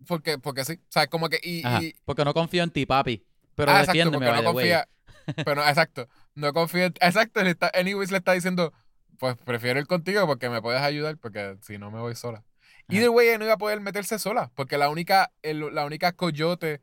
porque, 0.07 0.39
porque 0.39 0.65
sí. 0.65 0.75
O 0.75 0.79
sea, 0.93 1.07
como 1.09 1.29
que. 1.29 1.41
Y, 1.43 1.65
Ajá, 1.67 1.83
y- 1.83 1.95
porque 2.05 2.25
no 2.25 2.33
confío 2.33 2.63
en 2.63 2.71
ti, 2.71 2.87
papi. 2.87 3.25
Pero 3.55 3.73
ah, 3.73 3.81
exacto, 3.81 3.93
defiéndeme, 3.93 4.27
no 4.27 4.33
way. 4.33 4.45
confía. 4.45 4.89
Pero 5.37 5.55
no, 5.57 5.69
exacto. 5.69 6.09
No 6.35 6.53
confía. 6.53 6.87
Exacto, 6.87 7.43
le 7.43 7.51
está, 7.51 7.71
anyways 7.75 8.11
le 8.11 8.19
está 8.19 8.33
diciendo, 8.33 8.73
pues 9.19 9.37
prefiero 9.45 9.79
ir 9.79 9.87
contigo 9.87 10.27
porque 10.27 10.49
me 10.49 10.61
puedes 10.63 10.81
ayudar 10.81 11.17
porque 11.19 11.57
si 11.63 11.79
no 11.79 11.91
me 11.91 12.01
voy 12.01 12.15
sola. 12.15 12.45
Y 12.89 13.07
güey 13.07 13.29
ella 13.29 13.39
no 13.39 13.45
iba 13.45 13.55
a 13.55 13.59
poder 13.59 13.81
meterse 13.81 14.19
sola 14.19 14.51
porque 14.55 14.77
la 14.77 14.89
única, 14.91 15.33
el- 15.43 15.75
la 15.75 15.85
única 15.87 16.13
coyote 16.13 16.81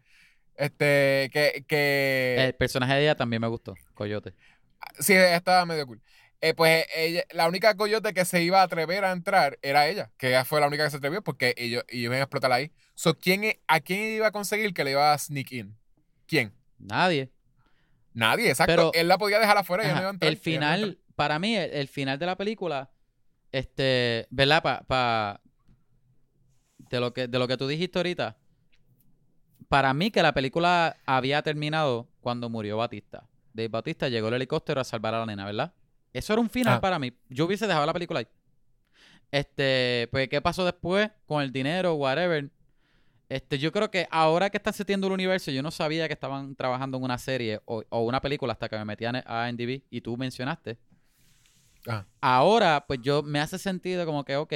este, 0.55 1.29
que, 1.31 1.65
que 1.67 2.35
El 2.39 2.55
personaje 2.55 2.93
de 2.93 3.01
ella 3.03 3.15
también 3.15 3.41
me 3.41 3.47
gustó, 3.47 3.75
Coyote. 3.93 4.33
sí, 4.99 5.13
ella 5.13 5.35
estaba 5.35 5.65
medio 5.65 5.85
cool. 5.87 6.01
Eh, 6.41 6.53
pues 6.53 6.85
ella, 6.95 7.23
la 7.31 7.47
única 7.49 7.75
coyote 7.75 8.13
que 8.13 8.23
se 8.25 8.41
iba 8.41 8.61
a 8.61 8.63
atrever 8.63 9.03
a 9.03 9.11
entrar 9.11 9.59
era 9.61 9.87
ella, 9.87 10.09
que 10.17 10.29
ella 10.29 10.45
fue 10.45 10.61
la 10.61 10.67
única 10.67 10.85
que 10.85 10.91
se 10.91 10.97
atrevió 10.97 11.21
porque 11.21 11.53
ellos, 11.57 11.83
ellos 11.89 12.05
iban 12.05 12.19
a 12.19 12.23
explotar 12.23 12.51
ahí. 12.53 12.71
So, 12.95 13.17
¿quién, 13.17 13.43
e- 13.43 13.59
¿A 13.67 13.81
quién 13.81 13.99
iba 14.15 14.27
a 14.27 14.31
conseguir 14.31 14.73
que 14.73 14.83
le 14.85 14.91
iba 14.91 15.11
a 15.13 15.17
sneak 15.17 15.51
in? 15.51 15.77
¿Quién? 16.27 16.53
Nadie. 16.79 17.31
Nadie, 18.13 18.49
exacto. 18.49 18.71
Pero- 18.73 18.91
Él 18.93 19.07
la 19.07 19.17
podía 19.17 19.39
dejar 19.39 19.57
afuera 19.57 19.83
y 19.83 19.85
ella 19.87 19.93
no 19.93 19.97
Ajá, 19.97 20.01
iba 20.03 20.09
a 20.09 20.13
entrar. 20.13 20.31
El 20.31 20.37
no 20.37 20.41
final, 20.43 20.97
para 21.15 21.39
mí, 21.39 21.55
el, 21.55 21.71
el 21.71 21.87
final 21.87 22.17
de 22.19 22.25
la 22.25 22.35
película, 22.37 22.89
este, 23.51 24.27
¿verdad? 24.29 24.63
Pa, 24.63 24.81
pa- 24.87 25.41
de, 26.89 26.99
lo 26.99 27.13
que, 27.13 27.27
de 27.27 27.39
lo 27.39 27.47
que 27.47 27.57
tú 27.57 27.67
dijiste 27.67 27.99
ahorita, 27.99 28.37
para 29.67 29.93
mí 29.93 30.09
que 30.11 30.23
la 30.23 30.33
película 30.33 30.97
había 31.05 31.41
terminado 31.43 32.07
cuando 32.21 32.49
murió 32.49 32.77
Batista. 32.77 33.27
Dave 33.53 33.67
Batista 33.69 34.09
llegó 34.09 34.29
el 34.29 34.35
helicóptero 34.35 34.81
a 34.81 34.83
salvar 34.83 35.13
a 35.13 35.19
la 35.19 35.25
nena, 35.27 35.45
¿verdad? 35.45 35.73
Eso 36.13 36.33
era 36.33 36.41
un 36.41 36.49
final 36.49 36.75
Ah. 36.77 36.81
para 36.81 36.97
mí. 36.97 37.13
Yo 37.29 37.45
hubiese 37.45 37.67
dejado 37.67 37.85
la 37.85 37.93
película 37.93 38.19
ahí. 38.21 38.27
Este, 39.31 40.07
pues, 40.11 40.27
¿qué 40.27 40.41
pasó 40.41 40.65
después 40.65 41.11
con 41.27 41.43
el 41.43 41.51
dinero, 41.51 41.93
whatever? 41.95 42.49
Este, 43.29 43.59
yo 43.59 43.71
creo 43.71 43.91
que 43.91 44.07
ahora 44.09 44.49
que 44.49 44.57
están 44.57 44.73
setiendo 44.73 45.07
el 45.07 45.13
universo, 45.13 45.51
yo 45.51 45.61
no 45.61 45.69
sabía 45.69 46.07
que 46.07 46.13
estaban 46.13 46.55
trabajando 46.55 46.97
en 46.97 47.03
una 47.03 47.19
serie 47.19 47.61
o, 47.65 47.83
o 47.89 48.01
una 48.01 48.19
película 48.19 48.53
hasta 48.53 48.67
que 48.67 48.77
me 48.77 48.85
metí 48.85 49.05
a 49.05 49.49
IMDb 49.49 49.83
y 49.89 50.01
tú 50.01 50.17
mencionaste. 50.17 50.79
Ajá. 51.87 52.07
Ahora, 52.21 52.85
pues 52.87 52.99
yo 53.01 53.21
me 53.23 53.39
hace 53.39 53.57
sentido 53.57 54.05
como 54.05 54.25
que, 54.25 54.35
ok, 54.35 54.53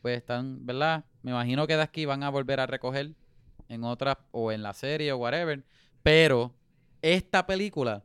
pues 0.00 0.16
están, 0.16 0.64
¿verdad? 0.64 1.04
Me 1.22 1.30
imagino 1.30 1.66
que 1.66 1.76
de 1.76 1.82
aquí 1.82 2.06
van 2.06 2.22
a 2.22 2.30
volver 2.30 2.58
a 2.58 2.66
recoger 2.66 3.12
en 3.68 3.84
otra, 3.84 4.18
o 4.30 4.50
en 4.52 4.62
la 4.62 4.72
serie 4.72 5.12
o 5.12 5.18
whatever. 5.18 5.64
Pero 6.02 6.54
esta 7.02 7.46
película, 7.46 8.04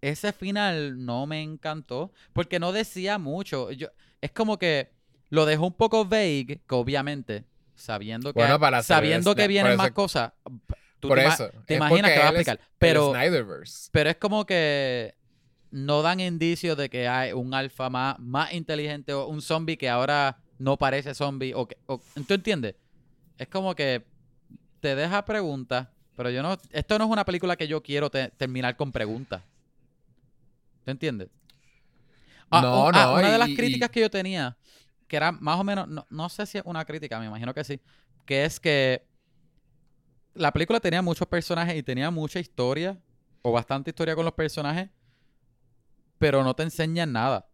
ese 0.00 0.32
final 0.32 1.04
no 1.04 1.26
me 1.26 1.42
encantó 1.42 2.12
porque 2.32 2.58
no 2.58 2.72
decía 2.72 3.18
mucho. 3.18 3.70
Yo, 3.72 3.88
es 4.20 4.30
como 4.32 4.58
que 4.58 4.92
lo 5.30 5.46
dejó 5.46 5.66
un 5.66 5.74
poco 5.74 6.04
vague, 6.04 6.60
que 6.66 6.74
obviamente, 6.74 7.44
sabiendo 7.74 8.32
que, 8.32 8.40
Bueno, 8.40 8.58
para 8.60 8.78
hacer 8.78 8.96
sabiendo 8.96 9.34
que 9.34 9.48
vienen 9.48 9.76
más 9.76 9.90
cosas, 9.92 10.32
tú 11.00 11.08
Por 11.08 11.18
te, 11.18 11.26
eso. 11.26 11.50
te 11.66 11.74
imaginas 11.74 12.10
que 12.10 12.18
va 12.18 12.24
a 12.26 12.28
es 12.30 12.34
explicar. 12.40 12.60
Pero, 12.78 13.12
es 14.10 14.16
como 14.16 14.44
que 14.46 15.14
no 15.70 16.02
dan 16.02 16.20
indicios 16.20 16.76
de 16.76 16.88
que 16.90 17.08
hay 17.08 17.32
un 17.32 17.54
alfa 17.54 17.88
más, 17.90 18.18
más 18.18 18.52
inteligente 18.52 19.12
o 19.14 19.26
un 19.26 19.40
zombie 19.42 19.76
que 19.76 19.88
ahora 19.88 20.38
no 20.58 20.76
parece 20.76 21.14
zombie. 21.14 21.54
O 21.54 21.66
que, 21.66 21.76
o- 21.86 22.00
¿Tú 22.26 22.34
entiendes? 22.34 22.74
Es 23.38 23.48
como 23.48 23.74
que 23.74 24.04
te 24.80 24.94
deja 24.94 25.24
preguntas, 25.24 25.88
pero 26.16 26.28
yo 26.30 26.42
no. 26.42 26.58
Esto 26.70 26.98
no 26.98 27.04
es 27.06 27.10
una 27.10 27.24
película 27.24 27.56
que 27.56 27.66
yo 27.66 27.82
quiero 27.82 28.10
te- 28.10 28.28
terminar 28.30 28.76
con 28.76 28.92
preguntas. 28.92 29.42
¿Tú 30.84 30.90
entiendes? 30.90 31.28
Ah, 32.50 32.60
No, 32.60 32.84
un- 32.86 32.94
ah, 32.94 33.04
no, 33.06 33.14
Una 33.14 33.32
de 33.32 33.38
las 33.38 33.48
y- 33.48 33.56
críticas 33.56 33.88
que 33.90 34.00
yo 34.00 34.10
tenía, 34.10 34.56
que 35.12 35.18
era 35.18 35.30
más 35.30 35.60
o 35.60 35.62
menos, 35.62 35.86
no, 35.88 36.06
no 36.08 36.30
sé 36.30 36.46
si 36.46 36.56
es 36.56 36.64
una 36.64 36.86
crítica, 36.86 37.20
me 37.20 37.26
imagino 37.26 37.52
que 37.52 37.64
sí, 37.64 37.78
que 38.24 38.46
es 38.46 38.58
que 38.58 39.06
la 40.32 40.50
película 40.54 40.80
tenía 40.80 41.02
muchos 41.02 41.28
personajes 41.28 41.76
y 41.76 41.82
tenía 41.82 42.10
mucha 42.10 42.40
historia, 42.40 42.98
o 43.42 43.52
bastante 43.52 43.90
historia 43.90 44.14
con 44.14 44.24
los 44.24 44.32
personajes, 44.32 44.88
pero 46.16 46.42
no 46.42 46.54
te 46.54 46.62
enseñan 46.62 47.12
nada. 47.12 47.46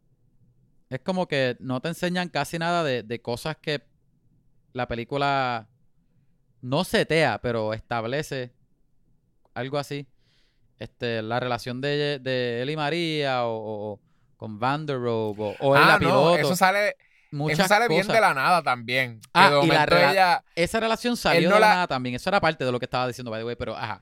Es 0.88 1.00
como 1.00 1.26
que 1.26 1.56
no 1.58 1.80
te 1.80 1.88
enseñan 1.88 2.28
casi 2.28 2.60
nada 2.60 2.84
de, 2.84 3.02
de 3.02 3.20
cosas 3.20 3.56
que 3.56 3.82
la 4.72 4.86
película 4.86 5.68
no 6.60 6.84
setea, 6.84 7.40
pero 7.42 7.74
establece 7.74 8.52
algo 9.52 9.78
así. 9.78 10.06
Este, 10.78 11.22
la 11.22 11.40
relación 11.40 11.80
de, 11.80 12.20
de 12.20 12.62
él 12.62 12.70
y 12.70 12.76
María, 12.76 13.46
o, 13.46 13.94
o 13.94 14.00
con 14.36 14.60
Van 14.60 14.86
der 14.86 15.00
Rohe, 15.00 15.34
o, 15.36 15.56
o 15.58 15.74
ah, 15.74 15.94
no, 15.94 15.98
piloto. 15.98 16.36
eso 16.36 16.54
sale, 16.54 16.94
muchas 17.30 17.58
eso 17.60 17.68
sale 17.68 17.88
bien 17.88 18.06
de 18.06 18.20
la 18.20 18.34
nada 18.34 18.62
también. 18.62 19.20
Ah, 19.34 19.60
y 19.62 19.66
la 19.66 19.86
rela- 19.86 20.10
ella, 20.12 20.44
Esa 20.54 20.80
relación 20.80 21.16
salió 21.16 21.48
no 21.48 21.54
de 21.56 21.60
la 21.60 21.68
nada 21.68 21.86
también. 21.86 22.14
Eso 22.14 22.30
era 22.30 22.40
parte 22.40 22.64
de 22.64 22.72
lo 22.72 22.78
que 22.78 22.84
estaba 22.86 23.06
diciendo, 23.06 23.30
by 23.30 23.40
the 23.40 23.44
way, 23.44 23.56
pero 23.56 23.76
ajá. 23.76 24.00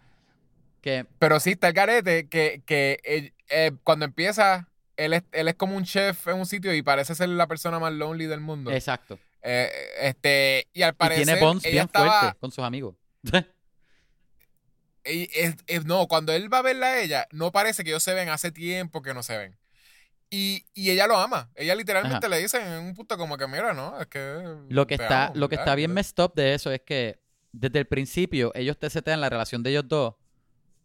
Que, 0.81 1.05
pero 1.19 1.41
sí 1.41 1.51
está 1.53 1.69
el 1.69 1.75
garete 1.75 2.29
que, 2.29 2.63
que 2.65 3.01
eh, 3.49 3.73
cuando 3.83 4.05
empieza, 4.05 4.69
él 4.97 5.15
es, 5.15 5.23
él 5.33 5.49
es 5.49 5.55
como 5.57 5.77
un 5.77 5.85
chef 5.85 6.29
en 6.29 6.37
un 6.39 6.47
sitio 6.47 6.73
y 6.75 6.83
parece 6.83 7.15
ser 7.17 7.29
la 7.31 7.47
persona 7.49 7.79
más 7.81 7.93
lonely 7.93 8.27
del 8.27 8.41
mundo. 8.41 8.71
exacto. 8.71 9.19
Eh, 9.43 9.71
este, 10.01 10.67
y 10.73 10.83
al 10.83 10.91
Y 10.91 10.95
parecer, 10.95 11.25
tiene 11.25 11.41
bonds 11.41 11.65
ella 11.65 11.73
bien 11.73 11.85
estaba, 11.87 12.21
fuertes 12.21 12.41
con 12.41 12.51
sus 12.53 12.65
amigos. 12.65 12.95
y- 15.05 15.29
es- 15.35 15.57
es- 15.67 15.85
no, 15.85 16.07
cuando 16.09 16.33
él 16.33 16.53
va 16.53 16.59
a 16.59 16.63
verla 16.63 16.87
a 16.89 17.01
ella, 17.01 17.27
no 17.31 17.53
parece 17.53 17.85
que 17.85 17.91
ellos 17.91 18.03
se 18.03 18.15
ven 18.15 18.29
hace 18.29 18.51
tiempo 18.51 19.03
que 19.03 19.15
no 19.15 19.23
se 19.23 19.37
ven. 19.39 19.57
Y, 20.31 20.65
y 20.75 20.91
ella 20.91 21.07
lo 21.07 21.17
ama. 21.17 21.51
Ella 21.55 21.75
literalmente 21.75 22.29
le 22.29 22.39
dice 22.39 22.59
en 22.61 22.85
un 22.85 22.95
punto 22.95 23.17
como 23.17 23.37
que, 23.39 23.47
mira, 23.47 23.73
no, 23.73 24.01
es 24.01 24.07
que... 24.09 24.57
Lo 24.69 24.87
que 24.87 24.95
está, 24.95 25.27
amo, 25.27 25.37
lo 25.37 25.49
que 25.49 25.55
está 25.55 25.75
bien 25.75 25.93
messed 25.93 26.23
up 26.23 26.35
de 26.35 26.55
eso 26.55 26.71
es 26.73 26.81
que 26.81 27.21
desde 27.53 27.79
el 27.79 27.87
principio 27.87 28.53
ellos 28.55 28.77
te 28.79 28.91
setean 28.91 29.21
la 29.21 29.31
relación 29.31 29.63
de 29.63 29.71
ellos 29.71 29.85
dos 29.87 30.15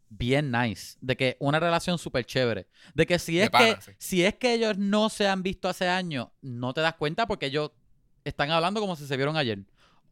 bien 0.09 0.51
nice. 0.51 0.97
De 1.01 1.17
que 1.17 1.37
una 1.39 1.59
relación 1.59 1.97
súper 1.97 2.25
chévere. 2.25 2.67
De 2.93 3.05
que 3.05 3.17
si 3.17 3.37
De 3.37 3.43
es 3.43 3.49
pana, 3.49 3.75
que 3.75 3.81
sí. 3.81 3.91
si 3.97 4.25
es 4.25 4.35
que 4.35 4.53
ellos 4.53 4.77
no 4.77 5.09
se 5.09 5.27
han 5.27 5.41
visto 5.41 5.69
hace 5.69 5.87
años, 5.87 6.27
no 6.41 6.73
te 6.73 6.81
das 6.81 6.95
cuenta 6.95 7.25
porque 7.25 7.47
ellos 7.47 7.71
están 8.23 8.51
hablando 8.51 8.79
como 8.79 8.95
si 8.95 9.07
se 9.07 9.17
vieron 9.17 9.37
ayer. 9.37 9.59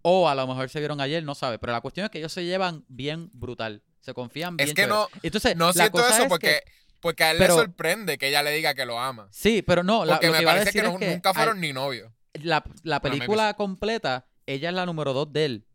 O 0.01 0.29
a 0.29 0.35
lo 0.35 0.47
mejor 0.47 0.69
se 0.69 0.79
vieron 0.79 1.01
ayer, 1.01 1.23
no 1.23 1.35
sabes. 1.35 1.59
Pero 1.59 1.73
la 1.73 1.81
cuestión 1.81 2.05
es 2.05 2.09
que 2.09 2.19
ellos 2.19 2.31
se 2.31 2.45
llevan 2.45 2.85
bien 2.87 3.29
brutal. 3.33 3.83
Se 3.99 4.13
confían 4.13 4.55
bien. 4.55 4.69
Es 4.69 4.73
que 4.73 4.83
chévere. 4.83 4.93
no, 4.95 5.07
Entonces, 5.21 5.55
no 5.57 5.67
la 5.67 5.73
siento 5.73 5.91
cosa 5.91 6.13
eso 6.13 6.23
es 6.23 6.29
porque 6.29 6.61
que 6.65 6.71
Porque 7.01 7.23
a 7.23 7.31
él 7.31 7.37
Pero- 7.37 7.55
le 7.55 7.61
sorprende 7.61 8.17
que 8.17 8.27
ella 8.27 8.43
le 8.43 8.51
diga 8.51 8.73
que 8.73 8.85
lo 8.85 8.99
ama. 8.99 9.27
Sí, 9.31 9.61
pero 9.61 9.83
no, 9.83 10.03
la- 10.05 10.15
Porque 10.15 10.27
lo 10.27 10.33
me 10.33 10.39
que 10.39 10.45
parece 10.45 10.71
que, 10.71 10.79
es 10.79 10.97
que 10.97 11.11
nunca 11.13 11.33
fueron 11.33 11.59
ni 11.61 11.71
novios. 11.73 12.11
la, 12.33 12.63
la 12.83 13.01
película 13.01 13.53
completa, 13.55 14.27
ella 14.45 14.69
es 14.69 14.75
la 14.75 14.85
número 14.85 15.13
dos 15.13 15.31
de 15.31 15.45
él. 15.45 15.65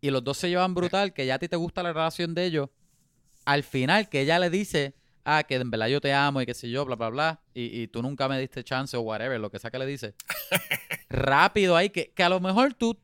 Y 0.00 0.10
los 0.10 0.22
dos 0.24 0.36
se 0.38 0.48
llevan 0.48 0.74
brutal, 0.74 1.12
que 1.12 1.24
ya 1.26 1.34
a 1.36 1.38
ti 1.38 1.48
te 1.48 1.56
gusta 1.56 1.82
la 1.82 1.92
relación 1.92 2.34
de 2.34 2.44
ellos. 2.44 2.68
Al 3.46 3.62
final, 3.62 4.08
que 4.08 4.20
ella 4.20 4.38
le 4.38 4.48
dice, 4.50 4.94
ah, 5.24 5.42
que 5.44 5.54
en 5.56 5.70
verdad 5.70 5.86
yo 5.88 6.00
te 6.00 6.12
amo 6.12 6.40
y 6.42 6.46
qué 6.46 6.54
sé 6.54 6.68
yo, 6.70 6.84
bla, 6.84 6.96
bla, 6.96 7.08
bla. 7.10 7.40
Y, 7.54 7.82
y 7.82 7.88
tú 7.88 8.02
nunca 8.02 8.28
me 8.28 8.38
diste 8.38 8.64
chance 8.64 8.96
o 8.96 9.00
whatever, 9.00 9.38
lo 9.40 9.50
que 9.50 9.58
sea 9.58 9.70
que 9.70 9.78
le 9.78 9.86
dice. 9.86 10.14
Rápido 11.08 11.76
ahí, 11.76 11.90
que, 11.90 12.12
que 12.12 12.22
a 12.22 12.28
lo 12.28 12.40
mejor 12.40 12.74
tú, 12.74 12.98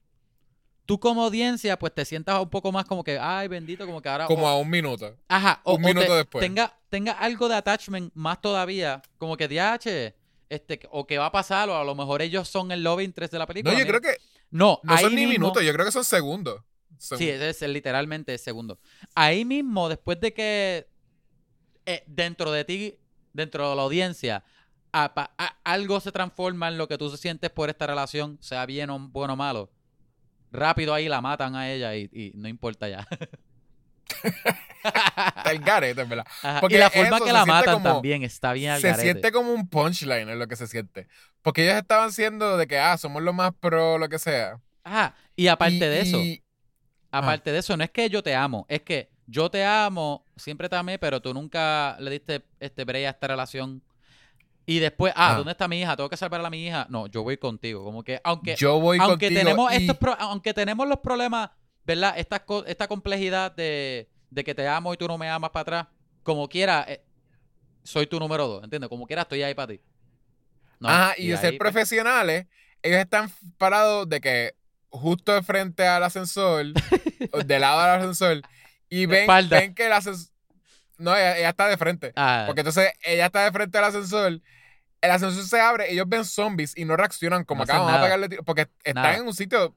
tú 0.91 0.99
como 0.99 1.22
audiencia, 1.24 1.78
pues 1.78 1.95
te 1.95 2.05
sientas 2.05 2.43
un 2.43 2.51
poco 2.51 2.72
más 2.72 2.84
como 2.84 3.05
que, 3.05 3.16
ay, 3.18 3.47
bendito, 3.47 3.86
como 3.86 4.03
que 4.03 4.09
ahora... 4.09 4.26
Como 4.26 4.45
o- 4.45 4.49
a 4.49 4.57
un 4.59 4.68
minuto. 4.68 5.16
Ajá, 5.28 5.61
o, 5.62 5.74
un 5.76 5.84
o 5.84 5.86
minuto 5.86 6.07
te- 6.09 6.12
después. 6.14 6.43
Tenga, 6.45 6.76
tenga 6.88 7.12
algo 7.12 7.49
de 7.49 7.55
attachment 7.55 8.12
más 8.14 8.41
todavía, 8.41 9.01
como 9.18 9.36
que 9.36 9.47
DH, 9.47 10.14
este, 10.49 10.80
o 10.91 11.07
que 11.07 11.16
va 11.18 11.26
a 11.26 11.32
pasar, 11.32 11.68
o 11.68 11.76
a 11.76 11.84
lo 11.84 11.95
mejor 11.95 12.22
ellos 12.22 12.49
son 12.49 12.72
el 12.72 12.82
love 12.82 13.03
interest 13.03 13.32
de 13.32 13.38
la 13.38 13.47
película. 13.47 13.72
No, 13.72 13.78
yo 13.78 13.86
creo 13.86 14.01
que 14.01 14.16
No, 14.51 14.80
no 14.82 14.99
son 14.99 15.14
ni 15.14 15.26
mismo- 15.26 15.30
minutos, 15.47 15.62
yo 15.62 15.72
creo 15.72 15.86
que 15.86 15.93
son 15.93 16.05
segundos. 16.05 16.61
Segun- 16.99 17.18
Sí, 17.18 17.28
es 17.30 17.62
el- 17.62 17.72
literalmente 17.72 18.32
el 18.32 18.38
segundo. 18.41 18.78
Ahí 19.14 19.45
mismo, 19.45 19.88
después 19.88 20.20
de 20.20 20.34
que 20.34 20.88
eh, 21.86 22.03
dentro 22.07 22.51
de 22.51 22.64
ti, 22.64 22.99
dentro 23.32 23.70
de 23.70 23.76
la 23.76 23.82
audiencia, 23.82 24.43
a- 24.93 25.14
pa- 25.14 25.32
a- 25.38 25.57
algo 25.64 26.01
se 26.01 26.11
transforma 26.12 26.66
en 26.68 26.78
lo 26.78 26.88
que 26.88 26.99
tú 26.99 27.16
sientes 27.16 27.49
por 27.51 27.70
esta 27.70 27.86
relación, 27.86 28.38
sea 28.41 28.66
bien 28.66 28.91
o 28.91 28.99
bueno 28.99 29.34
o 29.34 29.36
malo, 29.36 29.70
rápido 30.53 30.94
ahí 30.94 31.09
la 31.09 31.20
matan 31.20 31.55
a 31.57 31.70
ella 31.70 31.94
y, 31.96 32.09
y 32.12 32.32
no 32.34 32.48
importa 32.48 32.88
ya. 32.88 33.07
Está 34.82 35.51
el 35.53 35.61
garete, 35.61 36.05
verdad. 36.05 36.26
Ajá, 36.42 36.61
Porque 36.61 36.76
y 36.76 36.78
la 36.78 36.90
forma 36.90 37.20
que 37.20 37.32
la 37.32 37.46
matan 37.46 37.74
como- 37.74 37.92
también 37.94 38.22
está 38.22 38.53
bien 38.53 38.72
al 38.72 38.80
Se 38.80 38.88
garete. 38.88 39.05
siente 39.05 39.32
como 39.32 39.53
un 39.53 39.68
punchline 39.68 40.28
en 40.28 40.38
lo 40.38 40.46
que 40.46 40.57
se 40.57 40.66
siente. 40.66 41.07
Porque 41.42 41.64
ellos 41.64 41.76
estaban 41.76 42.12
siendo 42.12 42.57
de 42.57 42.66
que, 42.66 42.78
ah, 42.78 42.96
somos 42.98 43.22
los 43.22 43.34
más 43.34 43.53
pro, 43.61 43.98
lo 43.98 44.09
que 44.09 44.18
sea. 44.18 44.59
Ajá, 44.84 45.14
y 45.36 45.46
aparte 45.48 45.76
Y- 45.76 45.80
de 45.80 46.01
eso, 46.01 46.16
y- 46.18 46.42
aparte 47.11 47.53
de 47.53 47.59
eso, 47.59 47.76
no 47.76 47.84
es 47.84 47.90
que 47.90 48.09
yo 48.09 48.22
te 48.22 48.34
amo, 48.34 48.66
es 48.68 48.82
que 48.82 49.11
yo 49.26 49.51
te 49.51 49.64
amo, 49.64 50.24
siempre 50.36 50.68
te 50.68 50.76
amé, 50.76 50.98
pero 50.98 51.20
tú 51.20 51.32
nunca 51.34 51.96
le 52.01 52.11
diste 52.11 52.42
este 52.59 52.84
break 52.84 53.07
a 53.07 53.11
esta 53.11 53.26
relación. 53.28 53.82
Y 54.71 54.79
después, 54.79 55.12
ah, 55.16 55.33
Ah. 55.33 55.37
¿dónde 55.37 55.51
está 55.53 55.66
mi 55.66 55.81
hija? 55.81 55.97
Tengo 55.97 56.09
que 56.09 56.16
salvar 56.16 56.45
a 56.45 56.49
mi 56.51 56.64
hija. 56.64 56.87
No, 56.91 57.09
yo 57.09 57.23
voy 57.25 57.37
contigo. 57.37 57.83
Como 57.83 58.05
que, 58.05 58.21
aunque, 58.23 58.55
yo 58.57 58.79
voy 58.79 58.99
aunque 59.01 59.27
contigo 59.27 59.41
tenemos 59.41 59.73
y- 59.73 59.77
estos 59.77 59.97
pro- 59.97 60.16
aunque 60.21 60.55
tenemos 60.55 60.87
los 60.87 60.99
problemas, 61.01 61.51
¿verdad? 61.85 62.14
Esta, 62.16 62.45
esta 62.66 62.87
complejidad 62.87 63.51
de, 63.55 64.09
de 64.31 64.45
que 64.45 64.55
te 64.55 64.68
amo 64.68 64.95
y 64.95 64.97
tú 64.97 65.09
no 65.09 65.18
me 65.18 65.29
amas 65.29 65.51
para 65.51 65.62
atrás, 65.62 65.87
como 66.23 66.49
quiera, 66.49 66.85
eh, 66.87 67.03
soy 67.83 68.07
tu 68.07 68.21
número 68.21 68.47
dos, 68.47 68.62
¿entiendes? 68.62 68.89
Como 68.89 69.07
quiera, 69.09 69.23
estoy 69.23 69.43
ahí 69.43 69.55
para 69.55 69.73
ti. 69.73 69.81
No, 70.79 70.89
Ajá, 70.89 71.14
y 71.18 71.27
de 71.29 71.35
ahí, 71.35 71.41
ser 71.41 71.51
pues, 71.51 71.59
profesionales, 71.59 72.47
ellos 72.83 73.01
están 73.01 73.29
parados 73.59 74.09
de 74.09 74.21
que 74.21 74.55
justo 74.91 75.33
de 75.35 75.43
frente 75.43 75.85
al 75.87 76.05
ascensor, 76.05 76.66
de 77.45 77.59
lado 77.59 77.81
al 77.81 77.99
ascensor, 77.99 78.43
y 78.89 79.07
ven, 79.07 79.27
ven 79.49 79.75
que 79.75 79.87
el 79.87 79.93
ascensor... 79.95 80.31
No, 80.97 81.16
ella, 81.16 81.39
ella 81.39 81.49
está 81.49 81.66
de 81.66 81.77
frente. 81.79 82.12
ah, 82.14 82.45
Porque 82.47 82.61
entonces 82.61 82.93
ella 83.03 83.27
está 83.27 83.43
de 83.45 83.53
frente 83.53 83.79
al 83.79 83.85
ascensor, 83.85 84.41
el 85.03 85.11
ascensor 85.11 85.44
se 85.44 85.61
abre, 85.61 85.92
ellos 85.92 86.07
ven 86.09 86.24
zombies 86.24 86.76
y 86.76 86.84
no 86.84 86.96
reaccionan 86.96 87.44
como 87.44 87.61
No 87.61 87.64
acá, 87.64 87.72
hacen 87.74 87.86
vamos 87.86 87.98
a 88.01 88.03
pegarle 88.05 88.28
tiro", 88.28 88.42
porque 88.44 88.68
están 88.84 89.03
Nada. 89.03 89.16
en 89.16 89.26
un 89.26 89.34
sitio 89.34 89.74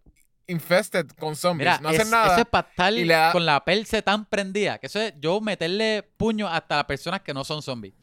infested 0.48 1.08
con 1.20 1.36
zombies, 1.36 1.70
Mira, 1.70 1.80
no 1.82 1.90
hacen 1.90 2.02
es- 2.02 2.10
nada. 2.10 2.34
eso 2.34 2.42
es 2.42 2.46
para 2.48 2.68
estar 2.70 2.94
da- 3.08 3.32
con 3.32 3.46
la 3.46 3.64
perse 3.64 4.02
tan 4.02 4.26
prendida. 4.26 4.78
Que 4.78 4.88
eso 4.88 5.00
es 5.00 5.14
yo 5.20 5.40
meterle 5.42 6.04
puño 6.18 6.48
hasta 6.50 6.80
a 6.80 6.88
personas 6.88 7.22
que 7.22 7.34
no 7.34 7.44
son 7.44 7.62
zombies. 7.62 7.94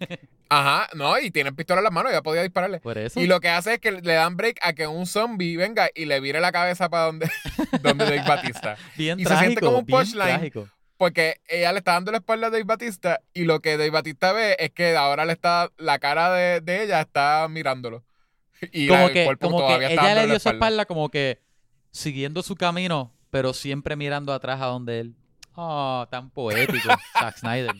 Ajá, 0.52 0.88
no, 0.94 1.16
y 1.18 1.30
tienen 1.30 1.54
pistola 1.54 1.78
en 1.78 1.84
las 1.84 1.92
manos, 1.92 2.10
ya 2.10 2.22
podía 2.22 2.42
dispararle. 2.42 2.80
Por 2.80 2.98
eso. 2.98 3.20
Y 3.20 3.28
lo 3.28 3.38
que 3.38 3.48
hace 3.50 3.74
es 3.74 3.78
que 3.80 3.92
le 3.92 4.14
dan 4.14 4.36
break 4.36 4.58
a 4.62 4.72
que 4.72 4.86
un 4.88 5.06
zombie 5.06 5.56
venga 5.56 5.88
y 5.94 6.06
le 6.06 6.18
vire 6.18 6.40
la 6.40 6.50
cabeza 6.50 6.88
para 6.88 7.04
donde, 7.04 7.30
donde 7.82 8.04
Dave 8.04 8.24
Batista. 8.26 8.76
bien 8.96 9.20
y 9.20 9.22
se 9.22 9.28
trágico. 9.28 9.46
siente 9.46 9.60
como 9.60 9.78
un 9.78 9.86
punchline. 9.86 10.50
Porque 11.00 11.40
ella 11.48 11.72
le 11.72 11.78
está 11.78 11.92
dando 11.94 12.12
la 12.12 12.18
espalda 12.18 12.48
a 12.48 12.50
Dave 12.50 12.64
Batista 12.64 13.22
y 13.32 13.44
lo 13.44 13.60
que 13.60 13.78
Dave 13.78 13.88
Batista 13.88 14.34
ve 14.34 14.54
es 14.58 14.70
que 14.70 14.94
ahora 14.98 15.24
le 15.24 15.32
está, 15.32 15.70
la 15.78 15.98
cara 15.98 16.30
de, 16.30 16.60
de 16.60 16.82
ella 16.82 17.00
está 17.00 17.48
mirándolo. 17.48 18.04
Y 18.70 18.86
la- 18.86 18.96
Como 18.96 19.06
el 19.08 19.12
que, 19.14 19.24
cuerpo 19.24 19.50
como 19.50 19.66
que 19.78 19.86
está 19.86 20.12
ella 20.12 20.14
le 20.16 20.26
dio 20.26 20.38
su 20.38 20.50
espalda 20.50 20.84
como 20.84 21.08
que 21.08 21.40
siguiendo 21.90 22.42
su 22.42 22.54
camino, 22.54 23.14
pero 23.30 23.54
siempre 23.54 23.96
mirando 23.96 24.34
atrás 24.34 24.60
a 24.60 24.66
donde 24.66 25.00
él. 25.00 25.14
Oh, 25.54 26.06
tan 26.10 26.28
poético, 26.28 26.90
Zack 27.18 27.38
Snyder. 27.38 27.74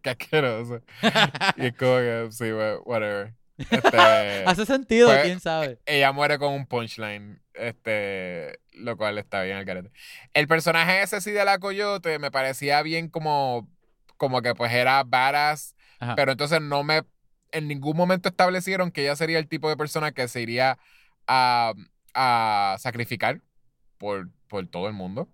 Qué 0.00 0.10
asqueroso. 0.10 0.82
y 1.56 1.66
es 1.66 1.74
como 1.76 1.96
que, 1.96 2.28
sí, 2.30 2.44
whatever. 2.84 3.34
Este, 3.58 4.44
Hace 4.46 4.64
sentido, 4.64 5.08
pues, 5.08 5.22
quién 5.24 5.40
sabe. 5.40 5.80
ella 5.86 6.12
muere 6.12 6.38
con 6.38 6.52
un 6.54 6.66
punchline, 6.66 7.42
este, 7.60 8.58
lo 8.72 8.96
cual 8.96 9.18
está 9.18 9.42
bien 9.42 9.56
al 9.58 9.64
carete. 9.66 9.90
El 10.34 10.48
personaje 10.48 11.02
ese 11.02 11.20
sí 11.20 11.30
de 11.30 11.44
la 11.44 11.58
coyote 11.58 12.18
me 12.18 12.30
parecía 12.30 12.82
bien 12.82 13.08
como, 13.08 13.68
como 14.16 14.42
que 14.42 14.54
pues 14.54 14.72
era 14.72 15.04
Ajá. 15.98 16.14
pero 16.16 16.32
entonces 16.32 16.60
no 16.60 16.82
me, 16.82 17.02
en 17.52 17.68
ningún 17.68 17.96
momento 17.96 18.28
establecieron 18.28 18.90
que 18.90 19.02
ella 19.02 19.16
sería 19.16 19.38
el 19.38 19.48
tipo 19.48 19.68
de 19.68 19.76
persona 19.76 20.12
que 20.12 20.28
se 20.28 20.40
iría 20.40 20.78
a, 21.26 21.74
a 22.14 22.76
sacrificar 22.78 23.40
por, 23.98 24.30
por 24.48 24.66
todo 24.66 24.88
el 24.88 24.94
mundo. 24.94 25.28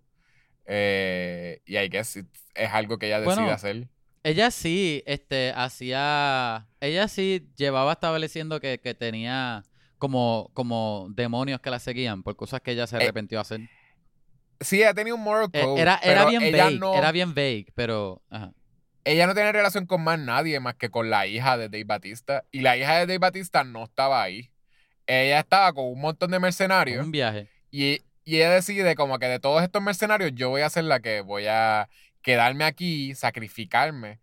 Eh, 0.67 1.61
y 1.65 1.77
guess 1.89 2.17
it's- 2.17 2.45
es 2.55 2.71
algo 2.73 2.99
que 2.99 3.07
ella 3.07 3.21
decide 3.21 3.37
Bueno, 3.37 3.53
hacer. 3.53 3.89
Ella 4.25 4.51
sí, 4.51 5.05
este, 5.07 5.53
hacía. 5.55 6.67
Ella 6.81 7.07
sí 7.07 7.49
llevaba 7.57 7.93
estableciendo 7.93 8.61
que, 8.61 8.79
que 8.81 8.95
tenía 8.95 9.63
como, 9.99 10.51
como 10.55 11.09
demonios 11.11 11.61
que 11.61 11.71
la 11.71 11.79
seguían 11.79 12.23
por 12.23 12.37
cosas 12.37 12.61
que 12.61 12.73
ella 12.73 12.87
se 12.87 12.97
Eh, 12.97 13.03
arrepintió 13.03 13.39
de 13.39 13.43
hacer. 13.43 13.61
Sí, 14.61 14.77
ella 14.79 14.95
tenía 14.95 15.15
un 15.15 15.23
moral 15.23 15.49
Eh, 15.53 15.63
code, 15.63 15.81
era, 15.81 15.97
era 16.03 16.25
bien 16.27 16.51
vague, 16.53 16.79
no, 16.79 16.95
era 16.95 17.13
bien 17.13 17.35
vague, 17.35 17.67
pero. 17.75 18.23
Ajá. 18.31 18.53
ella 19.05 19.27
no 19.27 19.35
tiene 19.35 19.53
relación 19.53 19.87
con 19.87 20.03
más 20.03 20.19
nadie 20.19 20.59
más 20.61 20.75
que 20.75 20.91
con 20.91 21.11
la 21.11 21.27
hija 21.27 21.57
de 21.57 21.69
Dave 21.69 21.85
Batista. 21.85 22.45
Y 22.51 22.61
la 22.61 22.77
hija 22.77 22.95
de 22.95 23.07
Dave 23.07 23.19
Batista 23.19 23.65
no 23.65 23.85
estaba 23.85 24.23
ahí. 24.23 24.51
Ella 25.07 25.39
estaba 25.41 25.73
con 25.73 25.85
un 25.87 26.01
montón 26.01 26.31
de 26.33 26.41
mercenarios. 26.41 27.05
Un 27.05 27.13
viaje. 27.13 27.49
Y, 27.71 28.01
y 28.25 28.37
ella 28.37 28.51
decide 28.51 28.97
como 28.97 29.19
que 29.21 29.27
de 29.27 29.39
todos 29.39 29.63
estos 29.63 29.81
mercenarios 29.83 30.33
yo 30.35 30.49
voy 30.51 30.63
a 30.63 30.71
ser 30.71 30.85
la 30.85 30.99
que 31.01 31.21
voy 31.21 31.47
a 31.47 31.89
quedarme 32.23 32.65
aquí, 32.65 33.15
sacrificarme, 33.15 34.19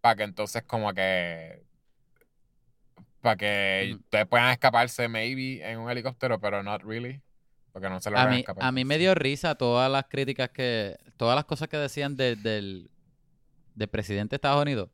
para 0.00 0.16
que 0.16 0.22
entonces 0.22 0.62
como 0.62 0.94
que... 0.94 1.60
Para 3.22 3.36
que 3.36 3.88
Ujú. 3.92 4.00
ustedes 4.02 4.26
puedan 4.26 4.50
escaparse 4.50 5.08
maybe 5.08 5.62
en 5.66 5.78
un 5.78 5.90
helicóptero, 5.90 6.38
pero 6.40 6.62
not 6.62 6.82
really. 6.82 7.22
Porque 7.72 7.88
no 7.88 7.98
se 8.00 8.10
A 8.10 8.12
logran 8.12 8.30
mí, 8.30 8.40
escapar. 8.40 8.64
a 8.64 8.72
mí 8.72 8.84
me 8.84 8.98
dio 8.98 9.14
risa 9.14 9.54
todas 9.54 9.90
las 9.90 10.04
críticas 10.10 10.50
que. 10.50 10.96
Todas 11.16 11.36
las 11.36 11.44
cosas 11.46 11.68
que 11.68 11.76
decían 11.78 12.16
de- 12.16 12.36
del, 12.36 12.90
del 13.74 13.88
presidente 13.88 14.30
de 14.34 14.36
Estados 14.36 14.60
Unidos. 14.60 14.90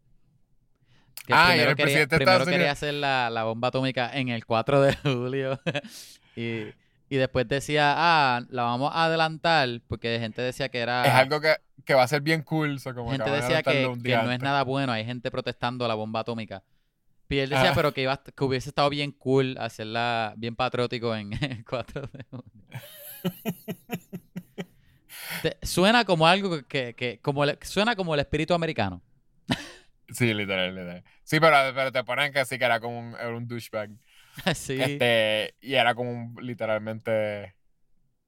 Que 1.27 1.33
Ah, 1.35 1.47
primero 1.49 1.71
el 1.71 1.77
quería, 1.77 1.85
presidente 1.85 2.15
de 2.15 2.19
primero 2.19 2.33
Estados 2.33 2.49
quería 2.49 2.65
Unidos. 2.67 2.79
hacer 2.79 2.95
la, 2.95 3.31
la 3.31 3.45
bomba 3.45 3.69
atómica 3.69 4.11
en 4.15 4.29
el 4.29 4.47
4 4.47 4.81
de 4.83 4.95
julio. 5.03 5.61
y, 6.37 6.67
y 7.11 7.17
después 7.17 7.49
decía, 7.49 7.95
ah, 7.97 8.43
la 8.51 8.63
vamos 8.65 8.93
a 8.95 9.05
adelantar. 9.07 9.69
Porque 9.89 10.19
gente 10.21 10.43
decía 10.43 10.69
que 10.69 10.79
era. 10.79 11.05
Es 11.07 11.15
algo 11.15 11.41
que, 11.41 11.57
que 11.85 11.95
va 11.95 12.03
a 12.03 12.09
ser 12.09 12.21
bien 12.21 12.43
cool. 12.43 12.79
so 12.79 12.95
como 12.95 13.11
gente 13.11 13.29
a 13.29 13.33
decía 13.35 13.63
que, 13.63 13.91
que 14.05 14.17
no 14.17 14.31
es 14.31 14.41
nada 14.41 14.63
bueno, 14.65 14.93
hay 14.93 15.05
gente 15.05 15.31
protestando 15.31 15.89
la 15.89 15.95
bomba 15.95 16.21
atómica. 16.21 16.63
Y 17.31 17.39
él 17.39 17.51
decía, 17.51 17.71
Ah. 17.71 17.75
pero 17.75 17.93
que, 17.93 18.03
iba, 18.03 18.23
que 18.23 18.45
hubiese 18.45 18.71
estado 18.71 18.89
bien 18.91 19.13
cool 19.13 19.57
hacerla 19.59 20.35
bien 20.37 20.57
patriótico 20.57 21.15
en 21.15 21.31
el 21.43 21.65
4 21.65 22.03
de 22.13 22.25
junio. 22.31 22.45
Suena 25.63 26.05
como 26.05 26.27
algo 26.27 26.63
que, 26.67 26.95
que- 26.95 27.21
como 27.21 27.45
suena 27.63 27.95
como 27.97 28.15
el 28.15 28.21
espíritu 28.21 28.55
americano. 28.55 29.03
Sí, 30.11 30.33
literal, 30.33 30.75
literal. 30.75 31.05
Sí, 31.23 31.39
pero, 31.39 31.57
pero 31.75 31.93
te 31.93 32.03
ponen 32.03 32.33
que 32.33 32.45
sí 32.47 32.59
que 32.59 32.65
era 32.65 32.81
como 32.81 32.99
un, 32.99 33.15
era 33.15 33.37
un 33.37 33.47
douchebag. 33.47 33.91
sí. 34.55 34.81
Este, 34.81 35.55
y 35.61 35.75
era 35.75 35.95
como 35.95 36.11
un, 36.11 36.35
literalmente. 36.41 37.55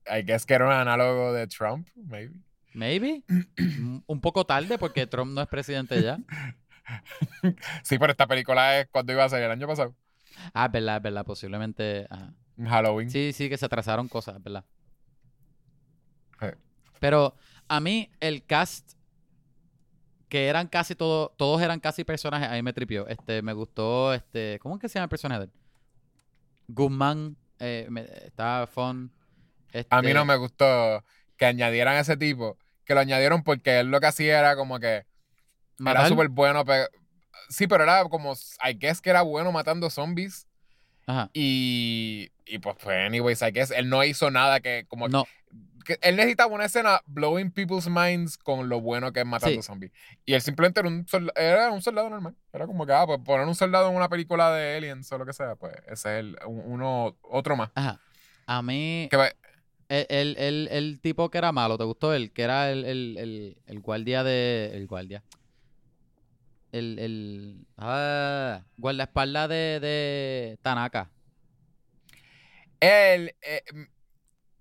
I 0.06 0.22
guess 0.24 0.44
que 0.44 0.54
era 0.54 0.66
un 0.66 0.72
análogo 0.72 1.32
de 1.32 1.46
Trump, 1.46 1.88
maybe. 1.94 2.34
Maybe. 2.74 3.24
Un- 3.28 4.04
Un 4.06 4.20
poco 4.20 4.44
tarde 4.44 4.78
porque 4.78 5.06
Trump 5.06 5.32
no 5.32 5.40
es 5.42 5.48
presidente 5.48 6.02
ya. 6.02 6.18
Sí, 7.82 7.98
pero 7.98 8.12
esta 8.12 8.26
película 8.26 8.80
es 8.80 8.88
cuando 8.90 9.12
iba 9.12 9.24
a 9.24 9.28
salir 9.28 9.44
el 9.46 9.50
año 9.52 9.66
pasado. 9.66 9.94
Ah, 10.54 10.66
es 10.66 10.72
verdad, 10.72 10.96
es 10.96 11.02
verdad, 11.02 11.24
posiblemente. 11.24 12.06
ajá. 12.10 12.32
En 12.56 12.66
Halloween. 12.66 13.10
Sí, 13.10 13.32
sí, 13.32 13.48
que 13.48 13.56
se 13.56 13.66
atrasaron 13.66 14.08
cosas, 14.08 14.36
es 14.36 14.42
¿verdad? 14.42 14.64
Pero 16.98 17.34
a 17.68 17.80
mí 17.80 18.10
el 18.20 18.44
cast, 18.44 18.92
que 20.28 20.48
eran 20.48 20.68
casi 20.68 20.94
todos, 20.94 21.30
todos 21.36 21.62
eran 21.62 21.80
casi 21.80 22.04
personajes, 22.04 22.48
ahí 22.48 22.62
me 22.62 22.72
tripió. 22.72 23.06
Este, 23.08 23.40
me 23.42 23.52
gustó, 23.54 24.12
este, 24.12 24.58
¿cómo 24.60 24.74
es 24.76 24.80
que 24.80 24.88
se 24.88 24.94
llama 24.98 25.04
el 25.04 25.10
personaje 25.10 25.38
de 25.40 25.44
él? 25.46 25.52
Guzmán, 26.68 27.36
eh, 27.58 27.86
me- 27.90 28.02
estaba 28.24 28.66
fun. 28.66 29.10
A 29.88 30.02
mí 30.02 30.08
este, 30.08 30.14
no 30.14 30.24
me 30.24 30.36
gustó 30.36 31.04
que 31.36 31.46
añadieran 31.46 31.96
a 31.96 32.00
ese 32.00 32.16
tipo. 32.16 32.58
Que 32.84 32.94
lo 32.94 33.00
añadieron 33.00 33.42
porque 33.42 33.80
él 33.80 33.90
lo 33.90 34.00
que 34.00 34.06
hacía 34.06 34.38
era 34.38 34.56
como 34.56 34.78
que. 34.78 35.06
Era 35.80 35.94
Matar. 35.94 36.08
súper 36.08 36.28
bueno. 36.28 36.64
Sí, 37.48 37.66
pero 37.66 37.84
era 37.84 38.04
como. 38.04 38.34
I 38.34 38.74
guess 38.78 39.00
que 39.00 39.10
era 39.10 39.22
bueno 39.22 39.50
matando 39.52 39.90
zombies. 39.90 40.46
Ajá. 41.06 41.30
Y. 41.34 42.30
Y 42.46 42.58
pues, 42.58 42.76
pues, 42.82 43.06
anyways, 43.06 43.42
I 43.42 43.46
guess 43.52 43.70
él 43.70 43.88
no 43.88 44.04
hizo 44.04 44.30
nada 44.30 44.60
que. 44.60 44.84
Como 44.88 45.08
No, 45.08 45.26
que 45.84 45.98
él 46.02 46.16
necesitaba 46.16 46.52
una 46.54 46.66
escena 46.66 47.00
blowing 47.06 47.50
people's 47.50 47.88
minds 47.88 48.36
con 48.36 48.68
lo 48.68 48.80
bueno 48.80 49.12
que 49.12 49.20
es 49.20 49.26
matando 49.26 49.62
Sí. 49.62 49.66
zombies. 49.66 49.92
Y 50.26 50.34
él 50.34 50.42
simplemente 50.42 50.80
era 50.80 50.88
un, 50.88 51.06
era 51.34 51.70
un 51.72 51.80
soldado 51.82 52.10
normal. 52.10 52.36
Era 52.52 52.66
como 52.66 52.84
que, 52.86 52.92
ah, 52.92 53.06
pues 53.06 53.18
poner 53.24 53.46
un 53.46 53.54
soldado 53.54 53.88
en 53.88 53.96
una 53.96 54.08
película 54.08 54.52
de 54.52 54.76
aliens 54.76 55.10
o 55.10 55.18
lo 55.18 55.24
que 55.26 55.32
sea, 55.32 55.56
pues 55.56 55.72
ese 55.86 55.92
es 55.92 56.20
el, 56.20 56.36
un- 56.46 56.62
uno, 56.66 57.16
otro 57.22 57.56
más. 57.56 57.70
ajá. 57.74 57.98
A 58.46 58.62
mí, 58.62 59.08
Que 59.10 59.16
el, 59.88 60.06
el, 60.10 60.36
el- 60.38 60.68
el 60.70 61.00
tipo 61.00 61.30
que 61.30 61.38
era 61.38 61.50
malo, 61.52 61.78
¿te 61.78 61.84
gustó 61.84 62.12
él? 62.14 62.30
Que 62.32 62.42
era 62.42 62.70
el, 62.70 62.84
el, 62.84 63.16
el, 63.16 63.56
el 63.66 63.80
guardia 63.80 64.22
de... 64.24 64.72
El 64.74 64.86
guardia. 64.88 65.22
El, 66.72 66.98
el 66.98 67.66
ah, 67.78 68.62
guardaespaldas 68.76 69.48
de, 69.48 69.80
de 69.80 70.58
Tanaka. 70.62 71.10
él. 72.80 73.34
eh, 73.42 73.62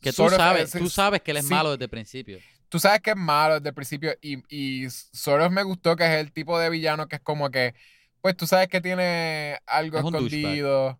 Que 0.01 0.11
tú 0.13 0.23
of, 0.23 0.33
sabes, 0.35 0.71
tú 0.71 0.89
sabes 0.89 1.21
que 1.21 1.31
él 1.31 1.37
es 1.37 1.45
sí, 1.45 1.53
malo 1.53 1.71
desde 1.71 1.85
el 1.85 1.89
principio. 1.89 2.39
Tú 2.69 2.79
sabes 2.79 3.01
que 3.01 3.11
es 3.11 3.15
malo 3.15 3.55
desde 3.55 3.69
el 3.69 3.75
principio 3.75 4.13
y, 4.21 4.37
y 4.55 4.89
solo 4.89 5.49
me 5.49 5.63
gustó 5.63 5.95
que 5.95 6.03
es 6.05 6.19
el 6.21 6.31
tipo 6.31 6.57
de 6.59 6.69
villano 6.69 7.07
que 7.07 7.15
es 7.17 7.21
como 7.21 7.49
que, 7.49 7.73
pues 8.21 8.37
tú 8.37 8.45
sabes 8.47 8.67
que 8.67 8.79
tiene 8.81 9.57
algo 9.65 9.97
Es 9.99 10.05
escondido, 10.05 10.99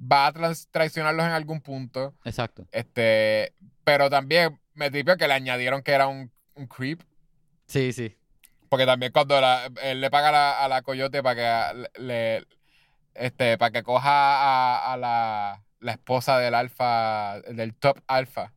va 0.00 0.26
a 0.28 0.32
trans- 0.32 0.68
traicionarlos 0.70 1.26
en 1.26 1.32
algún 1.32 1.60
punto, 1.60 2.14
Exacto. 2.24 2.66
este, 2.70 3.54
pero 3.84 4.08
también 4.08 4.60
me 4.74 4.90
tripio 4.90 5.16
que 5.16 5.26
le 5.26 5.34
añadieron 5.34 5.82
que 5.82 5.92
era 5.92 6.06
un, 6.06 6.30
un 6.54 6.66
creep, 6.66 7.02
Sí, 7.66 7.92
sí. 7.92 8.16
Porque 8.70 8.86
también 8.86 9.12
cuando 9.12 9.36
él 9.82 10.00
le 10.00 10.10
paga 10.10 10.64
a 10.64 10.68
la, 10.68 10.82
coyote 10.82 11.22
para 11.24 11.74
que 11.74 12.00
le, 12.00 12.46
este, 13.14 13.58
para 13.58 13.72
que 13.72 13.82
coja 13.82 14.92
a, 14.92 14.96
la, 14.96 15.64
esposa 15.92 16.38
del 16.38 16.54
alfa, 16.54 17.40
del 17.40 17.74
top 17.74 17.98
alfa. 18.06 18.54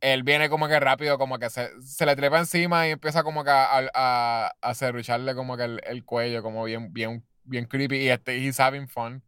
Él 0.00 0.22
viene 0.22 0.48
como 0.48 0.68
que 0.68 0.80
rápido, 0.80 1.18
como 1.18 1.38
que 1.38 1.50
se, 1.50 1.70
se 1.82 2.06
le 2.06 2.16
trepa 2.16 2.38
encima 2.38 2.88
y 2.88 2.92
empieza 2.92 3.22
como 3.22 3.44
que 3.44 3.50
a, 3.50 3.90
a, 3.94 4.52
a 4.62 4.74
serrucharle 4.74 5.34
como 5.34 5.58
que 5.58 5.64
el, 5.64 5.80
el 5.84 6.04
cuello, 6.06 6.42
como 6.42 6.64
bien, 6.64 6.90
bien, 6.94 7.22
bien 7.44 7.66
creepy. 7.66 7.98
Y 7.98 8.08
este, 8.08 8.38
he's 8.38 8.58
having 8.58 8.88
fun. 8.88 9.22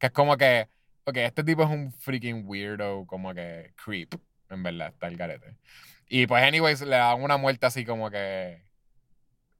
Que 0.00 0.06
es 0.08 0.12
como 0.12 0.36
que, 0.36 0.68
ok, 1.04 1.18
este 1.18 1.44
tipo 1.44 1.62
es 1.62 1.70
un 1.70 1.92
freaking 1.92 2.42
weirdo, 2.46 3.06
como 3.06 3.32
que 3.32 3.72
creep, 3.84 4.14
en 4.50 4.64
verdad, 4.64 4.88
está 4.88 5.06
el 5.06 5.16
garete. 5.16 5.56
Y 6.08 6.26
pues, 6.26 6.42
anyways, 6.42 6.80
le 6.82 6.96
dan 6.96 7.22
una 7.22 7.36
muerte 7.36 7.66
así 7.66 7.84
como 7.84 8.10
que 8.10 8.65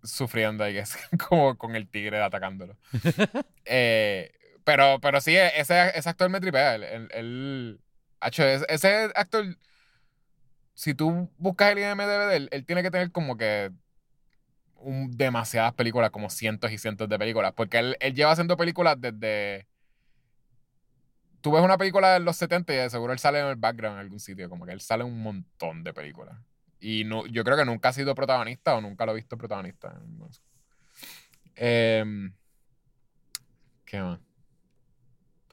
sufriendo, 0.03 0.67
I 0.69 0.73
guess, 0.75 0.97
como 1.29 1.57
con 1.59 1.77
el 1.77 1.89
tigre 1.89 2.23
atacándolo. 2.23 2.77
Eh, 3.69 4.31
pero, 4.65 5.01
pero 5.01 5.21
sí, 5.21 5.37
ese, 5.37 5.91
ese 5.99 6.09
actor 6.09 6.31
me 6.31 6.41
tripea. 6.41 6.77
Él- 6.77 7.81
hacho, 8.21 8.45
ese, 8.45 8.65
ese 8.69 9.11
actor, 9.17 9.57
si 10.75 10.95
tú 10.95 11.31
buscas 11.39 11.73
el 11.73 11.79
IMDb 11.79 12.29
de 12.29 12.37
él, 12.37 12.49
él 12.53 12.67
tiene 12.67 12.83
que 12.83 12.91
tener 12.91 13.11
como 13.13 13.37
que 13.37 13.73
un- 14.77 15.11
demasiadas 15.17 15.75
películas, 15.75 16.11
como 16.11 16.31
cientos 16.31 16.71
y 16.73 16.79
cientos 16.79 17.09
de 17.09 17.19
películas, 17.19 17.53
porque 17.57 17.79
él, 17.79 17.97
él 18.01 18.15
lleva 18.15 18.33
haciendo 18.33 18.57
películas 18.57 18.97
desde... 19.01 19.67
Tú 21.41 21.53
ves 21.53 21.63
una 21.63 21.79
película 21.79 22.13
de 22.15 22.21
los 22.21 22.37
70 22.37 22.73
y 22.75 22.77
de 22.77 22.91
seguro 22.91 23.13
él 23.13 23.19
sale 23.19 23.39
en 23.41 23.47
el 23.47 23.57
background 23.57 23.97
en 23.97 24.01
algún 24.01 24.19
sitio, 24.21 24.49
como 24.51 24.67
que 24.67 24.73
él 24.73 24.81
sale 24.81 25.05
en 25.05 25.11
un 25.11 25.23
montón 25.23 25.85
de 25.85 25.95
películas. 25.95 26.37
Y 26.81 27.05
no, 27.05 27.27
yo 27.27 27.43
creo 27.45 27.57
que 27.57 27.65
nunca 27.65 27.89
ha 27.89 27.93
sido 27.93 28.15
protagonista 28.15 28.75
o 28.77 28.81
nunca 28.81 29.07
lo 29.07 29.13
he 29.13 29.17
visto 29.17 29.37
protagonista. 29.39 29.99
Em, 31.55 32.33
¿Qué 33.85 34.01
más? 34.01 34.21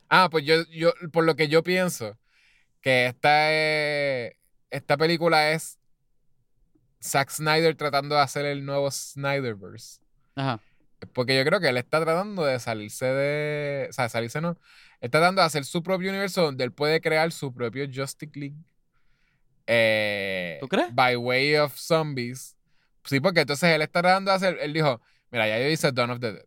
Ah, 0.10 0.28
pues 0.30 0.45
yo, 0.45 0.64
yo, 0.70 0.94
por 1.12 1.24
lo 1.24 1.36
que 1.36 1.48
yo 1.48 1.64
pienso, 1.64 2.18
que 2.82 3.08
esta, 3.08 3.52
es- 3.52 4.34
esta 4.70 4.98
película 4.98 5.52
es 5.52 5.80
Zack 7.02 7.30
Snyder 7.32 7.76
tratando 7.76 8.16
de 8.16 8.22
hacer 8.22 8.45
el 8.45 8.66
nuevo 8.66 8.90
Snyderverse. 8.91 10.02
Ajá. 10.36 10.60
Porque 11.14 11.36
yo 11.38 11.44
creo 11.44 11.60
que 11.60 11.68
él 11.70 11.78
está 11.78 12.02
tratando 12.02 12.45
de 12.45 12.60
salirse 12.60 13.06
de. 13.06 13.88
O 13.90 13.94
sea, 13.94 14.08
salirse 14.08 14.40
no. 14.40 14.58
Está 15.02 15.20
tratando 15.20 15.41
de 15.41 15.48
hacer 15.48 15.66
su 15.66 15.84
propio 15.84 16.10
universo 16.10 16.41
donde 16.44 16.64
él 16.64 16.72
puede 16.72 17.02
crear 17.02 17.32
su 17.34 17.54
propio 17.54 17.86
Justice 17.94 18.32
League. 18.40 18.56
Eh, 19.68 20.57
¿Tú 20.60 20.68
crees? 20.68 20.94
By 20.94 21.15
way 21.15 21.56
of 21.56 21.76
zombies. 21.77 22.57
Sí, 23.06 23.19
porque 23.19 23.41
entonces 23.41 23.69
él 23.69 23.81
está 23.81 24.02
tratando 24.02 24.31
de 24.31 24.38
hacer. 24.38 24.57
Él 24.61 24.73
dijo: 24.73 25.02
Mira, 25.31 25.48
ya 25.48 25.60
yo 25.60 25.68
hice 25.68 25.91
Dawn 25.91 26.11
of 26.11 26.19
the 26.19 26.34
Dead. 26.34 26.45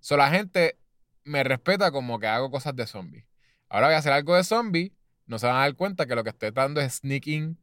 So 0.00 0.16
la 0.16 0.30
gente 0.30 0.78
me 1.24 1.42
respeta 1.42 1.90
como 1.90 2.18
que 2.18 2.26
hago 2.26 2.50
cosas 2.50 2.74
de 2.76 2.86
zombies. 2.86 3.24
Ahora 3.68 3.88
voy 3.88 3.94
a 3.94 3.98
hacer 3.98 4.12
algo 4.12 4.36
de 4.36 4.44
zombie. 4.44 4.92
No 5.26 5.38
se 5.38 5.46
van 5.46 5.56
a 5.56 5.60
dar 5.60 5.74
cuenta 5.74 6.06
que 6.06 6.14
lo 6.14 6.22
que 6.22 6.30
estoy 6.30 6.52
tratando 6.52 6.80
es 6.80 6.94
sneak 6.94 7.26
in 7.26 7.58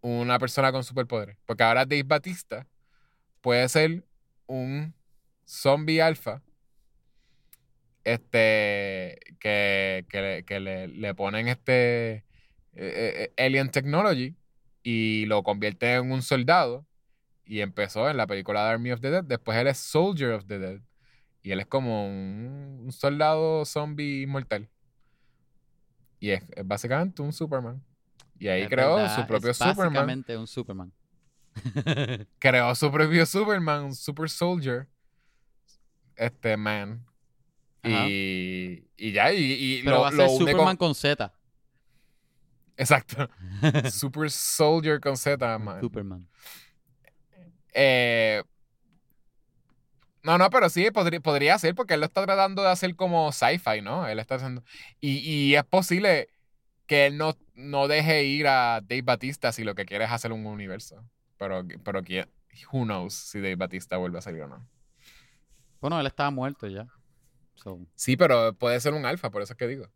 una 0.00 0.38
persona 0.38 0.72
con 0.72 0.82
superpoderes. 0.82 1.36
Porque 1.46 1.62
ahora 1.62 1.84
Dave 1.84 2.02
Batista 2.02 2.66
puede 3.40 3.68
ser 3.68 4.04
un 4.46 4.94
zombie 5.44 6.00
alfa 6.00 6.42
este 8.04 9.18
que, 9.40 10.06
que, 10.08 10.44
que 10.46 10.60
le, 10.60 10.88
le 10.88 11.14
ponen 11.14 11.48
este 11.48 12.24
eh, 12.76 13.32
eh, 13.36 13.44
alien 13.44 13.70
technology 13.70 14.36
y 14.82 15.26
lo 15.26 15.42
convierte 15.42 15.94
en 15.94 16.12
un 16.12 16.22
soldado 16.22 16.86
y 17.44 17.60
empezó 17.60 18.08
en 18.10 18.16
la 18.16 18.26
película 18.26 18.64
de 18.64 18.70
Army 18.70 18.92
of 18.92 19.00
the 19.00 19.10
Dead 19.10 19.24
después 19.24 19.56
él 19.58 19.66
es 19.66 19.78
Soldier 19.78 20.30
of 20.32 20.46
the 20.46 20.58
Dead 20.58 20.80
y 21.42 21.52
él 21.52 21.60
es 21.60 21.66
como 21.66 22.06
un, 22.06 22.82
un 22.84 22.92
soldado 22.92 23.64
zombie 23.64 24.22
inmortal 24.22 24.68
y 26.20 26.30
es, 26.30 26.42
es 26.54 26.66
básicamente 26.66 27.22
un 27.22 27.32
Superman 27.32 27.82
y 28.38 28.48
ahí 28.48 28.62
Es 28.62 28.68
creó 28.68 28.96
verdad, 28.96 29.16
su 29.16 29.26
propio 29.26 29.50
es 29.50 29.56
Superman 29.56 29.76
Básicamente 29.92 30.36
un 30.36 30.46
Superman. 30.46 30.92
creó 32.38 32.74
su 32.74 32.92
propio 32.92 33.24
Superman, 33.24 33.84
un 33.84 33.94
Super 33.94 34.28
Soldier, 34.28 34.86
este 36.16 36.56
man. 36.56 37.04
Y, 37.82 38.84
y 38.96 39.12
ya, 39.12 39.32
y, 39.32 39.52
y 39.78 39.82
Pero 39.82 39.96
lo, 39.96 40.02
va 40.02 40.08
a 40.08 40.12
ser 40.12 40.28
Superman 40.28 40.76
con- 40.76 40.88
con 40.88 40.94
Z. 40.94 41.32
Exacto. 42.76 43.28
Super 43.90 44.30
Soldier 44.30 45.00
con 45.00 45.16
Z, 45.16 45.58
man. 45.58 45.80
Superman. 45.80 46.26
Eh, 47.74 48.42
no, 50.22 50.38
no, 50.38 50.50
pero 50.50 50.68
sí, 50.68 50.90
podría, 50.90 51.20
podría 51.20 51.58
ser 51.58 51.74
porque 51.74 51.94
él 51.94 52.00
lo 52.00 52.06
está 52.06 52.24
tratando 52.24 52.62
de 52.62 52.68
hacer 52.70 52.96
como 52.96 53.30
sci-fi, 53.32 53.80
¿no? 53.80 54.08
Él 54.08 54.18
está 54.18 54.36
haciendo... 54.36 54.62
Y, 55.00 55.18
y 55.18 55.54
es 55.54 55.64
posible 55.64 56.28
que 56.86 57.06
él 57.06 57.16
no, 57.18 57.36
no 57.54 57.86
deje 57.88 58.24
ir 58.24 58.48
a 58.48 58.80
Dave 58.82 59.02
Batista 59.02 59.52
si 59.52 59.62
lo 59.62 59.74
que 59.74 59.86
quiere 59.86 60.04
es 60.04 60.10
hacer 60.10 60.32
un 60.32 60.46
universo. 60.46 61.04
Pero, 61.38 61.64
pero 61.84 62.02
quién- 62.02 62.28
who 62.72 62.84
knows 62.84 63.14
si 63.14 63.40
Dave 63.40 63.56
Batista 63.56 63.98
vuelve 63.98 64.18
a 64.18 64.22
salir 64.22 64.42
o 64.42 64.48
no. 64.48 64.66
Bueno, 65.80 66.00
él 66.00 66.06
estaba 66.06 66.30
muerto 66.30 66.66
ya. 66.66 66.86
So, 67.54 67.86
Sí, 67.94 68.16
pero 68.16 68.54
puede 68.54 68.80
ser 68.80 68.94
un 68.94 69.06
alfa, 69.06 69.30
por 69.30 69.42
eso 69.42 69.52
es 69.52 69.58
que 69.58 69.66
digo. 69.68 69.86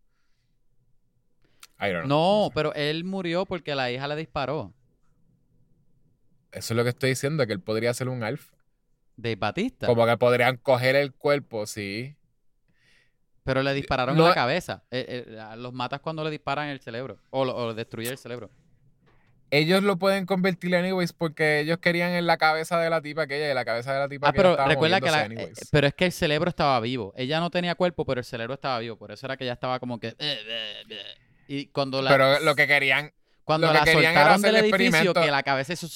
I 1.80 1.90
don't 1.92 2.04
know, 2.06 2.44
No, 2.46 2.50
pero 2.54 2.74
él 2.74 3.04
murió 3.04 3.46
porque 3.46 3.74
la 3.74 3.90
hija 3.90 4.06
le 4.08 4.16
disparó. 4.16 4.72
Eso 6.52 6.74
es 6.74 6.76
lo 6.76 6.82
que 6.82 6.90
estoy 6.90 7.10
diciendo, 7.10 7.46
que 7.46 7.52
él 7.52 7.60
podría 7.60 7.94
ser 7.94 8.08
un 8.08 8.22
alfa. 8.22 8.54
De 9.16 9.36
Batista. 9.36 9.86
Como 9.86 10.06
que 10.06 10.16
podrían 10.16 10.56
coger 10.56 10.96
el 10.96 11.12
cuerpo, 11.12 11.66
sí. 11.66 12.16
Pero 13.44 13.62
le 13.62 13.72
dispararon 13.74 14.16
No- 14.16 14.24
en 14.24 14.28
la 14.30 14.34
cabeza. 14.34 14.82
Eh, 14.90 15.24
eh, 15.28 15.56
los 15.56 15.72
matas 15.72 16.00
cuando 16.00 16.24
le 16.24 16.30
disparan 16.30 16.66
en 16.66 16.72
el 16.72 16.80
cerebro. 16.80 17.18
O, 17.30 17.44
lo- 17.44 17.54
o 17.56 17.74
destruye 17.74 18.08
el 18.10 18.18
cerebro. 18.18 18.50
Ellos 19.52 19.82
lo 19.82 19.98
pueden 19.98 20.26
convertir 20.26 20.76
anyways 20.76 21.12
porque 21.12 21.60
ellos 21.60 21.78
querían 21.78 22.12
en 22.12 22.24
la 22.26 22.36
cabeza 22.36 22.78
de 22.78 22.88
la 22.88 23.00
tipa 23.02 23.22
aquella 23.22 23.50
y 23.50 23.54
la 23.54 23.64
cabeza 23.64 23.92
de 23.92 23.98
la 23.98 24.08
tipa 24.08 24.28
Ah, 24.28 24.32
pero 24.32 24.50
estaba 24.52 24.68
recuerda 24.68 25.00
que 25.00 25.10
la, 25.10 25.24
eh, 25.26 25.52
pero 25.72 25.88
es 25.88 25.94
que 25.94 26.04
el 26.06 26.12
cerebro 26.12 26.48
estaba 26.50 26.78
vivo. 26.78 27.12
Ella 27.16 27.40
no 27.40 27.50
tenía 27.50 27.74
cuerpo, 27.74 28.04
pero 28.04 28.20
el 28.20 28.24
cerebro 28.24 28.54
estaba 28.54 28.78
vivo. 28.78 28.96
Por 28.96 29.10
eso 29.10 29.26
era 29.26 29.36
que 29.36 29.42
ella 29.44 29.54
estaba 29.54 29.80
como 29.80 29.98
que. 29.98 30.14
Y 31.52 31.66
cuando 31.66 32.00
la, 32.00 32.10
Pero 32.10 32.38
lo 32.38 32.54
que 32.54 32.68
querían, 32.68 33.12
cuando 33.42 33.66
lo 33.66 33.72
que 33.72 33.78
la 33.80 33.84
querían 33.84 34.14
soltaron 34.14 34.40
del 34.40 34.54
hacer 34.54 34.64
el 34.64 34.72
edificio, 34.72 35.12
que 35.12 35.32
la 35.32 35.42
cabeza 35.42 35.72
hizo 35.72 35.88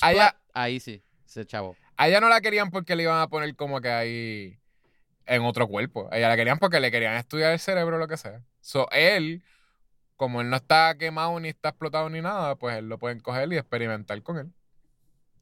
ahí 0.53 0.81
sí, 0.81 1.01
se 1.27 1.47
chavo. 1.47 1.77
a 1.97 2.09
ella 2.09 2.21
no 2.21 2.29
la 2.29 2.41
querían 2.41 2.73
porque 2.73 2.97
le 2.97 3.05
iban 3.05 3.21
a 3.21 3.29
poner 3.29 3.55
como 3.55 3.81
que 3.81 3.89
ahí 3.89 4.59
en 5.27 5.43
otro 5.43 5.69
cuerpo. 5.69 6.09
A 6.11 6.19
ella 6.19 6.29
la 6.29 6.35
querían 6.35 6.59
porque 6.59 6.81
le 6.81 6.91
querían 6.91 7.15
estudiar 7.15 7.53
el 7.53 7.61
cerebro 7.61 7.95
o 7.95 7.99
lo 8.01 8.09
que 8.09 8.17
sea. 8.17 8.43
So, 8.61 8.91
él, 8.91 9.45
como 10.17 10.41
él 10.41 10.51
no 10.51 10.57
está 10.57 10.97
quemado 10.99 11.39
ni 11.39 11.51
está 11.51 11.69
explotado 11.69 12.11
ni 12.11 12.21
nada, 12.21 12.57
pues 12.57 12.77
él 12.77 12.89
lo 12.89 12.99
pueden 12.99 13.21
coger 13.21 13.53
y 13.53 13.57
experimentar 13.57 14.21
con 14.25 14.39
él. 14.39 14.53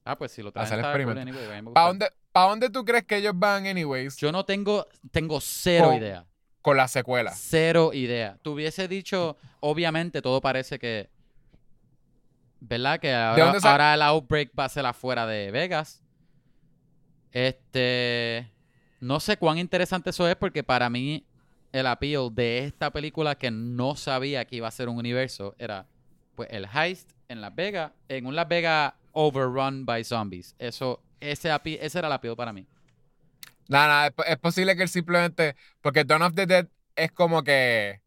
Ah, 0.04 0.18
pues 0.18 0.32
si 0.32 0.42
lo 0.42 0.52
traen 0.52 0.66
Hacer 0.66 0.78
experimento. 0.80 1.22
anyway, 1.22 1.72
¿Para 1.72 1.86
dónde, 1.86 2.10
¿Para 2.32 2.48
dónde 2.50 2.68
tú 2.68 2.84
crees 2.84 3.04
que 3.04 3.16
ellos 3.16 3.32
van 3.34 3.66
anyways 3.66 4.18
Yo 4.18 4.30
no 4.30 4.44
tengo, 4.44 4.86
tengo 5.10 5.40
cero 5.40 5.94
idea. 5.94 6.26
Con 6.62 6.76
la 6.76 6.88
secuela? 6.88 7.32
Cero 7.34 7.92
idea. 7.92 8.38
Te 8.42 8.48
hubiese 8.48 8.88
dicho, 8.88 9.36
obviamente 9.60 10.22
todo 10.22 10.40
parece 10.40 10.78
que. 10.78 11.10
¿Verdad? 12.60 13.00
Que 13.00 13.12
ahora, 13.12 13.58
ahora 13.62 13.94
el 13.94 14.02
outbreak 14.02 14.52
va 14.58 14.66
a 14.66 14.68
ser 14.68 14.86
afuera 14.86 15.26
de 15.26 15.50
Vegas. 15.50 16.02
Este. 17.32 18.48
No 19.00 19.18
sé 19.18 19.36
cuán 19.36 19.58
interesante 19.58 20.10
eso 20.10 20.28
es 20.28 20.36
porque 20.36 20.62
para 20.62 20.88
mí 20.88 21.26
el 21.72 21.86
appeal 21.86 22.32
de 22.32 22.58
esta 22.58 22.92
película 22.92 23.34
que 23.34 23.50
no 23.50 23.96
sabía 23.96 24.44
que 24.44 24.56
iba 24.56 24.68
a 24.68 24.70
ser 24.70 24.88
un 24.88 24.98
universo 24.98 25.56
era 25.58 25.86
pues 26.36 26.48
el 26.52 26.66
heist 26.72 27.10
en 27.28 27.40
Las 27.40 27.54
Vegas, 27.54 27.92
en 28.08 28.26
un 28.26 28.36
Las 28.36 28.46
Vegas 28.46 28.92
overrun 29.12 29.84
by 29.84 30.04
zombies. 30.04 30.54
Eso, 30.58 31.02
ese, 31.18 31.50
ese 31.80 31.98
era 31.98 32.08
el 32.08 32.12
appeal 32.12 32.36
para 32.36 32.52
mí. 32.52 32.66
Nada, 33.68 33.86
nada, 33.88 34.06
es, 34.08 34.14
es 34.32 34.38
posible 34.38 34.76
que 34.76 34.82
él 34.82 34.88
simplemente. 34.88 35.56
Porque 35.80 36.04
Dawn 36.04 36.22
of 36.22 36.34
the 36.34 36.46
Dead 36.46 36.68
es 36.96 37.10
como 37.12 37.42
que. 37.42 38.00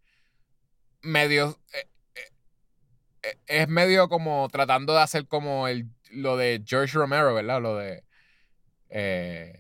medio. 1.02 1.58
eh, 1.74 1.88
eh, 2.16 2.22
eh, 3.24 3.38
es 3.48 3.68
medio 3.68 4.08
como 4.10 4.48
tratando 4.52 4.94
de 4.94 5.02
hacer 5.02 5.28
como 5.28 5.68
el, 5.68 5.88
lo 6.12 6.38
de 6.38 6.62
George 6.66 6.98
Romero, 6.98 7.34
¿verdad? 7.34 7.62
Lo 7.62 7.78
de. 7.78 8.04
eh, 8.90 9.60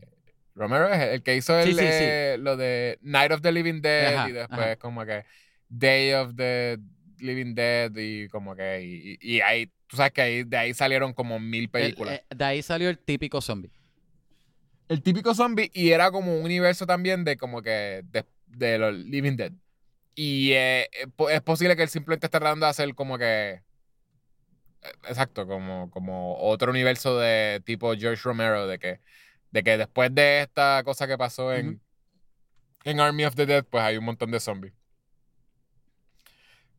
Romero 0.55 0.87
es 0.87 1.01
el 1.01 1.21
que 1.23 1.35
hizo 1.35 1.57
el, 1.59 1.65
Sí, 1.67 1.73
sí, 1.73 1.85
sí. 1.85 2.41
lo 2.41 2.55
de 2.55 2.97
Night 3.01 3.31
of 3.33 3.41
the 3.41 3.51
Living 3.51 3.81
Dead 3.81 4.15
Ajá, 4.15 4.29
y 4.29 4.31
después 4.31 4.59
ajá. 4.59 4.75
como 4.77 5.05
que 5.05 5.25
Day 5.67 6.13
of 6.13 6.33
the 6.37 6.77
Living 7.19 7.53
Dead 7.55 7.91
y 7.95 8.27
como 8.29 8.55
que. 8.55 9.17
Y, 9.21 9.41
ahí. 9.41 9.71
Tú 9.87 9.97
sabes 9.97 10.13
que 10.13 10.21
ahí, 10.21 10.43
de 10.43 10.57
ahí 10.57 10.73
salieron 10.73 11.13
como 11.13 11.39
mil 11.39 11.63
El- 11.65 11.69
películas. 11.69 12.21
de 12.35 12.43
ahí 12.45 12.61
salió 12.63 12.89
el 12.89 12.97
típico 12.97 13.39
zombie. 13.41 13.71
El 14.89 15.01
típico 15.01 15.33
zombie 15.33 15.71
y 15.73 15.91
era 15.91 16.11
como 16.11 16.35
un 16.37 16.43
universo 16.43 16.85
también 16.85 17.23
de 17.23 17.37
como 17.37 17.61
que 17.61 18.03
de, 18.11 18.25
de 18.47 18.77
los 18.77 18.93
Living 18.93 19.35
Dead. 19.35 19.51
Y 20.15 20.53
eh, 20.53 20.83
eh, 20.93 21.07
es 21.31 21.41
posible 21.41 21.75
que 21.75 21.83
él 21.83 21.89
simplemente 21.89 22.27
esté 22.27 22.39
tratando 22.39 22.65
de 22.65 22.69
hacer 22.69 22.93
como 22.95 23.17
que. 23.17 23.51
eh, 23.53 24.91
Exacto, 25.07 25.45
como, 25.47 25.89
como 25.91 26.37
otro 26.39 26.71
universo 26.71 27.17
de 27.19 27.61
tipo 27.65 27.93
George 27.95 28.21
Romero, 28.23 28.67
de 28.67 28.79
que, 28.79 29.01
de 29.51 29.63
que 29.63 29.77
después 29.77 30.13
de 30.13 30.41
esta 30.41 30.83
cosa 30.85 31.07
que 31.07 31.17
pasó 31.17 31.53
en, 31.53 31.81
en 32.85 32.99
Army 32.99 33.25
of 33.25 33.35
the 33.35 33.45
Dead, 33.45 33.65
pues 33.65 33.83
hay 33.83 33.97
un 33.97 34.05
montón 34.05 34.31
de 34.31 34.39
zombies. 34.39 34.73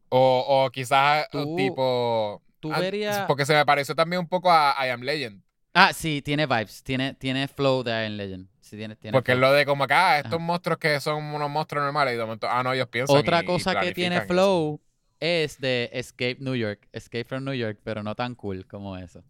O, 0.09 0.45
o 0.65 0.71
quizás 0.71 1.29
Tú- 1.31 1.57
tipo. 1.57 2.43
Tú 2.61 2.73
ah, 2.73 2.81
verías. 2.81 3.27
Porque 3.27 3.45
se 3.45 3.55
me 3.55 3.67
pareció 3.67 3.95
también 3.95 4.21
un 4.21 4.29
poco 4.29 4.51
a 4.51 4.75
I 4.87 4.91
Am 4.91 5.03
Legend. 5.03 5.43
Ah, 5.79 5.93
sí, 5.93 6.23
tiene 6.23 6.47
vibes. 6.47 6.83
Tiene, 6.83 7.13
tiene 7.15 7.49
flow 7.49 7.83
de 7.83 7.91
Iron 8.07 8.17
Legend. 8.17 8.49
Sí, 8.61 8.77
tiene, 8.79 8.97
tiene 8.97 9.13
Porque 9.13 9.33
es 9.33 9.39
flow. 9.39 9.51
lo 9.51 9.55
de 9.57 9.67
como 9.67 9.85
acá, 9.85 10.17
estos 10.17 10.33
Ajá. 10.33 10.39
monstruos 10.43 10.79
que 10.79 10.99
son 11.01 11.23
unos 11.23 11.51
monstruos 11.51 11.85
normales 11.85 12.15
y 12.15 12.17
de 12.17 12.25
momento, 12.25 12.49
ah, 12.51 12.63
no, 12.63 12.73
ellos 12.73 12.89
piensan. 12.89 13.15
Otra 13.17 13.41
y- 13.41 13.43
y 13.43 13.47
cosa 13.47 13.79
que 13.79 13.93
tiene 13.93 14.23
flow 14.23 14.81
es 15.21 15.61
de 15.61 15.91
Escape 15.93 16.39
New 16.41 16.55
York. 16.55 16.89
Escape 16.93 17.25
from 17.25 17.45
New 17.45 17.53
York, 17.55 17.79
pero 17.85 18.03
no 18.03 18.15
tan 18.15 18.35
cool 18.35 18.67
como 18.67 18.97
eso. 18.97 19.23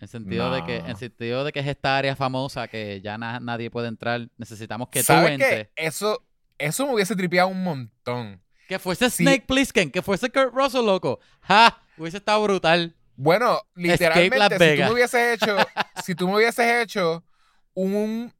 En 0.00 0.08
sentido 0.08 0.52
de 0.52 0.64
que, 0.64 0.76
en 0.76 0.96
sentido 0.96 1.44
de 1.44 1.52
que 1.52 1.60
es 1.60 1.66
esta 1.66 1.96
área 1.98 2.14
famosa 2.14 2.68
que 2.68 3.00
ya 3.02 3.16
na- 3.18 3.40
nadie 3.40 3.70
puede 3.70 3.88
entrar. 3.88 4.28
Necesitamos 4.38 4.88
que 4.88 5.00
tú 5.00 5.06
¿Sabes 5.06 5.30
entres. 5.32 5.68
qué? 5.68 5.70
Eso, 5.76 6.22
eso 6.58 6.86
me 6.86 6.94
hubiese 6.94 7.16
tripeado 7.16 7.48
un 7.48 7.62
montón. 7.62 8.40
Que 8.68 8.78
fuese 8.78 9.10
Sí. 9.10 9.24
Snake 9.24 9.44
Plissken, 9.46 9.90
que 9.90 10.00
fuese 10.02 10.30
Kurt 10.30 10.54
Russell, 10.54 10.84
loco. 10.86 11.20
¡Ja! 11.40 11.82
Hubiese 11.98 12.18
estado 12.18 12.42
brutal. 12.42 12.94
Bueno, 13.22 13.60
literalmente, 13.74 14.58
si 14.58 14.76
tú 14.76 14.82
me 14.84 14.92
hubieses 14.92 15.34
hecho, 15.34 15.56
si 16.04 16.14
tú 16.14 16.26
me 16.26 16.36
hubieses 16.36 16.82
hecho 16.82 17.22
un, 17.74 18.32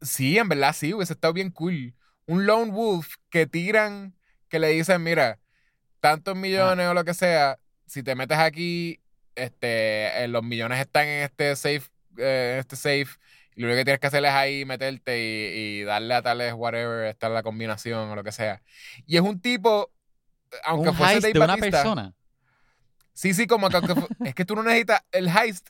sí, 0.00 0.38
en 0.38 0.48
verdad 0.48 0.74
sí, 0.74 0.92
hubiese 0.92 1.12
estado 1.12 1.32
bien 1.32 1.50
cool. 1.50 1.94
Un 2.26 2.44
lone 2.44 2.72
wolf 2.72 3.14
que 3.30 3.46
tiran, 3.46 4.16
que 4.48 4.58
le 4.58 4.70
dicen, 4.70 5.04
mira, 5.04 5.38
tantos 6.00 6.34
millones 6.34 6.88
o 6.88 6.94
lo 6.94 7.04
que 7.04 7.14
sea, 7.14 7.60
si 7.86 8.02
te 8.02 8.16
metes 8.16 8.38
aquí, 8.38 9.00
este, 9.36 10.24
eh, 10.24 10.26
los 10.26 10.42
millones 10.42 10.80
están 10.80 11.06
en 11.06 11.22
este 11.22 11.54
safe, 11.54 11.84
eh, 12.18 12.54
en 12.54 12.58
este 12.58 12.74
safe, 12.74 13.20
y 13.54 13.60
lo 13.60 13.68
único 13.68 13.78
que 13.78 13.84
tienes 13.84 14.00
que 14.00 14.06
hacer 14.08 14.24
es 14.24 14.32
ahí 14.32 14.64
meterte 14.64 15.16
y, 15.16 15.80
y 15.80 15.82
darle 15.84 16.14
a 16.14 16.22
tales 16.22 16.54
whatever, 16.54 17.06
esta 17.06 17.28
es 17.28 17.32
la 17.34 17.44
combinación 17.44 18.10
o 18.10 18.16
lo 18.16 18.24
que 18.24 18.32
sea. 18.32 18.62
Y 19.06 19.14
es 19.14 19.22
un 19.22 19.40
tipo, 19.40 19.92
aunque 20.64 20.88
un 20.88 20.96
fuese 20.96 21.14
heist 21.14 21.26
de 21.28 21.38
una 21.38 21.56
persona. 21.56 22.16
Sí, 23.14 23.34
sí, 23.34 23.46
como 23.46 23.68
que 23.68 23.78
es 24.24 24.34
que 24.34 24.44
tú 24.44 24.54
no 24.56 24.62
necesitas 24.62 25.02
el 25.12 25.28
heist. 25.28 25.68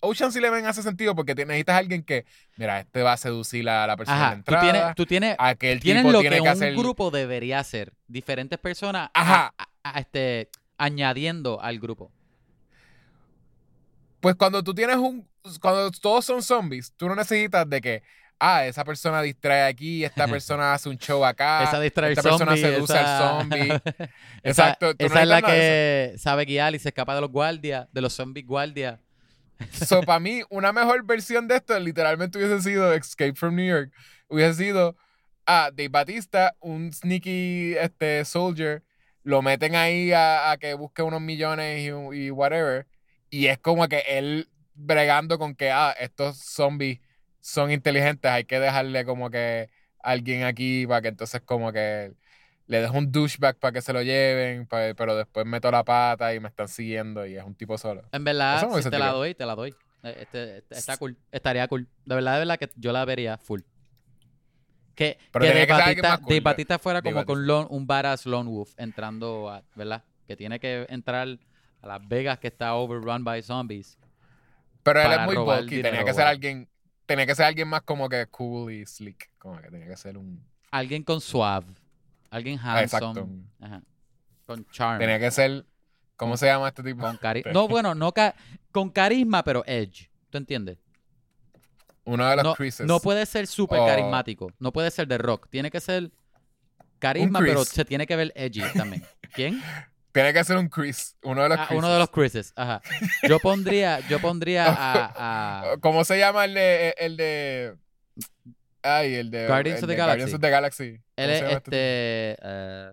Ocean's 0.00 0.36
Eleven 0.36 0.64
hace 0.64 0.82
sentido 0.84 1.16
porque 1.16 1.34
te 1.34 1.44
necesitas 1.44 1.74
a 1.74 1.78
alguien 1.78 2.04
que, 2.04 2.24
mira, 2.56 2.78
este 2.80 3.02
va 3.02 3.14
a 3.14 3.16
seducir 3.16 3.68
a 3.68 3.84
la 3.84 3.96
persona 3.96 4.16
Ajá. 4.18 4.30
Tú 4.30 4.36
entrada. 4.38 4.62
tienes, 4.72 4.94
tú 4.94 5.06
tienes, 5.06 5.36
aquel 5.40 5.80
tienes 5.80 6.04
tipo 6.04 6.12
lo 6.12 6.20
tiene 6.20 6.36
que 6.36 6.42
que, 6.42 6.48
un 6.48 6.54
hacer. 6.54 6.74
grupo 6.76 7.10
debería 7.10 7.58
hacer. 7.58 7.92
Diferentes 8.06 8.58
personas 8.60 9.10
a- 9.12 9.20
Ajá. 9.20 9.54
a- 9.58 9.68
a- 9.82 9.98
este, 10.00 10.50
añadiendo 10.76 11.60
al 11.60 11.80
grupo. 11.80 12.12
Pues 14.20 14.34
cuando 14.36 14.62
tú 14.62 14.74
tienes 14.74 14.96
un. 14.96 15.28
Cuando 15.60 15.90
todos 15.90 16.24
son 16.24 16.42
zombies, 16.42 16.92
tú 16.96 17.08
no 17.08 17.14
necesitas 17.16 17.68
de 17.68 17.80
que. 17.80 18.02
Ah, 18.40 18.66
esa 18.66 18.84
persona 18.84 19.20
distrae 19.22 19.62
aquí, 19.66 20.04
esta 20.04 20.26
persona 20.28 20.74
hace 20.74 20.88
un 20.88 20.98
show 20.98 21.24
acá. 21.24 21.64
esa 21.64 21.80
distraer 21.80 22.12
esta 22.12 22.22
persona 22.22 22.56
seduce 22.56 22.92
esa- 22.94 23.38
al 23.38 23.40
zombie. 23.40 23.68
esa, 24.42 24.70
Exacto, 24.70 24.86
no 24.98 25.06
esa 25.06 25.22
es 25.22 25.28
la 25.28 25.42
que 25.42 26.14
sabe 26.18 26.44
guiar 26.44 26.74
y 26.74 26.78
se 26.78 26.88
escapa 26.90 27.14
de 27.14 27.20
los 27.20 27.30
guardias, 27.30 27.88
de 27.92 28.00
los 28.00 28.12
zombies 28.12 28.46
guardias. 28.46 29.00
So, 29.72 30.00
para 30.06 30.20
mí, 30.20 30.42
una 30.50 30.72
mejor 30.72 31.04
versión 31.04 31.48
de 31.48 31.56
esto 31.56 31.78
literalmente 31.80 32.38
hubiese 32.38 32.62
sido 32.62 32.92
Escape 32.92 33.34
from 33.34 33.56
New 33.56 33.66
York. 33.66 33.92
Hubiese 34.28 34.54
sido 34.54 34.96
a 35.46 35.70
Dave 35.72 35.88
Batista, 35.88 36.54
un 36.60 36.92
sneaky 36.92 37.74
este, 37.80 38.24
soldier, 38.24 38.84
lo 39.24 39.42
meten 39.42 39.74
ahí 39.74 40.12
a, 40.12 40.50
a 40.52 40.58
que 40.58 40.74
busque 40.74 41.02
unos 41.02 41.20
millones 41.20 41.80
y, 41.80 42.16
y 42.16 42.30
whatever. 42.30 42.86
Y 43.30 43.46
es 43.46 43.58
como 43.58 43.88
que 43.88 44.04
él 44.06 44.48
bregando 44.74 45.38
con 45.38 45.54
que, 45.56 45.70
ah, 45.72 45.94
estos 45.98 46.38
zombies 46.38 47.00
son 47.48 47.70
inteligentes, 47.72 48.30
hay 48.30 48.44
que 48.44 48.60
dejarle 48.60 49.04
como 49.04 49.30
que 49.30 49.70
alguien 50.02 50.44
aquí 50.44 50.86
para 50.86 51.02
que 51.02 51.08
entonces 51.08 51.40
como 51.40 51.72
que 51.72 52.12
le 52.66 52.80
dejo 52.82 52.98
un 52.98 53.10
douchebag 53.10 53.56
para 53.58 53.72
que 53.72 53.80
se 53.80 53.92
lo 53.92 54.02
lleven, 54.02 54.66
pa- 54.66 54.92
pero 54.94 55.16
después 55.16 55.46
meto 55.46 55.70
la 55.70 55.82
pata 55.84 56.34
y 56.34 56.40
me 56.40 56.48
están 56.48 56.68
siguiendo 56.68 57.24
y 57.26 57.36
es 57.36 57.44
un 57.44 57.54
tipo 57.54 57.78
solo. 57.78 58.02
En 58.12 58.24
verdad, 58.24 58.68
si 58.82 58.90
te 58.90 58.98
la 58.98 59.12
doy, 59.12 59.34
te 59.34 59.46
la 59.46 59.54
doy. 59.54 59.74
Eh, 60.02 60.16
Este, 60.20 60.58
este- 60.58 60.74
está 60.76 60.96
cool. 60.98 61.16
Estaría 61.32 61.66
cool. 61.68 61.88
De 62.04 62.14
verdad, 62.14 62.34
de 62.34 62.38
verdad 62.40 62.58
que 62.58 62.68
yo 62.76 62.92
la 62.92 63.04
vería 63.04 63.38
full. 63.38 63.60
Que, 64.94 65.16
Pero 65.32 65.44
que 65.44 65.66
Dave 65.66 65.94
que 65.96 66.02
más 66.02 66.20
cool. 66.20 66.40
Batista 66.40 66.78
fuera 66.78 67.00
como 67.02 67.24
con 67.24 67.46
lone- 67.46 67.68
un 67.70 67.86
badass 67.86 68.26
lone 68.26 68.50
wolf 68.50 68.74
entrando 68.76 69.48
a, 69.48 69.62
¿verdad? 69.74 70.02
Que 70.26 70.36
tiene 70.36 70.58
que 70.60 70.86
entrar 70.88 71.28
a 71.80 71.86
Las 71.86 72.06
Vegas 72.08 72.38
que 72.38 72.48
está 72.48 72.74
overrun 72.74 73.24
by 73.24 73.40
zombies. 73.42 73.96
Pero 74.82 75.02
él 75.02 75.12
es 75.12 75.20
muy 75.24 75.36
bulky, 75.36 75.82
tenía 75.82 76.04
que 76.04 76.12
ser 76.14 76.26
alguien, 76.26 76.68
tenía 77.08 77.24
que 77.26 77.34
ser 77.34 77.46
alguien 77.46 77.66
más 77.66 77.82
como 77.82 78.08
que 78.08 78.26
cool 78.26 78.70
y 78.70 78.84
slick, 78.86 79.30
como 79.38 79.60
que 79.60 79.70
tenía 79.70 79.88
que 79.88 79.96
ser 79.96 80.16
un, 80.18 80.44
Alguien 80.70 81.02
con 81.02 81.20
suave. 81.20 81.66
Alguien 82.30 82.60
Ah, 82.62 82.82
exacto. 82.82 83.06
handsome. 83.08 83.42
Ajá. 83.58 83.82
Con 84.46 84.66
charm. 84.70 84.98
tenía 84.98 85.18
que 85.18 85.30
ser, 85.30 85.64
¿cómo 86.16 86.36
se 86.36 86.46
llama 86.46 86.68
este 86.68 86.82
tipo? 86.82 87.00
Con 87.00 87.16
carisma. 87.16 87.50
No, 87.54 87.66
bueno, 87.66 87.94
no 87.94 88.12
ca- 88.12 88.34
con 88.70 88.90
carisma, 88.90 89.42
pero 89.42 89.64
edge. 89.66 90.10
¿Tú 90.30 90.36
entiendes? 90.38 90.78
Uno 92.04 92.26
de 92.28 92.36
los 92.36 92.44
No, 92.44 92.54
Chrises. 92.54 92.86
no 92.86 93.00
puede 93.00 93.24
ser 93.26 93.46
súper 93.46 93.80
O- 93.80 93.86
carismático. 93.86 94.52
No 94.58 94.72
puede 94.72 94.90
ser 94.90 95.08
de 95.08 95.16
rock. 95.18 95.48
Tiene 95.48 95.70
que 95.70 95.80
ser 95.80 96.10
carisma, 96.98 97.40
pero 97.40 97.64
se 97.64 97.84
tiene 97.86 98.06
que 98.06 98.16
ver 98.16 98.32
edgy 98.36 98.62
también. 98.74 99.02
¿Quién? 99.34 99.62
Tiene 100.18 100.32
que 100.32 100.42
ser 100.44 100.56
un 100.56 100.68
Chris, 100.68 101.16
uno 101.22 101.42
de 101.44 101.48
los 101.50 101.58
Ah, 101.58 101.66
Chrises. 101.66 101.78
uno 101.78 101.92
de 101.92 101.98
los 102.00 102.10
Chrises. 102.10 102.52
Ajá. 102.56 102.82
Yo 103.28 103.38
pondría, 103.38 104.00
yo 104.08 104.18
pondría 104.20 104.66
a, 104.66 104.72
a- 105.74 105.76
¿Cómo 105.80 106.04
se 106.04 106.18
llama 106.18 106.44
el 106.44 106.54
de, 106.54 106.94
el 106.98 107.16
de, 107.16 107.76
ay, 108.82 109.14
el 109.14 109.30
de 109.30 109.46
Guardians 109.46 109.78
el 109.78 109.84
of 109.84 109.88
the 109.88 109.92
de 109.92 109.96
Galaxy. 109.96 110.18
Guardians 110.20 110.34
of 110.34 110.40
the 110.40 110.50
Galaxy. 110.50 110.84
él 110.84 111.00
¿Cómo 111.16 111.30
es 111.32 111.40
llama 111.42 111.52
este. 111.52 111.70
eh, 112.42 112.92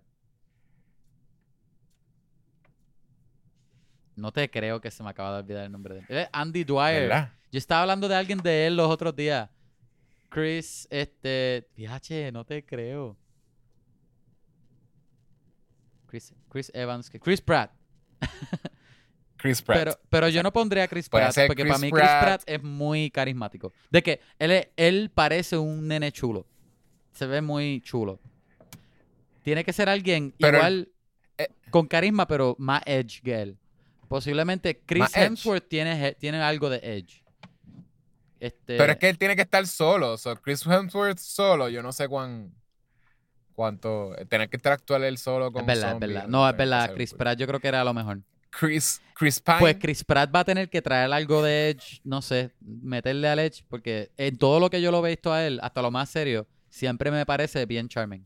no 4.15 4.31
te 4.31 4.49
creo 4.49 4.79
que 4.79 4.91
se 4.91 5.03
me 5.03 5.09
acaba 5.09 5.33
de 5.33 5.39
olvidar 5.39 5.65
el 5.65 5.71
nombre 5.71 5.95
de 5.95 5.99
él. 6.01 6.05
Él 6.09 6.17
es 6.19 6.29
Andy 6.31 6.63
Dwyer. 6.63 7.01
¿Verdad? 7.09 7.31
Yo 7.51 7.57
estaba 7.57 7.81
hablando 7.81 8.07
de 8.07 8.15
alguien 8.15 8.39
de 8.39 8.67
él 8.67 8.75
los 8.77 8.89
otros 8.89 9.15
días. 9.15 9.49
Chris, 10.29 10.87
este. 10.89 11.67
Viache, 11.75 12.31
no 12.31 12.45
te 12.45 12.63
creo. 12.65 13.17
Chris, 16.07 16.33
Chris 16.49 16.71
Evans. 16.73 17.09
Chris 17.21 17.41
Pratt. 17.41 17.71
Chris 19.37 19.61
Pratt. 19.61 19.77
Pero, 19.79 19.99
pero 20.09 20.29
yo 20.29 20.41
no 20.41 20.51
pondría 20.51 20.83
a 20.83 20.87
Chris 20.87 21.09
Puede 21.09 21.25
Pratt 21.31 21.47
porque 21.47 21.63
Chris 21.63 21.71
para 21.73 21.79
mí 21.81 21.91
Chris 21.91 22.01
Pratt. 22.01 22.23
Pratt 22.23 22.43
es 22.47 22.63
muy 22.63 23.11
carismático. 23.11 23.73
De 23.91 24.01
que 24.01 24.19
él, 24.39 24.51
es- 24.51 24.67
él 24.77 25.11
parece 25.13 25.57
un 25.57 25.87
nene 25.87 26.11
chulo. 26.11 26.47
Se 27.13 27.25
ve 27.25 27.41
muy 27.41 27.81
chulo. 27.81 28.19
Tiene 29.43 29.63
que 29.63 29.73
ser 29.73 29.89
alguien 29.89 30.33
Pero 30.39 30.57
igual 30.57 30.89
eh, 31.37 31.49
con 31.69 31.87
carisma, 31.87 32.27
pero 32.27 32.55
más 32.57 32.81
edge 32.85 33.21
que 33.21 33.41
él. 33.41 33.57
Posiblemente 34.07 34.81
Chris. 34.85 35.15
Hemsworth 35.15 35.67
tiene, 35.67 36.13
tiene 36.13 36.41
algo 36.41 36.69
de 36.69 36.79
edge. 36.81 37.23
Este, 38.39 38.77
Pero 38.77 38.93
es 38.93 38.97
que 38.99 39.09
él 39.09 39.17
tiene 39.17 39.35
que 39.35 39.41
estar 39.43 39.65
solo. 39.67 40.17
So, 40.17 40.35
Chris 40.37 40.65
Hemsworth 40.65 41.17
solo, 41.19 41.69
yo 41.69 41.81
no 41.81 41.91
sé 41.91 42.07
cuán, 42.07 42.53
cuánto. 43.55 44.11
Tener 44.29 44.49
que 44.49 44.57
interactuar 44.57 45.01
él 45.03 45.17
solo 45.17 45.51
con 45.51 45.61
es 45.61 45.67
verdad, 45.67 45.93
es 45.93 45.99
verdad. 45.99 46.27
No, 46.27 46.47
es 46.47 46.55
verdad. 46.57 46.93
Chris. 46.93 47.13
Pratt 47.13 47.39
yo 47.39 47.47
creo 47.47 47.59
que 47.59 47.67
era 47.67 47.83
lo 47.83 47.93
mejor. 47.93 48.19
Chris 48.51 49.01
Chris 49.15 49.39
Pine. 49.41 49.57
Pues 49.59 49.77
Chris 49.79 50.03
Pratt 50.03 50.33
va 50.33 50.41
a 50.41 50.45
tener 50.45 50.69
que 50.69 50.81
traer 50.81 51.11
algo 51.11 51.41
de 51.43 51.71
Edge, 51.71 51.99
no 52.03 52.21
sé, 52.21 52.51
meterle 52.61 53.27
al 53.27 53.39
Edge, 53.39 53.63
porque 53.69 54.11
en 54.17 54.37
todo 54.37 54.59
lo 54.59 54.69
que 54.69 54.81
yo 54.81 54.91
lo 54.91 55.05
he 55.05 55.09
visto 55.09 55.33
a 55.33 55.45
él, 55.45 55.59
hasta 55.61 55.81
lo 55.81 55.91
más 55.91 56.09
serio, 56.09 56.47
siempre 56.69 57.11
me 57.11 57.25
parece 57.25 57.65
bien 57.65 57.89
charming. 57.89 58.25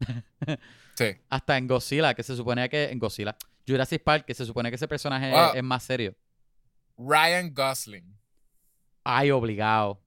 sí. 0.94 1.06
Hasta 1.30 1.56
en 1.56 1.66
Godzilla, 1.66 2.14
que 2.14 2.22
se 2.22 2.36
supone 2.36 2.68
que 2.68 2.90
en 2.90 2.98
Godzilla, 2.98 3.36
Jurassic 3.66 4.02
Park, 4.02 4.24
que 4.26 4.34
se 4.34 4.44
supone 4.44 4.70
que 4.70 4.76
ese 4.76 4.88
personaje 4.88 5.30
es- 5.30 5.34
Ah. 5.36 5.52
es, 5.54 5.62
más 5.62 5.82
serio. 5.82 6.14
Ryan 6.98 7.52
Gosling. 7.54 8.14
Ay, 9.02 9.30
obligado. 9.30 9.98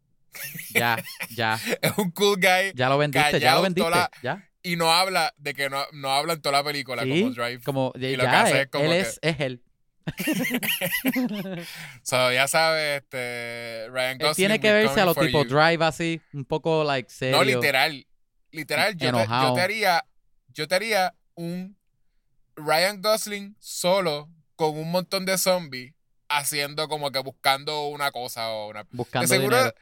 Ya, 0.73 1.03
ya, 1.31 1.59
Es 1.81 1.91
un 1.97 2.11
cool 2.11 2.35
guy 2.39 2.71
ya 2.75 2.89
lo 2.89 2.97
vendiste, 2.97 3.39
ya 3.39 3.55
lo 3.55 3.61
vendiste, 3.63 3.89
la- 3.89 4.11
ya. 4.21 4.47
y 4.63 4.75
no 4.75 4.91
habla 4.91 5.33
de 5.37 5.53
que 5.53 5.69
no, 5.69 5.83
no 5.93 6.11
habla 6.11 6.33
en 6.33 6.41
toda 6.41 6.59
la 6.59 6.63
película 6.63 7.03
Sí, 7.03 7.21
como 7.21 7.33
Drive. 7.33 7.63
Como, 7.63 7.93
Y 7.95 8.15
lo 8.15 8.23
que 8.23 8.31
ya, 8.31 8.41
hace 8.41 8.51
él, 8.53 8.57
es 8.61 8.67
como 8.67 8.83
él 8.85 8.91
que- 8.91 8.99
es, 8.99 9.19
es 9.21 9.39
él. 9.39 9.63
So, 12.03 12.31
ya 12.31 12.47
sabes, 12.47 13.01
este, 13.01 13.87
Ryan 13.89 14.17
Gosling. 14.17 14.29
Él 14.29 14.35
tiene 14.35 14.59
que 14.59 14.71
verse 14.71 14.87
a 15.01 15.03
coming 15.03 15.05
lo 15.05 15.13
for 15.13 15.25
tipo 15.25 15.43
you. 15.43 15.49
Drive 15.49 15.83
así, 15.85 16.21
un 16.33 16.45
poco 16.45 16.83
like 16.83 17.09
serio. 17.09 17.37
No, 17.37 17.43
literal. 17.43 18.05
Literal, 18.51 18.95
yo 18.95 19.11
te, 19.11 19.27
yo 19.27 19.53
te 19.53 19.61
haría, 19.61 20.05
yo 20.53 20.67
te 20.67 20.75
haría 20.75 21.13
un 21.35 21.77
Ryan 22.55 23.01
Gosling 23.01 23.55
solo 23.59 24.29
con 24.55 24.77
un 24.77 24.89
montón 24.89 25.25
de 25.25 25.37
zombies 25.37 25.93
haciendo 26.29 26.87
como 26.87 27.11
que 27.11 27.19
buscando 27.19 27.87
una 27.87 28.11
cosa 28.11 28.49
o 28.51 28.69
una... 28.69 28.85
Buscando 28.91 29.27
de 29.27 29.37
seguro, 29.37 29.57
dinero. 29.57 29.75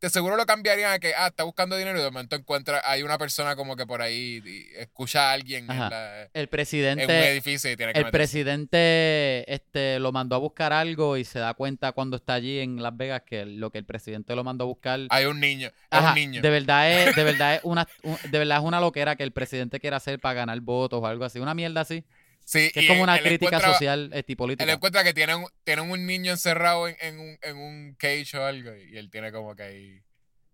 De 0.00 0.08
seguro 0.10 0.36
lo 0.36 0.46
cambiarían 0.46 0.92
a 0.92 0.98
que, 0.98 1.12
ah, 1.14 1.26
está 1.28 1.44
buscando 1.44 1.76
dinero 1.76 1.98
y 1.98 2.02
de 2.02 2.10
momento 2.10 2.34
encuentra, 2.36 2.80
hay 2.84 3.02
una 3.02 3.18
persona 3.18 3.54
como 3.56 3.76
que 3.76 3.86
por 3.86 4.00
ahí 4.02 4.42
y 4.44 4.66
escucha 4.78 5.30
a 5.30 5.32
alguien 5.34 5.70
en, 5.70 5.78
la- 5.78 6.22
El 6.22 6.28
en 6.34 6.42
un 6.42 6.48
presidente, 6.48 7.30
edificio 7.32 7.70
y 7.70 7.76
tiene 7.76 7.92
que 7.92 7.98
el 7.98 8.04
meterse. 8.06 8.18
presidente 8.18 9.44
este, 9.52 9.98
lo 9.98 10.12
mandó 10.12 10.36
a 10.36 10.38
buscar 10.38 10.72
algo 10.72 11.16
y 11.16 11.24
se 11.24 11.38
da 11.38 11.54
cuenta 11.54 11.92
cuando 11.92 12.16
está 12.16 12.34
allí 12.34 12.60
en 12.60 12.82
Las 12.82 12.96
Vegas 12.96 13.22
que 13.26 13.44
lo 13.44 13.70
que 13.70 13.78
el 13.78 13.84
presidente 13.84 14.34
lo 14.34 14.44
mandó 14.44 14.64
a 14.64 14.68
buscar 14.68 15.00
Hay 15.10 15.26
un 15.26 15.40
niño, 15.40 15.70
es 15.90 16.00
un 16.00 16.14
niño. 16.14 16.42
de 16.42 16.50
verdad 16.50 16.90
es, 16.90 17.16
de 17.16 17.24
verdad 17.24 17.54
es 17.56 17.60
una, 17.64 17.86
un- 18.02 18.18
de 18.30 18.38
verdad 18.38 18.58
es 18.58 18.64
una 18.64 18.80
loquera 18.80 19.16
que 19.16 19.22
el 19.22 19.32
presidente 19.32 19.80
quiere 19.80 19.96
hacer 19.96 20.18
para 20.18 20.34
ganar 20.34 20.60
votos 20.60 21.00
o 21.02 21.06
algo 21.06 21.24
así, 21.24 21.38
una 21.38 21.54
mierda 21.54 21.82
así, 21.82 22.04
Sí, 22.50 22.70
que 22.72 22.80
y 22.80 22.82
es 22.84 22.88
como 22.88 23.04
una 23.04 23.14
él 23.16 23.22
crítica 23.22 23.60
social 23.60 24.10
este, 24.12 24.32
y 24.32 24.34
Él 24.34 24.36
política. 24.36 24.72
encuentra 24.72 25.04
que 25.04 25.14
tienen, 25.14 25.44
tienen 25.62 25.88
un 25.88 26.04
niño 26.04 26.32
encerrado 26.32 26.88
en, 26.88 26.96
en 27.00 27.20
un, 27.20 27.38
en 27.42 27.56
un 27.56 27.94
cage 27.94 28.36
o 28.36 28.44
algo 28.44 28.74
y 28.74 28.96
él 28.98 29.08
tiene 29.08 29.30
como 29.30 29.54
que 29.54 29.62
ahí 29.62 30.02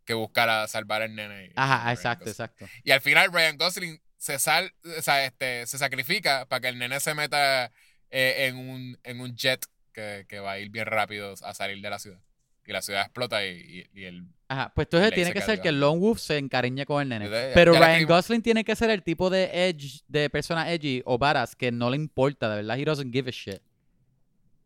que 0.04 0.12
buscar 0.12 0.46
a 0.50 0.68
salvar 0.68 1.00
al 1.00 1.14
nene. 1.14 1.46
y- 1.46 1.52
Ajá, 1.56 1.90
exacto, 1.90 2.28
exacto. 2.28 2.68
Y 2.84 2.90
al 2.90 3.00
final 3.00 3.32
Ryan 3.32 3.56
Gosling 3.56 3.98
se 4.18 4.38
sal, 4.38 4.74
o 4.98 5.00
sea, 5.00 5.24
este, 5.24 5.66
se 5.66 5.78
sacrifica 5.78 6.44
para 6.44 6.60
que 6.60 6.68
el 6.68 6.78
nene 6.78 7.00
se 7.00 7.14
meta 7.14 7.72
eh, 8.10 8.46
en, 8.46 8.56
un, 8.56 8.98
en 9.02 9.20
un 9.22 9.34
jet 9.34 9.64
que, 9.94 10.26
que 10.28 10.38
va 10.38 10.52
a 10.52 10.58
ir 10.58 10.68
bien 10.68 10.84
rápido 10.84 11.32
a 11.42 11.54
salir 11.54 11.80
de 11.82 11.88
la 11.88 11.98
ciudad. 11.98 12.20
Y 12.66 12.72
la 12.72 12.82
ciudad 12.82 13.02
explota 13.06 13.42
y, 13.46 13.86
y, 13.94 14.00
y 14.00 14.04
él... 14.04 14.26
Ajá, 14.48 14.72
pues 14.74 14.86
entonces 14.86 15.12
tiene 15.12 15.32
que 15.32 15.40
ser 15.40 15.60
que 15.60 15.68
el 15.68 15.80
Lone 15.80 15.98
Wolf 15.98 16.20
se 16.20 16.38
encariñe 16.38 16.86
con 16.86 17.02
el 17.02 17.08
nene. 17.08 17.28
Pero 17.52 17.74
ya 17.74 17.80
Ryan. 17.80 18.06
Gosling 18.06 18.42
tiene 18.42 18.64
que 18.64 18.76
ser 18.76 18.90
el 18.90 19.02
tipo 19.02 19.28
de 19.28 19.68
edge, 19.68 20.02
de 20.06 20.30
persona 20.30 20.70
edgy 20.72 21.02
o 21.04 21.18
varas 21.18 21.56
que 21.56 21.72
no 21.72 21.90
le 21.90 21.96
importa, 21.96 22.48
de 22.50 22.56
verdad, 22.56 22.78
he 22.78 22.84
doesn't 22.84 23.12
give 23.12 23.28
a 23.28 23.32
shit. 23.32 23.60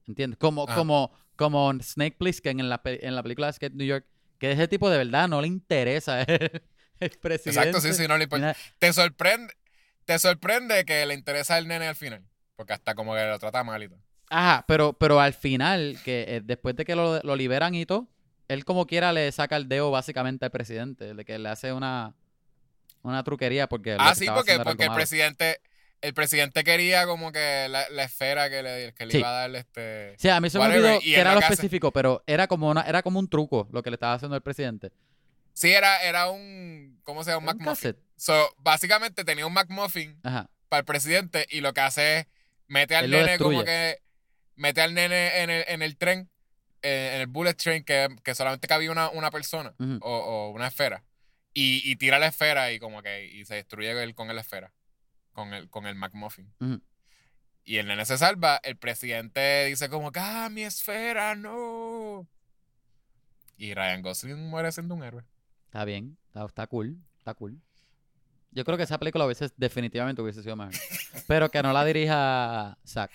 ¿Entiendes? 0.07 0.39
Como, 0.39 0.65
Ajá. 0.65 0.75
como, 0.75 1.13
como 1.37 1.73
Snake 1.81 2.17
Plissken 2.19 2.61
en 2.61 2.69
la, 2.69 2.81
en 2.85 3.15
la 3.15 3.23
película 3.23 3.47
de 3.47 3.55
Skate 3.55 3.75
New 3.75 3.87
York, 3.87 4.05
que 4.39 4.53
ese 4.53 4.69
tipo 4.69 4.91
de 4.91 4.99
verdad 4.99 5.29
no 5.29 5.41
le 5.41 5.47
interesa 5.47 6.23
el, 6.23 6.63
el 7.01 7.11
presidente. 7.11 7.69
Exacto, 7.69 7.81
sí, 7.81 7.95
sí, 7.95 8.07
no 8.07 8.19
le 8.19 8.25
importa. 8.25 8.55
Te 8.79 8.93
sorprende, 8.93 9.55
te 10.05 10.19
sorprende 10.19 10.85
que 10.85 11.07
le 11.07 11.15
interesa 11.15 11.57
el 11.57 11.69
nene 11.69 11.87
al 11.87 11.97
final. 11.97 12.23
Porque 12.57 12.75
hasta 12.75 12.95
como 12.95 13.15
que 13.15 13.25
lo 13.25 13.39
trata 13.39 13.65
mal 13.65 13.83
y 13.83 13.89
todo. 13.89 14.01
Ajá, 14.29 14.65
pero, 14.69 14.93
pero 14.93 15.21
al 15.21 15.33
final, 15.33 15.97
que 16.05 16.25
eh, 16.29 16.41
después 16.45 16.77
de 16.77 16.85
que 16.85 16.95
lo, 16.95 17.21
lo 17.21 17.35
liberan 17.35 17.75
y 17.75 17.87
todo, 17.87 18.07
él 18.53 18.65
como 18.65 18.87
quiera 18.87 19.13
le 19.13 19.31
saca 19.33 19.57
el 19.57 19.69
dedo 19.69 19.91
básicamente 19.91 20.45
al 20.45 20.51
presidente, 20.51 21.15
de 21.15 21.25
que 21.25 21.39
le 21.39 21.49
hace 21.49 21.73
una, 21.73 22.15
una 23.03 23.23
truquería 23.25 23.69
porque... 23.69 23.97
Ah, 23.99 24.15
sí, 24.15 24.27
porque, 24.35 24.59
porque 24.61 24.85
el 24.85 24.93
presidente, 24.93 25.61
el 26.01 26.15
presidente 26.15 26.65
quería 26.65 27.07
como 27.07 27.31
que 27.33 27.67
la, 27.71 27.89
la 27.91 28.05
esfera 28.05 28.49
que 28.51 28.63
le, 28.63 28.93
que 28.95 29.07
le 29.07 29.13
Sí. 29.13 29.19
iba 29.19 29.29
a 29.29 29.33
dar 29.33 29.55
este. 29.57 30.15
Sí, 30.19 30.29
a 30.29 30.41
mí 30.41 30.51
se 30.51 30.59
me 30.59 30.65
olvidó 30.65 30.99
que 31.01 31.19
era 31.19 31.35
lo 31.35 31.41
específico, 31.41 31.93
pero 31.93 32.23
era 32.27 32.47
como 32.47 32.71
una, 32.71 32.83
era 32.83 33.03
como 33.03 33.19
un 33.19 33.29
truco 33.29 33.69
lo 33.73 33.83
que 33.83 33.91
le 33.91 33.95
estaba 33.97 34.15
haciendo 34.15 34.35
el 34.37 34.43
presidente. 34.43 34.91
Sí, 35.53 35.71
era, 35.73 36.01
era 36.03 36.31
un. 36.31 37.01
¿Cómo 37.03 37.23
se 37.23 37.33
llama? 37.33 37.53
Un 37.53 37.59
McMuffin. 37.59 37.93
cassette. 37.93 37.99
So, 38.17 38.55
básicamente 38.59 39.25
tenía 39.25 39.47
un 39.47 39.53
McMuffin 39.53 40.19
Ajá. 40.23 40.49
para 40.69 40.81
el 40.81 40.85
presidente 40.87 41.47
y 41.51 41.61
lo 41.61 41.75
que 41.75 41.81
hace 41.83 42.19
es 42.21 42.27
mete 42.67 42.97
al 42.97 43.05
Él 43.07 43.11
nene 43.11 43.39
como 43.39 43.63
que. 43.65 43.99
Mete 44.57 44.81
al 44.81 44.95
nene 44.95 45.43
en 45.43 45.51
el, 45.51 45.65
en 45.69 45.83
el 45.83 45.97
tren, 45.99 46.30
eh, 46.83 47.13
en 47.15 47.21
el 47.23 47.27
bullet 47.27 47.55
train, 47.55 47.85
que, 47.85 48.09
que 48.23 48.35
solamente 48.35 48.69
cabía 48.69 48.91
una, 48.91 49.11
una 49.11 49.31
persona 49.31 49.75
o, 49.79 50.11
o 50.11 50.51
una 50.51 50.69
esfera. 50.69 51.05
Y, 51.53 51.83
y 51.91 51.97
tira 51.97 52.19
la 52.19 52.29
esfera 52.29 52.73
y 52.73 52.79
como 52.79 53.03
que 53.03 53.27
y 53.27 53.45
se 53.45 53.57
destruye 53.57 53.91
él 54.03 54.15
con 54.15 54.29
la 54.29 54.41
esfera. 54.41 54.73
Con 55.33 55.55
el, 55.55 55.69
con 55.71 55.87
el 55.87 55.95
McMuffin. 55.95 56.53
Ujú. 56.61 56.81
Y 57.65 57.77
el 57.77 57.87
nene 57.87 58.05
se 58.05 58.19
salva. 58.19 58.61
El 58.63 58.77
presidente 58.77 59.67
dice 59.67 59.89
como 59.89 60.11
que, 60.13 60.21
ah, 60.21 60.49
mi 60.51 60.63
esfera, 60.63 61.35
no. 61.35 62.27
Y 63.57 63.75
Ryan 63.75 64.03
Gosling 64.03 64.49
muere 64.49 64.73
siendo 64.73 64.95
un 64.95 65.05
héroe. 65.05 65.23
Está 65.67 65.85
bien, 65.85 66.17
está, 66.27 66.45
está 66.47 66.67
cool, 66.67 66.97
está 67.19 67.35
cool. 67.35 67.61
Yo 68.53 68.65
creo 68.65 68.77
que 68.77 68.83
esa 68.83 68.99
película 68.99 69.25
hubiese, 69.25 69.51
definitivamente 69.57 70.21
hubiese 70.21 70.43
sido 70.43 70.57
mejor. 70.57 70.75
pero 71.29 71.49
que 71.51 71.63
no 71.63 71.73
la 71.73 71.85
dirija 71.85 72.77
Zack. 72.85 73.13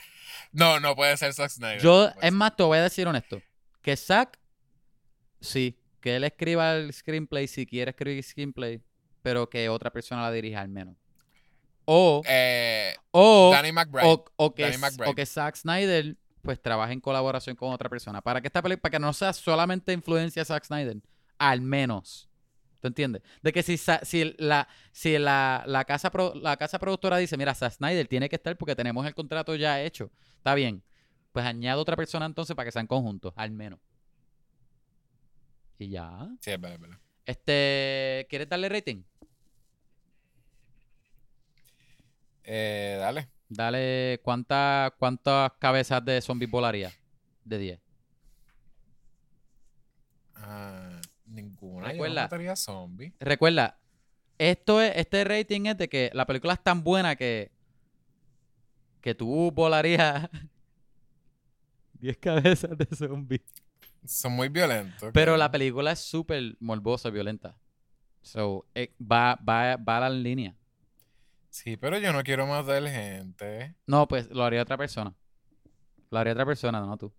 No, 0.52 0.80
no 0.80 0.96
puede 0.96 1.18
ser 1.18 1.34
Zack 1.34 1.50
Snyder. 1.50 1.82
Yo, 1.82 2.12
no 2.16 2.22
es 2.22 2.32
más, 2.32 2.56
te 2.56 2.64
voy 2.64 2.78
a 2.78 2.84
decir 2.84 3.08
honesto. 3.08 3.42
Que 3.86 3.96
Zack, 3.96 4.40
sí, 5.40 5.78
que 6.02 6.16
él 6.16 6.24
escriba 6.24 6.74
el 6.76 6.92
screenplay 6.92 7.48
si 7.48 7.68
quiere 7.68 7.92
escribir 7.92 8.24
screenplay, 8.24 8.82
pero 9.22 9.48
que 9.48 9.70
otra 9.70 9.92
persona 9.92 10.24
la 10.24 10.32
dirija 10.32 10.62
al 10.62 10.70
menos. 10.70 10.96
O, 11.86 12.24
Eh, 12.28 12.96
o, 13.12 13.52
Danny 13.54 13.72
McBride. 13.72 14.08
o, 14.08 14.26
o 14.38 14.56
que, 14.56 14.64
Danny 14.64 14.78
McBride. 14.80 15.12
o 15.12 15.14
que 15.14 15.24
Zack 15.28 15.56
Snyder 15.56 16.16
pues 16.42 16.60
trabaje 16.60 16.94
en 16.94 17.00
colaboración 17.00 17.56
con 17.56 17.72
otra 17.72 17.88
persona. 17.90 18.22
Para 18.22 18.42
que 18.42 18.48
esta 18.48 18.62
película, 18.64 18.82
para 18.82 18.92
que 18.94 19.00
no 19.00 19.14
sea 19.14 19.34
solamente 19.34 19.94
influencia 19.94 20.42
de 20.42 20.46
Zack 20.46 20.64
Snyder, 20.66 20.98
al 21.38 21.62
menos. 21.62 22.28
¿Tú 22.82 22.88
entiendes? 22.88 23.22
De 23.44 23.52
que 23.54 23.62
si, 23.64 23.78
si, 23.78 24.36
la, 24.40 24.68
si 24.92 25.18
la, 25.20 25.64
la, 25.68 25.86
casa 25.86 26.12
pro- 26.12 26.34
la 26.36 26.58
casa 26.58 26.78
productora 26.80 27.18
dice, 27.18 27.38
mira, 27.38 27.54
Zack 27.54 27.74
Snyder 27.74 28.08
tiene 28.08 28.30
que 28.30 28.36
estar 28.36 28.56
porque 28.58 28.76
tenemos 28.76 29.06
el 29.06 29.14
contrato 29.14 29.54
ya 29.56 29.80
hecho, 29.82 30.12
está 30.38 30.56
bien. 30.56 30.84
Pues 31.36 31.46
añado 31.46 31.82
otra 31.82 31.98
persona 31.98 32.26
entonces 32.26 32.56
para 32.56 32.66
que 32.66 32.72
sean 32.72 32.88
conjuntos, 32.88 33.34
al 33.36 33.52
menos. 33.52 33.82
Y 35.78 35.90
ya. 35.90 36.30
Sí, 36.40 36.52
es 36.52 36.62
verdad, 36.62 36.76
es 36.76 36.80
verdad. 36.80 36.98
Este, 37.26 38.26
¿quieres 38.30 38.48
darle 38.48 38.70
rating? 38.70 39.04
Eh, 42.46 42.96
dale. 43.02 43.28
Dale, 43.50 44.22
¿cuántas 44.24 44.94
cuántas 44.98 45.52
cabezas 45.60 46.06
de 46.06 46.22
zombies 46.22 46.50
volaría? 46.50 46.94
De 47.44 47.58
10. 47.58 47.80
Ah, 50.36 51.02
ninguna. 51.26 51.88
Yo 51.88 51.92
Recuerda. 51.92 52.16
no 52.16 52.22
mataría 52.28 52.56
zombie. 52.56 53.14
Recuerda, 53.20 53.78
esto 54.38 54.82
es, 54.82 54.96
este 54.96 55.26
rating 55.26 55.66
es 55.66 55.78
de 55.78 55.90
que 55.90 56.12
la 56.14 56.26
película 56.26 56.54
es 56.54 56.64
tan 56.64 56.82
buena 56.82 57.18
que 57.18 57.52
que 59.02 59.14
tú 59.14 59.52
volarías 59.52 60.30
10 62.00 62.18
cabezas 62.18 62.78
de 62.78 62.88
zombies. 62.96 63.42
Son 64.06 64.34
muy 64.34 64.50
violentos. 64.50 65.12
Pero 65.14 65.36
la 65.38 65.52
película 65.52 65.92
es 65.92 66.00
súper 66.00 66.56
morbosa 66.60 67.10
y 67.10 67.12
violenta. 67.12 67.58
So, 68.22 68.66
eh, 68.76 68.94
va, 69.00 69.36
va, 69.36 69.78
va 69.78 69.98
a 69.98 70.00
la 70.02 70.10
línea. 70.10 70.56
Sí, 71.50 71.78
pero 71.78 71.98
yo 71.98 72.12
no 72.12 72.24
quiero 72.24 72.46
matar 72.46 72.86
gente. 72.88 73.76
No, 73.88 74.08
pues 74.08 74.30
lo 74.30 74.44
haría 74.44 74.62
otra 74.62 74.78
persona. 74.78 75.16
Lo 76.10 76.20
haría 76.20 76.34
otra 76.34 76.46
persona, 76.46 76.80
no 76.82 76.98
tú. 76.98 77.14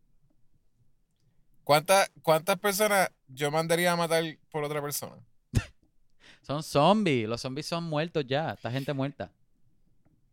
¿Cuántas, 1.65 2.11
¿Cuántas 2.23 2.59
personas 2.59 3.11
yo 3.27 3.51
mandaría 3.51 3.93
a 3.93 3.97
matar 3.97 4.23
por 4.51 4.63
otra 4.63 4.81
persona? 4.83 5.17
Son 6.43 6.63
zombies. 6.63 7.29
Los 7.29 7.41
zombies 7.41 7.67
son 7.67 7.85
muertos 7.85 8.25
ya. 8.27 8.53
Esta 8.53 8.71
gente 8.71 8.93
muerta. 8.93 9.33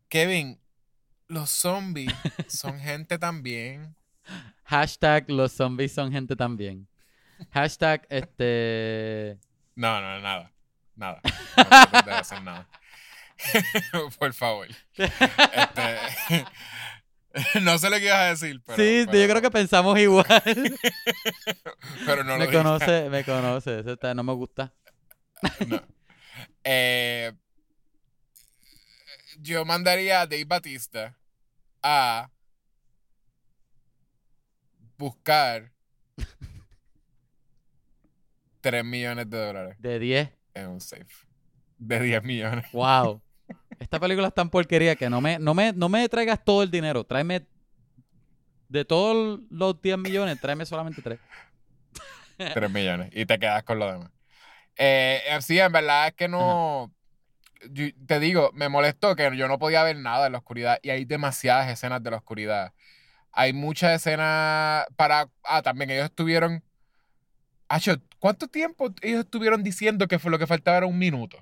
Kevin, 0.10 0.60
los 1.28 1.50
zombies 1.50 2.14
son 2.48 2.80
gente 2.80 3.18
también. 3.18 3.96
Hashtag 4.66 5.30
los 5.30 5.52
zombies 5.52 5.94
son 5.94 6.12
gente 6.12 6.36
también. 6.36 6.88
Hashtag 7.52 8.06
este. 8.10 9.38
No, 9.76 10.00
no, 10.02 10.20
nada. 10.20 10.52
Nada. 10.96 11.22
No 11.94 12.04
se 12.04 12.12
hacer 12.12 12.42
nada. 12.44 12.68
por 14.20 14.34
favor. 14.34 14.68
Este, 14.96 16.46
no 17.62 17.78
sé 17.78 17.90
lo 17.90 17.98
que 17.98 18.06
ibas 18.06 18.18
a 18.20 18.26
decir, 18.30 18.62
pero. 18.66 18.78
sí, 18.78 19.04
pero- 19.08 19.18
yo 19.18 19.28
creo 19.30 19.42
que 19.42 19.52
pensamos 19.52 20.00
igual. 20.00 20.26
Pero 22.06 22.24
no 22.24 22.34
me 22.38 22.46
lo 22.46 22.50
digas. 22.52 22.64
conoce, 22.64 23.10
me 23.10 23.24
conoce. 23.24 23.80
Eso 23.80 23.94
está- 23.94 24.14
no 24.14 24.24
me 24.24 24.34
gusta. 24.34 24.72
No. 25.68 25.82
Eh, 26.64 27.34
yo 29.40 29.66
mandaría 29.66 30.22
a 30.22 30.28
Dave 30.28 30.46
Batista 30.46 31.18
a 31.82 32.30
buscar 35.04 35.72
3 38.62 38.84
millones 38.86 39.30
de 39.30 39.38
dólares 39.46 39.76
De 39.80 40.00
10. 40.00 40.30
en 40.54 40.68
un 40.70 40.82
safe. 40.82 41.06
De 41.78 42.00
10 42.00 42.24
millones. 42.24 42.66
Wow. 42.72 43.22
Esta 43.80 44.00
película 44.00 44.28
es 44.30 44.34
tan 44.34 44.50
porquería 44.50 44.96
que 44.96 45.10
no 45.10 45.20
me, 45.20 45.38
no 45.40 45.54
me, 45.54 45.74
no 45.74 45.90
me 45.90 46.08
traigas 46.08 46.44
todo 46.44 46.64
el 46.64 46.72
dinero. 46.72 47.04
Tráeme 47.04 47.46
de 48.70 48.86
todos 48.86 49.42
los 49.50 49.82
10 49.82 49.98
millones, 49.98 50.40
tráeme 50.40 50.66
solamente 50.66 51.02
3. 51.02 51.20
3 52.38 52.72
millones. 52.72 53.10
Y 53.14 53.26
te 53.26 53.38
quedas 53.38 53.64
con 53.64 53.80
lo 53.80 53.92
demás. 53.92 54.10
Eh, 54.78 55.22
sí, 55.42 55.60
en 55.60 55.72
verdad 55.72 56.08
es 56.08 56.14
que 56.14 56.28
no. 56.30 56.92
yo- 57.70 57.88
te 58.08 58.20
digo, 58.20 58.52
me 58.54 58.70
molestó 58.70 59.16
que 59.16 59.36
yo 59.36 59.48
no 59.50 59.60
podía 59.60 59.84
ver 59.84 59.98
nada 59.98 60.28
en 60.28 60.32
la 60.32 60.38
oscuridad. 60.38 60.80
Y 60.82 60.90
hay 60.90 61.04
demasiadas 61.04 61.70
escenas 61.70 62.02
de 62.02 62.12
la 62.12 62.18
oscuridad. 62.18 62.74
Hay 63.34 63.52
muchas 63.52 63.96
escenas 63.96 64.86
para. 64.96 65.28
Ah, 65.44 65.62
también 65.62 65.90
ellos 65.90 66.06
estuvieron. 66.06 66.64
¿cuánto 68.20 68.48
tiempo 68.48 68.94
ellos 69.02 69.22
estuvieron 69.22 69.64
diciendo 69.64 70.08
que 70.08 70.20
fue 70.20 70.30
lo 70.32 70.38
que 70.38 70.46
faltaba 70.48 70.78
era 70.78 70.86
un 70.86 70.98
minuto? 71.00 71.38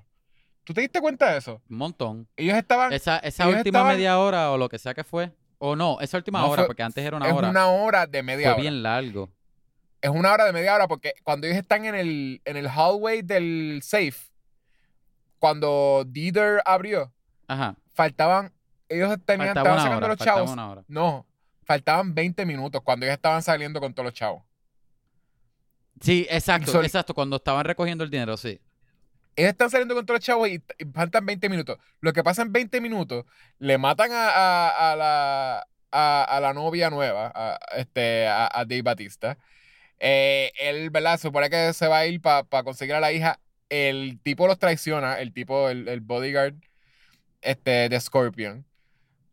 ¿Tú 0.64 0.72
te 0.72 0.80
diste 0.80 1.00
cuenta 1.00 1.30
de 1.32 1.38
eso? 1.38 1.60
Un 1.68 1.76
montón. 1.76 2.28
Ellos 2.36 2.56
estaban. 2.56 2.92
Esa, 2.92 3.18
esa 3.18 3.44
ellos 3.44 3.56
última 3.58 3.80
estaban- 3.80 3.96
media 3.96 4.18
hora 4.18 4.50
o 4.50 4.56
lo 4.58 4.68
que 4.68 4.78
sea 4.78 4.94
que 4.94 5.04
fue. 5.04 5.32
O 5.58 5.76
no, 5.76 6.00
esa 6.00 6.16
última 6.16 6.40
No, 6.40 6.46
hora, 6.48 6.62
fue- 6.62 6.66
porque 6.68 6.82
antes 6.82 7.04
era 7.04 7.16
una 7.16 7.26
es 7.28 7.32
hora. 7.34 7.50
una 7.50 7.66
hora 7.68 8.06
de 8.06 8.22
media 8.22 8.46
fue 8.48 8.52
hora. 8.54 8.62
bien 8.62 8.82
largo. 8.82 9.30
Es 10.00 10.10
una 10.10 10.32
hora 10.32 10.44
de 10.46 10.52
media 10.52 10.74
hora 10.74 10.88
porque 10.88 11.12
cuando 11.22 11.46
ellos 11.46 11.58
están 11.58 11.84
en 11.84 11.94
el, 11.94 12.40
en 12.44 12.56
el 12.56 12.68
hallway 12.68 13.22
del 13.22 13.80
safe, 13.84 14.14
cuando 15.38 16.04
Dieter 16.06 16.62
abrió, 16.64 17.12
Ajá. 17.48 17.76
faltaban, 17.94 18.52
ellos 18.88 19.16
tenían, 19.24 19.48
Faltaba 19.54 19.68
estaban 19.76 19.78
sacando 19.80 20.06
hora. 20.06 20.08
los 20.08 20.18
chavos. 20.18 20.50
una 20.50 20.70
hora. 20.70 20.84
No, 20.88 21.26
faltaban 21.64 22.14
20 22.14 22.44
minutos 22.46 22.82
cuando 22.82 23.06
ellos 23.06 23.14
estaban 23.16 23.42
saliendo 23.42 23.80
con 23.80 23.94
todos 23.94 24.06
los 24.06 24.14
chavos. 24.14 24.42
Sí, 26.00 26.26
exacto, 26.30 26.72
Sol- 26.72 26.84
exacto. 26.84 27.14
Cuando 27.14 27.36
estaban 27.36 27.64
recogiendo 27.64 28.02
el 28.04 28.10
dinero, 28.10 28.36
sí. 28.36 28.60
Ellos 29.36 29.52
están 29.52 29.70
saliendo 29.70 29.94
con 29.94 30.04
todos 30.04 30.18
los 30.18 30.24
chavos 30.26 30.48
y, 30.48 30.62
y 30.78 30.84
faltan 30.92 31.24
20 31.24 31.48
minutos. 31.48 31.78
Lo 32.00 32.12
que 32.12 32.22
pasa 32.22 32.42
en 32.42 32.52
20 32.52 32.80
minutos, 32.80 33.24
le 33.58 33.78
matan 33.78 34.10
a, 34.12 34.28
a- 34.28 34.92
a 34.92 34.96
la, 34.96 35.66
a, 35.92 36.24
a 36.24 36.40
la 36.40 36.52
novia 36.52 36.90
nueva, 36.90 37.32
a, 37.34 37.58
este, 37.76 38.26
a, 38.26 38.46
a 38.52 38.64
Dave 38.64 38.82
Batista. 38.82 39.38
Eh, 40.00 40.50
él, 40.58 40.90
¿verdad? 40.90 41.18
Supone 41.20 41.48
que 41.48 41.72
se 41.72 41.86
va 41.86 41.98
a 41.98 42.06
ir 42.06 42.20
para 42.20 42.44
conseguir 42.64 42.94
a 42.94 43.00
la 43.00 43.12
hija. 43.12 43.40
El 43.68 44.18
tipo 44.22 44.46
los 44.46 44.58
traiciona, 44.58 45.20
el 45.20 45.32
tipo, 45.32 45.70
el, 45.70 45.88
el 45.88 46.00
bodyguard 46.00 46.54
este, 47.40 47.88
de 47.88 48.00
Scorpion. 48.00 48.66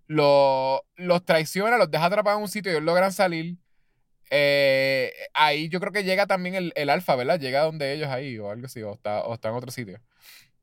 Lo- 0.10 0.84
los 0.95 1.23
traiciona, 1.23 1.77
los 1.77 1.90
deja 1.91 2.06
atrapados 2.06 2.40
en 2.40 2.41
un 2.44 2.49
sitio 2.49 2.72
y 2.72 2.76
ellos 2.76 2.84
logran 2.84 3.14
salir. 3.14 3.56
Eh, 4.31 5.11
ahí 5.34 5.69
yo 5.69 5.80
creo 5.80 5.91
que 5.91 6.03
llega 6.03 6.26
también 6.27 6.56
el, 6.56 6.73
el 6.76 6.90
alfa, 6.90 7.15
¿verdad? 7.15 7.40
Llega 7.40 7.61
donde 7.61 7.94
ellos 7.94 8.10
ahí 8.10 8.38
o 8.40 8.49
algo 8.52 8.65
así, 8.65 8.81
o 8.81 8.94
está, 8.94 9.22
o 9.23 9.34
está 9.36 9.49
en 9.49 9.56
otro 9.56 9.72
sitio. 9.72 9.99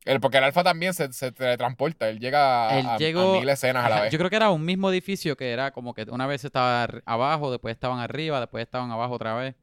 El, 0.05 0.19
porque 0.19 0.37
el 0.37 0.43
alfa 0.43 0.63
también 0.63 0.93
se, 0.93 1.11
se 1.11 1.31
teletransporta, 1.31 2.07
él 2.09 2.19
llega 2.19 2.69
a, 2.69 2.79
Él 2.79 2.85
a- 2.85 2.93
a 2.95 2.97
llegó- 2.97 3.39
mil 3.39 3.47
escenas 3.49 3.85
a 3.85 3.89
la 3.89 4.01
vez. 4.01 4.11
Yo 4.11 4.17
creo 4.19 4.29
que 4.29 4.35
era 4.37 4.49
un 4.51 4.63
mismo 4.65 4.89
edificio 4.89 5.35
que 5.37 5.51
era 5.51 5.71
como 5.71 5.93
que 5.93 6.03
una 6.03 6.27
vez 6.27 6.43
estaba 6.45 6.87
abajo, 7.05 7.49
después 7.49 7.73
estaban 7.73 7.99
arriba, 7.99 8.39
después 8.41 8.63
estaban 8.63 8.91
abajo 8.91 9.13
otra 9.15 9.33
vez. 9.35 9.55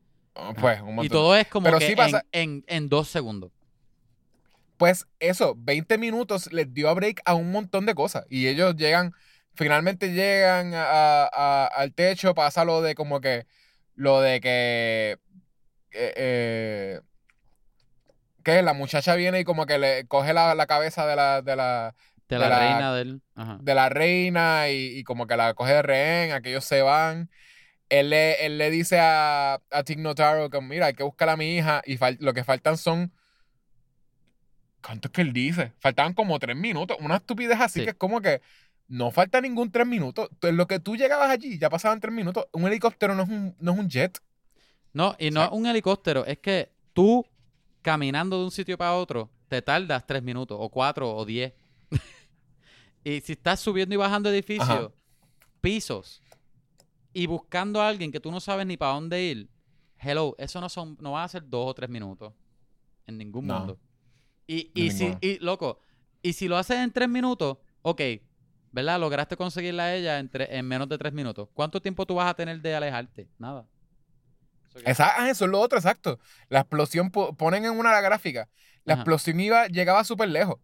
Pues, 0.61 0.81
un 0.81 0.89
Y 0.89 0.93
montón. 0.93 1.09
todo 1.11 1.36
es 1.36 1.47
como 1.47 1.65
Pero 1.65 1.78
que 1.78 1.86
sí 1.86 1.94
en- 1.97 2.23
en, 2.32 2.65
en 2.66 2.89
dos 2.89 3.09
segundos. 3.09 3.52
Pues 4.77 5.06
eso, 5.20 5.55
20 5.56 5.97
minutos 5.98 6.52
les 6.52 6.73
dio 6.74 6.89
a 6.89 6.94
break 6.94 7.23
a 7.24 7.35
un 7.35 7.51
montón 7.52 7.86
de 7.86 7.94
cosas. 7.94 8.27
Y 8.28 8.48
ellos 8.48 8.74
llegan, 8.77 9.15
finalmente 9.55 10.12
llegan 10.12 10.72
a- 10.74 11.24
a- 11.32 11.66
al 11.66 11.93
techo, 11.94 12.35
pasa 12.35 12.64
lo 12.64 12.82
de 12.82 12.94
como 12.94 13.20
que, 13.20 13.47
lo 13.94 14.20
de 14.20 14.40
que, 14.40 15.18
eh, 15.93 16.12
eh, 16.16 17.01
que 18.43 18.62
la 18.62 18.72
muchacha 18.74 19.14
viene 19.14 19.40
y 19.40 19.44
como 19.44 19.66
que 19.66 19.78
le 19.78 20.06
coge 20.06 20.32
la, 20.35 20.55
la 20.55 20.66
cabeza 20.66 21.06
de 21.06 21.16
la, 21.16 21.40
de 21.43 21.56
la, 21.56 21.94
De 22.28 22.36
De 22.36 22.40
la, 22.40 22.48
la- 22.48 22.59
reina 22.59 22.94
del. 22.94 23.22
Ajá. 23.35 23.59
de 23.60 23.74
la 23.74 23.89
reina 23.89 24.68
y, 24.70 24.98
y 24.98 25.05
como 25.05 25.26
que 25.26 25.36
la 25.36 25.55
coge 25.55 25.72
de 25.74 25.82
rehén, 25.82 26.32
aquellos 26.32 26.64
se 26.64 26.82
van. 26.82 27.31
Él 27.90 28.10
le, 28.10 28.44
él 28.47 28.56
le 28.59 28.70
dice 28.70 28.98
a, 28.98 29.60
a 29.70 29.82
Tig 29.85 29.98
Notaro 29.98 30.48
que 30.51 30.60
mira, 30.60 30.86
hay 30.86 30.94
que 30.94 31.02
buscar 31.05 31.28
a 31.28 31.36
mi 31.36 31.56
hija 31.56 31.82
y 31.85 31.98
lo 32.18 32.32
que 32.35 32.43
faltan 32.44 32.76
son... 32.78 33.12
¿Cuánto 34.82 35.09
es 35.09 35.12
que 35.12 35.20
él 35.22 35.32
dice? 35.32 35.72
Faltaban 35.78 36.12
como 36.12 36.39
tres 36.39 36.56
minutos. 36.56 36.97
Una 37.01 37.16
estupidez 37.16 37.59
así 37.60 37.81
Sí. 37.81 37.85
que 37.85 37.90
es 37.93 37.97
como 37.97 38.20
que 38.20 38.40
no 38.89 39.11
falta 39.11 39.40
ningún 39.40 39.70
tres 39.70 39.86
minutos. 39.86 40.28
En 40.43 40.56
lo 40.56 40.66
que 40.66 40.78
tú 40.81 40.97
llegabas 40.97 41.31
allí 41.31 41.59
ya 41.59 41.70
pasaban 41.70 42.01
tres 42.01 42.12
minutos. 42.15 42.47
Un 42.52 42.66
helicóptero 42.66 43.15
no 43.15 43.23
es 43.23 43.28
un, 43.28 43.56
no 43.59 43.73
es 43.73 43.78
un 43.78 43.89
jet. 43.89 44.19
No, 44.93 45.16
y 45.19 45.31
no 45.31 45.43
es 45.43 45.48
un 45.51 45.66
helicóptero, 45.66 46.24
es 46.24 46.39
que 46.39 46.70
tú 46.93 47.27
caminando 47.82 48.39
de 48.39 48.44
un 48.44 48.51
sitio 48.52 48.78
para 48.78 48.94
otro 48.94 49.28
te 49.48 49.61
tardas 49.61 50.06
tres 50.06 50.23
minutos, 50.23 50.56
o 50.61 50.69
cuatro, 50.69 51.15
o 51.15 51.24
diez. 51.24 51.52
y 53.05 53.20
si 53.20 53.32
estás 53.32 53.61
subiendo 53.61 53.94
y 53.94 53.98
bajando 53.98 54.31
edificios, 54.31 54.69
Ajá. 54.69 54.90
pisos, 55.61 56.23
y 57.12 57.27
buscando 57.27 57.81
a 57.81 57.89
alguien 57.89 58.11
que 58.11 58.20
tú 58.20 58.31
no 58.31 58.40
sabes 58.40 58.66
ni 58.66 58.77
para 58.77 58.94
dónde 58.94 59.23
ir, 59.23 59.48
hello, 59.98 60.35
eso 60.39 60.61
no 60.61 60.69
son, 60.69 60.97
no 61.01 61.12
va 61.12 61.24
a 61.24 61.28
ser 61.28 61.48
dos 61.48 61.70
o 61.70 61.74
tres 61.74 61.90
minutos 61.90 62.32
en 63.06 63.19
ningún 63.19 63.47
No. 63.47 63.59
mundo. 63.59 63.78
Y, 64.47 64.70
y 64.74 64.90
si, 64.90 65.12
y 65.20 65.39
loco, 65.39 65.78
y 66.23 66.32
si 66.35 66.48
lo 66.48 66.56
haces 66.56 66.78
en 66.78 66.93
tres 66.93 67.09
minutos, 67.09 67.59
ok, 67.82 68.01
¿verdad? 68.74 68.98
Lograste 68.98 69.36
conseguirla 69.36 69.84
a 69.84 69.94
ella 69.94 70.18
en, 70.18 70.28
en 70.34 70.66
menos 70.66 70.88
de 70.88 70.98
tres 70.98 71.12
minutos. 71.12 71.48
¿Cuánto 71.55 71.80
tiempo 71.80 72.05
tú 72.06 72.16
vas 72.16 72.28
a 72.28 72.34
tener 72.34 72.60
de 72.60 72.74
alejarte? 72.74 73.28
Nada. 73.38 73.66
So 74.72 74.80
que- 74.80 74.90
Esa- 74.90 75.12
ah, 75.16 75.30
eso 75.30 75.44
es 75.44 75.51
lo 75.51 75.60
otro, 75.60 75.78
exacto. 75.78 76.18
La 76.48 76.60
explosión, 76.60 77.10
po- 77.10 77.34
ponen 77.36 77.64
en 77.64 77.70
una 77.78 78.01
gráfica. 78.01 78.48
La 78.84 78.94
Ajá. 78.94 79.02
explosión 79.02 79.38
iba, 79.38 79.66
llegaba 79.68 80.02
súper 80.02 80.28
lejos. 80.28 80.56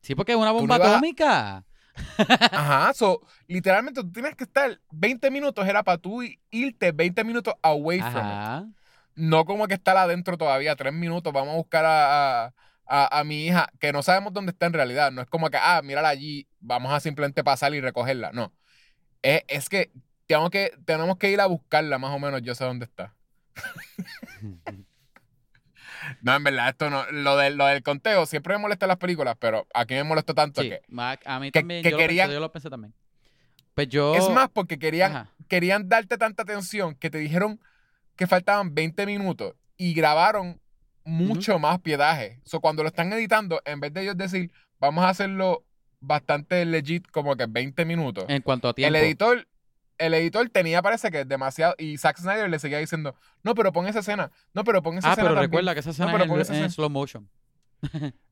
Sí, 0.00 0.14
porque 0.14 0.32
es 0.32 0.38
una 0.38 0.46
no 0.46 0.54
bomba 0.54 0.76
a- 0.76 0.78
atómica. 0.78 1.64
Ajá, 2.52 2.94
so, 2.94 3.20
literalmente 3.46 4.00
tú 4.00 4.10
tienes 4.10 4.34
que 4.34 4.44
estar 4.44 4.80
20 4.90 5.30
minutos, 5.30 5.66
era 5.68 5.82
para 5.82 5.98
tú 5.98 6.22
irte 6.50 6.90
20 6.90 7.22
minutos 7.22 7.52
away 7.60 8.00
from 8.00 8.26
it. 8.26 8.74
No 9.14 9.44
como 9.44 9.68
que 9.68 9.74
estar 9.74 9.94
adentro 9.98 10.38
todavía, 10.38 10.74
3 10.74 10.94
minutos, 10.94 11.30
vamos 11.34 11.52
a 11.52 11.56
buscar 11.58 11.84
a, 11.84 12.44
a, 12.46 12.54
a- 12.86 13.18
a 13.20 13.24
mi 13.24 13.44
hija, 13.44 13.68
que 13.78 13.92
no 13.92 14.02
sabemos 14.02 14.32
dónde 14.32 14.52
está 14.52 14.64
en 14.66 14.72
realidad. 14.72 15.12
No 15.12 15.20
es 15.20 15.28
como 15.28 15.50
que, 15.50 15.58
ah, 15.60 15.82
mírala 15.84 16.08
allí, 16.08 16.48
vamos 16.62 16.92
a 16.92 17.00
simplemente 17.00 17.44
pasar 17.44 17.74
y 17.74 17.80
recogerla. 17.80 18.32
No. 18.32 18.52
Es, 19.20 19.42
es 19.48 19.68
que, 19.68 19.90
tengo 20.26 20.48
que 20.50 20.72
tenemos 20.86 21.18
que 21.18 21.30
ir 21.30 21.40
a 21.40 21.46
buscarla 21.46 21.98
más 21.98 22.12
o 22.12 22.18
menos, 22.18 22.40
yo 22.42 22.54
sé 22.54 22.64
dónde 22.64 22.86
está. 22.86 23.14
No, 26.20 26.34
en 26.34 26.42
verdad, 26.42 26.68
esto 26.70 26.90
no. 26.90 27.04
Lo 27.12 27.36
del, 27.36 27.56
lo 27.56 27.66
del 27.66 27.82
conteo 27.82 28.26
siempre 28.26 28.54
me 28.54 28.60
molesta 28.62 28.86
en 28.86 28.88
las 28.88 28.96
películas, 28.98 29.36
pero 29.38 29.66
aquí 29.72 29.94
me 29.94 30.02
molestó 30.04 30.34
tanto 30.34 30.62
Sí, 30.62 30.70
que. 30.70 30.80
a 31.24 31.38
mí 31.38 31.52
que- 31.52 31.60
también, 31.60 31.82
que 31.82 31.90
yo, 31.92 31.96
querían- 31.96 32.26
lo 32.28 32.30
pensé, 32.30 32.34
yo 32.34 32.40
lo 32.40 32.52
pensé 32.52 32.70
también. 32.70 32.94
Pues 33.74 33.88
yo... 33.88 34.14
Es 34.16 34.28
más, 34.30 34.48
porque 34.52 34.78
querían, 34.78 35.12
Ajá. 35.12 35.30
querían 35.48 35.88
darte 35.88 36.18
tanta 36.18 36.42
atención 36.42 36.94
que 36.96 37.08
te 37.08 37.18
dijeron 37.18 37.60
que 38.16 38.26
faltaban 38.26 38.74
20 38.74 39.06
minutos 39.06 39.54
y 39.76 39.94
grabaron 39.94 40.60
mucho 41.04 41.58
más 41.58 41.78
piedaje. 41.80 42.40
So, 42.44 42.60
cuando 42.60 42.82
lo 42.82 42.88
están 42.88 43.12
editando, 43.12 43.62
en 43.64 43.80
vez 43.80 43.92
de 43.94 44.02
ellos 44.02 44.16
decir, 44.16 44.50
vamos 44.78 45.04
a 45.04 45.08
hacerlo 45.08 45.64
bastante 46.02 46.64
legit, 46.66 47.06
como 47.10 47.34
que 47.36 47.46
20 47.46 47.84
minutos, 47.86 48.26
En 48.28 48.42
cuanto 48.42 48.68
a 48.68 48.74
tiempo. 48.74 48.94
el 48.96 49.02
editor, 49.04 49.48
el 49.98 50.14
editor 50.14 50.48
tenía, 50.50 50.82
parece 50.82 51.10
que 51.10 51.24
demasiado, 51.24 51.74
y 51.78 51.96
Zack 51.96 52.18
Snyder 52.18 52.50
le 52.50 52.58
seguía 52.58 52.78
diciendo, 52.78 53.14
no, 53.42 53.54
pero 53.54 53.72
pon 53.72 53.86
esa 53.86 54.00
escena, 54.00 54.30
no, 54.52 54.64
pero 54.64 54.82
pon 54.82 54.98
esa 54.98 55.08
ah, 55.08 55.12
escena. 55.12 55.28
pero 55.28 55.34
también". 55.36 55.50
recuerda 55.50 55.74
que 55.74 55.80
esa 55.80 55.90
escena 55.90 56.12
pero 56.12 56.24
es 56.24 56.28
pon 56.28 56.36
en, 56.36 56.42
esa 56.42 56.52
en 56.52 56.58
escena. 56.64 56.74
slow 56.74 56.90
motion. 56.90 57.28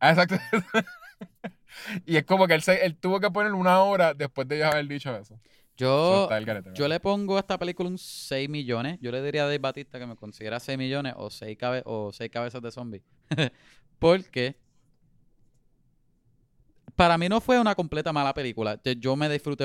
Ah, 0.00 0.10
exacto. 0.10 0.36
y 2.06 2.16
es 2.16 2.24
como 2.24 2.46
que 2.46 2.54
él, 2.54 2.62
se- 2.62 2.84
él 2.84 2.96
tuvo 2.96 3.20
que 3.20 3.30
poner 3.30 3.52
una 3.52 3.80
hora 3.82 4.14
después 4.14 4.46
de 4.48 4.58
ya 4.58 4.68
haber 4.70 4.86
dicho 4.88 5.16
eso. 5.16 5.38
So, 5.78 6.28
Yo, 6.28 6.28
yo 6.74 6.88
le 6.88 7.00
pongo 7.00 7.38
a 7.38 7.40
esta 7.40 7.56
película 7.56 7.88
un 7.88 7.96
6 7.96 8.50
millones. 8.50 8.98
Yo 9.00 9.10
le 9.10 9.22
diría 9.22 9.44
a 9.44 9.46
Dave 9.46 9.58
Batista 9.58 9.98
que 9.98 10.06
me 10.06 10.14
considera 10.14 10.60
6 10.60 10.76
millones 10.76 11.14
o 11.16 11.30
6, 11.30 11.56
cabe 11.56 11.82
o 11.86 12.12
seis 12.12 12.30
cabezas 12.30 12.60
de 12.60 12.70
zombie. 12.70 13.02
Porque 13.98 14.56
para 17.00 17.16
mí 17.16 17.30
no 17.30 17.40
fue 17.40 17.58
una 17.58 17.74
completa 17.74 18.12
mala 18.12 18.34
película. 18.34 18.78
Yo- 18.98 19.16
me 19.16 19.26
disfruté 19.30 19.64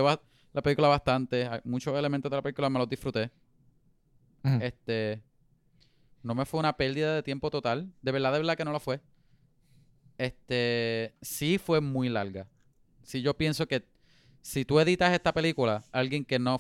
la 0.54 0.62
película 0.62 0.88
bastante. 0.88 1.46
Hay 1.46 1.60
Muchos 1.66 1.94
elementos 1.98 2.30
de 2.32 2.38
la 2.38 2.42
película 2.42 2.70
me 2.70 2.80
los 2.80 2.88
disfruté. 2.88 3.30
Este. 4.62 5.22
No 6.24 6.34
me 6.34 6.46
fue 6.46 6.62
una 6.62 6.78
pérdida 6.78 7.14
de 7.14 7.22
tiempo 7.24 7.52
total. 7.52 7.92
De 8.02 8.14
verdad, 8.14 8.32
de 8.32 8.38
verdad 8.38 8.56
que 8.56 8.64
no 8.64 8.72
lo 8.72 8.80
fue. 8.80 9.02
Este. 10.18 11.14
Sí 11.22 11.58
fue 11.58 11.82
muy 11.82 12.08
larga. 12.08 12.48
Sí, 13.04 13.22
yo 13.22 13.36
pienso 13.36 13.68
que 13.68 13.86
si 14.42 14.64
tú 14.64 14.80
editas 14.80 15.12
esta 15.12 15.34
película, 15.34 15.84
alguien 15.92 16.24
que 16.24 16.40
no 16.40 16.58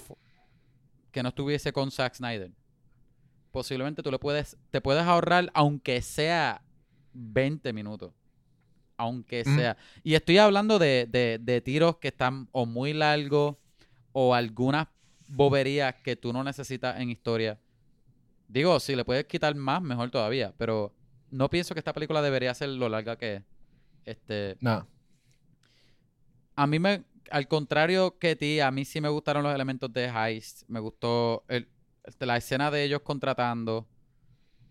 que 1.12 1.24
no 1.24 1.30
estuviese 1.30 1.72
con 1.72 1.90
Zack 1.90 2.16
Snyder, 2.16 2.52
posiblemente 3.52 4.04
tú 4.04 4.12
le 4.12 4.20
puedes, 4.20 4.58
te 4.72 4.82
puedes 4.82 5.04
ahorrar 5.04 5.50
aunque 5.54 6.02
sea 6.02 6.62
20 7.14 7.72
minutos. 7.72 8.12
Aunque 8.98 9.44
Mm. 9.46 9.56
sea. 9.56 9.78
Y 10.04 10.16
estoy 10.16 10.38
hablando 10.38 10.80
de, 10.80 11.08
de- 11.10 11.40
de 11.42 11.62
tiros 11.62 11.98
que 11.98 12.10
están 12.10 12.48
o 12.52 12.66
muy 12.66 12.94
largos 12.94 13.56
o 14.14 14.34
algunas 14.34 14.88
boberías 15.28 15.96
que 15.96 16.16
tú 16.16 16.32
no 16.32 16.44
necesitas 16.44 17.00
en 17.00 17.10
historia. 17.10 17.60
Digo, 18.48 18.80
si 18.80 18.96
le 18.96 19.04
puedes 19.04 19.26
quitar 19.26 19.54
más, 19.56 19.82
mejor 19.82 20.12
todavía. 20.12 20.54
Pero 20.58 20.94
no 21.32 21.50
pienso 21.50 21.74
que 21.74 21.80
esta 21.80 21.94
película 21.94 22.22
debería 22.22 22.54
ser 22.54 22.70
lo 22.70 22.88
larga 22.88 23.18
que 23.18 23.36
es. 23.36 23.44
Este, 24.06 24.56
No. 24.62 24.88
a 26.56 26.68
mí 26.68 26.80
me, 26.80 27.04
al 27.32 27.48
contrario 27.48 28.18
que 28.20 28.36
ti, 28.36 28.60
a 28.60 28.72
mí 28.72 28.86
sí 28.86 29.02
me 29.02 29.10
gustaron 29.10 29.44
los 29.44 29.54
elementos 29.54 29.92
de 29.92 30.06
heist. 30.06 30.64
Me 30.70 30.80
gustó 30.80 31.44
el- 31.50 31.68
la 32.20 32.38
escena 32.38 32.70
de 32.72 32.84
ellos 32.84 33.02
contratando. 33.02 33.88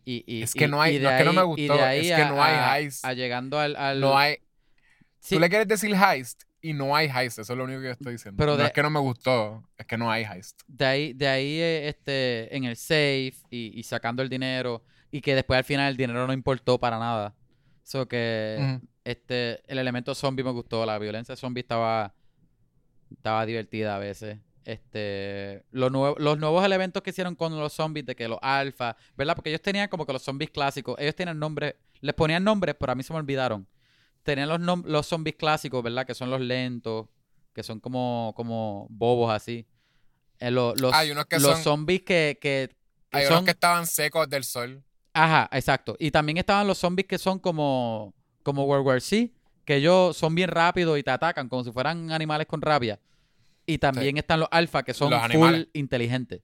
Y, 0.04 0.22
y- 0.26 0.42
Es 0.42 0.52
que 0.54 0.68
no 0.68 0.80
hay- 0.82 0.98
no 0.98 1.10
es 1.10 1.18
que 1.18 1.24
no 1.24 1.32
me 1.32 1.42
gustó, 1.42 1.86
es 1.88 2.06
que 2.06 2.14
a- 2.14 2.28
no 2.28 2.42
hay 2.42 2.82
heist. 2.84 3.04
a 3.04 3.12
llegando 3.14 3.58
al, 3.58 3.74
al- 3.76 4.00
No 4.00 4.18
hay. 4.18 4.36
Sí, 5.20 5.36
Tú 5.36 5.40
le 5.40 5.48
quieres 5.48 5.66
decir 5.66 5.94
heist 5.96 6.42
y 6.60 6.74
no 6.74 6.94
hay 6.94 7.08
heist. 7.08 7.38
Eso 7.38 7.52
es 7.54 7.56
lo 7.56 7.64
único 7.64 7.80
que 7.80 7.86
yo 7.86 7.92
estoy 7.92 8.12
diciendo. 8.12 8.36
Pero 8.38 8.52
no 8.52 8.58
de- 8.58 8.64
es 8.66 8.72
que 8.72 8.82
no 8.82 8.90
me 8.90 9.00
gustó, 9.00 9.62
es 9.78 9.86
que 9.86 9.96
no 9.96 10.10
hay 10.10 10.24
heist. 10.24 10.60
de 10.66 10.84
ahí, 10.84 11.12
de 11.14 11.28
ahí 11.28 11.58
eh, 11.60 11.88
este, 11.88 12.54
en 12.54 12.64
el 12.64 12.76
safe 12.76 13.32
y, 13.50 13.72
y 13.78 13.82
sacando 13.84 14.22
el 14.22 14.28
dinero. 14.28 14.84
Y 15.10 15.20
que 15.20 15.34
después 15.34 15.56
al 15.58 15.64
final 15.64 15.90
el 15.92 15.96
dinero 15.96 16.26
no 16.26 16.32
importó 16.32 16.78
para 16.78 16.98
nada. 16.98 17.34
So 17.84 18.06
que 18.08 18.80
este, 19.04 19.60
el 19.70 19.78
elemento 19.78 20.14
zombie 20.14 20.42
me 20.44 20.50
gustó. 20.50 20.84
La 20.84 20.98
violencia 20.98 21.36
zombie 21.36 21.60
estaba, 21.60 22.14
estaba 23.10 23.46
divertida 23.46 23.96
a 23.96 23.98
veces. 23.98 24.38
Este, 24.64 25.62
los, 25.72 25.92
nuevos 25.92 26.18
los 26.18 26.38
nuevos 26.38 26.64
elementos 26.64 27.02
que 27.02 27.10
hicieron 27.10 27.34
con 27.34 27.58
los 27.58 27.72
zombies, 27.72 28.06
de 28.06 28.16
que 28.16 28.26
los 28.28 28.38
alfa, 28.40 28.96
¿verdad? 29.16 29.34
Porque 29.34 29.50
ellos 29.50 29.60
tenían 29.62 29.88
como 29.88 30.06
que 30.06 30.12
los 30.12 30.22
zombies 30.22 30.50
clásicos, 30.50 30.96
ellos 30.98 31.14
tenían 31.14 31.38
nombres, 31.38 31.74
les 32.00 32.14
ponían 32.14 32.42
nombres, 32.42 32.74
pero 32.78 32.92
a 32.92 32.94
mí 32.94 33.02
se 33.02 33.12
me 33.12 33.18
olvidaron. 33.18 33.66
Tenían 34.22 34.48
los, 34.48 34.58
nom- 34.60 34.84
los 34.86 35.06
zombies 35.06 35.36
clásicos, 35.36 35.82
¿verdad? 35.82 36.06
Que 36.06 36.14
son 36.14 36.30
los 36.30 36.40
lentos, 36.40 37.06
que 37.52 37.62
son 37.62 37.78
como, 37.78 38.32
como 38.36 38.86
bobos 38.88 39.30
así. 39.32 39.66
Eh, 40.38 40.50
lo- 40.50 40.74
los, 40.76 40.92
Hay 40.94 41.10
unos 41.10 41.26
que 41.26 41.36
los 41.38 41.52
son- 41.52 41.62
zombies 41.62 42.00
que, 42.02 42.38
que, 42.40 42.70
que 43.10 43.18
Hay 43.18 43.24
son... 43.24 43.34
unos 43.34 43.44
que 43.44 43.50
estaban 43.50 43.86
secos 43.86 44.28
del 44.30 44.44
sol. 44.44 44.82
Ajá, 45.12 45.48
exacto. 45.52 45.94
Y 45.98 46.10
también 46.10 46.38
estaban 46.38 46.66
los 46.66 46.78
zombies 46.78 47.06
que 47.06 47.18
son 47.18 47.38
como, 47.38 48.14
como 48.42 48.64
World 48.64 48.86
War 48.86 49.00
C, 49.02 49.30
que 49.66 49.76
ellos 49.76 50.16
son 50.16 50.34
bien 50.34 50.48
rápidos 50.48 50.98
y 50.98 51.02
te 51.02 51.10
atacan 51.10 51.48
como 51.48 51.62
si 51.64 51.70
fueran 51.70 52.10
animales 52.10 52.46
con 52.46 52.62
rabia. 52.62 52.98
Y 53.66 53.78
también 53.78 54.16
están 54.18 54.40
los 54.40 54.48
alfa 54.50 54.82
que 54.82 54.92
son 54.94 55.10
Los 55.10 55.20
full 55.22 55.30
animales. 55.30 55.68
inteligentes. 55.72 56.42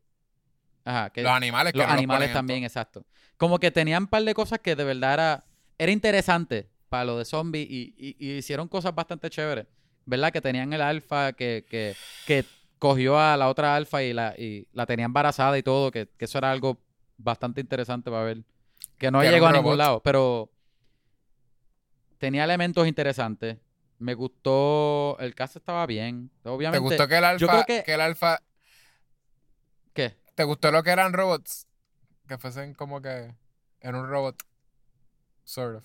Ajá, 0.85 1.11
que 1.11 1.23
Los 1.23 1.33
animales 1.33 1.73
que 1.73 1.79
los 1.79 1.87
no 1.87 1.93
animales 1.93 2.33
también, 2.33 2.65
exacto. 2.65 3.05
Como 3.37 3.59
que 3.59 3.71
tenían 3.71 4.05
un 4.05 4.09
par 4.09 4.23
de 4.25 4.33
cosas 4.35 4.59
que 4.61 4.75
de 4.75 4.85
verdad 4.85 5.13
era, 5.15 5.45
era 5.79 5.93
interesante 5.93 6.69
para 6.89 7.05
lo 7.05 7.19
de 7.19 7.25
zombies 7.25 7.69
y, 7.71 7.95
y- 7.97 8.17
y 8.19 8.37
hicieron 8.39 8.67
cosas 8.69 8.95
bastante 8.95 9.29
chéveres. 9.31 9.67
¿Verdad? 10.07 10.33
Que 10.33 10.41
tenían 10.41 10.73
el 10.73 10.81
alfa 10.81 11.35
que, 11.35 11.65
que, 11.69 11.95
que 12.27 12.45
cogió 12.79 13.21
a 13.21 13.37
la 13.37 13.49
otra 13.49 13.77
alfa 13.77 14.03
y 14.03 14.13
la, 14.15 14.35
y 14.37 14.67
la 14.73 14.87
tenía 14.87 15.05
embarazada 15.05 15.57
y 15.59 15.63
todo, 15.63 15.91
que, 15.91 16.09
que 16.17 16.25
eso 16.25 16.39
era 16.39 16.51
algo 16.51 16.79
bastante 17.19 17.61
interesante 17.61 18.11
para 18.11 18.25
ver. 18.25 18.43
Que 18.99 19.11
no 19.11 19.21
Que 19.21 19.31
llegó 19.31 19.47
a 19.47 19.53
ningún 19.53 19.65
robot. 19.73 19.79
lado, 19.79 20.01
pero 20.03 20.51
tenía 22.19 22.45
elementos 22.45 22.87
interesantes. 22.89 23.59
Me 24.01 24.15
gustó, 24.15 25.17
el 25.21 25.35
caso 25.35 25.59
estaba 25.59 25.87
bien. 25.87 26.31
¿Te 26.43 26.49
Obviamente, 26.49 26.83
gustó 26.83 27.07
que 27.07 27.19
el 27.19 27.25
alfa, 27.25 27.39
yo 27.41 27.49
creo 27.49 27.65
que- 27.67 27.83
que 27.85 27.95
el 27.95 28.01
alfa, 28.01 28.41
¿qué? 29.93 30.17
te 30.35 30.45
gustó 30.45 30.73
lo 30.73 30.83
que 30.83 30.91
eran 30.91 31.13
robots? 31.13 31.67
Que 32.27 32.39
fuesen 32.39 32.75
como 32.75 33.03
que 33.03 33.35
en 33.81 33.95
un 33.95 34.09
robot, 34.09 34.43
sort 35.45 35.77
of. 35.77 35.85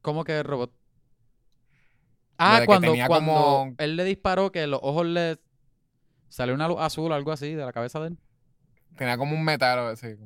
¿Cómo 0.00 0.24
que 0.24 0.42
robot? 0.42 0.72
Ah, 2.38 2.62
cuando, 2.66 2.88
tenía 2.88 3.06
cuando 3.06 3.32
como- 3.32 3.74
él 3.78 3.96
le 3.96 4.04
disparó 4.04 4.50
que 4.50 4.66
los 4.66 4.80
ojos 4.82 5.06
le 5.06 5.38
salió 6.28 6.54
una 6.54 6.66
luz 6.66 6.78
azul 6.80 7.12
o 7.12 7.14
algo 7.14 7.30
así 7.30 7.54
de 7.54 7.64
la 7.64 7.72
cabeza 7.72 8.00
de 8.00 8.08
él. 8.08 8.18
Tenía 8.96 9.16
como 9.16 9.34
un 9.36 9.44
metal 9.44 9.78
o 9.78 9.86
así. 9.88 10.16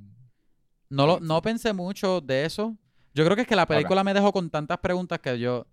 No, 0.88 1.06
lo, 1.06 1.20
no 1.20 1.42
pensé 1.42 1.72
mucho 1.74 2.20
de 2.22 2.46
eso. 2.46 2.76
Yo 3.12 3.24
creo 3.24 3.36
que 3.36 3.42
es 3.42 3.48
que 3.48 3.56
la 3.56 3.66
película 3.66 4.02
me 4.04 4.14
dejó 4.14 4.32
con 4.32 4.48
tantas 4.50 4.78
preguntas 4.78 5.18
que 5.18 5.38
yo 5.38 5.66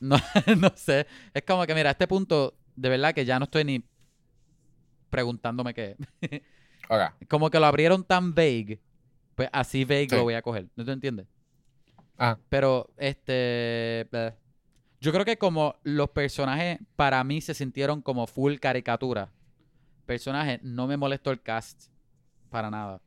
no, 0.00 0.16
no 0.58 0.72
sé. 0.76 1.06
Es 1.34 1.42
como 1.42 1.64
que, 1.66 1.74
mira, 1.74 1.90
a 1.90 1.92
este 1.92 2.06
punto, 2.06 2.54
de 2.74 2.88
verdad 2.88 3.14
que 3.14 3.24
ya 3.24 3.38
no 3.38 3.44
estoy 3.44 3.64
ni 3.64 3.84
preguntándome 5.10 5.74
qué. 5.74 5.96
Ok. 6.88 7.00
Como 7.28 7.50
que 7.50 7.58
lo 7.58 7.66
abrieron 7.66 8.04
tan 8.04 8.32
vague, 8.32 8.80
pues 9.34 9.48
así 9.52 9.84
vague 9.84 10.06
Sí. 10.08 10.14
lo 10.14 10.22
voy 10.22 10.34
a 10.34 10.42
coger. 10.42 10.68
¿No 10.76 10.84
te 10.84 10.92
entiendes? 10.92 11.26
Ajá. 12.16 12.38
Pero, 12.48 12.88
este. 12.96 14.08
Yo 15.00 15.10
creo 15.12 15.24
que 15.24 15.36
como 15.36 15.74
los 15.82 16.10
personajes 16.10 16.78
para 16.94 17.24
mí 17.24 17.40
se 17.40 17.54
sintieron 17.54 18.02
como 18.02 18.28
full 18.28 18.58
caricatura. 18.58 19.32
Personajes, 20.06 20.62
no 20.62 20.86
me 20.86 20.96
molestó 20.96 21.32
el 21.32 21.42
cast 21.42 21.90
para 22.50 22.70
nada. 22.70 23.00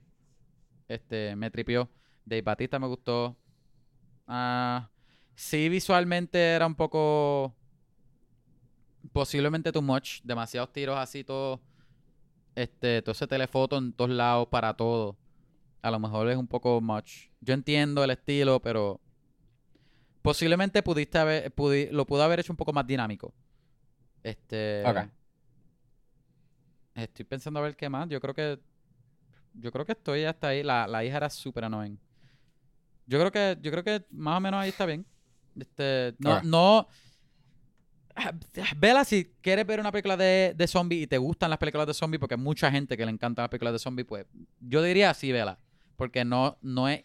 Este, 0.90 1.38
me 1.38 1.50
tripió. 1.50 1.90
Dave 2.26 2.42
Batista 2.42 2.80
me 2.80 2.88
gustó. 2.88 3.38
Ah, 4.28 4.90
sí, 5.40 5.70
visualmente 5.70 6.38
era 6.38 6.66
un 6.68 6.76
poco. 6.76 7.56
Posiblemente 9.14 9.72
too 9.72 9.82
much. 9.82 10.22
Demasiados 10.24 10.72
tiros 10.74 10.98
así, 10.98 11.24
todo. 11.24 11.62
Este, 12.56 13.02
todo 13.02 13.14
ese 13.14 13.26
telefoto 13.28 13.78
en 13.78 13.94
todos 13.94 14.12
lados 14.12 14.48
para 14.50 14.74
todo. 14.76 15.18
A 15.82 15.90
lo 15.92 16.00
mejor 16.00 16.30
es 16.30 16.36
un 16.38 16.48
poco 16.48 16.82
much. 16.82 17.30
Yo 17.40 17.54
entiendo 17.54 18.04
el 18.04 18.10
estilo, 18.12 18.60
pero 18.62 19.00
posiblemente 20.22 20.84
pudiste 20.84 21.18
haber, 21.18 21.56
pudi- 21.56 21.90
lo 21.92 22.06
pudo 22.06 22.24
haber 22.24 22.42
hecho 22.42 22.52
un 22.52 22.58
poco 22.58 22.74
más 22.74 22.86
dinámico. 22.86 23.34
Este. 24.22 24.84
Ok. 24.86 24.98
Estoy 26.96 27.24
pensando 27.24 27.62
a 27.62 27.64
ver 27.64 27.78
qué 27.78 27.88
más. 27.88 28.10
Yo 28.10 28.20
creo 28.20 28.34
que. 28.34 28.60
Yo 29.54 29.72
creo 29.72 29.86
que 29.86 29.94
estoy 29.94 30.26
hasta 30.26 30.50
ahí. 30.50 30.64
La, 30.64 30.86
la 30.86 31.06
hija 31.06 31.16
era 31.18 31.30
súper 31.30 31.64
annoying. 31.64 31.98
Yo 33.08 33.18
creo 33.20 33.32
que. 33.32 33.58
Yo 33.62 33.72
creo 33.72 33.84
que 33.86 34.06
más 34.12 34.38
o 34.38 34.42
menos 34.42 34.60
ahí 34.62 34.70
está 34.70 34.86
bien. 34.86 35.06
Este. 35.58 36.16
No, 36.20 36.38
Ok. 36.38 36.44
no. 36.44 36.88
Ah, 38.16 38.34
Vela, 38.78 39.06
si 39.06 39.32
quieres 39.42 39.66
ver 39.66 39.80
una 39.80 39.92
película 39.92 40.18
de, 40.18 40.54
de 40.56 40.68
zombies 40.68 41.04
y 41.04 41.08
te 41.08 41.18
gustan 41.18 41.50
las 41.50 41.58
películas 41.60 41.88
de 41.88 41.94
zombies, 41.94 42.20
porque 42.20 42.36
hay 42.36 42.42
mucha 42.42 42.70
gente 42.70 42.98
que 42.98 43.06
le 43.06 43.12
encantan 43.12 43.44
las 43.44 43.50
películas 43.50 43.74
de 43.74 43.80
zombies, 43.80 44.06
pues 44.08 44.26
yo 44.60 44.82
diría 44.84 45.14
sí, 45.14 45.32
vela. 45.32 45.58
Porque 45.96 46.26
no, 46.26 46.58
no 46.62 46.90
es. 46.90 47.04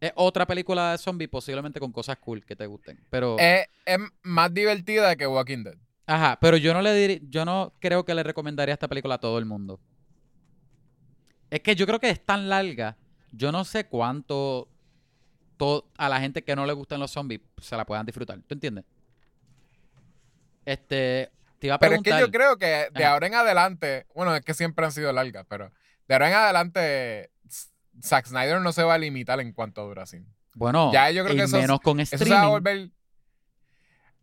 Es 0.00 0.12
otra 0.14 0.46
película 0.46 0.92
de 0.92 0.98
zombies, 0.98 1.28
posiblemente 1.28 1.78
con 1.78 1.92
cosas 1.92 2.16
cool 2.18 2.44
que 2.44 2.56
te 2.56 2.66
gusten. 2.66 2.98
Pero. 3.10 3.38
Es, 3.38 3.66
es 3.84 3.98
más 4.22 4.52
divertida 4.52 5.14
que 5.16 5.26
Walking 5.26 5.62
Dead. 5.64 5.76
Ajá, 6.06 6.38
pero 6.40 6.56
yo 6.56 6.74
no 6.74 6.82
le 6.82 6.92
diría, 6.94 7.18
yo 7.28 7.44
no 7.44 7.72
creo 7.78 8.04
que 8.04 8.14
le 8.14 8.22
recomendaría 8.22 8.72
esta 8.74 8.88
película 8.88 9.14
a 9.14 9.18
todo 9.20 9.38
el 9.38 9.44
mundo. 9.44 9.78
Es 11.50 11.60
que 11.60 11.74
yo 11.76 11.86
creo 11.86 12.00
que 12.00 12.10
es 12.10 12.24
tan 12.24 12.48
larga, 12.48 12.96
yo 13.32 13.52
no 13.52 13.64
sé 13.64 13.86
cuánto 13.86 14.68
a 15.96 16.08
la 16.08 16.20
gente 16.20 16.42
que 16.42 16.56
no 16.56 16.66
le 16.66 16.72
gustan 16.72 17.00
los 17.00 17.10
zombies 17.10 17.40
se 17.60 17.76
la 17.76 17.84
puedan 17.84 18.06
disfrutar. 18.06 18.38
¿Tú 18.46 18.54
entiendes? 18.54 18.84
Este, 20.64 21.30
te 21.58 21.66
iba 21.66 21.76
a 21.76 21.78
Pero 21.78 21.94
es 21.94 22.00
preguntar. 22.02 22.14
que 22.20 22.26
yo 22.26 22.30
creo 22.30 22.56
que 22.58 22.88
de 22.92 23.04
Ajá. 23.04 23.12
ahora 23.14 23.26
en 23.26 23.34
adelante, 23.34 24.06
bueno, 24.14 24.34
es 24.34 24.42
que 24.44 24.54
siempre 24.54 24.84
han 24.84 24.92
sido 24.92 25.12
largas, 25.12 25.46
pero 25.48 25.70
de 26.08 26.14
ahora 26.14 26.28
en 26.28 26.34
adelante, 26.34 27.30
Zack 28.02 28.26
Snyder 28.26 28.60
no 28.60 28.72
se 28.72 28.82
va 28.82 28.94
a 28.94 28.98
limitar 28.98 29.40
en 29.40 29.52
cuanto 29.52 29.80
a 29.80 29.84
duración. 29.84 30.26
Bueno, 30.54 30.92
Ya 30.92 31.10
yo 31.10 31.24
creo 31.24 31.36
que 31.36 31.42
eso- 31.44 31.58
menos 31.58 31.80
con 31.80 32.00
Eso 32.00 32.16
se 32.18 32.24
va 32.24 32.30
a 32.30 32.34
streaming. 32.34 32.50
volver. 32.50 32.90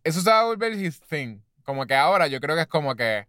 Eso 0.04 0.20
se 0.20 0.30
va 0.30 0.40
a 0.40 0.44
volver 0.44 0.72
his 0.74 1.00
thing. 1.00 1.40
Como 1.64 1.86
que 1.86 1.94
ahora 1.94 2.26
yo 2.28 2.40
creo 2.40 2.54
que 2.56 2.62
es 2.62 2.68
como 2.68 2.94
que 2.94 3.26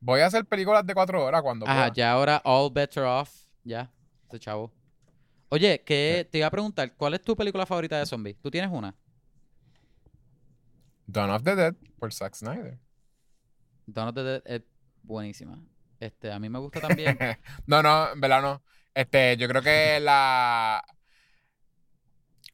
voy 0.00 0.20
a 0.20 0.26
hacer 0.26 0.44
películas 0.44 0.84
de 0.86 0.94
cuatro 0.94 1.24
horas 1.24 1.42
cuando 1.42 1.66
Ajá, 1.66 1.74
pueda. 1.74 1.92
ya 1.94 2.12
ahora 2.12 2.40
all 2.44 2.70
better 2.72 3.04
off. 3.04 3.30
Ya, 3.64 3.90
ese 4.28 4.38
chavo. 4.38 4.72
Oye, 5.50 5.82
que 5.82 6.28
te 6.30 6.38
iba 6.38 6.46
a 6.46 6.50
preguntar, 6.50 6.94
¿cuál 6.94 7.14
es 7.14 7.22
tu 7.22 7.36
película 7.36 7.66
favorita 7.66 7.98
de 7.98 8.06
zombies? 8.06 8.36
¿Tú 8.40 8.52
tienes 8.52 8.70
una? 8.70 8.94
Dawn 11.06 11.30
of 11.30 11.42
the 11.42 11.56
Dead 11.56 11.74
por 11.98 12.12
Zack 12.12 12.34
Snyder. 12.34 12.78
Dawn 13.84 14.08
of 14.08 14.14
the 14.14 14.22
Dead 14.22 14.42
es 14.46 14.62
buenísima. 15.02 15.58
Este, 15.98 16.30
a 16.30 16.38
mí 16.38 16.48
me 16.48 16.60
gusta 16.60 16.80
también. 16.80 17.18
no, 17.66 17.82
no, 17.82 18.12
en 18.12 18.20
verdad 18.20 18.42
no. 18.42 18.62
Este, 18.94 19.36
yo 19.36 19.48
creo 19.48 19.60
que 19.60 19.98
la. 19.98 20.84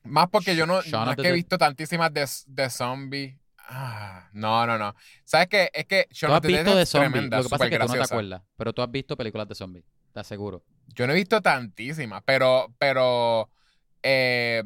Más 0.04 0.28
porque 0.30 0.56
yo 0.56 0.64
no, 0.66 0.80
no 0.80 1.10
es 1.10 1.16
que 1.16 1.28
he 1.28 1.32
visto 1.32 1.58
tantísimas 1.58 2.14
de, 2.14 2.26
de 2.46 2.70
zombies. 2.70 3.36
Ah, 3.58 4.30
no, 4.32 4.66
no, 4.66 4.78
no. 4.78 4.94
¿Sabes 5.24 5.48
qué? 5.48 5.70
Es 5.74 5.84
que 5.84 6.06
Tú 6.08 6.14
Shaun 6.14 6.32
has 6.32 6.40
the 6.40 6.48
Dead 6.48 6.58
visto 6.64 6.76
de 6.76 6.82
es 6.82 6.88
zombies. 6.88 7.24
Lo 7.24 7.42
que 7.42 7.48
pasa 7.50 7.64
es 7.64 7.70
que 7.70 7.78
tú 7.78 7.88
no 7.88 7.92
te 7.92 8.02
acuerdas. 8.02 8.42
Pero 8.56 8.72
tú 8.72 8.80
has 8.80 8.90
visto 8.90 9.16
películas 9.18 9.48
de 9.48 9.54
zombies. 9.54 9.84
Te 10.16 10.20
aseguro. 10.20 10.64
Yo 10.94 11.06
no 11.06 11.12
he 11.12 11.16
visto 11.16 11.42
tantísimas, 11.42 12.22
pero, 12.24 12.74
pero, 12.78 13.50
eh, 14.02 14.62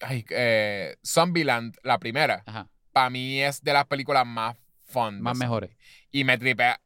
ay, 0.00 0.24
eh, 0.30 0.96
Zombieland, 1.04 1.76
la 1.82 1.98
primera, 1.98 2.44
para 2.92 3.10
mí 3.10 3.42
es 3.42 3.64
de 3.64 3.72
las 3.72 3.86
películas 3.86 4.24
más 4.24 4.56
fun. 4.84 5.20
Más 5.22 5.36
mejores. 5.36 5.72
Y 6.12 6.22
me 6.22 6.38
tripea, 6.38 6.80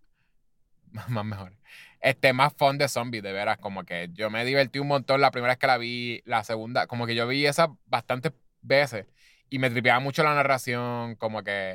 más, 1.09 1.27
mejores. 1.27 1.59
Este, 2.01 2.33
más 2.33 2.55
fun 2.55 2.79
de 2.79 2.89
zombies, 2.89 3.23
de 3.23 3.35
veras, 3.35 3.59
como 3.59 3.85
que 3.85 4.09
yo 4.15 4.31
me 4.31 4.47
divertí 4.47 4.79
un 4.79 4.89
montón 4.89 5.21
la 5.21 5.31
primera 5.31 5.53
vez 5.53 5.59
que 5.59 5.67
la 5.67 5.77
vi, 5.77 6.23
la 6.25 6.43
segunda, 6.43 6.87
como 6.87 7.07
que 7.07 7.15
yo 7.15 7.29
vi 7.29 7.45
esa 7.45 7.69
bastantes 7.85 8.33
veces 8.63 9.05
y 9.51 9.59
me 9.59 9.69
tripeaba 9.69 10.01
mucho 10.01 10.23
la 10.23 10.35
narración, 10.35 11.17
como 11.17 11.43
que, 11.43 11.75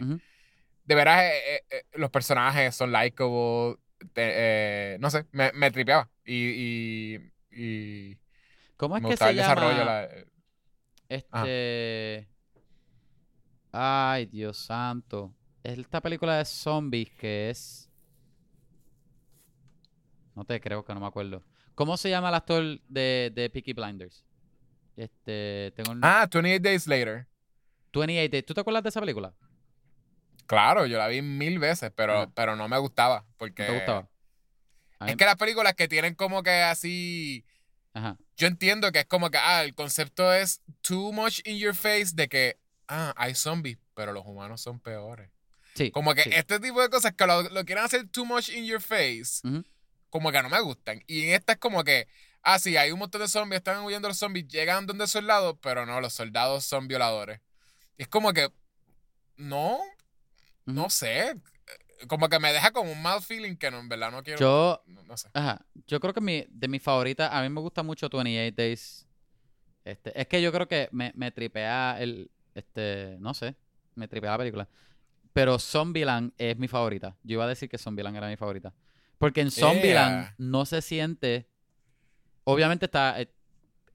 de 0.85 0.95
veras, 0.95 1.21
eh, 1.21 1.37
eh, 1.37 1.61
eh, 1.69 1.83
los 1.93 2.09
personajes 2.09 2.75
son 2.75 2.91
likeable, 2.91 3.77
te- 4.13 4.93
eh, 4.95 4.97
no 4.99 5.09
sé, 5.09 5.25
me, 5.31 5.51
me 5.53 5.71
tripeaba. 5.71 6.09
Y, 6.25 6.33
y 7.15 7.31
y 7.51 8.17
¿Cómo 8.77 8.95
es 8.97 9.03
me 9.03 9.09
que 9.09 9.17
se 9.17 9.29
el 9.29 9.35
desarrollo. 9.37 9.77
llama? 9.77 9.85
la- 9.85 10.09
Este. 11.09 12.27
Ay, 13.71 14.25
Dios 14.27 14.57
santo. 14.57 15.33
Es 15.63 15.77
esta 15.77 16.01
película 16.01 16.37
de 16.37 16.45
zombies 16.45 17.09
que 17.11 17.49
es. 17.49 17.89
No 20.35 20.45
te 20.45 20.59
creo 20.61 20.83
que 20.85 20.93
no 20.93 20.99
me 21.01 21.07
acuerdo. 21.07 21.43
¿Cómo 21.75 21.97
se 21.97 22.09
llama 22.09 22.29
el 22.29 22.35
actor 22.35 22.63
de, 22.87 23.31
de 23.33 23.49
Peaky 23.49 23.73
Blinders? 23.73 24.25
Este. 24.95 25.71
Tengo 25.75 25.91
un. 25.91 25.99
Ah, 26.03 26.27
28 26.31 26.61
Days 26.61 26.87
Later. 26.87 27.27
28 27.93 28.31
Days. 28.31 28.45
¿Tú 28.45 28.53
te 28.53 28.61
acuerdas 28.61 28.83
de 28.83 28.89
esa 28.89 28.99
película? 29.01 29.33
Claro, 30.49 30.87
yo 30.87 30.97
la 30.97 31.07
vi 31.07 31.21
mil 31.21 31.59
veces, 31.59 31.91
pero, 31.95 32.21
Ajá. 32.23 32.31
pero 32.33 32.55
no 32.55 32.67
me 32.67 32.79
gustaba. 32.79 33.23
Porque 33.37 33.61
¿No 33.61 33.67
te 33.67 33.75
gustaba? 33.75 34.09
Es 35.05 35.15
que 35.15 35.25
las 35.25 35.35
películas 35.35 35.75
que 35.75 35.87
tienen 35.87 36.15
como 36.15 36.41
que 36.41 36.63
así. 36.63 37.45
Ajá. 37.93 38.17
Yo 38.35 38.47
entiendo 38.47 38.91
que 38.91 39.01
es 39.01 39.05
como 39.05 39.29
que, 39.29 39.37
ah, 39.37 39.63
el 39.63 39.75
concepto 39.75 40.33
es 40.33 40.63
too 40.81 41.13
much 41.13 41.39
in 41.45 41.57
your 41.59 41.75
face 41.75 42.07
de 42.15 42.27
que, 42.27 42.57
ah, 42.87 43.13
hay 43.15 43.35
zombies, 43.35 43.77
pero 43.93 44.11
los 44.11 44.25
humanos 44.25 44.59
son 44.59 44.79
peores. 44.79 45.29
Sí. 45.75 45.91
Como 45.91 46.15
que 46.15 46.23
sí. 46.23 46.31
este 46.33 46.59
tipo 46.59 46.81
de 46.81 46.89
cosas 46.89 47.13
que 47.13 47.27
lo, 47.27 47.43
lo 47.43 47.63
quieren 47.63 47.83
hacer 47.83 48.09
too 48.09 48.25
much 48.25 48.49
in 48.49 48.65
your 48.65 48.81
face, 48.81 49.47
Ujú. 49.47 49.63
como 50.09 50.31
que 50.31 50.41
no 50.41 50.49
me 50.49 50.59
gustan. 50.61 51.03
Y 51.05 51.25
en 51.27 51.35
esta 51.35 51.53
es 51.53 51.59
como 51.59 51.83
que, 51.83 52.07
ah, 52.41 52.57
sí, 52.57 52.75
hay 52.75 52.91
un 52.91 52.97
montón 52.97 53.21
de 53.21 53.27
zombies, 53.27 53.59
están 53.59 53.83
huyendo 53.83 54.07
los 54.07 54.17
zombies, 54.17 54.47
llegan 54.47 54.87
donde 54.87 55.05
soldados, 55.05 55.57
pero 55.61 55.85
no, 55.85 56.01
los 56.01 56.13
soldados 56.13 56.65
son 56.65 56.87
violadores. 56.87 57.39
Y 57.97 58.01
es 58.01 58.07
como 58.07 58.33
que, 58.33 58.49
no, 59.37 59.79
no 60.73 60.89
sé. 60.89 61.35
Como 62.07 62.29
que 62.29 62.39
me 62.39 62.53
deja 62.53 62.71
como 62.71 62.91
un 62.91 63.01
mal 63.01 63.21
feeling 63.21 63.55
que 63.55 63.69
no, 63.69 63.79
en 63.79 63.89
verdad 63.89 64.11
no 64.11 64.23
quiero. 64.23 64.39
Yo, 64.39 64.83
no, 64.87 65.03
no 65.03 65.17
sé. 65.17 65.29
Ajá. 65.33 65.65
Yo 65.85 65.99
creo 65.99 66.13
que 66.13 66.21
mi, 66.21 66.45
de 66.49 66.67
mis 66.67 66.81
favoritas, 66.81 67.29
a 67.31 67.41
mí 67.41 67.49
me 67.49 67.59
gusta 67.59 67.83
mucho 67.83 68.09
28 68.09 68.55
Days. 68.55 69.07
Este, 69.83 70.19
es 70.19 70.27
que 70.27 70.41
yo 70.41 70.51
creo 70.51 70.67
que 70.67 70.87
me, 70.91 71.11
me 71.15 71.31
tripea 71.31 71.97
el, 71.99 72.31
este, 72.55 73.17
no 73.19 73.33
sé, 73.33 73.55
me 73.95 74.07
tripea 74.07 74.31
la 74.31 74.37
película. 74.37 74.69
Pero 75.33 75.59
Zombieland 75.59 76.33
es 76.37 76.57
mi 76.57 76.67
favorita. 76.67 77.15
Yo 77.23 77.33
iba 77.33 77.45
a 77.45 77.47
decir 77.47 77.69
que 77.69 77.77
Zombieland 77.77 78.15
era 78.15 78.27
mi 78.27 78.37
favorita. 78.37 78.73
Porque 79.17 79.41
en 79.41 79.51
Zombieland 79.51 80.25
Ea. 80.25 80.35
no 80.37 80.65
se 80.65 80.81
siente, 80.81 81.49
obviamente 82.45 82.85
está, 82.85 83.19
eh, 83.19 83.29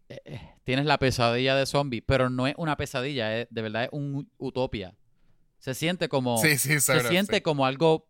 eh, 0.08 0.20
eh, 0.24 0.40
tienes 0.64 0.84
la 0.84 0.98
pesadilla 0.98 1.56
de 1.56 1.66
zombie, 1.66 2.02
pero 2.02 2.28
no 2.28 2.46
es 2.46 2.54
una 2.58 2.76
pesadilla, 2.76 3.40
es, 3.40 3.48
de 3.50 3.62
verdad 3.62 3.84
es 3.84 3.88
un 3.92 4.30
utopia. 4.36 4.94
Se 5.64 5.74
siente 5.74 6.10
como 6.10 6.36
Sí, 6.36 6.58
sí, 6.58 6.74
se 6.74 6.80
seguro, 6.80 7.08
siente 7.08 7.36
sí. 7.36 7.40
como 7.40 7.64
algo 7.64 8.06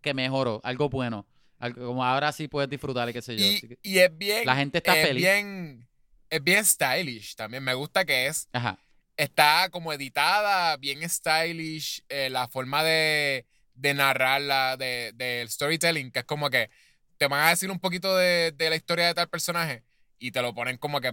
que 0.00 0.12
mejoró, 0.12 0.60
algo 0.64 0.88
bueno. 0.88 1.24
Algo, 1.60 1.86
como 1.86 2.04
ahora 2.04 2.32
sí 2.32 2.48
puedes 2.48 2.68
disfrutar 2.68 3.08
y 3.08 3.12
qué 3.12 3.22
sé 3.22 3.36
yo. 3.36 3.44
Y, 3.44 3.78
y 3.82 3.98
es 4.00 4.18
bien. 4.18 4.44
la 4.44 4.56
gente 4.56 4.78
está 4.78 4.96
es 4.98 5.06
feliz. 5.06 5.22
Bien, 5.22 5.88
es 6.28 6.42
bien 6.42 6.64
stylish 6.64 7.36
también. 7.36 7.62
Me 7.62 7.74
gusta 7.74 8.04
que 8.04 8.26
es. 8.26 8.48
Ajá. 8.52 8.76
Está 9.16 9.68
como 9.70 9.92
editada, 9.92 10.76
bien 10.78 11.08
stylish. 11.08 12.02
eh, 12.08 12.28
la 12.28 12.48
forma 12.48 12.82
de, 12.82 13.46
de 13.74 13.94
narrarla, 13.94 14.76
de, 14.76 15.12
del 15.14 15.48
storytelling, 15.48 16.10
que 16.10 16.18
es 16.18 16.24
como 16.24 16.50
que 16.50 16.70
te 17.18 17.28
van 17.28 17.40
a 17.46 17.50
decir 17.50 17.70
un 17.70 17.78
poquito 17.78 18.16
de, 18.16 18.52
de 18.52 18.68
la 18.68 18.74
historia 18.76 19.06
de 19.06 19.14
tal 19.14 19.28
personaje 19.28 19.84
y 20.18 20.32
te 20.32 20.42
lo 20.42 20.52
ponen 20.54 20.76
como 20.76 21.00
que. 21.00 21.12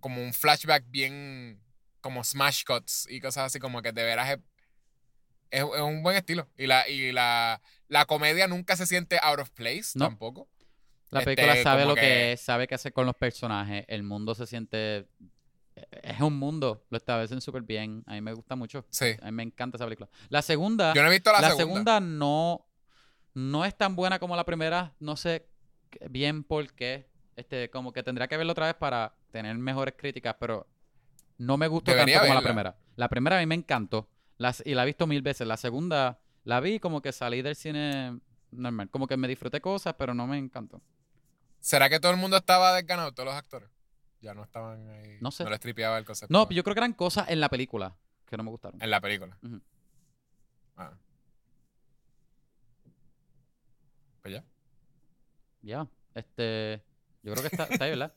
Como 0.00 0.20
un 0.20 0.34
flashback 0.34 0.84
bien. 0.90 1.62
Como 2.00 2.24
smash 2.24 2.64
cuts 2.64 3.06
y 3.08 3.20
cosas 3.20 3.44
así, 3.46 3.60
como 3.60 3.82
que 3.82 3.92
de 3.92 4.02
veras 4.02 4.30
es. 4.30 4.38
Es, 5.50 5.62
es 5.62 5.80
un 5.80 6.02
buen 6.02 6.16
estilo. 6.16 6.46
Y 6.56 6.66
la, 6.66 6.88
y 6.88 7.12
la, 7.12 7.60
la 7.88 8.04
comedia 8.06 8.46
nunca 8.48 8.76
se 8.76 8.86
siente 8.86 9.18
out 9.22 9.40
of 9.40 9.50
place 9.50 9.90
No. 9.94 10.06
tampoco. 10.06 10.48
La 11.10 11.20
Este, 11.20 11.36
película 11.36 11.62
sabe 11.62 11.82
como 11.82 11.90
lo 11.90 11.94
que... 11.94 12.00
que- 12.02 12.32
es, 12.32 12.40
sabe 12.42 12.66
qué 12.68 12.74
hacer 12.74 12.92
con 12.92 13.06
los 13.06 13.14
personajes. 13.14 13.84
El 13.88 14.02
mundo 14.02 14.34
se 14.34 14.46
siente. 14.46 15.08
Es 16.02 16.20
un 16.20 16.36
mundo. 16.38 16.84
Lo 16.90 16.98
establecen 16.98 17.40
súper 17.40 17.62
bien. 17.62 18.02
A 18.06 18.12
mí 18.14 18.20
me 18.20 18.32
gusta 18.34 18.56
mucho. 18.56 18.84
Sí. 18.90 19.14
A 19.22 19.26
mí 19.26 19.32
me 19.32 19.42
encanta 19.44 19.76
esa 19.76 19.86
película. 19.86 20.08
La 20.28 20.42
segunda. 20.42 20.92
Yo 20.94 21.02
no 21.02 21.08
he 21.08 21.12
visto 21.12 21.32
la, 21.32 21.40
la 21.40 21.48
segunda. 21.50 21.98
segunda 21.98 22.00
no. 22.00 22.66
No 23.34 23.64
es 23.64 23.74
tan 23.76 23.94
buena 23.96 24.18
como 24.18 24.36
la 24.36 24.44
primera. 24.44 24.92
No 25.00 25.16
sé 25.16 25.46
bien 26.10 26.44
por 26.44 26.72
qué. 26.74 27.08
Este, 27.36 27.70
como 27.70 27.92
que 27.92 28.02
tendría 28.02 28.26
que 28.28 28.36
verla 28.36 28.52
otra 28.52 28.66
vez 28.66 28.74
para 28.74 29.14
tener 29.30 29.56
mejores 29.56 29.94
críticas, 29.96 30.34
pero 30.40 30.66
no 31.38 31.56
me 31.56 31.68
gustó 31.68 31.92
Debería 31.92 32.16
tanto 32.16 32.28
como 32.28 32.40
la 32.40 32.44
primera. 32.46 32.76
La 32.96 33.08
primera 33.08 33.36
a 33.36 33.40
mí 33.40 33.46
me 33.46 33.54
encantó. 33.54 34.08
Las, 34.38 34.62
y 34.64 34.74
la 34.74 34.84
he 34.84 34.86
visto 34.86 35.06
mil 35.06 35.20
veces. 35.22 35.46
La 35.46 35.56
segunda 35.56 36.18
la 36.44 36.60
vi 36.60 36.80
como 36.80 37.02
que 37.02 37.12
salí 37.12 37.42
del 37.42 37.56
cine 37.56 38.18
normal. 38.50 38.88
Como 38.90 39.06
que 39.06 39.16
me 39.16 39.28
disfruté 39.28 39.60
cosas, 39.60 39.94
pero 39.98 40.14
no 40.14 40.26
me 40.26 40.38
encantó. 40.38 40.80
¿Será 41.60 41.88
que 41.90 41.98
todo 42.00 42.12
el 42.12 42.18
mundo 42.18 42.36
estaba 42.36 42.72
desganado, 42.74 43.12
todos 43.12 43.26
los 43.26 43.34
actores? 43.34 43.68
Ya 44.20 44.34
no 44.34 44.42
estaban 44.44 44.88
ahí. 44.88 45.18
No 45.20 45.30
sé. 45.30 45.44
No 45.44 45.50
les 45.50 45.60
tripeaba 45.60 45.98
el 45.98 46.04
concepto. 46.04 46.32
No, 46.32 46.48
yo 46.50 46.62
creo 46.64 46.74
que 46.74 46.80
eran 46.80 46.92
cosas 46.92 47.28
en 47.28 47.40
la 47.40 47.48
película 47.48 47.96
que 48.26 48.36
no 48.36 48.42
me 48.44 48.50
gustaron. 48.50 48.80
En 48.82 48.90
la 48.90 49.00
película. 49.00 49.36
Ah. 50.76 50.92
Pues 54.22 54.34
ya. 54.34 54.44
Ya. 55.62 55.86
Este. 56.14 56.82
Yo 57.22 57.32
creo 57.32 57.42
que 57.42 57.48
está, 57.56 57.64
está 57.64 57.84
ahí, 57.84 57.90
¿verdad? 57.90 58.14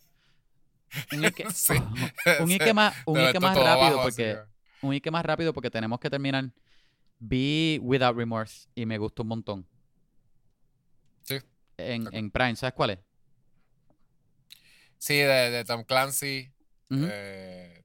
Un 1.14 1.26
Ike, 1.26 1.49
Sí. 1.52 1.73
un 2.41 2.52
Ike 2.52 2.73
más, 2.73 2.95
un 3.06 3.18
Ike 3.18 3.39
más 3.39 3.57
rápido 3.57 4.02
porque. 4.03 4.23
que- 4.23 4.52
Un 4.82 4.94
Ike 4.94 5.12
más 5.12 5.26
rápido 5.26 5.53
porque 5.53 5.70
tenemos 5.70 5.99
que 5.99 6.10
terminar. 6.10 6.52
Vi 7.20 7.80
Without 7.84 8.16
Remorse 8.16 8.68
y 8.76 8.86
me 8.86 8.98
gustó 8.98 9.22
un 9.24 9.30
montón. 9.30 9.68
Sí. 11.24 11.38
En, 11.78 12.08
en 12.14 12.32
Prime, 12.32 12.56
¿sabes 12.56 12.74
cuál 12.74 12.91
es? 12.91 12.99
Sí, 14.98 15.16
de, 15.16 15.52
de 15.52 15.66
Tom 15.66 15.84
Clancy. 15.84 16.52
Eh, 16.90 17.84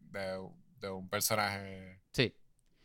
de, 0.00 0.48
de 0.80 0.90
un 0.90 1.08
personaje 1.08 2.00
Sí, 2.12 2.34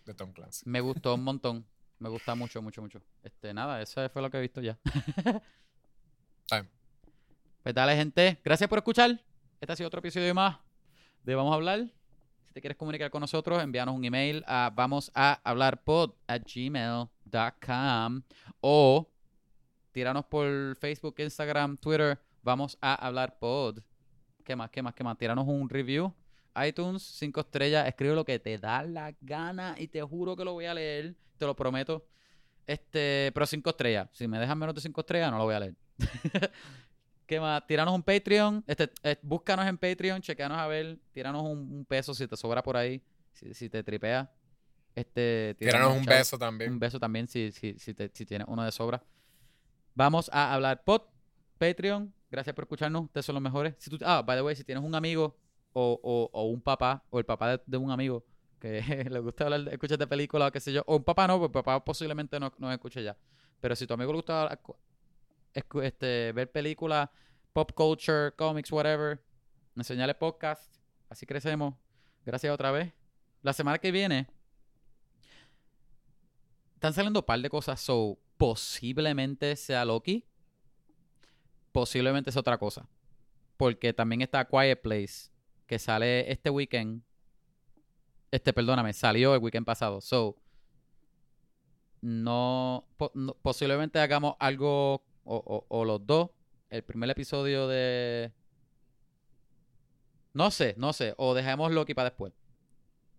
de 0.05 0.13
Tom 0.13 0.31
Clancy. 0.31 0.63
me 0.69 0.81
gustó 0.81 1.15
un 1.15 1.23
montón. 1.23 1.65
Me 1.99 2.09
gusta 2.09 2.35
mucho, 2.35 2.61
mucho, 2.61 2.81
mucho. 2.81 3.01
Este, 3.23 3.53
nada, 3.53 3.81
eso 3.81 4.07
fue 4.09 4.21
lo 4.21 4.29
que 4.29 4.37
he 4.37 4.41
visto 4.41 4.61
ya. 4.61 4.77
Bien. 6.51 6.69
Pues 7.63 7.73
dale, 7.73 7.95
gente. 7.95 8.37
Gracias 8.43 8.69
por 8.69 8.77
escuchar. 8.79 9.19
Este 9.61 9.71
ha 9.71 9.75
sido 9.75 9.87
otro 9.87 9.99
episodio 9.99 10.33
más 10.35 10.57
de 11.23 11.33
Vamos 11.35 11.53
a 11.53 11.55
hablar. 11.55 11.87
Si 12.53 12.59
te 12.59 12.61
quieres 12.61 12.77
comunicar 12.77 13.09
con 13.09 13.21
nosotros, 13.21 13.63
envíanos 13.63 13.95
un 13.95 14.05
email 14.05 14.43
a 14.45 14.71
vamos 14.75 15.11
a 15.15 15.41
hablar 15.43 15.83
pod 15.83 16.11
at 16.27 16.43
gmail.com 16.45 18.21
o 18.61 19.09
tíranos 19.91 20.25
por 20.25 20.75
Facebook, 20.75 21.15
Instagram, 21.17 21.77
Twitter. 21.77 22.19
Vamos 22.43 22.77
a 22.79 22.93
hablar 22.93 23.39
pod. 23.39 23.79
¿Qué 24.43 24.55
más? 24.55 24.69
¿Qué 24.69 24.83
más? 24.83 24.93
¿Qué 24.93 25.03
más? 25.03 25.17
Tíranos 25.17 25.47
un 25.47 25.67
review. 25.67 26.13
iTunes, 26.63 27.01
cinco 27.01 27.39
estrellas. 27.39 27.87
Escribe 27.87 28.13
lo 28.13 28.23
que 28.23 28.37
te 28.37 28.59
da 28.59 28.83
la 28.83 29.15
gana 29.19 29.73
y 29.79 29.87
te 29.87 30.03
juro 30.03 30.35
que 30.35 30.45
lo 30.45 30.53
voy 30.53 30.65
a 30.65 30.75
leer. 30.75 31.15
Te 31.39 31.47
lo 31.47 31.55
prometo. 31.55 32.05
Este, 32.67 33.31
pero 33.33 33.47
cinco 33.47 33.71
estrellas. 33.71 34.09
Si 34.11 34.27
me 34.27 34.37
dejan 34.37 34.59
menos 34.59 34.75
de 34.75 34.81
cinco 34.81 35.01
estrellas, 35.01 35.31
no 35.31 35.39
lo 35.39 35.45
voy 35.45 35.55
a 35.55 35.59
leer. 35.59 35.75
¿Qué 37.25 37.39
más? 37.39 37.65
Tíranos 37.65 37.93
un 37.95 38.03
Patreon. 38.03 38.63
Este, 38.67 38.89
eh, 39.03 39.17
búscanos 39.21 39.65
en 39.67 39.77
Patreon, 39.77 40.21
chequeanos 40.21 40.57
a 40.57 40.67
ver. 40.67 40.97
Tíranos 41.11 41.43
un, 41.43 41.59
un 41.71 41.85
peso 41.85 42.13
si 42.13 42.27
te 42.27 42.35
sobra 42.35 42.61
por 42.61 42.75
ahí. 42.77 43.01
Si, 43.31 43.53
si 43.53 43.69
te 43.69 43.83
tripea. 43.83 44.31
Este, 44.95 45.55
Tíranos 45.57 45.93
un 45.97 46.03
chavo. 46.03 46.17
beso 46.17 46.37
también. 46.37 46.71
Un 46.71 46.79
beso 46.79 46.99
también 46.99 47.27
si, 47.27 47.51
si, 47.51 47.77
si, 47.79 47.93
te- 47.93 48.11
si 48.13 48.25
tienes 48.25 48.47
uno 48.47 48.63
de 48.63 48.71
sobra. 48.71 49.03
Vamos 49.95 50.29
a 50.33 50.53
hablar 50.53 50.83
pod, 50.83 51.01
Patreon. 51.57 52.13
Gracias 52.29 52.53
por 52.55 52.63
escucharnos. 52.65 53.03
Ustedes 53.05 53.25
son 53.25 53.35
los 53.35 53.41
mejores. 53.41 53.75
Si 53.77 53.89
tú, 53.89 53.97
ah, 54.03 54.21
by 54.25 54.37
the 54.37 54.41
way, 54.43 54.55
si 54.55 54.63
tienes 54.63 54.83
un 54.83 54.93
amigo 54.95 55.37
o, 55.73 55.99
o, 56.03 56.29
o 56.33 56.43
un 56.49 56.61
papá 56.61 57.03
o 57.09 57.19
el 57.19 57.25
papá 57.25 57.51
de, 57.57 57.61
de 57.65 57.77
un 57.77 57.91
amigo 57.91 58.25
que 58.59 58.81
le 59.09 59.19
gusta 59.19 59.45
hablar, 59.45 59.67
escuchar 59.71 59.97
de 59.97 60.07
películas 60.07 60.49
o 60.49 60.51
qué 60.51 60.59
sé 60.59 60.71
yo, 60.73 60.83
o 60.87 60.97
un 60.97 61.03
papá 61.03 61.27
no, 61.27 61.39
porque 61.39 61.53
papá 61.53 61.83
posiblemente 61.83 62.39
no, 62.39 62.51
no 62.57 62.71
escuche 62.71 63.03
ya. 63.03 63.15
Pero 63.59 63.75
si 63.75 63.87
tu 63.87 63.93
amigo 63.93 64.11
le 64.11 64.17
gusta 64.17 64.49
escu- 64.61 64.75
este, 65.53 66.31
ver 66.31 66.51
películas, 66.51 67.09
pop 67.53 67.71
culture, 67.73 68.31
comics, 68.35 68.71
whatever, 68.71 69.23
enseñarle 69.75 70.15
podcast. 70.15 70.75
Así 71.09 71.25
crecemos. 71.25 71.75
Gracias 72.25 72.53
otra 72.53 72.71
vez. 72.71 72.93
La 73.41 73.53
semana 73.53 73.77
que 73.77 73.91
viene 73.91 74.27
están 76.75 76.93
saliendo 76.93 77.19
un 77.21 77.25
par 77.25 77.39
de 77.39 77.49
cosas, 77.49 77.79
so 77.79 78.17
posiblemente 78.37 79.55
sea 79.55 79.85
Loki, 79.85 80.25
posiblemente 81.71 82.29
es 82.29 82.37
otra 82.37 82.57
cosa, 82.57 82.87
porque 83.57 83.93
también 83.93 84.21
está 84.21 84.45
Quiet 84.45 84.81
Place, 84.81 85.31
que 85.65 85.79
sale 85.79 86.29
este 86.31 86.49
weekend, 86.49 87.03
este, 88.31 88.51
perdóname, 88.51 88.91
salió 88.93 89.33
el 89.33 89.41
weekend 89.41 89.65
pasado, 89.65 90.01
so 90.01 90.35
no- 92.01 92.85
posiblemente 93.41 93.99
hagamos 93.99 94.35
algo 94.39 95.05
o, 95.23 95.35
o- 95.37 95.65
o 95.69 95.85
los 95.85 96.05
dos, 96.05 96.29
el 96.69 96.83
primer 96.83 97.09
episodio 97.09 97.67
de, 97.67 98.31
no 100.33 100.49
sé, 100.51 100.73
no 100.77 100.93
sé, 100.93 101.13
o 101.17 101.33
dejemos 101.33 101.71
Loki 101.71 101.93
para 101.93 102.09
después, 102.09 102.33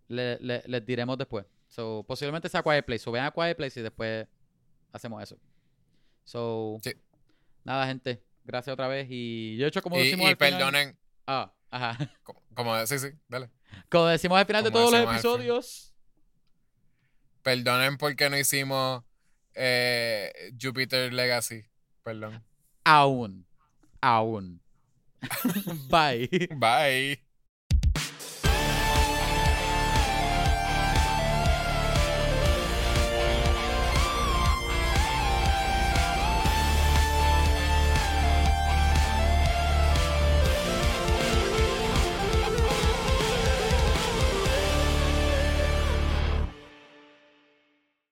Le- 0.08 0.38
le- 0.40 0.62
les 0.66 0.84
diremos 0.84 1.16
después. 1.16 1.46
So, 1.68 2.04
posiblemente 2.06 2.48
sea 2.48 2.62
Quiet 2.62 2.84
Place. 2.84 3.08
O 3.08 3.12
vean 3.12 3.24
a 3.26 3.30
Quiet 3.30 3.56
Place 3.56 3.80
y 3.80 3.82
después 3.82 4.26
hacemos 4.92 5.22
eso. 5.22 5.38
So, 6.24 6.78
Sí. 6.82 6.92
nada, 7.64 7.86
gente. 7.86 8.22
Gracias 8.44 8.72
otra 8.74 8.86
vez. 8.86 9.06
Y 9.10 9.56
yo 9.56 9.64
he 9.64 9.68
hecho 9.68 9.80
como 9.82 9.96
Y, 9.96 10.04
decimos 10.04 10.26
y 10.26 10.30
al 10.30 10.36
final- 10.36 10.52
perdonen, 10.60 10.98
Ah, 11.26 11.52
ajá. 11.70 11.96
como, 12.22 12.42
como- 12.54 12.86
sí, 12.86 12.98
sí, 12.98 13.08
dale. 13.28 13.48
Como 13.90 14.06
decimos 14.06 14.38
al 14.38 14.46
final 14.46 14.62
de 14.62 14.70
todos 14.70 14.92
los 14.92 15.00
episodios. 15.10 15.94
Perdonen 17.42 17.96
porque 17.98 18.28
no 18.30 18.38
hicimos 18.38 19.02
eh, 19.54 20.32
Jupiter 20.60 21.12
Legacy. 21.12 21.64
pa 22.04 22.12
lang. 22.12 22.44
Aon. 22.84 23.48
Aon. 24.04 24.60
Bye. 25.88 26.28
Bye. 26.52 27.24